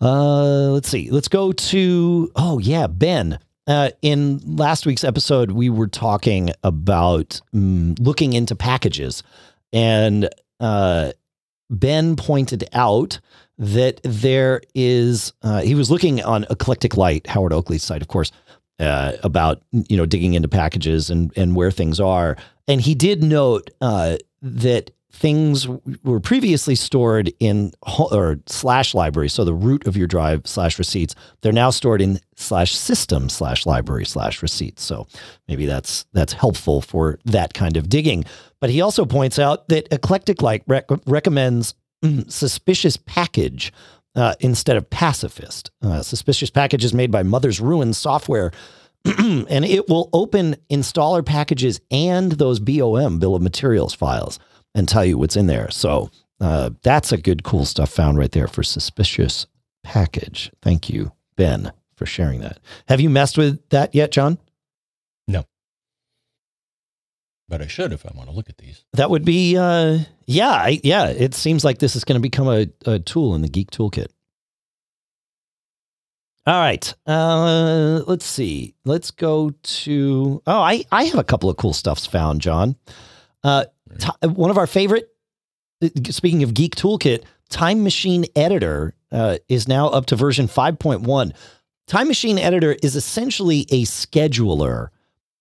Uh, 0.00 0.70
let's 0.70 0.88
see. 0.88 1.10
Let's 1.10 1.28
go 1.28 1.52
to 1.52 2.30
oh 2.36 2.58
yeah, 2.58 2.86
Ben. 2.86 3.38
Uh, 3.66 3.90
in 4.02 4.40
last 4.56 4.86
week's 4.86 5.04
episode, 5.04 5.52
we 5.52 5.70
were 5.70 5.86
talking 5.86 6.50
about 6.64 7.40
um, 7.54 7.94
looking 8.00 8.32
into 8.32 8.56
packages, 8.56 9.22
and 9.72 10.28
uh, 10.58 11.12
Ben 11.70 12.16
pointed 12.16 12.68
out 12.72 13.20
that 13.58 14.00
there 14.02 14.62
is, 14.74 15.32
uh, 15.42 15.60
he 15.60 15.74
was 15.74 15.90
looking 15.90 16.22
on 16.22 16.46
Eclectic 16.50 16.96
Light, 16.96 17.26
Howard 17.26 17.52
Oakley's 17.52 17.84
site, 17.84 18.02
of 18.02 18.08
course, 18.08 18.32
uh, 18.80 19.12
about, 19.22 19.62
you 19.70 19.96
know, 19.96 20.06
digging 20.06 20.34
into 20.34 20.48
packages 20.48 21.10
and, 21.10 21.30
and 21.36 21.54
where 21.54 21.70
things 21.70 22.00
are. 22.00 22.36
And 22.66 22.80
he 22.80 22.94
did 22.94 23.22
note 23.22 23.70
uh, 23.80 24.16
that 24.40 24.90
things 25.12 25.66
were 26.04 26.20
previously 26.20 26.74
stored 26.74 27.32
in 27.40 27.72
or 27.96 28.38
slash 28.46 28.94
library. 28.94 29.28
So 29.28 29.44
the 29.44 29.54
root 29.54 29.86
of 29.86 29.96
your 29.96 30.06
drive 30.06 30.46
slash 30.46 30.78
receipts, 30.78 31.14
they're 31.40 31.52
now 31.52 31.70
stored 31.70 32.00
in 32.00 32.20
slash 32.36 32.74
system 32.74 33.28
slash 33.28 33.66
library 33.66 34.06
slash 34.06 34.42
receipts. 34.42 34.82
So 34.82 35.06
maybe 35.48 35.66
that's, 35.66 36.06
that's 36.12 36.32
helpful 36.32 36.80
for 36.80 37.18
that 37.24 37.54
kind 37.54 37.76
of 37.76 37.88
digging. 37.88 38.24
But 38.60 38.70
he 38.70 38.80
also 38.80 39.04
points 39.04 39.38
out 39.38 39.68
that 39.68 39.92
Eclectic 39.92 40.42
Light 40.42 40.62
rec- 40.66 40.88
recommends 41.06 41.74
mm, 42.04 42.30
suspicious 42.30 42.96
package 42.96 43.72
uh, 44.14 44.34
instead 44.40 44.76
of 44.76 44.88
pacifist. 44.90 45.70
Uh, 45.82 46.02
suspicious 46.02 46.50
package 46.50 46.84
is 46.84 46.94
made 46.94 47.10
by 47.10 47.22
Mother's 47.22 47.60
Ruin 47.60 47.92
software, 47.92 48.52
and 49.04 49.64
it 49.64 49.88
will 49.88 50.08
open 50.12 50.56
installer 50.70 51.24
packages 51.24 51.80
and 51.90 52.32
those 52.32 52.60
BOM 52.60 53.18
bill 53.18 53.34
of 53.34 53.42
materials 53.42 53.94
files 53.94 54.38
and 54.74 54.88
tell 54.88 55.04
you 55.04 55.18
what's 55.18 55.36
in 55.36 55.46
there. 55.46 55.70
So 55.70 56.10
uh, 56.40 56.70
that's 56.82 57.12
a 57.12 57.18
good, 57.18 57.42
cool 57.44 57.64
stuff 57.64 57.90
found 57.90 58.18
right 58.18 58.30
there 58.32 58.46
for 58.46 58.62
suspicious 58.62 59.46
package. 59.82 60.50
Thank 60.62 60.88
you, 60.88 61.12
Ben, 61.36 61.72
for 61.96 62.06
sharing 62.06 62.40
that. 62.40 62.58
Have 62.88 63.00
you 63.00 63.10
messed 63.10 63.36
with 63.36 63.66
that 63.70 63.94
yet, 63.94 64.10
John? 64.12 64.38
No. 65.28 65.44
but 67.48 67.60
I 67.60 67.66
should 67.66 67.92
if 67.92 68.06
I 68.06 68.10
want 68.14 68.28
to 68.30 68.34
look 68.34 68.48
at 68.48 68.58
these. 68.58 68.84
That 68.94 69.10
would 69.10 69.24
be, 69.24 69.56
uh, 69.56 69.98
yeah, 70.26 70.50
I, 70.50 70.80
yeah. 70.84 71.08
It 71.08 71.34
seems 71.34 71.64
like 71.64 71.78
this 71.78 71.96
is 71.96 72.04
going 72.04 72.18
to 72.18 72.22
become 72.22 72.48
a, 72.48 72.66
a 72.86 72.98
tool 73.00 73.34
in 73.34 73.42
the 73.42 73.48
Geek 73.48 73.70
Toolkit. 73.70 74.06
All 76.46 76.58
right. 76.58 76.94
Uh, 77.06 78.02
let's 78.06 78.24
see. 78.24 78.74
Let's 78.84 79.10
go 79.10 79.50
to. 79.62 80.42
Oh, 80.46 80.60
I, 80.60 80.84
I 80.90 81.04
have 81.04 81.18
a 81.18 81.24
couple 81.24 81.50
of 81.50 81.56
cool 81.56 81.74
stuffs 81.74 82.06
found, 82.06 82.40
John. 82.40 82.76
Uh, 83.44 83.66
t- 83.98 84.28
one 84.28 84.50
of 84.50 84.58
our 84.58 84.66
favorite, 84.66 85.08
uh, 85.82 85.88
speaking 86.10 86.42
of 86.42 86.54
Geek 86.54 86.76
Toolkit, 86.76 87.24
Time 87.48 87.82
Machine 87.82 88.24
Editor 88.36 88.94
uh, 89.12 89.38
is 89.48 89.66
now 89.66 89.88
up 89.88 90.06
to 90.06 90.16
version 90.16 90.46
5.1. 90.46 91.32
Time 91.86 92.08
Machine 92.08 92.38
Editor 92.38 92.76
is 92.82 92.94
essentially 92.94 93.66
a 93.70 93.82
scheduler 93.84 94.88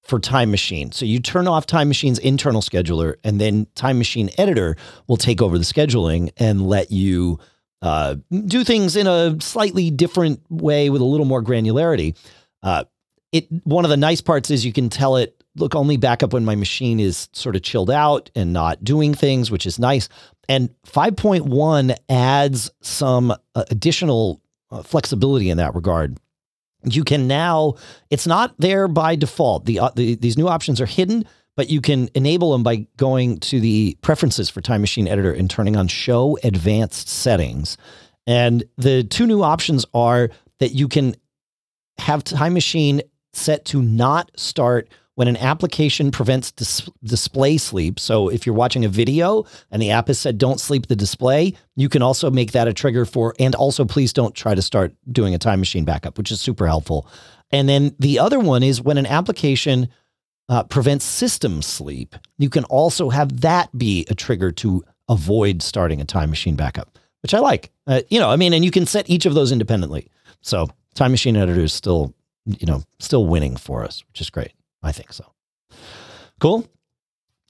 for 0.02 0.20
Time 0.20 0.50
Machine. 0.50 0.92
So 0.92 1.06
you 1.06 1.20
turn 1.20 1.48
off 1.48 1.68
Time 1.68 1.88
Machine's 1.88 2.18
internal 2.18 2.62
scheduler, 2.62 3.16
and 3.24 3.40
then 3.40 3.68
Time 3.76 4.00
Machine 4.00 4.32
Editor 4.38 4.76
will 5.08 5.18
take 5.18 5.42
over 5.42 5.58
the 5.58 5.64
scheduling 5.64 6.32
and 6.38 6.68
let 6.68 6.92
you 6.92 7.40
uh, 7.84 8.16
do 8.46 8.64
things 8.64 8.96
in 8.96 9.06
a 9.08 9.40
slightly 9.40 9.92
different 9.92 10.42
way 10.50 10.90
with 10.90 11.02
a 11.02 11.06
little 11.06 11.28
more 11.28 11.44
granularity. 11.44 12.18
Uh, 12.64 12.86
it 13.32 13.48
one 13.64 13.86
of 13.86 13.90
the 13.90 13.98
nice 13.98 14.22
parts 14.22 14.50
is 14.50 14.66
you 14.66 14.74
can 14.74 14.90
tell 14.90 15.16
it 15.16 15.39
look 15.60 15.76
only 15.76 15.98
back 15.98 16.24
up 16.24 16.34
when 16.34 16.46
my 16.46 16.56
machine 16.56 17.00
is 17.00 17.30
sort 17.34 17.56
of 17.56 17.62
chilled 17.62 17.92
out 17.92 18.30
and 18.36 18.54
not 18.54 18.84
doing 18.84 19.14
things, 19.14 19.52
which 19.52 19.66
is 19.66 19.80
nice. 19.80 20.10
And 20.48 20.70
5.1 20.88 21.96
adds 22.10 22.72
some 22.82 23.32
uh, 23.32 23.64
additional 23.70 24.42
uh, 24.72 24.82
flexibility 24.82 25.50
in 25.50 25.58
that 25.58 25.76
regard. 25.76 26.18
You 26.84 27.04
can 27.04 27.28
now 27.28 27.76
it's 28.10 28.26
not 28.26 28.56
there 28.58 28.88
by 28.88 29.16
default. 29.16 29.66
The, 29.66 29.80
uh, 29.80 29.92
the, 29.96 30.16
these 30.16 30.38
new 30.38 30.48
options 30.48 30.80
are 30.80 30.86
hidden 30.86 31.26
but 31.60 31.70
you 31.70 31.82
can 31.82 32.10
enable 32.16 32.54
them 32.54 32.64
by 32.64 32.88
going 32.96 33.38
to 33.38 33.60
the 33.60 33.98
preferences 34.00 34.50
for 34.50 34.62
time 34.62 34.80
machine 34.80 35.10
editor 35.10 35.34
and 35.34 35.50
turning 35.50 35.76
on 35.76 35.90
show 35.90 36.38
advanced 36.42 37.10
settings. 37.10 37.76
And 38.26 38.64
the 38.78 39.04
two 39.04 39.28
new 39.28 39.44
options 39.44 39.86
are 39.94 40.30
that 40.60 40.72
you 40.72 40.88
can 40.88 41.18
have 41.98 42.24
time 42.24 42.54
machine 42.54 43.02
set 43.34 43.66
to 43.66 43.82
not 43.82 44.32
start 44.38 44.88
when 45.20 45.28
an 45.28 45.36
application 45.36 46.12
prevents 46.12 46.50
dis- 46.54 46.90
display 47.04 47.58
sleep. 47.58 48.00
So 48.00 48.30
if 48.30 48.46
you're 48.46 48.56
watching 48.56 48.86
a 48.86 48.88
video 48.88 49.44
and 49.70 49.82
the 49.82 49.92
app 49.92 50.08
has 50.08 50.18
said 50.18 50.38
don't 50.38 50.62
sleep 50.62 50.88
the 50.88 50.96
display, 50.96 51.56
you 51.76 51.90
can 51.90 52.02
also 52.02 52.32
make 52.32 52.54
that 52.54 52.70
a 52.70 52.74
trigger 52.74 53.04
for, 53.04 53.36
and 53.38 53.54
also 53.54 53.84
please 53.84 54.14
don't 54.14 54.34
try 54.34 54.56
to 54.56 54.62
start 54.62 54.96
doing 55.12 55.36
a 55.36 55.38
time 55.38 55.60
machine 55.60 55.84
backup, 55.84 56.18
which 56.18 56.32
is 56.32 56.40
super 56.40 56.66
helpful. 56.66 57.06
And 57.52 57.68
then 57.68 57.94
the 58.00 58.18
other 58.18 58.40
one 58.40 58.64
is 58.64 58.82
when 58.82 58.98
an 58.98 59.06
application 59.06 59.90
uh, 60.48 60.64
prevents 60.64 61.04
system 61.04 61.62
sleep, 61.64 62.16
you 62.38 62.50
can 62.50 62.64
also 62.64 63.10
have 63.10 63.42
that 63.42 63.78
be 63.78 64.06
a 64.10 64.16
trigger 64.16 64.54
to 64.54 64.86
avoid 65.10 65.62
starting 65.62 66.00
a 66.00 66.06
time 66.06 66.30
machine 66.30 66.56
backup, 66.56 66.98
which 67.24 67.34
I 67.34 67.40
like. 67.40 67.72
Uh, 67.86 68.04
you 68.10 68.22
know, 68.22 68.30
I 68.30 68.38
mean, 68.38 68.54
and 68.54 68.64
you 68.64 68.72
can 68.72 68.86
set 68.86 69.10
each 69.10 69.26
of 69.26 69.34
those 69.34 69.52
independently. 69.52 70.08
So 70.40 70.70
time 70.96 71.12
machine 71.12 71.36
editor 71.36 71.60
is 71.60 71.74
still, 71.74 72.14
you 72.46 72.66
know, 72.66 72.84
still 73.00 73.26
winning 73.26 73.58
for 73.58 73.84
us, 73.84 74.02
which 74.08 74.22
is 74.22 74.30
great. 74.30 74.54
I 74.82 74.92
think 74.92 75.14
so. 75.14 75.26
Cool. 76.40 76.68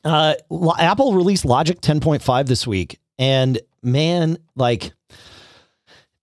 Uh, 0.04 0.36
Apple 0.78 1.14
released 1.14 1.46
Logic 1.46 1.80
10.5 1.80 2.48
this 2.48 2.66
week, 2.66 3.00
and 3.18 3.60
man, 3.84 4.38
like 4.56 4.94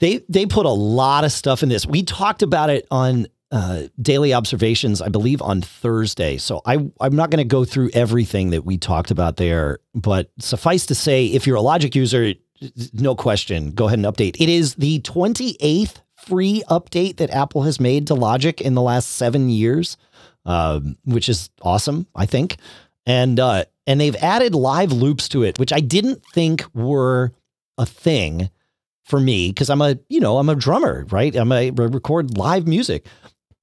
they 0.01 0.23
they 0.29 0.47
put 0.47 0.67
a 0.67 0.71
lot 0.71 1.25
of 1.25 1.33
stuff 1.33 1.63
in 1.63 1.69
this. 1.69 1.87
We 1.87 2.03
talked 2.03 2.43
about 2.43 2.71
it 2.71 2.87
on 2.91 3.27
uh, 3.51 3.85
daily 4.01 4.35
observations, 4.35 5.01
I 5.01 5.09
believe, 5.09 5.41
on 5.43 5.61
Thursday. 5.61 6.39
So 6.39 6.63
I 6.65 6.75
I'm 7.01 7.15
not 7.15 7.31
going 7.31 7.39
to 7.39 7.45
go 7.45 7.65
through 7.65 7.91
everything 7.95 8.51
that 8.51 8.65
we 8.65 8.79
talked 8.79 9.11
about 9.11 9.37
there, 9.37 9.79
but 9.95 10.31
suffice 10.39 10.87
to 10.87 10.95
say, 10.95 11.27
if 11.27 11.47
you're 11.47 11.57
a 11.57 11.63
Logic 11.63 11.95
user, 11.95 12.35
no 12.93 13.15
question, 13.15 13.73
go 13.73 13.87
ahead 13.87 13.99
and 13.99 14.07
update. 14.07 14.37
It 14.41 14.49
is 14.49 14.75
the 14.75 15.01
28th 15.01 15.97
free 16.17 16.63
update 16.69 17.19
that 17.19 17.31
Apple 17.31 17.63
has 17.63 17.79
made 17.79 18.07
to 18.09 18.15
Logic 18.15 18.61
in 18.61 18.75
the 18.75 18.83
last 18.83 19.11
seven 19.11 19.49
years 19.49 19.97
um, 20.47 20.97
which 21.05 21.29
is 21.29 21.51
awesome, 21.61 22.07
I 22.15 22.25
think. 22.25 22.57
And 23.05 23.39
uh, 23.39 23.65
and 23.87 24.01
they've 24.01 24.17
added 24.17 24.55
live 24.55 24.93
loops 24.93 25.29
to 25.31 25.43
it, 25.43 25.59
which 25.59 25.73
I 25.73 25.81
didn't 25.81 26.25
think 26.33 26.65
were 26.75 27.33
a 27.77 27.85
thing 27.85 28.51
for 29.05 29.21
me 29.21 29.49
because 29.49 29.69
I'm 29.69 29.83
a 29.83 29.99
you 30.09 30.21
know 30.21 30.39
I'm 30.39 30.49
a 30.49 30.55
drummer, 30.55 31.05
right? 31.11 31.35
I'm 31.37 31.53
a 31.53 31.71
record 31.71 32.39
live 32.39 32.67
music. 32.67 33.07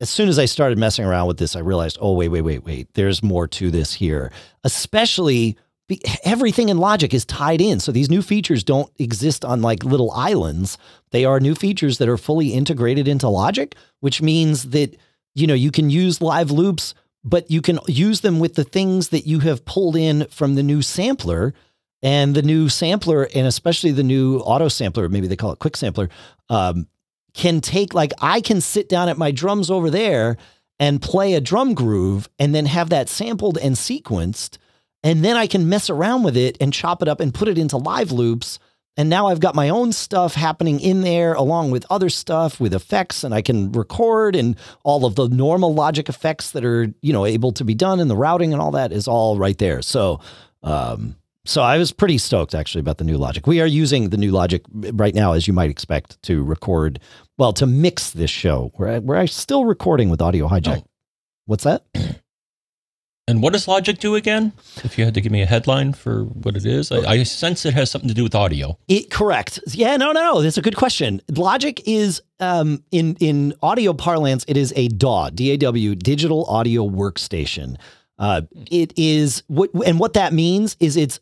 As 0.02 0.10
soon 0.10 0.28
as 0.28 0.38
I 0.38 0.46
started 0.46 0.78
messing 0.78 1.06
around 1.06 1.28
with 1.28 1.38
this, 1.38 1.56
I 1.56 1.60
realized, 1.60 1.98
oh 2.02 2.14
wait, 2.14 2.30
wait, 2.30 2.42
wait, 2.42 2.66
wait. 2.66 2.94
There's 2.94 3.24
more 3.24 3.48
to 3.48 3.72
this 3.72 3.94
here. 3.94 4.32
Especially 4.64 5.58
be, 5.88 6.02
everything 6.24 6.70
in 6.70 6.78
Logic 6.78 7.14
is 7.14 7.26
tied 7.26 7.62
in, 7.62 7.80
so 7.80 7.92
these 7.92 8.10
new 8.10 8.22
features 8.22 8.64
don't 8.64 8.92
exist 9.00 9.44
on 9.44 9.62
like 9.62 9.84
little 9.84 10.12
islands. 10.12 10.78
They 11.12 11.26
are 11.26 11.40
new 11.40 11.56
features 11.56 11.98
that 11.98 12.10
are 12.10 12.18
fully 12.18 12.54
integrated 12.54 13.08
into 13.08 13.28
Logic, 13.28 13.76
which 14.00 14.22
means 14.22 14.70
that 14.70 14.98
you 15.36 15.48
know, 15.48 15.54
you 15.54 15.72
can 15.72 15.90
use 15.90 16.22
live 16.22 16.52
loops, 16.52 16.94
but 17.24 17.50
you 17.50 17.62
can 17.62 17.80
use 17.88 18.22
them 18.22 18.40
with 18.40 18.56
the 18.56 18.64
things 18.64 19.10
that 19.10 19.26
you 19.26 19.40
have 19.40 19.66
pulled 19.66 19.96
in 19.96 20.26
from 20.28 20.56
the 20.56 20.64
new 20.64 20.82
sampler 20.82 21.54
and 22.02 22.36
the 22.36 22.42
new 22.42 22.68
sampler, 22.68 23.30
and 23.34 23.48
especially 23.48 23.92
the 23.92 24.04
new 24.04 24.40
auto 24.40 24.68
sampler, 24.68 25.08
maybe 25.08 25.28
they 25.28 25.38
call 25.38 25.54
it 25.54 25.60
quick 25.60 25.78
sampler, 25.78 26.10
um, 26.50 26.88
can 27.34 27.62
take 27.62 27.94
like 27.94 28.12
I 28.22 28.42
can 28.42 28.62
sit 28.62 28.90
down 28.90 29.10
at 29.10 29.18
my 29.18 29.32
drums 29.32 29.72
over 29.72 29.90
there 29.90 30.38
and 30.80 31.02
play 31.02 31.34
a 31.34 31.42
drum 31.42 31.74
groove 31.74 32.28
and 32.38 32.54
then 32.54 32.66
have 32.66 32.90
that 32.90 33.10
sampled 33.10 33.58
and 33.58 33.76
sequenced. 33.76 34.58
And 35.02 35.24
then 35.24 35.38
I 35.38 35.48
can 35.48 35.70
mess 35.70 35.90
around 35.90 36.24
with 36.24 36.38
it 36.38 36.58
and 36.60 36.74
chop 36.74 37.02
it 37.02 37.08
up 37.08 37.20
and 37.20 37.34
put 37.34 37.48
it 37.48 37.58
into 37.58 37.78
live 37.78 38.12
loops 38.12 38.60
and 38.96 39.10
now 39.10 39.28
I've 39.28 39.40
got 39.40 39.56
my 39.56 39.70
own 39.70 39.92
stuff 39.92 40.36
happening 40.36 40.80
in 40.80 41.02
there 41.02 41.34
along 41.34 41.72
with 41.72 41.86
other 41.90 42.10
stuff 42.10 42.60
with 42.60 42.74
effects 42.74 43.24
and 43.24 43.34
I 43.34 43.42
can 43.42 43.72
record 43.72 44.36
and 44.36 44.56
all 44.84 45.06
of 45.06 45.16
the 45.16 45.28
normal 45.30 45.74
logic 45.74 46.10
effects 46.10 46.52
that 46.52 46.64
are, 46.64 46.94
you 47.02 47.12
know, 47.12 47.26
able 47.26 47.52
to 47.54 47.64
be 47.64 47.74
done 47.74 48.00
and 48.00 48.10
the 48.10 48.16
routing 48.16 48.54
and 48.54 48.62
all 48.62 48.72
that 48.72 48.92
is 48.92 49.08
all 49.08 49.38
right 49.38 49.58
there. 49.58 49.82
So, 49.82 50.20
um, 50.62 51.16
so 51.46 51.62
I 51.62 51.78
was 51.78 51.92
pretty 51.92 52.20
stoked 52.20 52.54
actually 52.54 52.82
about 52.82 53.00
the 53.00 53.04
new 53.04 53.18
logic. 53.18 53.48
We 53.48 53.62
are 53.62 53.68
using 53.68 54.10
the 54.10 54.18
new 54.18 54.32
logic 54.32 54.62
right 54.72 55.14
now, 55.14 55.34
as 55.34 55.48
you 55.48 55.54
might 55.54 55.70
expect, 55.70 56.22
to 56.24 56.44
record, 56.44 57.00
well, 57.38 57.52
to 57.54 57.66
mix 57.66 58.12
this 58.12 58.30
show. 58.30 58.72
We're, 58.78 59.00
we're 59.02 59.28
still 59.28 59.66
recording 59.66 60.10
with 60.10 60.22
Audio 60.22 60.48
Hijack. 60.48 60.84
Oh. 60.84 60.88
What's 61.46 61.64
that? 61.64 61.84
And 63.26 63.42
what 63.42 63.54
does 63.54 63.70
Logic 63.70 63.98
do 63.98 64.16
again? 64.16 64.52
If 64.84 64.98
you 64.98 65.06
had 65.06 65.14
to 65.14 65.22
give 65.22 65.32
me 65.32 65.42
a 65.42 65.46
headline 65.46 65.94
for 65.94 66.26
what 66.26 66.58
it 66.58 66.66
is, 66.66 66.92
I, 66.92 67.10
I, 67.10 67.24
sense 67.24 67.66
it 67.66 67.74
has 67.74 67.90
something 67.90 68.10
to 68.10 68.14
do 68.14 68.24
with 68.24 68.36
audio. 68.36 68.78
It 68.90 69.12
correct? 69.12 69.60
Yeah, 69.68 69.96
no, 69.96 70.12
no, 70.12 70.22
no. 70.22 70.42
That's 70.42 70.58
a 70.58 70.62
good 70.62 70.76
question. 70.76 71.22
Logic 71.30 71.82
is 71.88 72.22
um, 72.42 72.84
in 72.92 73.16
in 73.22 73.54
audio 73.62 73.94
parlance, 73.94 74.44
it 74.50 74.58
is 74.58 74.74
a 74.76 74.90
DAW, 74.90 75.30
D 75.30 75.52
A 75.52 75.58
W, 75.58 75.96
digital 75.96 76.44
audio 76.46 76.88
workstation. 76.88 77.78
Uh, 78.20 78.42
it 78.70 78.92
is 78.98 79.44
what, 79.48 79.70
and 79.86 80.00
what 80.00 80.14
that 80.14 80.34
means 80.34 80.76
is 80.82 80.98
it's 80.98 81.22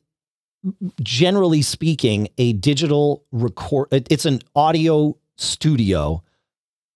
generally 1.02 1.62
speaking 1.62 2.30
a 2.39 2.54
digital 2.54 3.24
record. 3.32 3.89
It's 3.91 4.26
an 4.26 4.39
audio 4.56 5.18
studio 5.36 6.24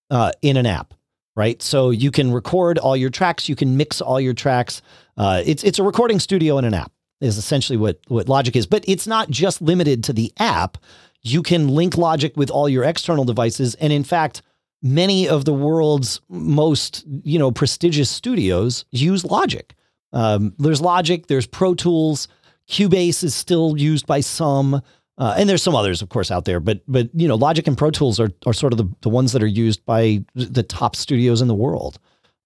uh, 0.10 0.32
in 0.42 0.58
an 0.58 0.66
app 0.66 0.96
right? 1.36 1.62
So 1.62 1.90
you 1.90 2.12
can 2.12 2.32
record 2.32 2.78
all 2.78 2.96
your 2.96 3.10
tracks, 3.10 3.48
you 3.50 3.56
can 3.56 3.78
mix 3.78 4.02
all 4.02 4.20
your 4.20 4.34
tracks. 4.34 4.82
Uh, 5.18 5.42
it's 5.46 5.64
it's 5.64 5.80
a 5.80 5.84
recording 5.84 6.20
studio 6.20 6.58
in 6.58 6.66
an 6.66 6.74
app 6.74 6.92
is 7.22 7.38
essentially 7.38 7.78
what 7.78 8.00
what 8.08 8.28
Logic 8.28 8.56
is, 8.56 8.66
but 8.66 8.84
it's 8.88 9.08
not 9.08 9.30
just 9.30 9.62
limited 9.62 10.04
to 10.06 10.14
the 10.14 10.32
app. 10.38 10.78
You 11.22 11.42
can 11.42 11.70
link 11.70 11.98
Logic 11.98 12.36
with 12.36 12.50
all 12.50 12.68
your 12.70 12.84
external 12.84 13.26
devices, 13.26 13.76
and 13.76 13.92
in 13.92 14.04
fact, 14.04 14.42
many 14.82 15.28
of 15.28 15.46
the 15.46 15.54
world's 15.54 16.22
most 16.30 17.04
you 17.08 17.40
know 17.40 17.52
prestigious 17.52 18.10
studios 18.10 18.86
use 18.92 19.24
Logic. 19.24 19.74
Um, 20.14 20.54
there's 20.60 20.82
Logic, 20.82 21.28
there's 21.28 21.48
Pro 21.48 21.76
Tools, 21.76 22.28
Cubase 22.70 23.24
is 23.24 23.36
still 23.36 23.78
used 23.78 24.08
by 24.08 24.22
some. 24.22 24.82
Uh, 25.18 25.34
and 25.38 25.48
there's 25.48 25.64
some 25.64 25.76
others, 25.76 26.02
of 26.02 26.10
course, 26.10 26.30
out 26.30 26.44
there, 26.44 26.60
but 26.60 26.82
but 26.90 27.10
you 27.14 27.26
know, 27.26 27.36
Logic 27.36 27.66
and 27.68 27.78
Pro 27.78 27.90
Tools 27.90 28.20
are 28.20 28.32
are 28.46 28.52
sort 28.52 28.74
of 28.74 28.78
the, 28.78 28.94
the 29.00 29.08
ones 29.08 29.32
that 29.32 29.42
are 29.42 29.48
used 29.48 29.86
by 29.86 30.26
the 30.34 30.62
top 30.62 30.94
studios 30.94 31.42
in 31.42 31.48
the 31.48 31.56
world. 31.56 32.00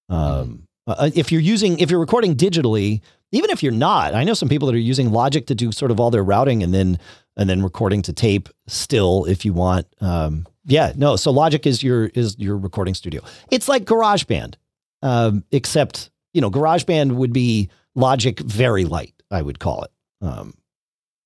Um, 0.07 0.67
uh, 0.97 1.09
if 1.13 1.31
you're 1.31 1.41
using 1.41 1.79
if 1.79 1.91
you're 1.91 1.99
recording 1.99 2.35
digitally, 2.35 3.01
even 3.31 3.49
if 3.49 3.61
you're 3.61 3.71
not, 3.71 4.13
I 4.13 4.23
know 4.23 4.33
some 4.33 4.49
people 4.49 4.67
that 4.67 4.75
are 4.75 4.79
using 4.79 5.11
Logic 5.11 5.45
to 5.47 5.55
do 5.55 5.71
sort 5.71 5.91
of 5.91 5.99
all 5.99 6.11
their 6.11 6.23
routing 6.23 6.63
and 6.63 6.73
then 6.73 6.99
and 7.37 7.49
then 7.49 7.61
recording 7.61 8.01
to 8.03 8.13
tape 8.13 8.49
still 8.67 9.25
if 9.25 9.45
you 9.45 9.53
want. 9.53 9.87
Um, 10.01 10.47
yeah, 10.65 10.93
no. 10.95 11.15
So 11.15 11.31
Logic 11.31 11.65
is 11.65 11.83
your 11.83 12.05
is 12.07 12.37
your 12.37 12.57
recording 12.57 12.93
studio. 12.93 13.21
It's 13.51 13.67
like 13.67 13.85
GarageBand, 13.85 14.55
um, 15.01 15.43
except 15.51 16.09
you 16.33 16.41
know 16.41 16.51
GarageBand 16.51 17.13
would 17.13 17.33
be 17.33 17.69
Logic 17.95 18.39
very 18.39 18.85
light. 18.85 19.13
I 19.31 19.41
would 19.41 19.59
call 19.59 19.83
it. 19.83 19.91
Um, 20.21 20.53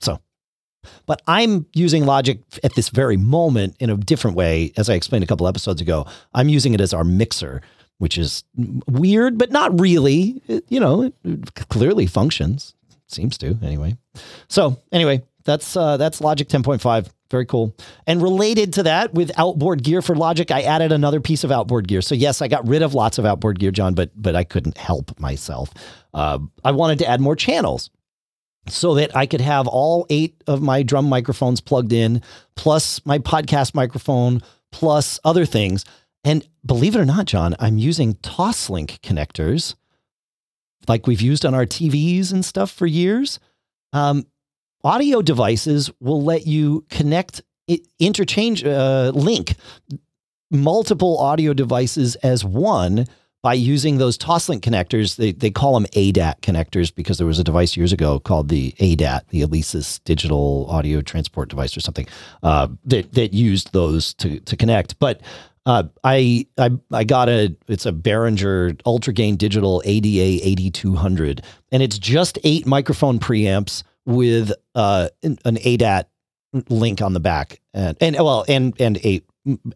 so 0.02 0.20
but 1.06 1.22
I'm 1.28 1.66
using 1.74 2.06
Logic 2.06 2.40
at 2.64 2.76
this 2.76 2.90
very 2.90 3.18
moment 3.18 3.76
in 3.80 3.90
a 3.90 3.98
different 3.98 4.38
way. 4.38 4.72
As 4.78 4.90
I 4.90 4.94
explained 4.94 5.24
a 5.24 5.28
couple 5.28 5.48
episodes 5.48 5.82
ago, 5.82 6.06
I'm 6.34 6.50
using 6.50 6.74
it 6.74 6.82
as 6.82 6.94
our 6.94 7.04
mixer, 7.04 7.62
which 7.98 8.18
is 8.18 8.44
weird, 8.88 9.38
but 9.38 9.52
not 9.52 9.80
really. 9.80 10.42
It, 10.48 10.66
you 10.70 10.80
know, 10.80 11.04
it, 11.04 11.14
it 11.24 11.54
clearly 11.70 12.06
functions. 12.06 12.76
seems 13.08 13.38
to 13.40 13.58
anyway. 13.62 13.98
So 14.48 14.82
anyway, 14.92 15.24
that's 15.46 15.76
uh, 15.76 15.98
that's 15.98 16.22
Logic 16.22 16.48
10.5. 16.48 17.10
Very 17.30 17.46
cool. 17.46 17.76
And 18.06 18.22
related 18.22 18.74
to 18.74 18.84
that, 18.84 19.14
with 19.14 19.32
outboard 19.38 19.84
gear 19.84 20.02
for 20.04 20.16
Logic, 20.16 20.52
I 20.52 20.62
added 20.62 20.92
another 20.92 21.20
piece 21.20 21.44
of 21.44 21.52
outboard 21.52 21.88
gear. 21.88 22.02
So 22.02 22.14
yes, 22.14 22.42
I 22.42 22.48
got 22.48 22.68
rid 22.68 22.84
of 22.84 22.94
lots 22.94 23.18
of 23.18 23.26
outboard 23.26 23.60
gear, 23.60 23.72
John, 23.72 23.94
but 23.96 24.12
but 24.16 24.36
I 24.36 24.44
couldn't 24.44 24.78
help 24.78 25.20
myself. 25.20 25.72
Uh, 26.14 26.40
I 26.64 26.72
wanted 26.72 27.00
to 27.00 27.08
add 27.08 27.22
more 27.22 27.36
channels 27.36 27.90
so 28.68 28.94
that 28.96 29.16
I 29.16 29.26
could 29.26 29.42
have 29.42 29.68
all 29.68 30.06
eight 30.10 30.42
of 30.48 30.62
my 30.62 30.84
drum 30.84 31.10
microphones 31.10 31.60
plugged 31.60 31.92
in, 31.92 32.22
plus 32.56 33.04
my 33.06 33.20
podcast 33.20 33.76
microphone, 33.76 34.42
plus 34.72 35.20
other 35.24 35.46
things. 35.46 35.86
And 36.24 36.48
believe 36.66 36.96
it 36.96 37.00
or 37.00 37.06
not, 37.06 37.26
John, 37.26 37.56
I'm 37.60 37.78
using 37.78 38.16
Toslink 38.16 39.00
connectors 39.02 39.76
like 40.88 41.08
we've 41.08 41.22
used 41.22 41.46
on 41.46 41.54
our 41.54 41.66
TVs 41.66 42.32
and 42.32 42.44
stuff 42.44 42.72
for 42.72 42.86
years. 42.86 43.40
Um, 43.94 44.26
audio 44.84 45.22
devices 45.22 45.92
will 46.00 46.24
let 46.24 46.46
you 46.46 46.86
connect, 46.90 47.42
interchange, 48.00 48.64
uh, 48.64 49.12
link 49.14 49.56
multiple 50.52 51.18
audio 51.18 51.54
devices 51.54 52.16
as 52.18 52.46
one 52.46 53.08
by 53.42 53.54
using 53.54 53.98
those 53.98 54.18
Toslink 54.18 54.62
connectors. 54.62 55.18
They, 55.18 55.34
they 55.34 55.52
call 55.52 55.74
them 55.74 55.86
ADAT 55.94 56.42
connectors 56.42 56.94
because 56.94 57.18
there 57.18 57.28
was 57.28 57.40
a 57.40 57.44
device 57.44 57.76
years 57.76 57.92
ago 57.92 58.20
called 58.20 58.50
the 58.50 58.74
ADAT, 58.80 59.28
the 59.30 59.42
Alesis 59.42 60.02
Digital 60.06 60.66
Audio 60.70 61.02
Transport 61.02 61.50
Device 61.50 61.76
or 61.76 61.82
something, 61.82 62.08
uh, 62.42 62.68
that, 62.86 63.12
that 63.14 63.34
used 63.34 63.74
those 63.74 64.14
to, 64.16 64.40
to 64.42 64.56
connect. 64.56 64.98
But 65.00 65.22
uh, 65.66 65.84
I, 66.04 66.46
I 66.58 66.72
I 66.92 67.04
got 67.04 67.30
a 67.30 67.56
it's 67.68 67.86
a 67.86 67.92
Behringer 67.92 68.80
Ultra 68.86 69.14
Gain 69.14 69.38
Digital 69.38 69.82
ADA 69.86 70.46
8200, 70.46 71.42
and 71.72 71.82
it's 71.82 71.98
just 71.98 72.38
eight 72.44 72.66
microphone 72.66 73.20
preamps 73.20 73.84
with 74.06 74.52
uh, 74.76 75.10
an 75.24 75.38
ADAT 75.44 76.06
link 76.70 77.02
on 77.02 77.14
the 77.14 77.20
back, 77.20 77.62
and 77.74 77.98
and 78.02 78.16
well, 78.18 78.46
and 78.48 78.80
and 78.80 79.00
eight 79.04 79.26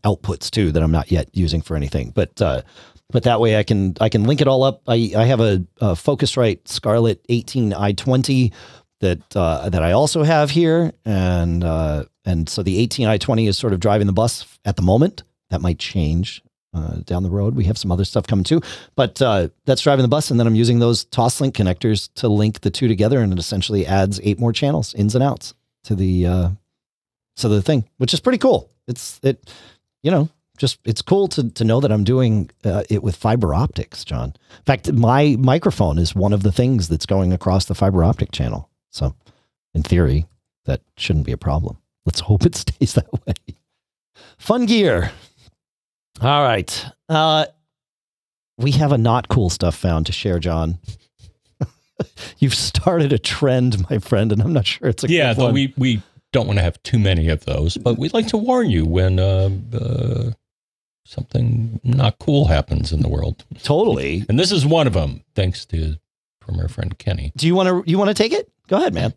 outputs 0.03 0.49
too 0.49 0.71
that 0.71 0.83
I'm 0.83 0.91
not 0.91 1.11
yet 1.11 1.29
using 1.33 1.61
for 1.61 1.75
anything, 1.75 2.11
but 2.13 2.41
uh, 2.41 2.63
but 3.09 3.23
that 3.23 3.39
way 3.39 3.57
I 3.57 3.63
can 3.63 3.95
I 4.01 4.09
can 4.09 4.25
link 4.25 4.41
it 4.41 4.47
all 4.47 4.63
up. 4.63 4.81
I 4.87 5.13
I 5.15 5.25
have 5.25 5.39
a, 5.39 5.63
a 5.79 5.93
Focusrite 5.93 6.67
Scarlett 6.67 7.25
18i20 7.29 8.51
that 8.99 9.37
uh, 9.37 9.69
that 9.69 9.83
I 9.83 9.93
also 9.93 10.23
have 10.23 10.49
here, 10.51 10.91
and 11.05 11.63
uh, 11.63 12.05
and 12.25 12.49
so 12.49 12.63
the 12.63 12.85
18i20 12.85 13.47
is 13.47 13.57
sort 13.57 13.73
of 13.73 13.79
driving 13.79 14.07
the 14.07 14.13
bus 14.13 14.45
at 14.65 14.75
the 14.75 14.81
moment. 14.81 15.23
That 15.49 15.61
might 15.61 15.79
change 15.79 16.43
uh, 16.73 16.97
down 17.05 17.23
the 17.23 17.29
road. 17.29 17.55
We 17.55 17.63
have 17.65 17.77
some 17.77 17.91
other 17.91 18.05
stuff 18.05 18.27
coming 18.27 18.43
too, 18.43 18.61
but 18.95 19.21
uh, 19.21 19.49
that's 19.65 19.81
driving 19.81 20.03
the 20.03 20.09
bus. 20.09 20.29
And 20.29 20.39
then 20.39 20.47
I'm 20.47 20.55
using 20.55 20.79
those 20.79 21.05
Toslink 21.05 21.53
connectors 21.53 22.09
to 22.15 22.27
link 22.27 22.61
the 22.61 22.69
two 22.69 22.87
together, 22.87 23.19
and 23.19 23.31
it 23.33 23.39
essentially 23.39 23.85
adds 23.85 24.19
eight 24.23 24.39
more 24.39 24.53
channels, 24.53 24.93
ins 24.93 25.15
and 25.15 25.23
outs, 25.23 25.53
to 25.85 25.95
the 25.95 26.25
uh, 26.25 26.49
to 27.37 27.47
the 27.47 27.61
thing, 27.61 27.85
which 27.97 28.13
is 28.13 28.19
pretty 28.19 28.37
cool. 28.37 28.69
It's 28.87 29.19
it, 29.23 29.51
you 30.03 30.11
know, 30.11 30.29
just 30.57 30.79
it's 30.85 31.01
cool 31.01 31.27
to 31.29 31.49
to 31.49 31.63
know 31.63 31.79
that 31.79 31.91
I'm 31.91 32.03
doing 32.03 32.49
uh, 32.63 32.83
it 32.89 33.03
with 33.03 33.15
fiber 33.15 33.53
optics, 33.53 34.03
John. 34.03 34.35
In 34.57 34.63
fact, 34.65 34.91
my 34.91 35.35
microphone 35.39 35.97
is 35.97 36.15
one 36.15 36.33
of 36.33 36.43
the 36.43 36.51
things 36.51 36.89
that's 36.89 37.05
going 37.05 37.33
across 37.33 37.65
the 37.65 37.75
fiber 37.75 38.03
optic 38.03 38.31
channel. 38.31 38.69
So, 38.91 39.15
in 39.73 39.83
theory, 39.83 40.25
that 40.65 40.81
shouldn't 40.97 41.25
be 41.25 41.31
a 41.31 41.37
problem. 41.37 41.77
Let's 42.05 42.21
hope 42.21 42.45
it 42.45 42.55
stays 42.67 42.93
that 42.93 43.11
way. 43.13 43.33
Fun 44.37 44.65
gear. 44.65 45.11
All 46.21 46.43
right. 46.43 46.85
Uh, 47.09 47.45
we 48.57 48.71
have 48.71 48.91
a 48.91 48.97
not 48.97 49.27
cool 49.27 49.49
stuff 49.49 49.75
found 49.75 50.07
to 50.07 50.11
share, 50.11 50.39
John. 50.39 50.79
You've 52.39 52.55
started 52.55 53.13
a 53.13 53.19
trend, 53.19 53.87
my 53.89 53.99
friend, 53.99 54.31
and 54.31 54.41
I'm 54.41 54.53
not 54.53 54.65
sure 54.65 54.89
it's 54.89 55.03
a 55.03 55.07
yeah. 55.07 55.33
Though 55.33 55.51
we 55.51 55.73
we 55.77 56.01
don't 56.31 56.47
want 56.47 56.57
to 56.57 56.63
have 56.63 56.81
too 56.83 56.99
many 56.99 57.29
of 57.29 57.45
those, 57.45 57.77
but 57.77 57.97
we'd 57.97 58.13
like 58.13 58.27
to 58.27 58.37
warn 58.37 58.69
you 58.69 58.85
when 58.85 59.19
uh, 59.19 59.49
uh, 59.73 60.31
something 61.05 61.79
not 61.83 62.19
cool 62.19 62.45
happens 62.45 62.91
in 62.91 63.01
the 63.01 63.09
world. 63.09 63.45
Totally. 63.63 64.25
And 64.27 64.39
this 64.39 64.51
is 64.51 64.65
one 64.65 64.87
of 64.87 64.93
them, 64.93 65.23
thanks 65.35 65.65
to 65.67 65.97
from 66.41 66.59
our 66.59 66.67
friend 66.67 66.97
Kenny. 66.97 67.31
Do 67.35 67.45
you 67.45 67.55
want 67.55 67.67
to 67.85 67.89
you 67.89 67.97
want 67.99 68.09
to 68.09 68.15
take 68.15 68.33
it? 68.33 68.51
Go 68.67 68.77
ahead, 68.77 68.93
man. 68.93 69.13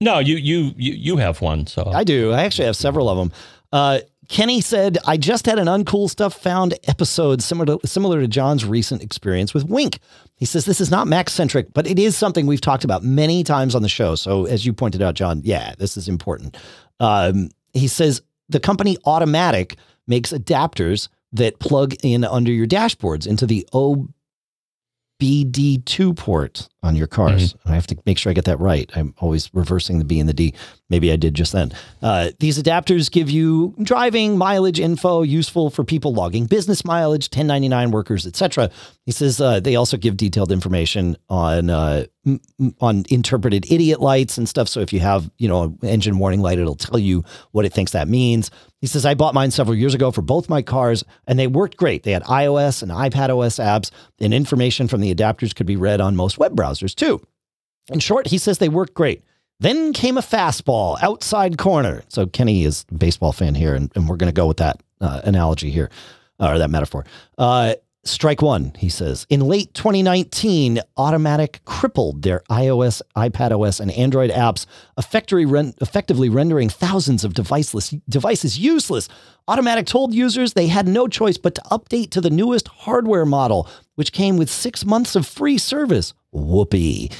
No, 0.00 0.20
you 0.20 0.36
you 0.36 0.72
you 0.76 0.92
you 0.92 1.16
have 1.16 1.40
one. 1.40 1.66
So 1.66 1.90
I 1.92 2.04
do. 2.04 2.32
I 2.32 2.44
actually 2.44 2.66
have 2.66 2.76
several 2.76 3.08
of 3.08 3.18
them. 3.18 3.32
Uh, 3.72 3.98
Kenny 4.28 4.60
said, 4.60 4.98
I 5.06 5.16
just 5.16 5.46
had 5.46 5.58
an 5.58 5.66
uncool 5.66 6.08
stuff 6.08 6.34
found 6.34 6.74
episode 6.86 7.42
similar 7.42 7.78
to, 7.78 7.86
similar 7.86 8.20
to 8.20 8.28
John's 8.28 8.64
recent 8.64 9.02
experience 9.02 9.54
with 9.54 9.64
Wink. 9.64 10.00
He 10.36 10.44
says, 10.44 10.66
This 10.66 10.82
is 10.82 10.90
not 10.90 11.08
Mac 11.08 11.30
centric, 11.30 11.72
but 11.72 11.86
it 11.86 11.98
is 11.98 12.16
something 12.16 12.46
we've 12.46 12.60
talked 12.60 12.84
about 12.84 13.02
many 13.02 13.42
times 13.42 13.74
on 13.74 13.80
the 13.82 13.88
show. 13.88 14.14
So, 14.14 14.44
as 14.44 14.66
you 14.66 14.74
pointed 14.74 15.00
out, 15.00 15.14
John, 15.14 15.40
yeah, 15.44 15.74
this 15.78 15.96
is 15.96 16.08
important. 16.08 16.58
Um, 17.00 17.48
he 17.72 17.88
says, 17.88 18.20
The 18.50 18.60
company 18.60 18.98
Automatic 19.06 19.76
makes 20.06 20.32
adapters 20.32 21.08
that 21.32 21.58
plug 21.58 21.94
in 22.02 22.24
under 22.24 22.52
your 22.52 22.66
dashboards 22.66 23.26
into 23.26 23.46
the 23.46 23.66
OBD2 25.20 26.16
port 26.16 26.68
on 26.82 26.94
your 26.94 27.06
cars. 27.06 27.54
Mm-hmm. 27.54 27.68
I 27.70 27.74
have 27.74 27.86
to 27.88 27.98
make 28.06 28.18
sure 28.18 28.30
I 28.30 28.34
get 28.34 28.44
that 28.44 28.60
right. 28.60 28.90
I'm 28.94 29.14
always 29.18 29.52
reversing 29.52 29.98
the 29.98 30.04
B 30.04 30.20
and 30.20 30.28
the 30.28 30.34
D. 30.34 30.54
Maybe 30.88 31.12
I 31.12 31.16
did 31.16 31.34
just 31.34 31.52
then. 31.52 31.72
Uh, 32.00 32.30
these 32.38 32.62
adapters 32.62 33.10
give 33.10 33.28
you 33.28 33.74
driving 33.82 34.38
mileage 34.38 34.78
info 34.78 35.22
useful 35.22 35.70
for 35.70 35.84
people 35.84 36.14
logging 36.14 36.46
business 36.46 36.84
mileage, 36.84 37.26
1099 37.26 37.90
workers, 37.90 38.26
etc. 38.26 38.70
He 39.04 39.12
says 39.12 39.40
uh, 39.40 39.60
they 39.60 39.74
also 39.74 39.96
give 39.96 40.16
detailed 40.16 40.52
information 40.52 41.16
on 41.28 41.68
uh, 41.68 42.06
m- 42.24 42.40
on 42.80 43.04
interpreted 43.10 43.70
idiot 43.70 44.00
lights 44.00 44.38
and 44.38 44.48
stuff. 44.48 44.68
So 44.68 44.80
if 44.80 44.92
you 44.92 45.00
have 45.00 45.30
you 45.36 45.48
know 45.48 45.64
an 45.64 45.78
engine 45.82 46.18
warning 46.18 46.40
light, 46.40 46.58
it'll 46.58 46.76
tell 46.76 46.98
you 46.98 47.24
what 47.50 47.64
it 47.64 47.72
thinks 47.72 47.92
that 47.92 48.08
means. 48.08 48.50
He 48.80 48.86
says 48.86 49.04
I 49.04 49.14
bought 49.14 49.34
mine 49.34 49.50
several 49.50 49.76
years 49.76 49.94
ago 49.94 50.12
for 50.12 50.22
both 50.22 50.48
my 50.48 50.62
cars, 50.62 51.04
and 51.26 51.36
they 51.36 51.48
worked 51.48 51.76
great. 51.76 52.04
They 52.04 52.12
had 52.12 52.22
iOS 52.22 52.80
and 52.82 52.92
iPad 52.92 53.36
OS 53.36 53.56
apps, 53.56 53.90
and 54.20 54.32
information 54.32 54.86
from 54.86 55.00
the 55.00 55.12
adapters 55.12 55.54
could 55.54 55.66
be 55.66 55.74
read 55.74 56.00
on 56.00 56.14
most 56.14 56.38
web 56.38 56.54
browsers 56.54 56.67
too. 56.94 57.20
In 57.92 58.00
short, 58.00 58.26
he 58.26 58.38
says 58.38 58.58
they 58.58 58.68
work 58.68 58.94
great. 58.94 59.22
Then 59.60 59.92
came 59.92 60.16
a 60.16 60.22
fastball 60.22 60.98
outside 61.02 61.58
corner. 61.58 62.04
So 62.08 62.26
Kenny 62.26 62.64
is 62.64 62.84
a 62.90 62.94
baseball 62.94 63.32
fan 63.32 63.54
here, 63.54 63.74
and, 63.74 63.90
and 63.94 64.08
we're 64.08 64.16
going 64.16 64.32
to 64.32 64.36
go 64.36 64.46
with 64.46 64.58
that 64.58 64.80
uh, 65.00 65.20
analogy 65.24 65.70
here, 65.70 65.90
or 66.38 66.58
that 66.58 66.70
metaphor. 66.70 67.04
Uh, 67.36 67.74
strike 68.04 68.40
one, 68.40 68.72
he 68.78 68.88
says. 68.88 69.26
In 69.28 69.40
late 69.40 69.74
2019, 69.74 70.80
Automatic 70.96 71.60
crippled 71.64 72.22
their 72.22 72.42
iOS, 72.50 73.02
iPadOS, 73.16 73.80
and 73.80 73.90
Android 73.92 74.30
apps, 74.30 74.66
ren- 75.44 75.74
effectively 75.80 76.28
rendering 76.28 76.68
thousands 76.68 77.24
of 77.24 77.34
deviceless, 77.34 78.00
devices 78.08 78.58
useless. 78.58 79.08
Automatic 79.46 79.86
told 79.86 80.14
users 80.14 80.52
they 80.52 80.68
had 80.68 80.86
no 80.86 81.08
choice 81.08 81.36
but 81.36 81.54
to 81.54 81.60
update 81.62 82.10
to 82.10 82.20
the 82.20 82.30
newest 82.30 82.68
hardware 82.68 83.26
model, 83.26 83.68
which 83.98 84.12
came 84.12 84.36
with 84.36 84.48
six 84.48 84.84
months 84.84 85.16
of 85.16 85.26
free 85.26 85.58
service. 85.58 86.14
Whoopee. 86.30 87.10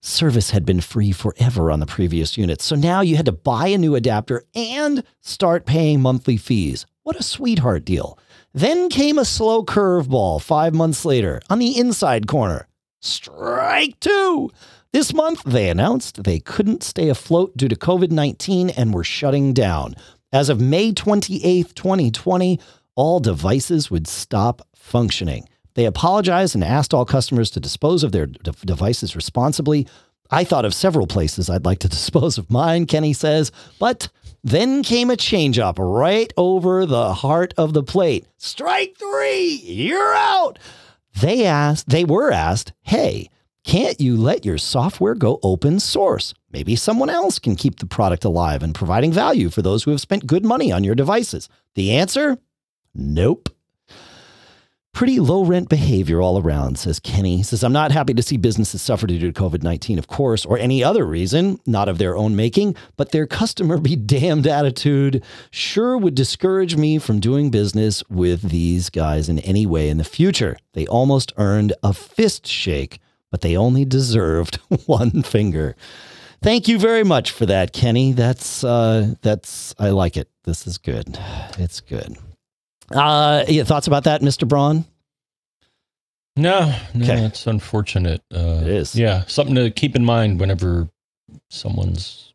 Service 0.00 0.50
had 0.50 0.64
been 0.64 0.80
free 0.80 1.10
forever 1.10 1.72
on 1.72 1.80
the 1.80 1.86
previous 1.86 2.38
units, 2.38 2.64
so 2.64 2.76
now 2.76 3.00
you 3.00 3.16
had 3.16 3.26
to 3.26 3.32
buy 3.32 3.66
a 3.66 3.76
new 3.76 3.96
adapter 3.96 4.44
and 4.54 5.02
start 5.20 5.66
paying 5.66 6.00
monthly 6.00 6.36
fees. 6.36 6.86
What 7.02 7.18
a 7.18 7.24
sweetheart 7.24 7.84
deal. 7.84 8.16
Then 8.54 8.88
came 8.90 9.18
a 9.18 9.24
slow 9.24 9.64
curveball 9.64 10.40
five 10.40 10.72
months 10.72 11.04
later 11.04 11.40
on 11.50 11.58
the 11.58 11.76
inside 11.76 12.28
corner. 12.28 12.68
Strike 13.00 13.98
two. 13.98 14.52
This 14.92 15.12
month, 15.12 15.42
they 15.42 15.68
announced 15.68 16.22
they 16.22 16.38
couldn't 16.38 16.84
stay 16.84 17.08
afloat 17.08 17.56
due 17.56 17.68
to 17.68 17.74
COVID 17.74 18.12
19 18.12 18.70
and 18.70 18.94
were 18.94 19.02
shutting 19.02 19.52
down. 19.52 19.96
As 20.32 20.48
of 20.48 20.60
May 20.60 20.92
28, 20.92 21.74
2020, 21.74 22.60
all 22.94 23.18
devices 23.18 23.90
would 23.90 24.06
stop 24.06 24.62
functioning. 24.76 25.48
They 25.74 25.84
apologized 25.84 26.54
and 26.54 26.64
asked 26.64 26.92
all 26.92 27.04
customers 27.04 27.50
to 27.50 27.60
dispose 27.60 28.02
of 28.02 28.12
their 28.12 28.26
de- 28.26 28.52
devices 28.64 29.16
responsibly. 29.16 29.86
I 30.30 30.44
thought 30.44 30.64
of 30.64 30.74
several 30.74 31.06
places 31.06 31.48
I'd 31.50 31.64
like 31.64 31.80
to 31.80 31.88
dispose 31.96 32.38
of 32.38 32.50
mine, 32.50 32.86
Kenny 32.86 33.12
says, 33.12 33.52
but 33.78 34.08
then 34.42 34.82
came 34.82 35.10
a 35.10 35.16
changeup 35.16 35.76
right 35.78 36.32
over 36.36 36.86
the 36.86 37.14
heart 37.14 37.52
of 37.56 37.72
the 37.72 37.82
plate. 37.82 38.26
Strike 38.36 38.96
three, 38.96 39.60
you're 39.64 40.14
out. 40.14 40.58
They 41.20 41.44
asked, 41.44 41.88
they 41.88 42.04
were 42.04 42.30
asked, 42.30 42.72
hey, 42.82 43.28
can't 43.64 44.00
you 44.00 44.16
let 44.16 44.44
your 44.44 44.58
software 44.58 45.14
go 45.14 45.38
open 45.42 45.80
source? 45.80 46.32
Maybe 46.50 46.74
someone 46.76 47.10
else 47.10 47.38
can 47.38 47.56
keep 47.56 47.78
the 47.78 47.86
product 47.86 48.24
alive 48.24 48.62
and 48.62 48.74
providing 48.74 49.12
value 49.12 49.50
for 49.50 49.62
those 49.62 49.84
who 49.84 49.90
have 49.90 50.00
spent 50.00 50.26
good 50.26 50.44
money 50.44 50.72
on 50.72 50.82
your 50.84 50.94
devices. 50.94 51.48
The 51.74 51.92
answer? 51.92 52.38
Nope. 52.94 53.50
Pretty 54.92 55.20
low 55.20 55.44
rent 55.44 55.68
behavior 55.68 56.20
all 56.20 56.38
around, 56.38 56.78
says 56.78 56.98
Kenny. 57.00 57.42
Says, 57.42 57.62
I'm 57.62 57.72
not 57.72 57.92
happy 57.92 58.12
to 58.12 58.22
see 58.22 58.36
businesses 58.36 58.82
suffer 58.82 59.06
due 59.06 59.18
to 59.18 59.32
COVID 59.32 59.62
19, 59.62 59.98
of 59.98 60.08
course, 60.08 60.44
or 60.44 60.58
any 60.58 60.82
other 60.82 61.06
reason, 61.06 61.60
not 61.66 61.88
of 61.88 61.98
their 61.98 62.16
own 62.16 62.36
making, 62.36 62.76
but 62.96 63.12
their 63.12 63.26
customer 63.26 63.78
be 63.78 63.96
damned 64.16 64.46
attitude 64.46 65.24
sure 65.50 65.96
would 65.96 66.14
discourage 66.14 66.76
me 66.76 66.98
from 66.98 67.20
doing 67.20 67.50
business 67.50 68.02
with 68.10 68.42
these 68.42 68.90
guys 68.90 69.28
in 69.28 69.38
any 69.40 69.64
way 69.64 69.88
in 69.88 69.98
the 69.98 70.04
future. 70.04 70.56
They 70.72 70.86
almost 70.86 71.32
earned 71.36 71.72
a 71.82 71.92
fist 71.94 72.46
shake 72.46 72.98
but 73.30 73.40
they 73.40 73.56
only 73.56 73.84
deserved 73.84 74.56
one 74.86 75.22
finger. 75.22 75.76
Thank 76.42 76.68
you 76.68 76.78
very 76.78 77.04
much 77.04 77.30
for 77.30 77.46
that, 77.46 77.72
Kenny. 77.72 78.12
That's 78.12 78.64
uh, 78.64 79.14
that's 79.22 79.74
I 79.78 79.90
like 79.90 80.16
it. 80.16 80.28
This 80.44 80.66
is 80.66 80.78
good. 80.78 81.18
It's 81.58 81.80
good. 81.80 82.16
Uh, 82.90 83.44
thoughts 83.64 83.86
about 83.86 84.04
that, 84.04 84.22
Mister 84.22 84.46
Braun? 84.46 84.84
No, 86.36 86.74
no, 86.94 87.04
Okay. 87.04 87.22
it's 87.24 87.46
unfortunate. 87.46 88.22
Uh, 88.34 88.60
It 88.62 88.68
is. 88.68 88.94
Yeah, 88.96 89.24
something 89.26 89.54
to 89.56 89.70
keep 89.70 89.94
in 89.96 90.04
mind 90.04 90.40
whenever 90.40 90.88
someone's 91.48 92.32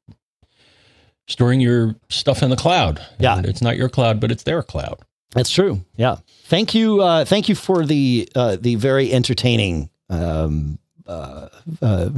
storing 1.27 1.59
your 1.59 1.95
stuff 2.09 2.43
in 2.43 2.49
the 2.49 2.55
cloud. 2.55 3.01
Yeah. 3.19 3.37
And 3.37 3.45
it's 3.45 3.61
not 3.61 3.77
your 3.77 3.89
cloud, 3.89 4.19
but 4.19 4.31
it's 4.31 4.43
their 4.43 4.61
cloud. 4.61 4.99
That's 5.31 5.49
true. 5.49 5.81
Yeah. 5.97 6.17
Thank 6.45 6.73
you. 6.75 7.01
Uh, 7.01 7.25
thank 7.25 7.49
you 7.49 7.55
for 7.55 7.85
the 7.85 8.29
uh, 8.35 8.57
the 8.59 8.75
very 8.75 9.11
entertaining 9.11 9.89
um, 10.09 10.77
uh, 11.07 11.47
uh, 11.81 12.09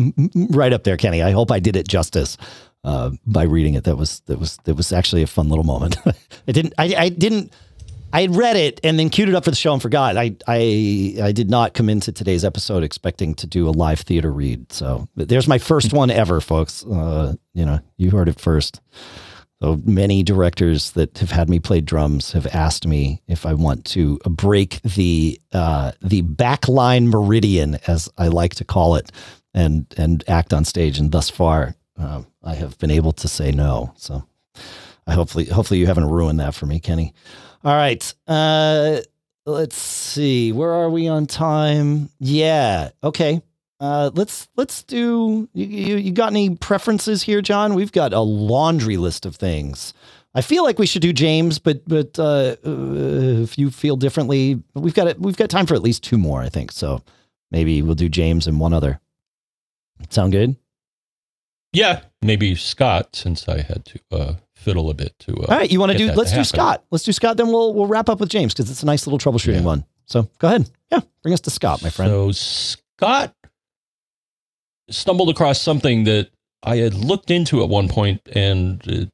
right 0.50 0.74
up 0.74 0.84
there, 0.84 0.98
Kenny. 0.98 1.24
I 1.24 1.32
hope 1.32 1.52
I 1.52 1.60
did 1.60 1.76
it 1.76 1.88
justice 1.88 2.38
uh, 2.84 3.12
by 3.26 3.44
reading 3.44 3.74
it. 3.76 3.86
That 3.86 3.96
was 3.98 4.20
that 4.26 4.40
was 4.40 4.58
that 4.66 4.76
was 4.76 4.92
actually 4.92 5.24
a 5.24 5.28
fun 5.28 5.48
little 5.50 5.64
moment. 5.64 5.98
I 6.48 6.52
didn't. 6.52 6.74
I, 6.78 6.96
I 6.98 7.10
didn't. 7.10 7.54
I 8.14 8.22
had 8.22 8.36
read 8.36 8.56
it 8.56 8.80
and 8.84 8.98
then 8.98 9.10
queued 9.10 9.30
it 9.30 9.36
up 9.36 9.44
for 9.44 9.52
the 9.52 9.58
show 9.58 9.74
and 9.74 9.82
forgot. 9.82 10.18
I 10.18 10.36
I 10.48 11.16
I 11.22 11.32
did 11.32 11.50
not 11.50 11.74
come 11.74 11.90
into 11.90 12.12
today's 12.12 12.46
episode 12.46 12.84
expecting 12.84 13.36
to 13.36 13.48
do 13.48 13.68
a 13.68 13.72
live 13.72 14.00
theater 14.00 14.32
read. 14.32 14.72
So 14.72 15.08
there's 15.16 15.48
my 15.48 15.58
first 15.58 15.94
one 15.94 16.10
ever, 16.10 16.40
folks. 16.40 16.86
Uh, 16.86 17.36
you 17.54 17.66
know, 17.66 17.80
you 17.98 18.12
heard 18.12 18.30
it 18.30 18.40
first. 18.40 18.82
So 19.62 19.82
many 19.86 20.22
directors 20.22 20.92
that 20.92 21.18
have 21.18 21.32
had 21.32 21.50
me 21.50 21.60
play 21.60 21.82
drums 21.82 22.32
have 22.34 22.46
asked 22.48 22.86
me 22.86 23.24
if 23.28 23.46
I 23.46 23.56
want 23.56 23.86
to 23.86 24.20
break 24.20 24.82
the 24.84 25.42
uh, 25.52 25.94
the 26.02 26.22
backline 26.22 27.08
meridian, 27.08 27.80
as 27.88 28.08
I 28.18 28.28
like 28.28 28.56
to 28.56 28.66
call 28.66 28.96
it, 28.96 29.12
and 29.54 29.86
and 29.98 30.24
act 30.28 30.54
on 30.54 30.64
stage. 30.64 31.00
And 31.00 31.12
thus 31.12 31.30
far, 31.30 31.76
uh, 32.00 32.22
I 32.44 32.54
have 32.54 32.78
been 32.78 32.92
able 32.92 33.14
to 33.14 33.28
say 33.28 33.52
no. 33.52 33.94
So 33.98 34.24
I 35.08 35.14
hopefully 35.14 35.46
hopefully 35.46 35.80
you 35.80 35.88
haven't 35.88 36.10
ruined 36.10 36.40
that 36.40 36.54
for 36.54 36.68
me, 36.68 36.80
Kenny. 36.80 37.14
All 37.64 37.76
right. 37.76 38.14
Uh, 38.28 39.02
let's 39.46 39.78
see. 39.78 40.52
Where 40.52 40.72
are 40.72 40.90
we 40.90 41.08
on 41.08 41.26
time? 41.26 42.10
Yeah. 42.20 42.90
Okay. 43.04 43.42
Uh, 43.80 44.10
let's 44.16 44.48
let's 44.56 44.84
do. 44.84 45.48
You, 45.54 45.66
you 45.66 45.98
you 45.98 46.12
got 46.12 46.32
any 46.32 46.56
preferences 46.56 47.24
here, 47.24 47.42
John? 47.42 47.76
We've 47.76 47.92
got 47.92 48.14
a 48.14 48.22
laundry 48.22 48.98
list 48.98 49.26
of 49.26 49.36
things. 49.36 49.94
I 50.34 50.42
feel 50.42 50.64
like 50.64 50.80
we 50.80 50.88
should 50.88 51.02
do 51.02 51.14
James, 51.14 51.60
but 51.60 51.88
but 51.88 52.18
uh, 52.18 52.56
uh, 52.66 53.42
if 53.44 53.58
you 53.58 53.70
feel 53.70 53.96
differently, 53.96 54.62
we've 54.74 54.94
got 54.94 55.08
it. 55.08 55.20
We've 55.20 55.38
got 55.38 55.50
time 55.50 55.66
for 55.66 55.76
at 55.76 55.84
least 55.84 56.04
two 56.04 56.18
more, 56.18 56.42
I 56.42 56.50
think. 56.50 56.72
So 56.72 57.04
maybe 57.52 57.82
we'll 57.82 57.96
do 57.96 58.10
James 58.10 58.48
and 58.48 58.60
one 58.60 58.74
other. 58.74 59.00
Sound 60.10 60.32
good? 60.32 60.56
Yeah, 61.74 62.02
maybe 62.22 62.56
Scott, 62.56 63.16
since 63.16 63.48
I 63.48 63.62
had 63.62 63.86
to 63.86 64.00
uh, 64.12 64.34
fiddle 64.68 64.90
a 64.90 64.94
bit 64.94 65.18
to. 65.20 65.34
Uh, 65.34 65.46
All 65.48 65.58
right, 65.58 65.72
you 65.72 65.80
want 65.80 65.94
to 65.94 65.98
do? 65.98 66.12
Let's 66.12 66.32
to 66.32 66.38
do. 66.38 66.44
Scott. 66.44 66.84
Let's 66.92 67.06
do 67.06 67.12
Scott. 67.14 67.38
Then 67.38 67.48
we'll 67.48 67.74
we'll 67.74 67.88
wrap 67.88 68.10
up 68.10 68.20
with 68.20 68.30
James 68.30 68.54
because 68.54 68.70
it's 68.70 68.84
a 68.84 68.86
nice 68.86 69.08
little 69.08 69.18
troubleshooting 69.20 69.60
Yeah. 69.62 69.62
one. 69.74 69.86
So 70.06 70.30
go 70.40 70.48
ahead. 70.48 70.70
Yeah, 70.92 71.00
bring 71.24 71.34
us 71.34 71.40
to 71.42 71.50
Scott, 71.50 71.82
my 71.84 71.90
friend. 71.90 72.10
So 72.12 72.32
Scott 72.32 73.34
stumbled 74.90 75.30
across 75.30 75.62
something 75.62 76.04
that 76.06 76.30
I 76.64 76.78
had 76.78 76.94
looked 76.94 77.32
into 77.32 77.62
at 77.64 77.70
one 77.70 77.88
point 77.90 78.22
and 78.34 78.82
uh, 78.92 79.06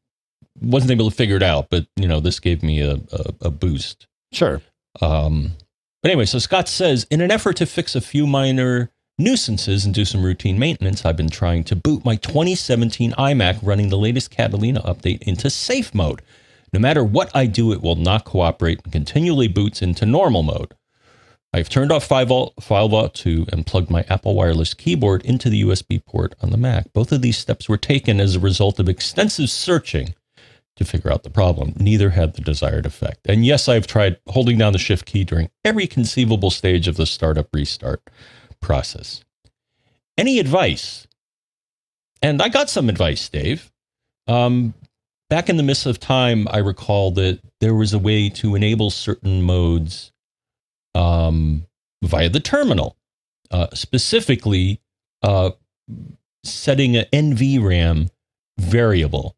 wasn't 0.61 0.91
able 0.91 1.09
to 1.09 1.15
figure 1.15 1.35
it 1.35 1.43
out. 1.43 1.69
But 1.69 1.88
you 1.95 2.07
know, 2.07 2.19
this 2.19 2.39
gave 2.39 2.63
me 2.63 2.81
a, 2.81 2.93
a, 3.11 3.34
a 3.41 3.49
boost. 3.51 4.07
sure. 4.31 4.61
Um, 5.01 5.53
but 6.01 6.11
anyway, 6.11 6.25
so 6.25 6.38
Scott 6.38 6.67
says, 6.67 7.07
in 7.09 7.21
an 7.21 7.31
effort 7.31 7.55
to 7.57 7.65
fix 7.65 7.95
a 7.95 8.01
few 8.01 8.27
minor 8.27 8.91
nuisances 9.18 9.85
and 9.85 9.94
do 9.94 10.06
some 10.06 10.23
routine 10.23 10.57
maintenance, 10.57 11.06
I've 11.06 11.18
been 11.18 11.30
trying 11.30 11.64
to 11.65 11.76
boot 11.76 12.03
my 12.03 12.15
2017 12.15 13.11
iMac 13.14 13.60
running 13.61 13.90
the 13.90 13.98
latest 13.98 14.31
Catalina 14.31 14.81
update 14.81 15.22
into 15.23 15.49
safe 15.49 15.94
mode. 15.94 16.22
No 16.72 16.80
matter 16.80 17.03
what 17.03 17.30
I 17.35 17.45
do, 17.45 17.72
it 17.72 17.81
will 17.81 17.95
not 17.95 18.26
cooperate 18.26 18.81
and 18.84 18.91
continually 18.91 19.48
boots 19.48 19.81
into 19.81 20.06
normal 20.06 20.44
mode. 20.44 20.73
I've 21.56 21.69
turned 21.69 21.91
off 21.91 22.10
FileVault, 22.10 22.56
FileVault 22.61 23.14
2 23.14 23.45
and 23.52 23.65
plugged 23.65 23.91
my 23.91 24.03
Apple 24.10 24.34
wireless 24.34 24.73
keyboard 24.73 25.23
into 25.23 25.52
the 25.52 25.61
USB 25.61 26.03
port 26.03 26.34
on 26.41 26.49
the 26.49 26.57
Mac. 26.57 26.91
Both 26.94 27.11
of 27.11 27.22
these 27.22 27.38
steps 27.38 27.69
were 27.69 27.77
taken 27.77 28.19
as 28.19 28.35
a 28.35 28.40
result 28.40 28.80
of 28.80 28.90
extensive 28.90 29.52
searching 29.52 30.15
to 30.77 30.84
figure 30.84 31.11
out 31.11 31.22
the 31.22 31.30
problem. 31.30 31.73
Neither 31.77 32.10
had 32.10 32.34
the 32.34 32.41
desired 32.41 32.88
effect. 32.88 33.27
And 33.30 33.45
yes, 33.45 33.69
I've 33.69 33.85
tried 33.85 34.18
holding 34.30 34.57
down 34.57 34.73
the 34.73 34.80
shift 34.80 35.06
key 35.06 35.23
during 35.23 35.52
every 35.64 35.85
conceivable 35.85 36.49
stage 36.49 36.88
of 36.88 36.98
the 36.98 37.06
startup 37.06 37.49
restart 37.53 38.02
process. 38.64 39.23
Any 40.18 40.40
advice? 40.40 41.07
And 42.22 42.41
I 42.41 42.49
got 42.49 42.69
some 42.69 42.90
advice, 42.90 43.30
Dave. 43.30 43.72
Um, 44.27 44.73
back 45.30 45.49
in 45.49 45.57
the 45.57 45.64
midst 45.64 45.85
of 45.85 45.99
time, 45.99 46.48
I 46.49 46.60
recall 46.60 47.11
that 47.11 47.40
there 47.60 47.76
was 47.76 47.94
a 47.94 47.99
way 47.99 48.30
to 48.30 48.56
enable 48.56 48.90
certain 48.90 49.41
modes 49.41 50.11
um, 50.95 51.65
via 52.03 52.30
the 52.30 52.40
terminal, 52.40 52.95
uh, 53.52 53.68
specifically 53.73 54.80
uh, 55.22 55.52
setting 56.44 56.95
an 56.95 57.06
NVRAM 57.11 58.10
variable. 58.57 59.35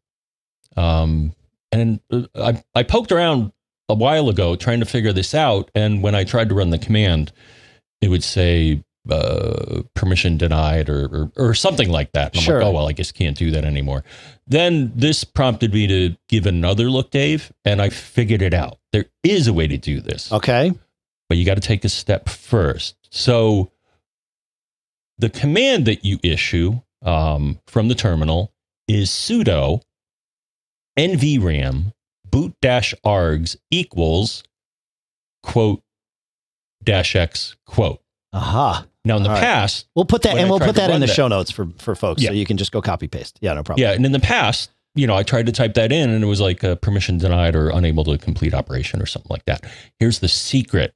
Um, 0.76 1.34
and 1.72 2.00
uh, 2.10 2.22
I, 2.34 2.62
I 2.74 2.82
poked 2.82 3.12
around 3.12 3.52
a 3.88 3.94
while 3.94 4.28
ago 4.28 4.56
trying 4.56 4.80
to 4.80 4.86
figure 4.86 5.12
this 5.12 5.34
out. 5.34 5.70
And 5.74 6.02
when 6.02 6.14
I 6.14 6.24
tried 6.24 6.48
to 6.50 6.54
run 6.54 6.70
the 6.70 6.78
command, 6.78 7.32
it 8.00 8.08
would 8.08 8.24
say 8.24 8.84
uh, 9.10 9.82
permission 9.94 10.36
denied 10.36 10.88
or, 10.88 11.06
or, 11.06 11.32
or 11.48 11.54
something 11.54 11.88
like 11.88 12.12
that. 12.12 12.32
And 12.32 12.38
I'm 12.38 12.42
Sure. 12.44 12.58
like, 12.58 12.66
oh, 12.66 12.70
well, 12.72 12.88
I 12.88 12.92
guess 12.92 13.12
can't 13.12 13.36
do 13.36 13.50
that 13.52 13.64
anymore. 13.64 14.04
Then 14.46 14.92
this 14.94 15.24
prompted 15.24 15.72
me 15.72 15.86
to 15.86 16.16
give 16.28 16.46
another 16.46 16.90
look, 16.90 17.10
Dave, 17.10 17.52
and 17.64 17.80
I 17.82 17.88
figured 17.90 18.42
it 18.42 18.54
out. 18.54 18.78
There 18.92 19.06
is 19.22 19.46
a 19.48 19.52
way 19.52 19.66
to 19.66 19.76
do 19.76 20.00
this 20.00 20.32
Okay. 20.32 20.72
but 21.28 21.36
you 21.38 21.44
got 21.44 21.54
to 21.54 21.60
take 21.60 21.84
a 21.84 21.88
step 21.88 22.28
first. 22.28 22.96
So 23.10 23.70
the 25.18 25.30
command 25.30 25.86
that 25.86 26.04
you 26.04 26.18
issue 26.22 26.80
um, 27.02 27.58
from 27.66 27.88
the 27.88 27.94
terminal 27.94 28.52
is 28.88 29.10
sudo 29.10 29.82
nvram 30.98 31.92
boot 32.30 32.54
dash 32.60 32.94
args 33.04 33.56
equals 33.70 34.42
quote 35.42 35.82
dash 36.82 37.14
x 37.16 37.56
quote. 37.66 38.00
Aha. 38.32 38.86
Now 39.06 39.16
in 39.16 39.22
the 39.22 39.28
All 39.28 39.34
right. 39.36 39.40
past, 39.40 39.86
We'll 39.94 40.04
put 40.04 40.22
that 40.22 40.34
When 40.34 40.38
and 40.42 40.46
I 40.48 40.50
we'll 40.50 40.58
tried 40.58 40.66
put 40.66 40.74
to 40.74 40.80
that 40.80 40.84
in 40.86 40.90
run 40.94 41.00
the 41.00 41.06
that- 41.06 41.14
show 41.14 41.28
notes 41.28 41.50
for 41.50 41.68
for 41.78 41.94
folks, 41.94 42.22
so 42.22 42.26
Yeah. 42.26 42.32
you 42.32 42.44
can 42.44 42.56
just 42.56 42.72
go 42.72 42.82
copy 42.82 43.06
paste. 43.08 43.38
Yeah, 43.40 43.54
no 43.54 43.62
problem. 43.62 43.82
yeah, 43.82 43.92
and 43.92 44.04
in 44.04 44.12
the 44.12 44.18
past, 44.20 44.70
you 44.94 45.06
know, 45.06 45.14
I 45.14 45.22
tried 45.22 45.46
to 45.46 45.52
type 45.52 45.74
that 45.74 45.92
in 45.92 46.10
and 46.10 46.24
it 46.24 46.26
was 46.26 46.40
like 46.40 46.64
uh, 46.64 46.74
permission 46.76 47.16
denied 47.18 47.54
or 47.54 47.68
unable 47.70 48.02
to 48.04 48.18
complete 48.18 48.52
operation 48.52 49.00
or 49.00 49.06
something 49.06 49.30
like 49.30 49.44
that. 49.44 49.64
Here's 50.00 50.18
the 50.18 50.28
secret. 50.28 50.92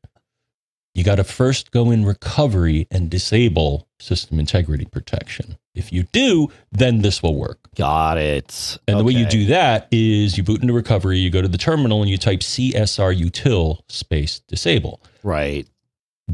You 0.94 1.04
got 1.04 1.16
to 1.16 1.24
first 1.24 1.70
go 1.70 1.92
in 1.92 2.04
recovery 2.04 2.88
and 2.90 3.08
disable 3.08 3.86
system 4.00 4.40
integrity 4.40 4.86
protection. 4.86 5.56
If 5.72 5.92
you 5.92 6.02
do, 6.10 6.48
then 6.72 7.02
this 7.02 7.22
will 7.22 7.36
work. 7.36 7.60
Got 7.76 8.18
it. 8.18 8.76
And 8.88 8.98
the 8.98 9.04
way 9.04 9.12
you 9.12 9.20
Okay. 9.26 9.30
do 9.30 9.46
that 9.46 9.86
is 9.92 10.36
you 10.36 10.42
boot 10.42 10.62
into 10.62 10.72
recovery, 10.74 11.18
you 11.20 11.30
go 11.30 11.40
to 11.42 11.46
the 11.48 11.58
terminal 11.58 12.00
and 12.02 12.10
you 12.10 12.18
type 12.18 12.40
csrutil 12.40 13.78
space 13.88 14.40
disable. 14.48 15.00
right. 15.22 15.68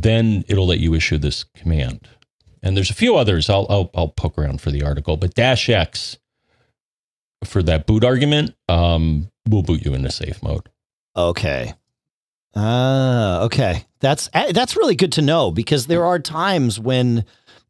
Then 0.02 0.44
it'll 0.48 0.66
let 0.66 0.78
you 0.80 0.94
issue 0.94 1.18
this 1.18 1.44
command. 1.44 2.08
And 2.62 2.76
there's 2.76 2.90
a 2.90 2.94
few 2.94 3.16
others. 3.16 3.48
I'll 3.48 3.66
I'll, 3.70 3.90
I'll 3.94 4.08
poke 4.08 4.36
around 4.38 4.60
for 4.60 4.70
the 4.70 4.82
article, 4.82 5.16
but 5.16 5.34
dash 5.34 5.68
X 5.68 6.18
for 7.44 7.62
that 7.62 7.86
boot 7.86 8.04
argument 8.04 8.54
um, 8.68 9.30
will 9.48 9.62
boot 9.62 9.84
you 9.84 9.94
into 9.94 10.10
safe 10.10 10.42
mode. 10.42 10.68
Okay. 11.16 11.74
Ah, 12.54 13.42
okay. 13.42 13.84
That's 14.00 14.28
eh, 14.32 14.52
that's 14.52 14.76
really 14.76 14.94
good 14.96 15.12
to 15.12 15.22
know 15.22 15.50
because 15.50 15.86
there 15.86 16.04
are 16.04 16.18
times 16.18 16.80
when 16.80 17.24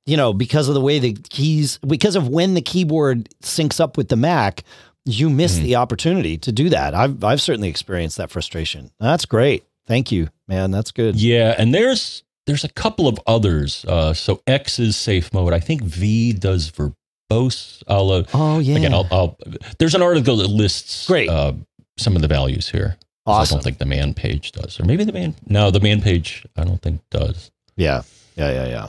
you 0.06 0.16
know 0.16 0.32
because 0.32 0.68
of 0.68 0.74
the 0.74 0.80
way 0.80 0.98
the 0.98 1.12
keys 1.14 1.78
because 1.86 2.16
of 2.16 2.28
when 2.28 2.54
the 2.54 2.62
keyboard 2.62 3.28
syncs 3.42 3.80
up 3.80 3.96
with 3.96 4.08
the 4.08 4.16
Mac, 4.16 4.62
you 5.04 5.28
miss 5.28 5.58
Mhm. 5.58 5.62
the 5.62 5.76
opportunity 5.76 6.38
to 6.38 6.52
do 6.52 6.68
that. 6.70 6.94
I've 6.94 7.22
I've 7.24 7.40
certainly 7.40 7.68
experienced 7.68 8.16
that 8.18 8.30
frustration. 8.30 8.90
That's 9.00 9.26
great. 9.26 9.64
Thank 9.86 10.10
you, 10.12 10.28
man. 10.48 10.70
That's 10.70 10.90
good. 10.90 11.16
Yeah, 11.20 11.54
and 11.56 11.72
there's 11.74 12.22
there's 12.46 12.64
a 12.64 12.68
couple 12.68 13.08
of 13.08 13.18
others. 13.26 13.84
Uh, 13.86 14.12
so 14.14 14.42
X 14.46 14.78
is 14.78 14.96
safe 14.96 15.32
mode. 15.32 15.52
I 15.52 15.60
think 15.60 15.82
V 15.82 16.32
does 16.32 16.70
verbose. 16.70 17.82
I'll 17.88 18.10
uh, 18.10 18.24
Oh 18.34 18.58
yeah. 18.58 18.76
again. 18.76 18.92
I'll, 18.94 19.06
I'll 19.10 19.38
there's 19.78 19.94
an 19.94 20.02
article 20.02 20.36
that 20.38 20.48
lists 20.48 21.06
Great. 21.06 21.28
uh, 21.28 21.52
some 21.98 22.16
of 22.16 22.22
the 22.22 22.28
values 22.28 22.68
here. 22.68 22.96
'Cause 23.26 23.50
I 23.50 23.54
don't 23.56 23.64
think 23.64 23.78
the 23.78 23.86
man 23.86 24.14
page 24.14 24.52
does, 24.52 24.78
or 24.78 24.84
maybe 24.84 25.02
the 25.02 25.12
man. 25.12 25.34
No, 25.48 25.72
the 25.72 25.80
man 25.80 26.00
page. 26.00 26.44
I 26.56 26.62
don't 26.62 26.80
think 26.80 27.00
does. 27.10 27.50
Yeah. 27.76 28.02
Yeah. 28.36 28.52
Yeah. 28.52 28.66
Yeah. 28.68 28.86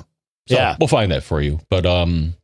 So 0.48 0.56
Yeah. 0.56 0.76
we'll 0.80 0.88
find 0.88 1.12
that 1.12 1.24
for 1.24 1.42
you. 1.42 1.60
But 1.72 1.88
um, 1.88 2.36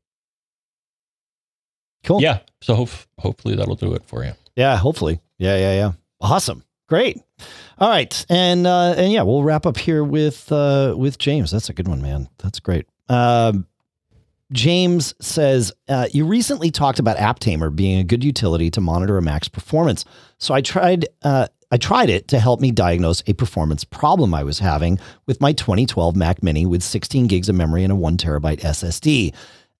Cool. 2.03 2.21
yeah. 2.21 2.39
So 2.61 2.87
hopefully 3.19 3.55
that'll 3.55 3.75
do 3.75 3.93
it 3.93 4.03
for 4.05 4.23
you. 4.25 4.33
Yeah, 4.55 4.75
hopefully. 4.77 5.19
Yeah, 5.37 5.55
yeah, 5.57 5.73
yeah. 5.73 5.91
Awesome. 6.19 6.63
Great. 6.89 7.21
All 7.79 7.89
right. 7.89 8.25
And 8.29 8.67
uh 8.67 8.95
and 8.97 9.11
yeah, 9.11 9.23
we'll 9.23 9.43
wrap 9.43 9.65
up 9.65 9.77
here 9.77 10.03
with 10.03 10.51
uh 10.51 10.95
with 10.97 11.17
James. 11.17 11.51
That's 11.51 11.69
a 11.69 11.73
good 11.73 11.87
one, 11.87 12.01
man. 12.01 12.29
That's 12.39 12.59
great. 12.59 12.87
Um 13.09 13.67
James 14.51 15.15
says, 15.19 15.71
uh, 15.89 16.07
You 16.13 16.25
recently 16.25 16.69
talked 16.69 16.99
about 16.99 17.17
AppTamer 17.17 17.75
being 17.75 17.97
a 17.99 18.03
good 18.03 18.23
utility 18.23 18.69
to 18.71 18.81
monitor 18.81 19.17
a 19.17 19.21
Mac's 19.21 19.47
performance. 19.47 20.05
So 20.37 20.53
I 20.53 20.61
tried. 20.61 21.07
Uh, 21.23 21.47
I 21.71 21.77
tried 21.77 22.11
it 22.11 22.27
to 22.27 22.39
help 22.39 22.59
me 22.59 22.69
diagnose 22.69 23.23
a 23.25 23.33
performance 23.33 23.83
problem 23.83 24.35
I 24.35 24.43
was 24.43 24.59
having 24.59 24.99
with 25.25 25.41
my 25.41 25.53
2012 25.53 26.15
Mac 26.15 26.43
Mini 26.43 26.67
with 26.67 26.83
16 26.83 27.25
gigs 27.25 27.49
of 27.49 27.55
memory 27.55 27.83
and 27.83 27.91
a 27.91 27.95
one 27.95 28.15
terabyte 28.15 28.59
SSD. 28.59 29.33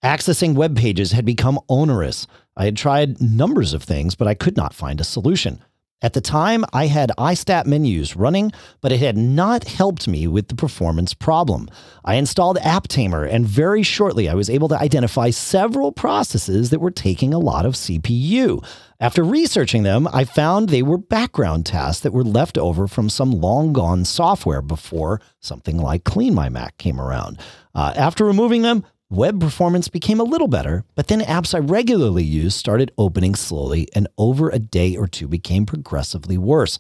Accessing 0.04 0.56
web 0.56 0.76
pages 0.76 1.12
had 1.12 1.24
become 1.24 1.60
onerous. 1.70 2.26
I 2.58 2.66
had 2.66 2.76
tried 2.76 3.22
numbers 3.22 3.76
of 3.76 3.84
things, 3.84 4.16
but 4.16 4.28
I 4.28 4.34
could 4.34 4.58
not 4.58 4.74
find 4.74 5.00
a 5.00 5.04
solution. 5.04 5.64
At 6.04 6.12
the 6.12 6.20
time, 6.20 6.66
I 6.74 6.88
had 6.88 7.14
iStat 7.18 7.66
menus 7.66 8.18
running, 8.18 8.52
but 8.82 8.92
it 8.92 9.00
had 9.00 9.16
not 9.16 9.64
helped 9.64 10.06
me 10.06 10.28
with 10.28 10.50
the 10.50 10.56
performance 10.56 11.14
problem. 11.14 11.70
I 12.04 12.16
installed 12.16 12.58
AppTamer, 12.58 13.26
and 13.32 13.48
very 13.48 13.84
shortly 13.84 14.28
I 14.28 14.34
was 14.34 14.50
able 14.50 14.68
to 14.68 14.78
identify 14.78 15.30
several 15.30 15.94
processes 15.94 16.72
that 16.72 16.82
were 16.82 16.92
taking 16.92 17.34
a 17.34 17.40
lot 17.40 17.66
of 17.66 17.76
CPU. 17.76 18.62
After 19.00 19.24
researching 19.24 19.84
them, 19.84 20.10
I 20.12 20.26
found 20.26 20.68
they 20.68 20.84
were 20.84 20.98
background 20.98 21.66
tasks 21.66 22.02
that 22.02 22.14
were 22.14 22.24
left 22.24 22.58
over 22.58 22.86
from 22.86 23.10
some 23.10 23.32
long 23.32 23.72
gone 23.72 24.04
software 24.04 24.62
before 24.62 25.22
something 25.40 25.78
like 25.78 26.04
Clean 26.04 26.34
My 26.34 26.50
Mac 26.50 26.78
came 26.78 27.00
around. 27.00 27.40
Uh, 27.74 27.94
after 27.96 28.26
removing 28.26 28.62
them, 28.62 28.86
Web 29.14 29.40
performance 29.40 29.90
became 29.90 30.20
a 30.20 30.24
little 30.24 30.48
better, 30.48 30.86
but 30.96 31.06
then 31.06 31.22
apps 31.22 31.54
I 31.54 31.60
regularly 31.60 32.24
use 32.24 32.56
started 32.56 32.92
opening 32.98 33.36
slowly, 33.36 33.88
and 33.94 34.08
over 34.18 34.50
a 34.50 34.58
day 34.58 34.98
or 34.98 35.06
two 35.06 35.28
became 35.28 35.68
progressively 35.68 36.36
worse. 36.36 36.80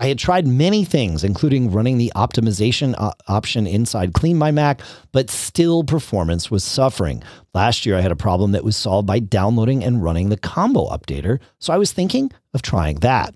I 0.00 0.06
had 0.06 0.18
tried 0.18 0.46
many 0.46 0.86
things, 0.86 1.22
including 1.22 1.70
running 1.70 1.98
the 1.98 2.10
optimization 2.16 2.94
option 3.28 3.66
inside 3.66 4.14
Clean 4.14 4.34
My 4.34 4.50
Mac, 4.50 4.80
but 5.12 5.28
still 5.28 5.84
performance 5.84 6.50
was 6.50 6.64
suffering. 6.64 7.22
Last 7.52 7.84
year, 7.84 7.98
I 7.98 8.00
had 8.00 8.12
a 8.12 8.16
problem 8.16 8.52
that 8.52 8.64
was 8.64 8.78
solved 8.78 9.06
by 9.06 9.18
downloading 9.18 9.84
and 9.84 10.02
running 10.02 10.30
the 10.30 10.38
combo 10.38 10.88
updater, 10.88 11.38
so 11.58 11.70
I 11.74 11.76
was 11.76 11.92
thinking 11.92 12.32
of 12.54 12.62
trying 12.62 13.00
that. 13.00 13.34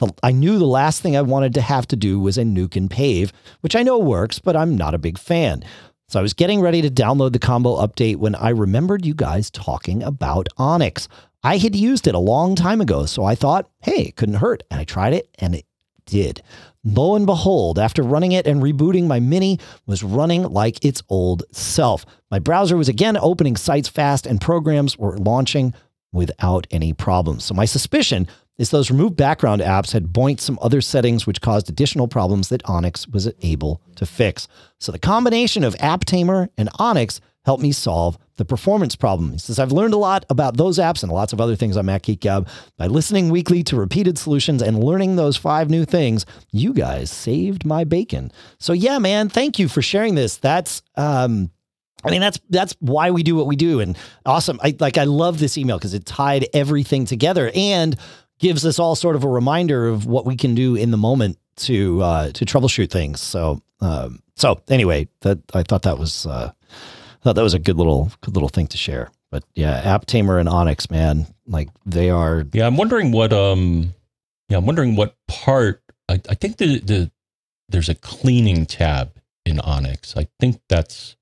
But 0.00 0.18
I 0.24 0.32
knew 0.32 0.58
the 0.58 0.64
last 0.64 1.00
thing 1.00 1.16
I 1.16 1.22
wanted 1.22 1.54
to 1.54 1.60
have 1.60 1.86
to 1.86 1.96
do 1.96 2.18
was 2.18 2.38
a 2.38 2.42
nuke 2.42 2.74
and 2.74 2.90
pave, 2.90 3.32
which 3.60 3.76
I 3.76 3.84
know 3.84 3.98
works, 3.98 4.40
but 4.40 4.56
I'm 4.56 4.76
not 4.76 4.94
a 4.94 4.98
big 4.98 5.16
fan. 5.16 5.62
So 6.08 6.18
I 6.18 6.22
was 6.22 6.34
getting 6.34 6.60
ready 6.60 6.82
to 6.82 6.90
download 6.90 7.32
the 7.32 7.38
combo 7.38 7.76
update 7.76 8.16
when 8.16 8.34
I 8.34 8.50
remembered 8.50 9.06
you 9.06 9.14
guys 9.14 9.50
talking 9.50 10.02
about 10.02 10.48
Onyx. 10.58 11.08
I 11.42 11.58
had 11.58 11.74
used 11.74 12.06
it 12.06 12.14
a 12.14 12.18
long 12.18 12.54
time 12.54 12.80
ago, 12.80 13.06
so 13.06 13.24
I 13.24 13.34
thought, 13.34 13.68
hey, 13.80 14.02
it 14.02 14.16
couldn't 14.16 14.36
hurt. 14.36 14.62
And 14.70 14.80
I 14.80 14.84
tried 14.84 15.14
it 15.14 15.28
and 15.38 15.54
it 15.54 15.66
did. 16.06 16.42
Lo 16.84 17.16
and 17.16 17.24
behold, 17.24 17.78
after 17.78 18.02
running 18.02 18.32
it 18.32 18.46
and 18.46 18.62
rebooting, 18.62 19.06
my 19.06 19.18
Mini 19.18 19.58
was 19.86 20.02
running 20.02 20.42
like 20.42 20.84
its 20.84 21.02
old 21.08 21.42
self. 21.50 22.04
My 22.30 22.38
browser 22.38 22.76
was 22.76 22.88
again 22.88 23.16
opening 23.16 23.56
sites 23.56 23.88
fast 23.88 24.26
and 24.26 24.40
programs 24.40 24.98
were 24.98 25.16
launching 25.16 25.72
without 26.12 26.66
any 26.70 26.92
problems. 26.92 27.44
So 27.44 27.54
my 27.54 27.64
suspicion 27.64 28.28
is 28.58 28.70
those 28.70 28.90
removed 28.90 29.16
background 29.16 29.60
apps 29.60 29.92
had 29.92 30.12
boinked 30.12 30.40
some 30.40 30.58
other 30.62 30.80
settings 30.80 31.26
which 31.26 31.40
caused 31.40 31.68
additional 31.68 32.08
problems 32.08 32.48
that 32.48 32.64
Onyx 32.68 33.08
was 33.08 33.30
able 33.42 33.80
to 33.96 34.06
fix. 34.06 34.46
So 34.78 34.92
the 34.92 34.98
combination 34.98 35.64
of 35.64 35.74
AppTamer 35.76 36.48
and 36.56 36.68
Onyx 36.78 37.20
helped 37.44 37.62
me 37.62 37.72
solve 37.72 38.16
the 38.36 38.44
performance 38.44 38.96
problem. 38.96 39.32
He 39.32 39.38
says, 39.38 39.58
I've 39.58 39.72
learned 39.72 39.94
a 39.94 39.98
lot 39.98 40.24
about 40.30 40.56
those 40.56 40.78
apps 40.78 41.02
and 41.02 41.12
lots 41.12 41.32
of 41.32 41.40
other 41.40 41.56
things 41.56 41.76
on 41.76 41.84
MacGeekGab. 41.86 42.48
By 42.76 42.86
listening 42.86 43.28
weekly 43.28 43.62
to 43.64 43.76
repeated 43.76 44.18
solutions 44.18 44.62
and 44.62 44.82
learning 44.82 45.16
those 45.16 45.36
five 45.36 45.70
new 45.70 45.84
things, 45.84 46.26
you 46.50 46.72
guys 46.72 47.10
saved 47.10 47.64
my 47.64 47.84
bacon. 47.84 48.32
So 48.58 48.72
yeah, 48.72 48.98
man, 48.98 49.28
thank 49.28 49.58
you 49.58 49.68
for 49.68 49.82
sharing 49.82 50.14
this. 50.14 50.36
That's 50.36 50.82
um 50.96 51.50
I 52.06 52.10
mean, 52.10 52.20
that's 52.20 52.38
that's 52.50 52.76
why 52.80 53.10
we 53.10 53.22
do 53.22 53.34
what 53.34 53.46
we 53.46 53.56
do. 53.56 53.80
And 53.80 53.96
awesome. 54.26 54.60
I 54.62 54.76
like 54.78 54.98
I 54.98 55.04
love 55.04 55.38
this 55.38 55.56
email 55.56 55.78
because 55.78 55.94
it 55.94 56.04
tied 56.04 56.46
everything 56.52 57.06
together 57.06 57.50
and 57.54 57.96
gives 58.44 58.66
us 58.66 58.78
all 58.78 58.94
sort 58.94 59.16
of 59.16 59.24
a 59.24 59.28
reminder 59.28 59.88
of 59.88 60.04
what 60.04 60.26
we 60.26 60.36
can 60.36 60.54
do 60.54 60.76
in 60.76 60.90
the 60.90 60.98
moment 60.98 61.38
to 61.56 62.02
uh, 62.02 62.30
to 62.30 62.44
troubleshoot 62.44 62.90
things. 62.90 63.22
So 63.22 63.62
um, 63.80 64.20
so 64.36 64.60
anyway, 64.68 65.08
that 65.22 65.38
I 65.54 65.62
thought 65.62 65.84
that 65.84 65.98
was 65.98 66.26
uh, 66.26 66.52
thought 67.22 67.36
that 67.36 67.42
was 67.42 67.54
a 67.54 67.58
good 67.58 67.78
little 67.78 68.12
good 68.20 68.34
little 68.34 68.50
thing 68.50 68.66
to 68.66 68.76
share. 68.76 69.10
But 69.30 69.44
yeah, 69.54 69.80
AppTamer 69.82 70.38
and 70.38 70.46
Onyx, 70.46 70.90
man, 70.90 71.26
like 71.46 71.70
they 71.86 72.10
are. 72.10 72.44
Yeah, 72.52 72.66
I'm 72.66 72.76
wondering 72.76 73.12
what 73.12 73.32
um, 73.32 73.94
yeah, 74.50 74.58
I'm 74.58 74.66
wondering 74.66 74.94
what 74.94 75.16
part. 75.26 75.82
I, 76.10 76.20
I 76.28 76.34
think 76.34 76.58
the 76.58 76.80
the 76.80 77.10
there's 77.70 77.88
a 77.88 77.94
cleaning 77.94 78.66
tab 78.66 79.18
in 79.46 79.58
Onyx. 79.58 80.18
I 80.18 80.28
think 80.38 80.60
that's 80.68 81.16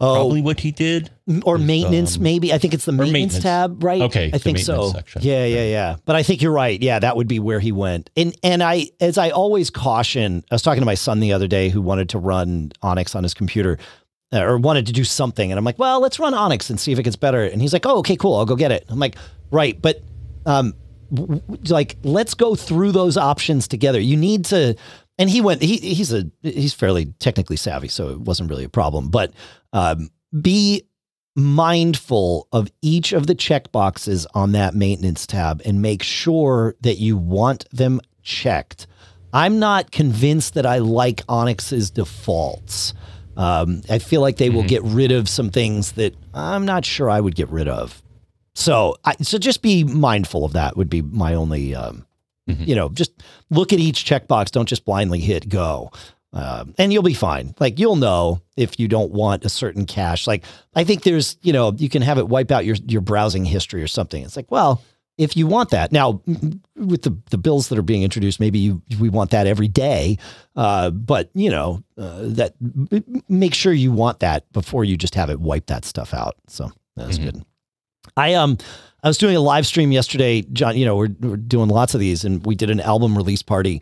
Oh, 0.00 0.14
probably 0.14 0.42
what 0.42 0.60
he 0.60 0.70
did, 0.70 1.10
or 1.42 1.56
is, 1.56 1.64
maintenance, 1.64 2.16
um, 2.18 2.22
maybe. 2.22 2.52
I 2.52 2.58
think 2.58 2.72
it's 2.72 2.84
the 2.84 2.92
maintenance, 2.92 3.12
maintenance, 3.12 3.42
tab, 3.42 3.82
right? 3.82 4.02
Okay, 4.02 4.30
I 4.32 4.38
think 4.38 4.58
so. 4.58 4.90
Section. 4.90 5.22
Yeah, 5.22 5.44
yeah, 5.44 5.64
yeah. 5.64 5.96
But 6.04 6.14
I 6.14 6.22
think 6.22 6.40
you're 6.40 6.52
right. 6.52 6.80
Yeah, 6.80 7.00
that 7.00 7.16
would 7.16 7.26
be 7.26 7.40
where 7.40 7.58
he 7.58 7.72
went. 7.72 8.08
And 8.16 8.32
and 8.44 8.62
I, 8.62 8.90
as 9.00 9.18
I 9.18 9.30
always 9.30 9.70
caution, 9.70 10.44
I 10.52 10.54
was 10.54 10.62
talking 10.62 10.82
to 10.82 10.86
my 10.86 10.94
son 10.94 11.18
the 11.18 11.32
other 11.32 11.48
day 11.48 11.68
who 11.68 11.82
wanted 11.82 12.10
to 12.10 12.18
run 12.20 12.70
Onyx 12.80 13.16
on 13.16 13.24
his 13.24 13.34
computer, 13.34 13.76
uh, 14.32 14.40
or 14.40 14.56
wanted 14.56 14.86
to 14.86 14.92
do 14.92 15.02
something, 15.02 15.50
and 15.50 15.58
I'm 15.58 15.64
like, 15.64 15.80
well, 15.80 16.00
let's 16.00 16.20
run 16.20 16.32
Onyx 16.32 16.70
and 16.70 16.78
see 16.78 16.92
if 16.92 17.00
it 17.00 17.02
gets 17.02 17.16
better. 17.16 17.42
And 17.42 17.60
he's 17.60 17.72
like, 17.72 17.84
oh, 17.84 17.98
okay, 17.98 18.16
cool, 18.16 18.36
I'll 18.36 18.46
go 18.46 18.54
get 18.54 18.70
it. 18.70 18.84
I'm 18.88 19.00
like, 19.00 19.16
right, 19.50 19.80
but 19.82 20.00
um, 20.46 20.74
like 21.68 21.96
let's 22.04 22.34
go 22.34 22.54
through 22.54 22.92
those 22.92 23.16
options 23.16 23.66
together. 23.66 23.98
You 23.98 24.16
need 24.16 24.44
to 24.46 24.76
and 25.18 25.28
he 25.28 25.40
went 25.40 25.60
he 25.62 25.76
he's 25.78 26.12
a 26.12 26.30
he's 26.42 26.72
fairly 26.72 27.06
technically 27.18 27.56
savvy 27.56 27.88
so 27.88 28.10
it 28.10 28.20
wasn't 28.20 28.48
really 28.48 28.64
a 28.64 28.68
problem 28.68 29.08
but 29.10 29.32
um, 29.72 30.10
be 30.40 30.82
mindful 31.36 32.48
of 32.52 32.68
each 32.82 33.12
of 33.12 33.26
the 33.26 33.34
check 33.34 33.70
boxes 33.70 34.26
on 34.34 34.52
that 34.52 34.74
maintenance 34.74 35.26
tab 35.26 35.62
and 35.64 35.80
make 35.80 36.02
sure 36.02 36.74
that 36.80 36.98
you 36.98 37.16
want 37.16 37.64
them 37.70 38.00
checked 38.24 38.88
i'm 39.32 39.60
not 39.60 39.92
convinced 39.92 40.54
that 40.54 40.66
i 40.66 40.78
like 40.78 41.22
onyx's 41.28 41.92
defaults 41.92 42.92
um, 43.36 43.82
i 43.88 44.00
feel 44.00 44.20
like 44.20 44.36
they 44.36 44.48
mm-hmm. 44.48 44.56
will 44.56 44.64
get 44.64 44.82
rid 44.82 45.12
of 45.12 45.28
some 45.28 45.48
things 45.48 45.92
that 45.92 46.12
i'm 46.34 46.64
not 46.64 46.84
sure 46.84 47.08
i 47.08 47.20
would 47.20 47.36
get 47.36 47.48
rid 47.50 47.68
of 47.68 48.02
so 48.56 48.96
I, 49.04 49.14
so 49.22 49.38
just 49.38 49.62
be 49.62 49.84
mindful 49.84 50.44
of 50.44 50.54
that 50.54 50.76
would 50.76 50.90
be 50.90 51.02
my 51.02 51.34
only 51.34 51.72
um, 51.72 52.04
Mm-hmm. 52.48 52.64
You 52.64 52.74
know, 52.74 52.88
just 52.88 53.12
look 53.50 53.72
at 53.72 53.78
each 53.78 54.04
checkbox. 54.04 54.50
Don't 54.50 54.68
just 54.68 54.84
blindly 54.84 55.20
hit 55.20 55.48
go. 55.48 55.90
Um, 56.32 56.74
and 56.76 56.92
you'll 56.92 57.02
be 57.02 57.14
fine. 57.14 57.54
Like 57.58 57.78
you'll 57.78 57.96
know 57.96 58.42
if 58.56 58.78
you 58.78 58.86
don't 58.86 59.12
want 59.12 59.44
a 59.44 59.48
certain 59.48 59.86
cache. 59.86 60.26
Like 60.26 60.44
I 60.74 60.84
think 60.84 61.02
there's, 61.02 61.38
you 61.42 61.52
know, 61.52 61.72
you 61.76 61.88
can 61.88 62.02
have 62.02 62.18
it 62.18 62.28
wipe 62.28 62.50
out 62.50 62.64
your 62.64 62.76
your 62.86 63.00
browsing 63.00 63.44
history 63.44 63.82
or 63.82 63.86
something. 63.86 64.22
It's 64.22 64.36
like, 64.36 64.50
well, 64.50 64.82
if 65.16 65.36
you 65.36 65.46
want 65.46 65.70
that 65.70 65.90
now, 65.90 66.22
with 66.76 67.02
the 67.02 67.16
the 67.30 67.38
bills 67.38 67.68
that 67.68 67.78
are 67.78 67.82
being 67.82 68.02
introduced, 68.02 68.40
maybe 68.40 68.58
you 68.58 68.82
we 69.00 69.08
want 69.08 69.30
that 69.30 69.46
every 69.46 69.68
day. 69.68 70.18
Uh, 70.54 70.90
but 70.90 71.30
you 71.34 71.50
know, 71.50 71.82
uh, 71.96 72.20
that 72.22 72.54
make 73.28 73.54
sure 73.54 73.72
you 73.72 73.90
want 73.90 74.20
that 74.20 74.50
before 74.52 74.84
you 74.84 74.96
just 74.96 75.14
have 75.14 75.30
it 75.30 75.40
wipe 75.40 75.66
that 75.66 75.84
stuff 75.84 76.12
out. 76.12 76.36
So 76.46 76.70
that's 76.94 77.18
mm-hmm. 77.18 77.30
good. 77.30 77.44
I 78.16 78.34
um 78.34 78.58
I 79.02 79.08
was 79.08 79.18
doing 79.18 79.36
a 79.36 79.40
live 79.40 79.66
stream 79.66 79.92
yesterday, 79.92 80.42
John. 80.52 80.76
You 80.76 80.84
know, 80.84 80.96
we're, 80.96 81.14
we're 81.20 81.36
doing 81.36 81.68
lots 81.68 81.94
of 81.94 82.00
these, 82.00 82.24
and 82.24 82.44
we 82.44 82.54
did 82.54 82.68
an 82.68 82.80
album 82.80 83.16
release 83.16 83.42
party. 83.42 83.80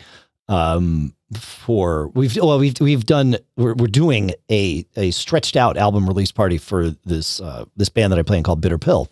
Um, 0.48 1.14
for 1.35 2.09
we've 2.15 2.36
well 2.36 2.59
we've 2.59 2.78
we've 2.81 3.05
done 3.05 3.36
we're, 3.57 3.74
we're 3.74 3.89
doing 3.89 4.32
a 4.51 4.85
a 4.97 5.11
stretched 5.11 5.57
out 5.57 5.77
album 5.77 6.07
release 6.07 6.31
party 6.31 6.59
for 6.59 6.90
this 7.05 7.40
uh, 7.40 7.65
this 7.77 7.89
band 7.89 8.12
that 8.12 8.19
I 8.19 8.23
play 8.23 8.39
in 8.39 8.44
called 8.44 8.61
Bitter 8.61 8.78
Pill, 8.78 9.11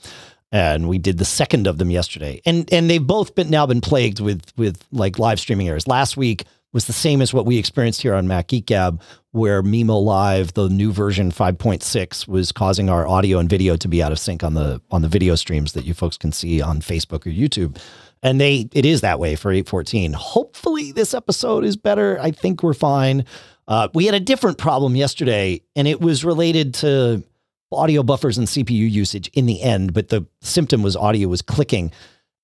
and 0.53 0.89
we 0.89 0.99
did 0.99 1.19
the 1.19 1.25
second 1.25 1.67
of 1.67 1.79
them 1.79 1.91
yesterday, 1.91 2.41
and 2.47 2.73
and 2.73 2.89
they've 2.89 3.05
both 3.05 3.35
been 3.35 3.51
now 3.51 3.67
been 3.67 3.81
plagued 3.81 4.21
with 4.21 4.53
with 4.57 4.85
like 4.93 5.19
live 5.19 5.41
streaming 5.41 5.69
errors. 5.69 5.89
Last 5.89 6.17
week 6.17 6.45
was 6.73 6.87
the 6.87 6.93
same 6.93 7.23
as 7.23 7.33
what 7.33 7.47
we 7.47 7.57
experienced 7.57 8.03
here 8.03 8.15
on 8.15 8.29
Mac 8.29 8.49
Geek 8.49 8.67
Gab, 8.67 9.01
where 9.31 9.63
Mimo 9.63 10.05
Live, 10.05 10.53
the 10.55 10.69
new 10.69 10.93
version 10.93 11.31
5.6, 11.31 12.29
was 12.29 12.53
causing 12.53 12.91
our 12.91 13.07
audio 13.07 13.39
and 13.39 13.49
video 13.49 13.77
to 13.77 13.89
be 13.89 14.03
out 14.03 14.13
of 14.13 14.19
sync 14.19 14.45
on 14.45 14.55
the 14.55 14.83
on 14.91 15.01
the 15.01 15.09
video 15.09 15.37
streams 15.37 15.73
that 15.73 15.85
you 15.85 15.95
folks 15.95 16.19
can 16.19 16.33
see 16.33 16.61
on 16.61 16.81
Facebook 16.81 17.27
or 17.27 17.31
YouTube. 17.31 17.81
And 18.25 18.41
they 18.41 18.69
it 18.73 18.85
is 18.85 19.03
that 19.03 19.21
way 19.21 19.37
for 19.37 19.53
814. 19.53 20.15
Hopefully 20.15 20.91
this 20.91 21.15
episode 21.15 21.65
is 21.65 21.77
better. 21.77 22.19
I 22.21 22.33
think 22.33 22.63
we're 22.63 22.75
fine. 22.75 23.27
Uh, 23.69 23.89
we 23.95 24.07
had 24.07 24.15
a 24.15 24.21
different 24.21 24.59
problem 24.59 24.97
yesterday, 24.97 25.61
and 25.77 25.87
it 25.87 26.01
was 26.01 26.25
related 26.25 26.75
to 26.75 27.23
audio 27.71 28.03
buffers 28.03 28.39
and 28.39 28.47
CPU 28.47 28.91
usage 28.91 29.29
in 29.35 29.47
the 29.47 29.63
end, 29.63 29.93
but 29.93 30.09
the 30.09 30.27
symptom 30.41 30.83
was 30.83 30.97
audio 30.97 31.29
was 31.29 31.43
clicking. 31.43 31.93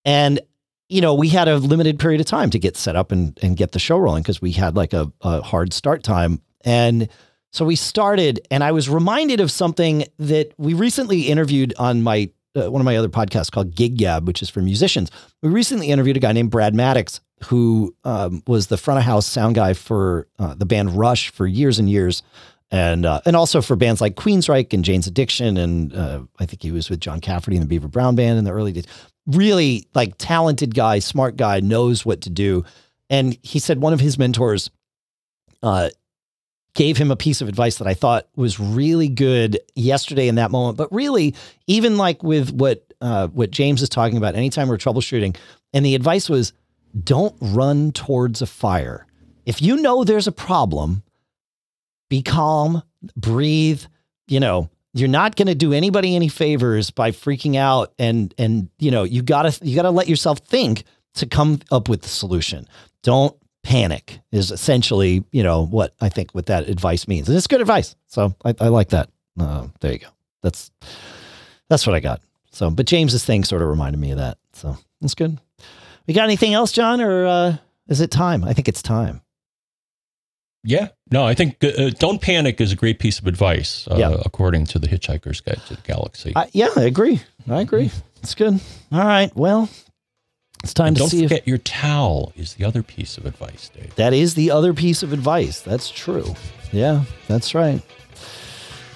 And 0.04 0.40
you 0.90 1.00
know, 1.00 1.14
we 1.14 1.28
had 1.28 1.48
a 1.48 1.56
limited 1.56 1.98
period 1.98 2.20
of 2.20 2.26
time 2.26 2.50
to 2.50 2.58
get 2.58 2.76
set 2.76 2.96
up 2.96 3.12
and, 3.12 3.38
and 3.42 3.56
get 3.56 3.72
the 3.72 3.78
show 3.78 3.96
rolling 3.96 4.22
because 4.22 4.42
we 4.42 4.50
had 4.50 4.76
like 4.76 4.92
a, 4.92 5.10
a 5.22 5.40
hard 5.40 5.72
start 5.72 6.02
time. 6.02 6.42
And 6.62 7.08
so 7.52 7.64
we 7.64 7.76
started, 7.76 8.40
and 8.50 8.62
I 8.64 8.72
was 8.72 8.88
reminded 8.88 9.38
of 9.38 9.52
something 9.52 10.04
that 10.18 10.52
we 10.58 10.74
recently 10.74 11.22
interviewed 11.22 11.74
on 11.78 12.02
my 12.02 12.30
uh, 12.56 12.70
one 12.70 12.80
of 12.80 12.84
my 12.84 12.96
other 12.96 13.08
podcasts 13.08 13.50
called 13.50 13.74
Gig 13.74 13.96
Gab, 13.96 14.26
which 14.26 14.42
is 14.42 14.50
for 14.50 14.60
musicians. 14.60 15.10
We 15.42 15.50
recently 15.50 15.88
interviewed 15.88 16.16
a 16.16 16.20
guy 16.20 16.32
named 16.32 16.50
Brad 16.50 16.74
Madix, 16.74 17.20
who 17.44 17.94
um, 18.04 18.42
was 18.46 18.66
the 18.66 18.76
front 18.76 18.98
of 18.98 19.04
house 19.04 19.26
sound 19.26 19.54
guy 19.54 19.74
for 19.74 20.26
uh, 20.38 20.54
the 20.54 20.66
band 20.66 20.96
Rush 20.98 21.30
for 21.30 21.46
years 21.46 21.78
and 21.78 21.88
years. 21.88 22.22
and 22.70 23.04
uh, 23.04 23.20
and 23.26 23.36
also 23.36 23.60
for 23.60 23.76
bands 23.76 24.00
like 24.00 24.14
Queensryche 24.14 24.72
and 24.72 24.84
Jane's 24.84 25.06
Addiction, 25.06 25.56
and 25.56 25.94
uh, 25.94 26.22
I 26.38 26.46
think 26.46 26.62
he 26.62 26.70
was 26.70 26.88
with 26.88 27.00
John 27.00 27.20
Cafferty 27.20 27.56
and 27.56 27.64
the 27.64 27.68
Beaver 27.68 27.88
Brown 27.88 28.14
Band 28.14 28.38
in 28.38 28.44
the 28.44 28.52
early 28.52 28.72
days. 28.72 28.86
Really, 29.26 29.86
like 29.94 30.14
talented 30.18 30.74
guy, 30.74 30.98
smart 30.98 31.36
guy, 31.36 31.60
knows 31.60 32.06
what 32.06 32.20
to 32.22 32.30
do. 32.30 32.64
And 33.08 33.36
he 33.42 33.58
said 33.58 33.80
one 33.80 33.92
of 33.92 34.00
his 34.00 34.18
mentors 34.18 34.70
uh, 35.62 35.90
gave 36.74 36.96
him 36.96 37.10
a 37.10 37.16
piece 37.16 37.40
of 37.40 37.48
advice 37.48 37.78
that 37.78 37.86
I 37.86 37.94
thought 37.94 38.28
was 38.36 38.60
really 38.60 39.08
good 39.08 39.58
yesterday 39.74 40.28
in 40.28 40.36
that 40.36 40.50
moment. 40.50 40.78
But 40.78 40.92
really, 40.92 41.34
even 41.66 41.96
like 41.96 42.22
with 42.22 42.50
what 42.52 42.92
uh, 43.00 43.28
what 43.28 43.50
James 43.50 43.82
is 43.82 43.88
talking 43.88 44.16
about, 44.16 44.34
anytime 44.34 44.68
we're 44.68 44.76
troubleshooting, 44.76 45.36
and 45.72 45.84
the 45.84 45.94
advice 45.94 46.28
was, 46.28 46.52
don't 47.02 47.36
run 47.40 47.92
towards 47.92 48.42
a 48.42 48.46
fire. 48.46 49.06
If 49.46 49.62
you 49.62 49.76
know 49.76 50.04
there's 50.04 50.26
a 50.26 50.32
problem, 50.32 51.02
be 52.08 52.22
calm, 52.22 52.82
breathe. 53.16 53.82
You 54.28 54.40
know, 54.40 54.70
you're 54.92 55.08
not 55.08 55.36
going 55.36 55.48
to 55.48 55.54
do 55.54 55.72
anybody 55.72 56.14
any 56.14 56.28
favors 56.28 56.90
by 56.90 57.10
freaking 57.10 57.56
out, 57.56 57.92
and 57.98 58.34
and 58.38 58.68
you 58.78 58.90
know, 58.90 59.04
you 59.04 59.22
gotta 59.22 59.58
you 59.64 59.74
gotta 59.74 59.90
let 59.90 60.08
yourself 60.08 60.38
think 60.40 60.84
to 61.14 61.26
come 61.26 61.60
up 61.70 61.88
with 61.88 62.02
the 62.02 62.08
solution. 62.08 62.66
Don't 63.02 63.36
panic 63.62 64.20
is 64.32 64.50
essentially, 64.50 65.24
you 65.32 65.42
know, 65.42 65.66
what 65.66 65.94
I 66.00 66.08
think 66.08 66.32
what 66.32 66.46
that 66.46 66.68
advice 66.68 67.06
means. 67.06 67.28
And 67.28 67.36
it's 67.36 67.46
good 67.46 67.60
advice. 67.60 67.96
So 68.06 68.34
I, 68.44 68.54
I 68.60 68.68
like 68.68 68.90
that. 68.90 69.10
Uh, 69.38 69.68
there 69.80 69.92
you 69.92 69.98
go. 69.98 70.08
That's, 70.42 70.70
that's 71.68 71.86
what 71.86 71.94
I 71.94 72.00
got. 72.00 72.20
So, 72.50 72.70
but 72.70 72.86
James's 72.86 73.24
thing 73.24 73.44
sort 73.44 73.62
of 73.62 73.68
reminded 73.68 74.00
me 74.00 74.10
of 74.10 74.18
that. 74.18 74.38
So 74.52 74.76
that's 75.00 75.14
good. 75.14 75.38
We 76.06 76.14
got 76.14 76.24
anything 76.24 76.54
else, 76.54 76.72
John, 76.72 77.00
or 77.00 77.26
uh, 77.26 77.56
is 77.88 78.00
it 78.00 78.10
time? 78.10 78.44
I 78.44 78.52
think 78.52 78.68
it's 78.68 78.82
time. 78.82 79.20
Yeah. 80.62 80.88
No, 81.10 81.24
I 81.24 81.34
think 81.34 81.62
uh, 81.62 81.90
don't 81.90 82.20
panic 82.20 82.60
is 82.60 82.72
a 82.72 82.76
great 82.76 82.98
piece 82.98 83.18
of 83.18 83.26
advice, 83.26 83.88
uh, 83.88 83.96
yeah. 83.96 84.16
according 84.24 84.66
to 84.66 84.78
the 84.78 84.88
Hitchhiker's 84.88 85.40
Guide 85.40 85.60
to 85.68 85.76
the 85.76 85.82
Galaxy. 85.82 86.34
yeah, 86.52 86.68
I 86.76 86.82
agree. 86.82 87.20
I 87.48 87.60
agree. 87.60 87.90
It's 88.22 88.34
good. 88.34 88.60
All 88.92 89.06
right. 89.06 89.34
Well, 89.34 89.70
it's 90.62 90.74
time 90.74 90.88
and 90.88 90.96
to 90.96 91.00
don't 91.00 91.08
see. 91.08 91.20
Don't 91.20 91.28
forget 91.28 91.42
if, 91.42 91.48
your 91.48 91.58
towel 91.58 92.32
is 92.36 92.54
the 92.54 92.64
other 92.64 92.82
piece 92.82 93.18
of 93.18 93.26
advice, 93.26 93.70
Dave. 93.70 93.94
That 93.96 94.12
is 94.12 94.34
the 94.34 94.50
other 94.50 94.74
piece 94.74 95.02
of 95.02 95.12
advice. 95.12 95.60
That's 95.60 95.90
true. 95.90 96.34
Yeah, 96.72 97.04
that's 97.28 97.54
right. 97.54 97.82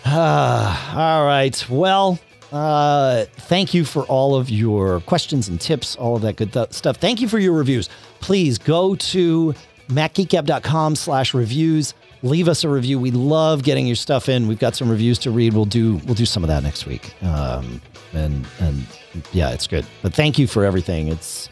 Ah, 0.04 0.96
all 1.18 1.26
right. 1.26 1.64
Well, 1.68 2.18
uh, 2.52 3.24
thank 3.36 3.74
you 3.74 3.84
for 3.84 4.04
all 4.04 4.36
of 4.36 4.50
your 4.50 5.00
questions 5.00 5.48
and 5.48 5.60
tips, 5.60 5.96
all 5.96 6.16
of 6.16 6.22
that 6.22 6.36
good 6.36 6.52
th- 6.52 6.72
stuff. 6.72 6.98
Thank 6.98 7.20
you 7.20 7.28
for 7.28 7.38
your 7.38 7.52
reviews. 7.52 7.88
Please 8.20 8.58
go 8.58 8.94
to 8.94 9.54
macgeekgab.com 9.88 10.96
slash 10.96 11.34
reviews. 11.34 11.94
Leave 12.22 12.48
us 12.48 12.64
a 12.64 12.68
review. 12.68 12.98
We 12.98 13.10
love 13.10 13.64
getting 13.64 13.86
your 13.86 13.96
stuff 13.96 14.28
in. 14.28 14.46
We've 14.46 14.58
got 14.58 14.76
some 14.76 14.88
reviews 14.88 15.18
to 15.20 15.30
read. 15.30 15.52
We'll 15.52 15.66
do 15.66 15.96
we'll 16.06 16.14
do 16.14 16.24
some 16.24 16.42
of 16.42 16.48
that 16.48 16.62
next 16.62 16.86
week. 16.86 17.12
Um, 17.22 17.82
and 18.14 18.46
and 18.60 18.86
yeah, 19.32 19.50
it's 19.50 19.66
good. 19.66 19.84
But 20.00 20.14
thank 20.14 20.38
you 20.38 20.46
for 20.46 20.64
everything. 20.64 21.08
It's 21.08 21.48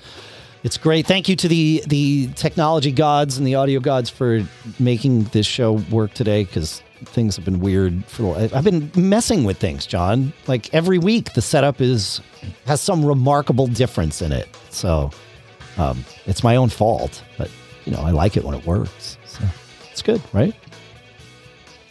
it's 0.62 0.78
great. 0.78 1.06
Thank 1.06 1.28
you 1.28 1.36
to 1.36 1.48
the 1.48 1.82
the 1.86 2.28
technology 2.34 2.92
gods 2.92 3.38
and 3.38 3.46
the 3.46 3.54
audio 3.56 3.80
gods 3.80 4.10
for 4.10 4.42
making 4.78 5.24
this 5.24 5.46
show 5.46 5.72
work 5.90 6.14
today 6.14 6.44
because 6.44 6.82
things 7.04 7.34
have 7.34 7.44
been 7.44 7.58
weird 7.58 8.04
for 8.06 8.36
I've 8.36 8.64
been 8.64 8.90
messing 8.96 9.44
with 9.44 9.58
things, 9.58 9.86
John. 9.86 10.32
Like 10.46 10.72
every 10.72 10.98
week 10.98 11.34
the 11.34 11.42
setup 11.42 11.80
is 11.80 12.20
has 12.66 12.80
some 12.80 13.04
remarkable 13.04 13.66
difference 13.66 14.22
in 14.22 14.30
it. 14.32 14.48
So 14.70 15.10
um, 15.78 16.04
it's 16.26 16.44
my 16.44 16.56
own 16.56 16.68
fault, 16.68 17.24
but 17.38 17.50
you 17.84 17.92
know, 17.92 18.00
I 18.00 18.10
like 18.10 18.36
it 18.36 18.44
when 18.44 18.54
it 18.54 18.64
works. 18.64 19.18
So 19.26 19.42
it's 19.90 20.02
good, 20.02 20.22
right? 20.32 20.54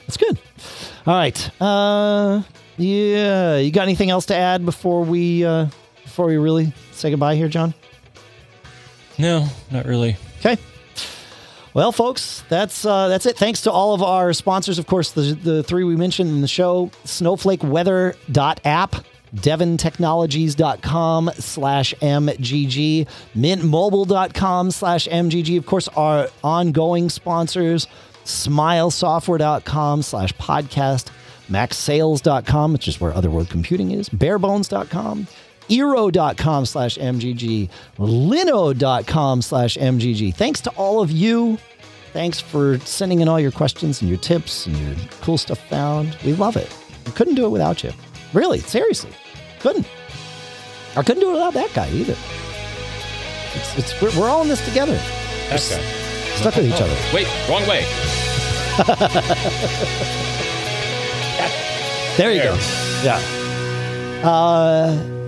It's 0.07 0.17
good. 0.17 0.39
All 1.05 1.15
right. 1.15 1.61
Uh 1.61 2.43
yeah, 2.77 3.57
you 3.57 3.69
got 3.71 3.83
anything 3.83 4.09
else 4.09 4.25
to 4.27 4.35
add 4.35 4.65
before 4.65 5.03
we 5.03 5.43
uh 5.43 5.67
before 6.03 6.25
we 6.27 6.37
really 6.37 6.73
say 6.91 7.09
goodbye 7.09 7.35
here, 7.35 7.49
John? 7.49 7.73
No, 9.21 9.47
not 9.69 9.85
really. 9.85 10.17
Okay. 10.39 10.57
Well, 11.75 11.91
folks, 11.91 12.43
that's 12.49 12.83
uh, 12.85 13.07
that's 13.07 13.27
it. 13.27 13.37
Thanks 13.37 13.61
to 13.61 13.71
all 13.71 13.93
of 13.93 14.01
our 14.01 14.33
sponsors, 14.33 14.79
of 14.79 14.87
course, 14.87 15.11
the 15.11 15.21
the 15.21 15.61
three 15.63 15.83
we 15.83 15.95
mentioned 15.95 16.31
in 16.31 16.41
the 16.41 16.47
show: 16.47 16.89
SnowflakeWeather.app, 17.05 18.95
DevonTechnologies.com 19.35 21.31
slash 21.37 21.93
MGG, 22.01 23.07
MintMobile.com 23.35 24.71
slash 24.71 25.07
MGG. 25.07 25.57
Of 25.59 25.67
course, 25.67 25.87
our 25.89 26.27
ongoing 26.43 27.09
sponsors: 27.09 27.87
SmileSoftware.com 28.25 30.01
slash 30.01 30.33
podcast, 30.33 31.09
MacSales.com, 31.47 32.73
which 32.73 32.87
is 32.87 32.99
where 32.99 33.13
Otherworld 33.13 33.49
Computing 33.49 33.91
is, 33.91 34.09
BareBones.com 34.09 35.27
eero.com 35.71 36.65
slash 36.65 36.97
MGG, 36.97 37.69
linode.com 37.97 39.41
slash 39.41 39.77
MGG. 39.77 40.35
Thanks 40.35 40.61
to 40.61 40.69
all 40.71 41.01
of 41.01 41.09
you. 41.09 41.57
Thanks 42.13 42.39
for 42.41 42.77
sending 42.79 43.21
in 43.21 43.29
all 43.29 43.39
your 43.39 43.51
questions 43.51 44.01
and 44.01 44.09
your 44.09 44.19
tips 44.19 44.67
and 44.67 44.77
your 44.77 44.95
cool 45.21 45.37
stuff 45.37 45.59
found. 45.69 46.17
We 46.25 46.33
love 46.33 46.57
it. 46.57 46.75
We 47.05 47.13
couldn't 47.13 47.35
do 47.35 47.45
it 47.45 47.49
without 47.49 47.83
you. 47.83 47.91
Really, 48.33 48.59
seriously. 48.59 49.11
Couldn't. 49.59 49.87
I 50.97 51.03
couldn't 51.03 51.21
do 51.21 51.29
it 51.29 51.33
without 51.33 51.53
that 51.53 51.73
guy 51.73 51.89
either. 51.91 52.17
It's, 53.53 53.77
it's 53.77 54.01
we're, 54.01 54.19
we're 54.19 54.29
all 54.29 54.41
in 54.41 54.49
this 54.49 54.63
together. 54.65 54.95
That 55.49 55.65
guy. 55.69 55.81
Stuck 56.35 56.55
with 56.55 56.65
each 56.65 56.81
other. 56.81 56.95
Wait, 57.13 57.27
wrong 57.49 57.65
way. 57.67 57.85
there 62.17 62.31
you 62.31 62.43
go. 62.43 62.57
Yeah. 63.03 63.21
Uh, 64.23 65.20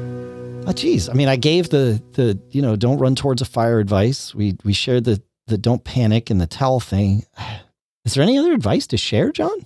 Oh, 0.66 0.72
geez. 0.72 1.10
I 1.10 1.14
mean, 1.14 1.28
I 1.28 1.36
gave 1.36 1.70
the 1.70 2.02
the 2.14 2.40
you 2.52 2.62
know 2.62 2.76
don't 2.76 2.98
run 3.00 3.16
towards 3.16 3.42
a 3.42 3.46
fire 3.46 3.80
advice. 3.80 4.34
We 4.34 4.58
we 4.64 4.74
shared 4.74 5.04
the 5.04 5.22
the 5.48 5.58
don't 5.58 5.84
panic 5.84 6.30
and 6.30 6.40
the 6.40 6.48
towel 6.48 6.80
thing. 6.80 7.26
Is 8.06 8.14
there 8.16 8.24
any 8.24 8.38
other 8.38 8.52
advice 8.54 8.86
to 8.88 8.98
share, 8.98 9.32
John? 9.32 9.66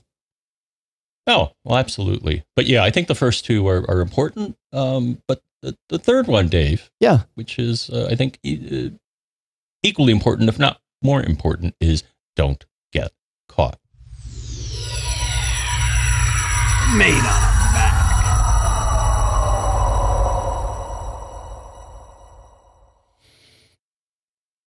Oh, 1.26 1.52
well, 1.64 1.78
absolutely. 1.78 2.44
But 2.56 2.68
yeah, 2.68 2.84
I 2.84 2.92
think 2.92 3.08
the 3.08 3.16
first 3.16 3.46
two 3.46 3.68
are, 3.68 3.84
are 3.90 4.00
important. 4.00 4.56
Um, 4.72 5.22
but 5.28 5.42
the, 5.64 5.76
the 5.90 5.98
third 5.98 6.28
one, 6.28 6.48
Dave, 6.48 6.92
yeah, 7.00 7.24
which 7.34 7.58
is 7.58 7.90
uh, 7.90 8.08
I 8.12 8.16
think 8.16 8.40
e- 8.44 8.88
uh, 8.88 8.96
equally 9.82 10.12
important, 10.14 10.50
if 10.50 10.60
not 10.60 10.80
more 11.02 11.22
important, 11.24 11.76
is 11.82 12.04
don't 12.36 12.64
get 12.94 13.12
caught. 13.50 13.80
Made 16.96 17.26
on 17.26 17.57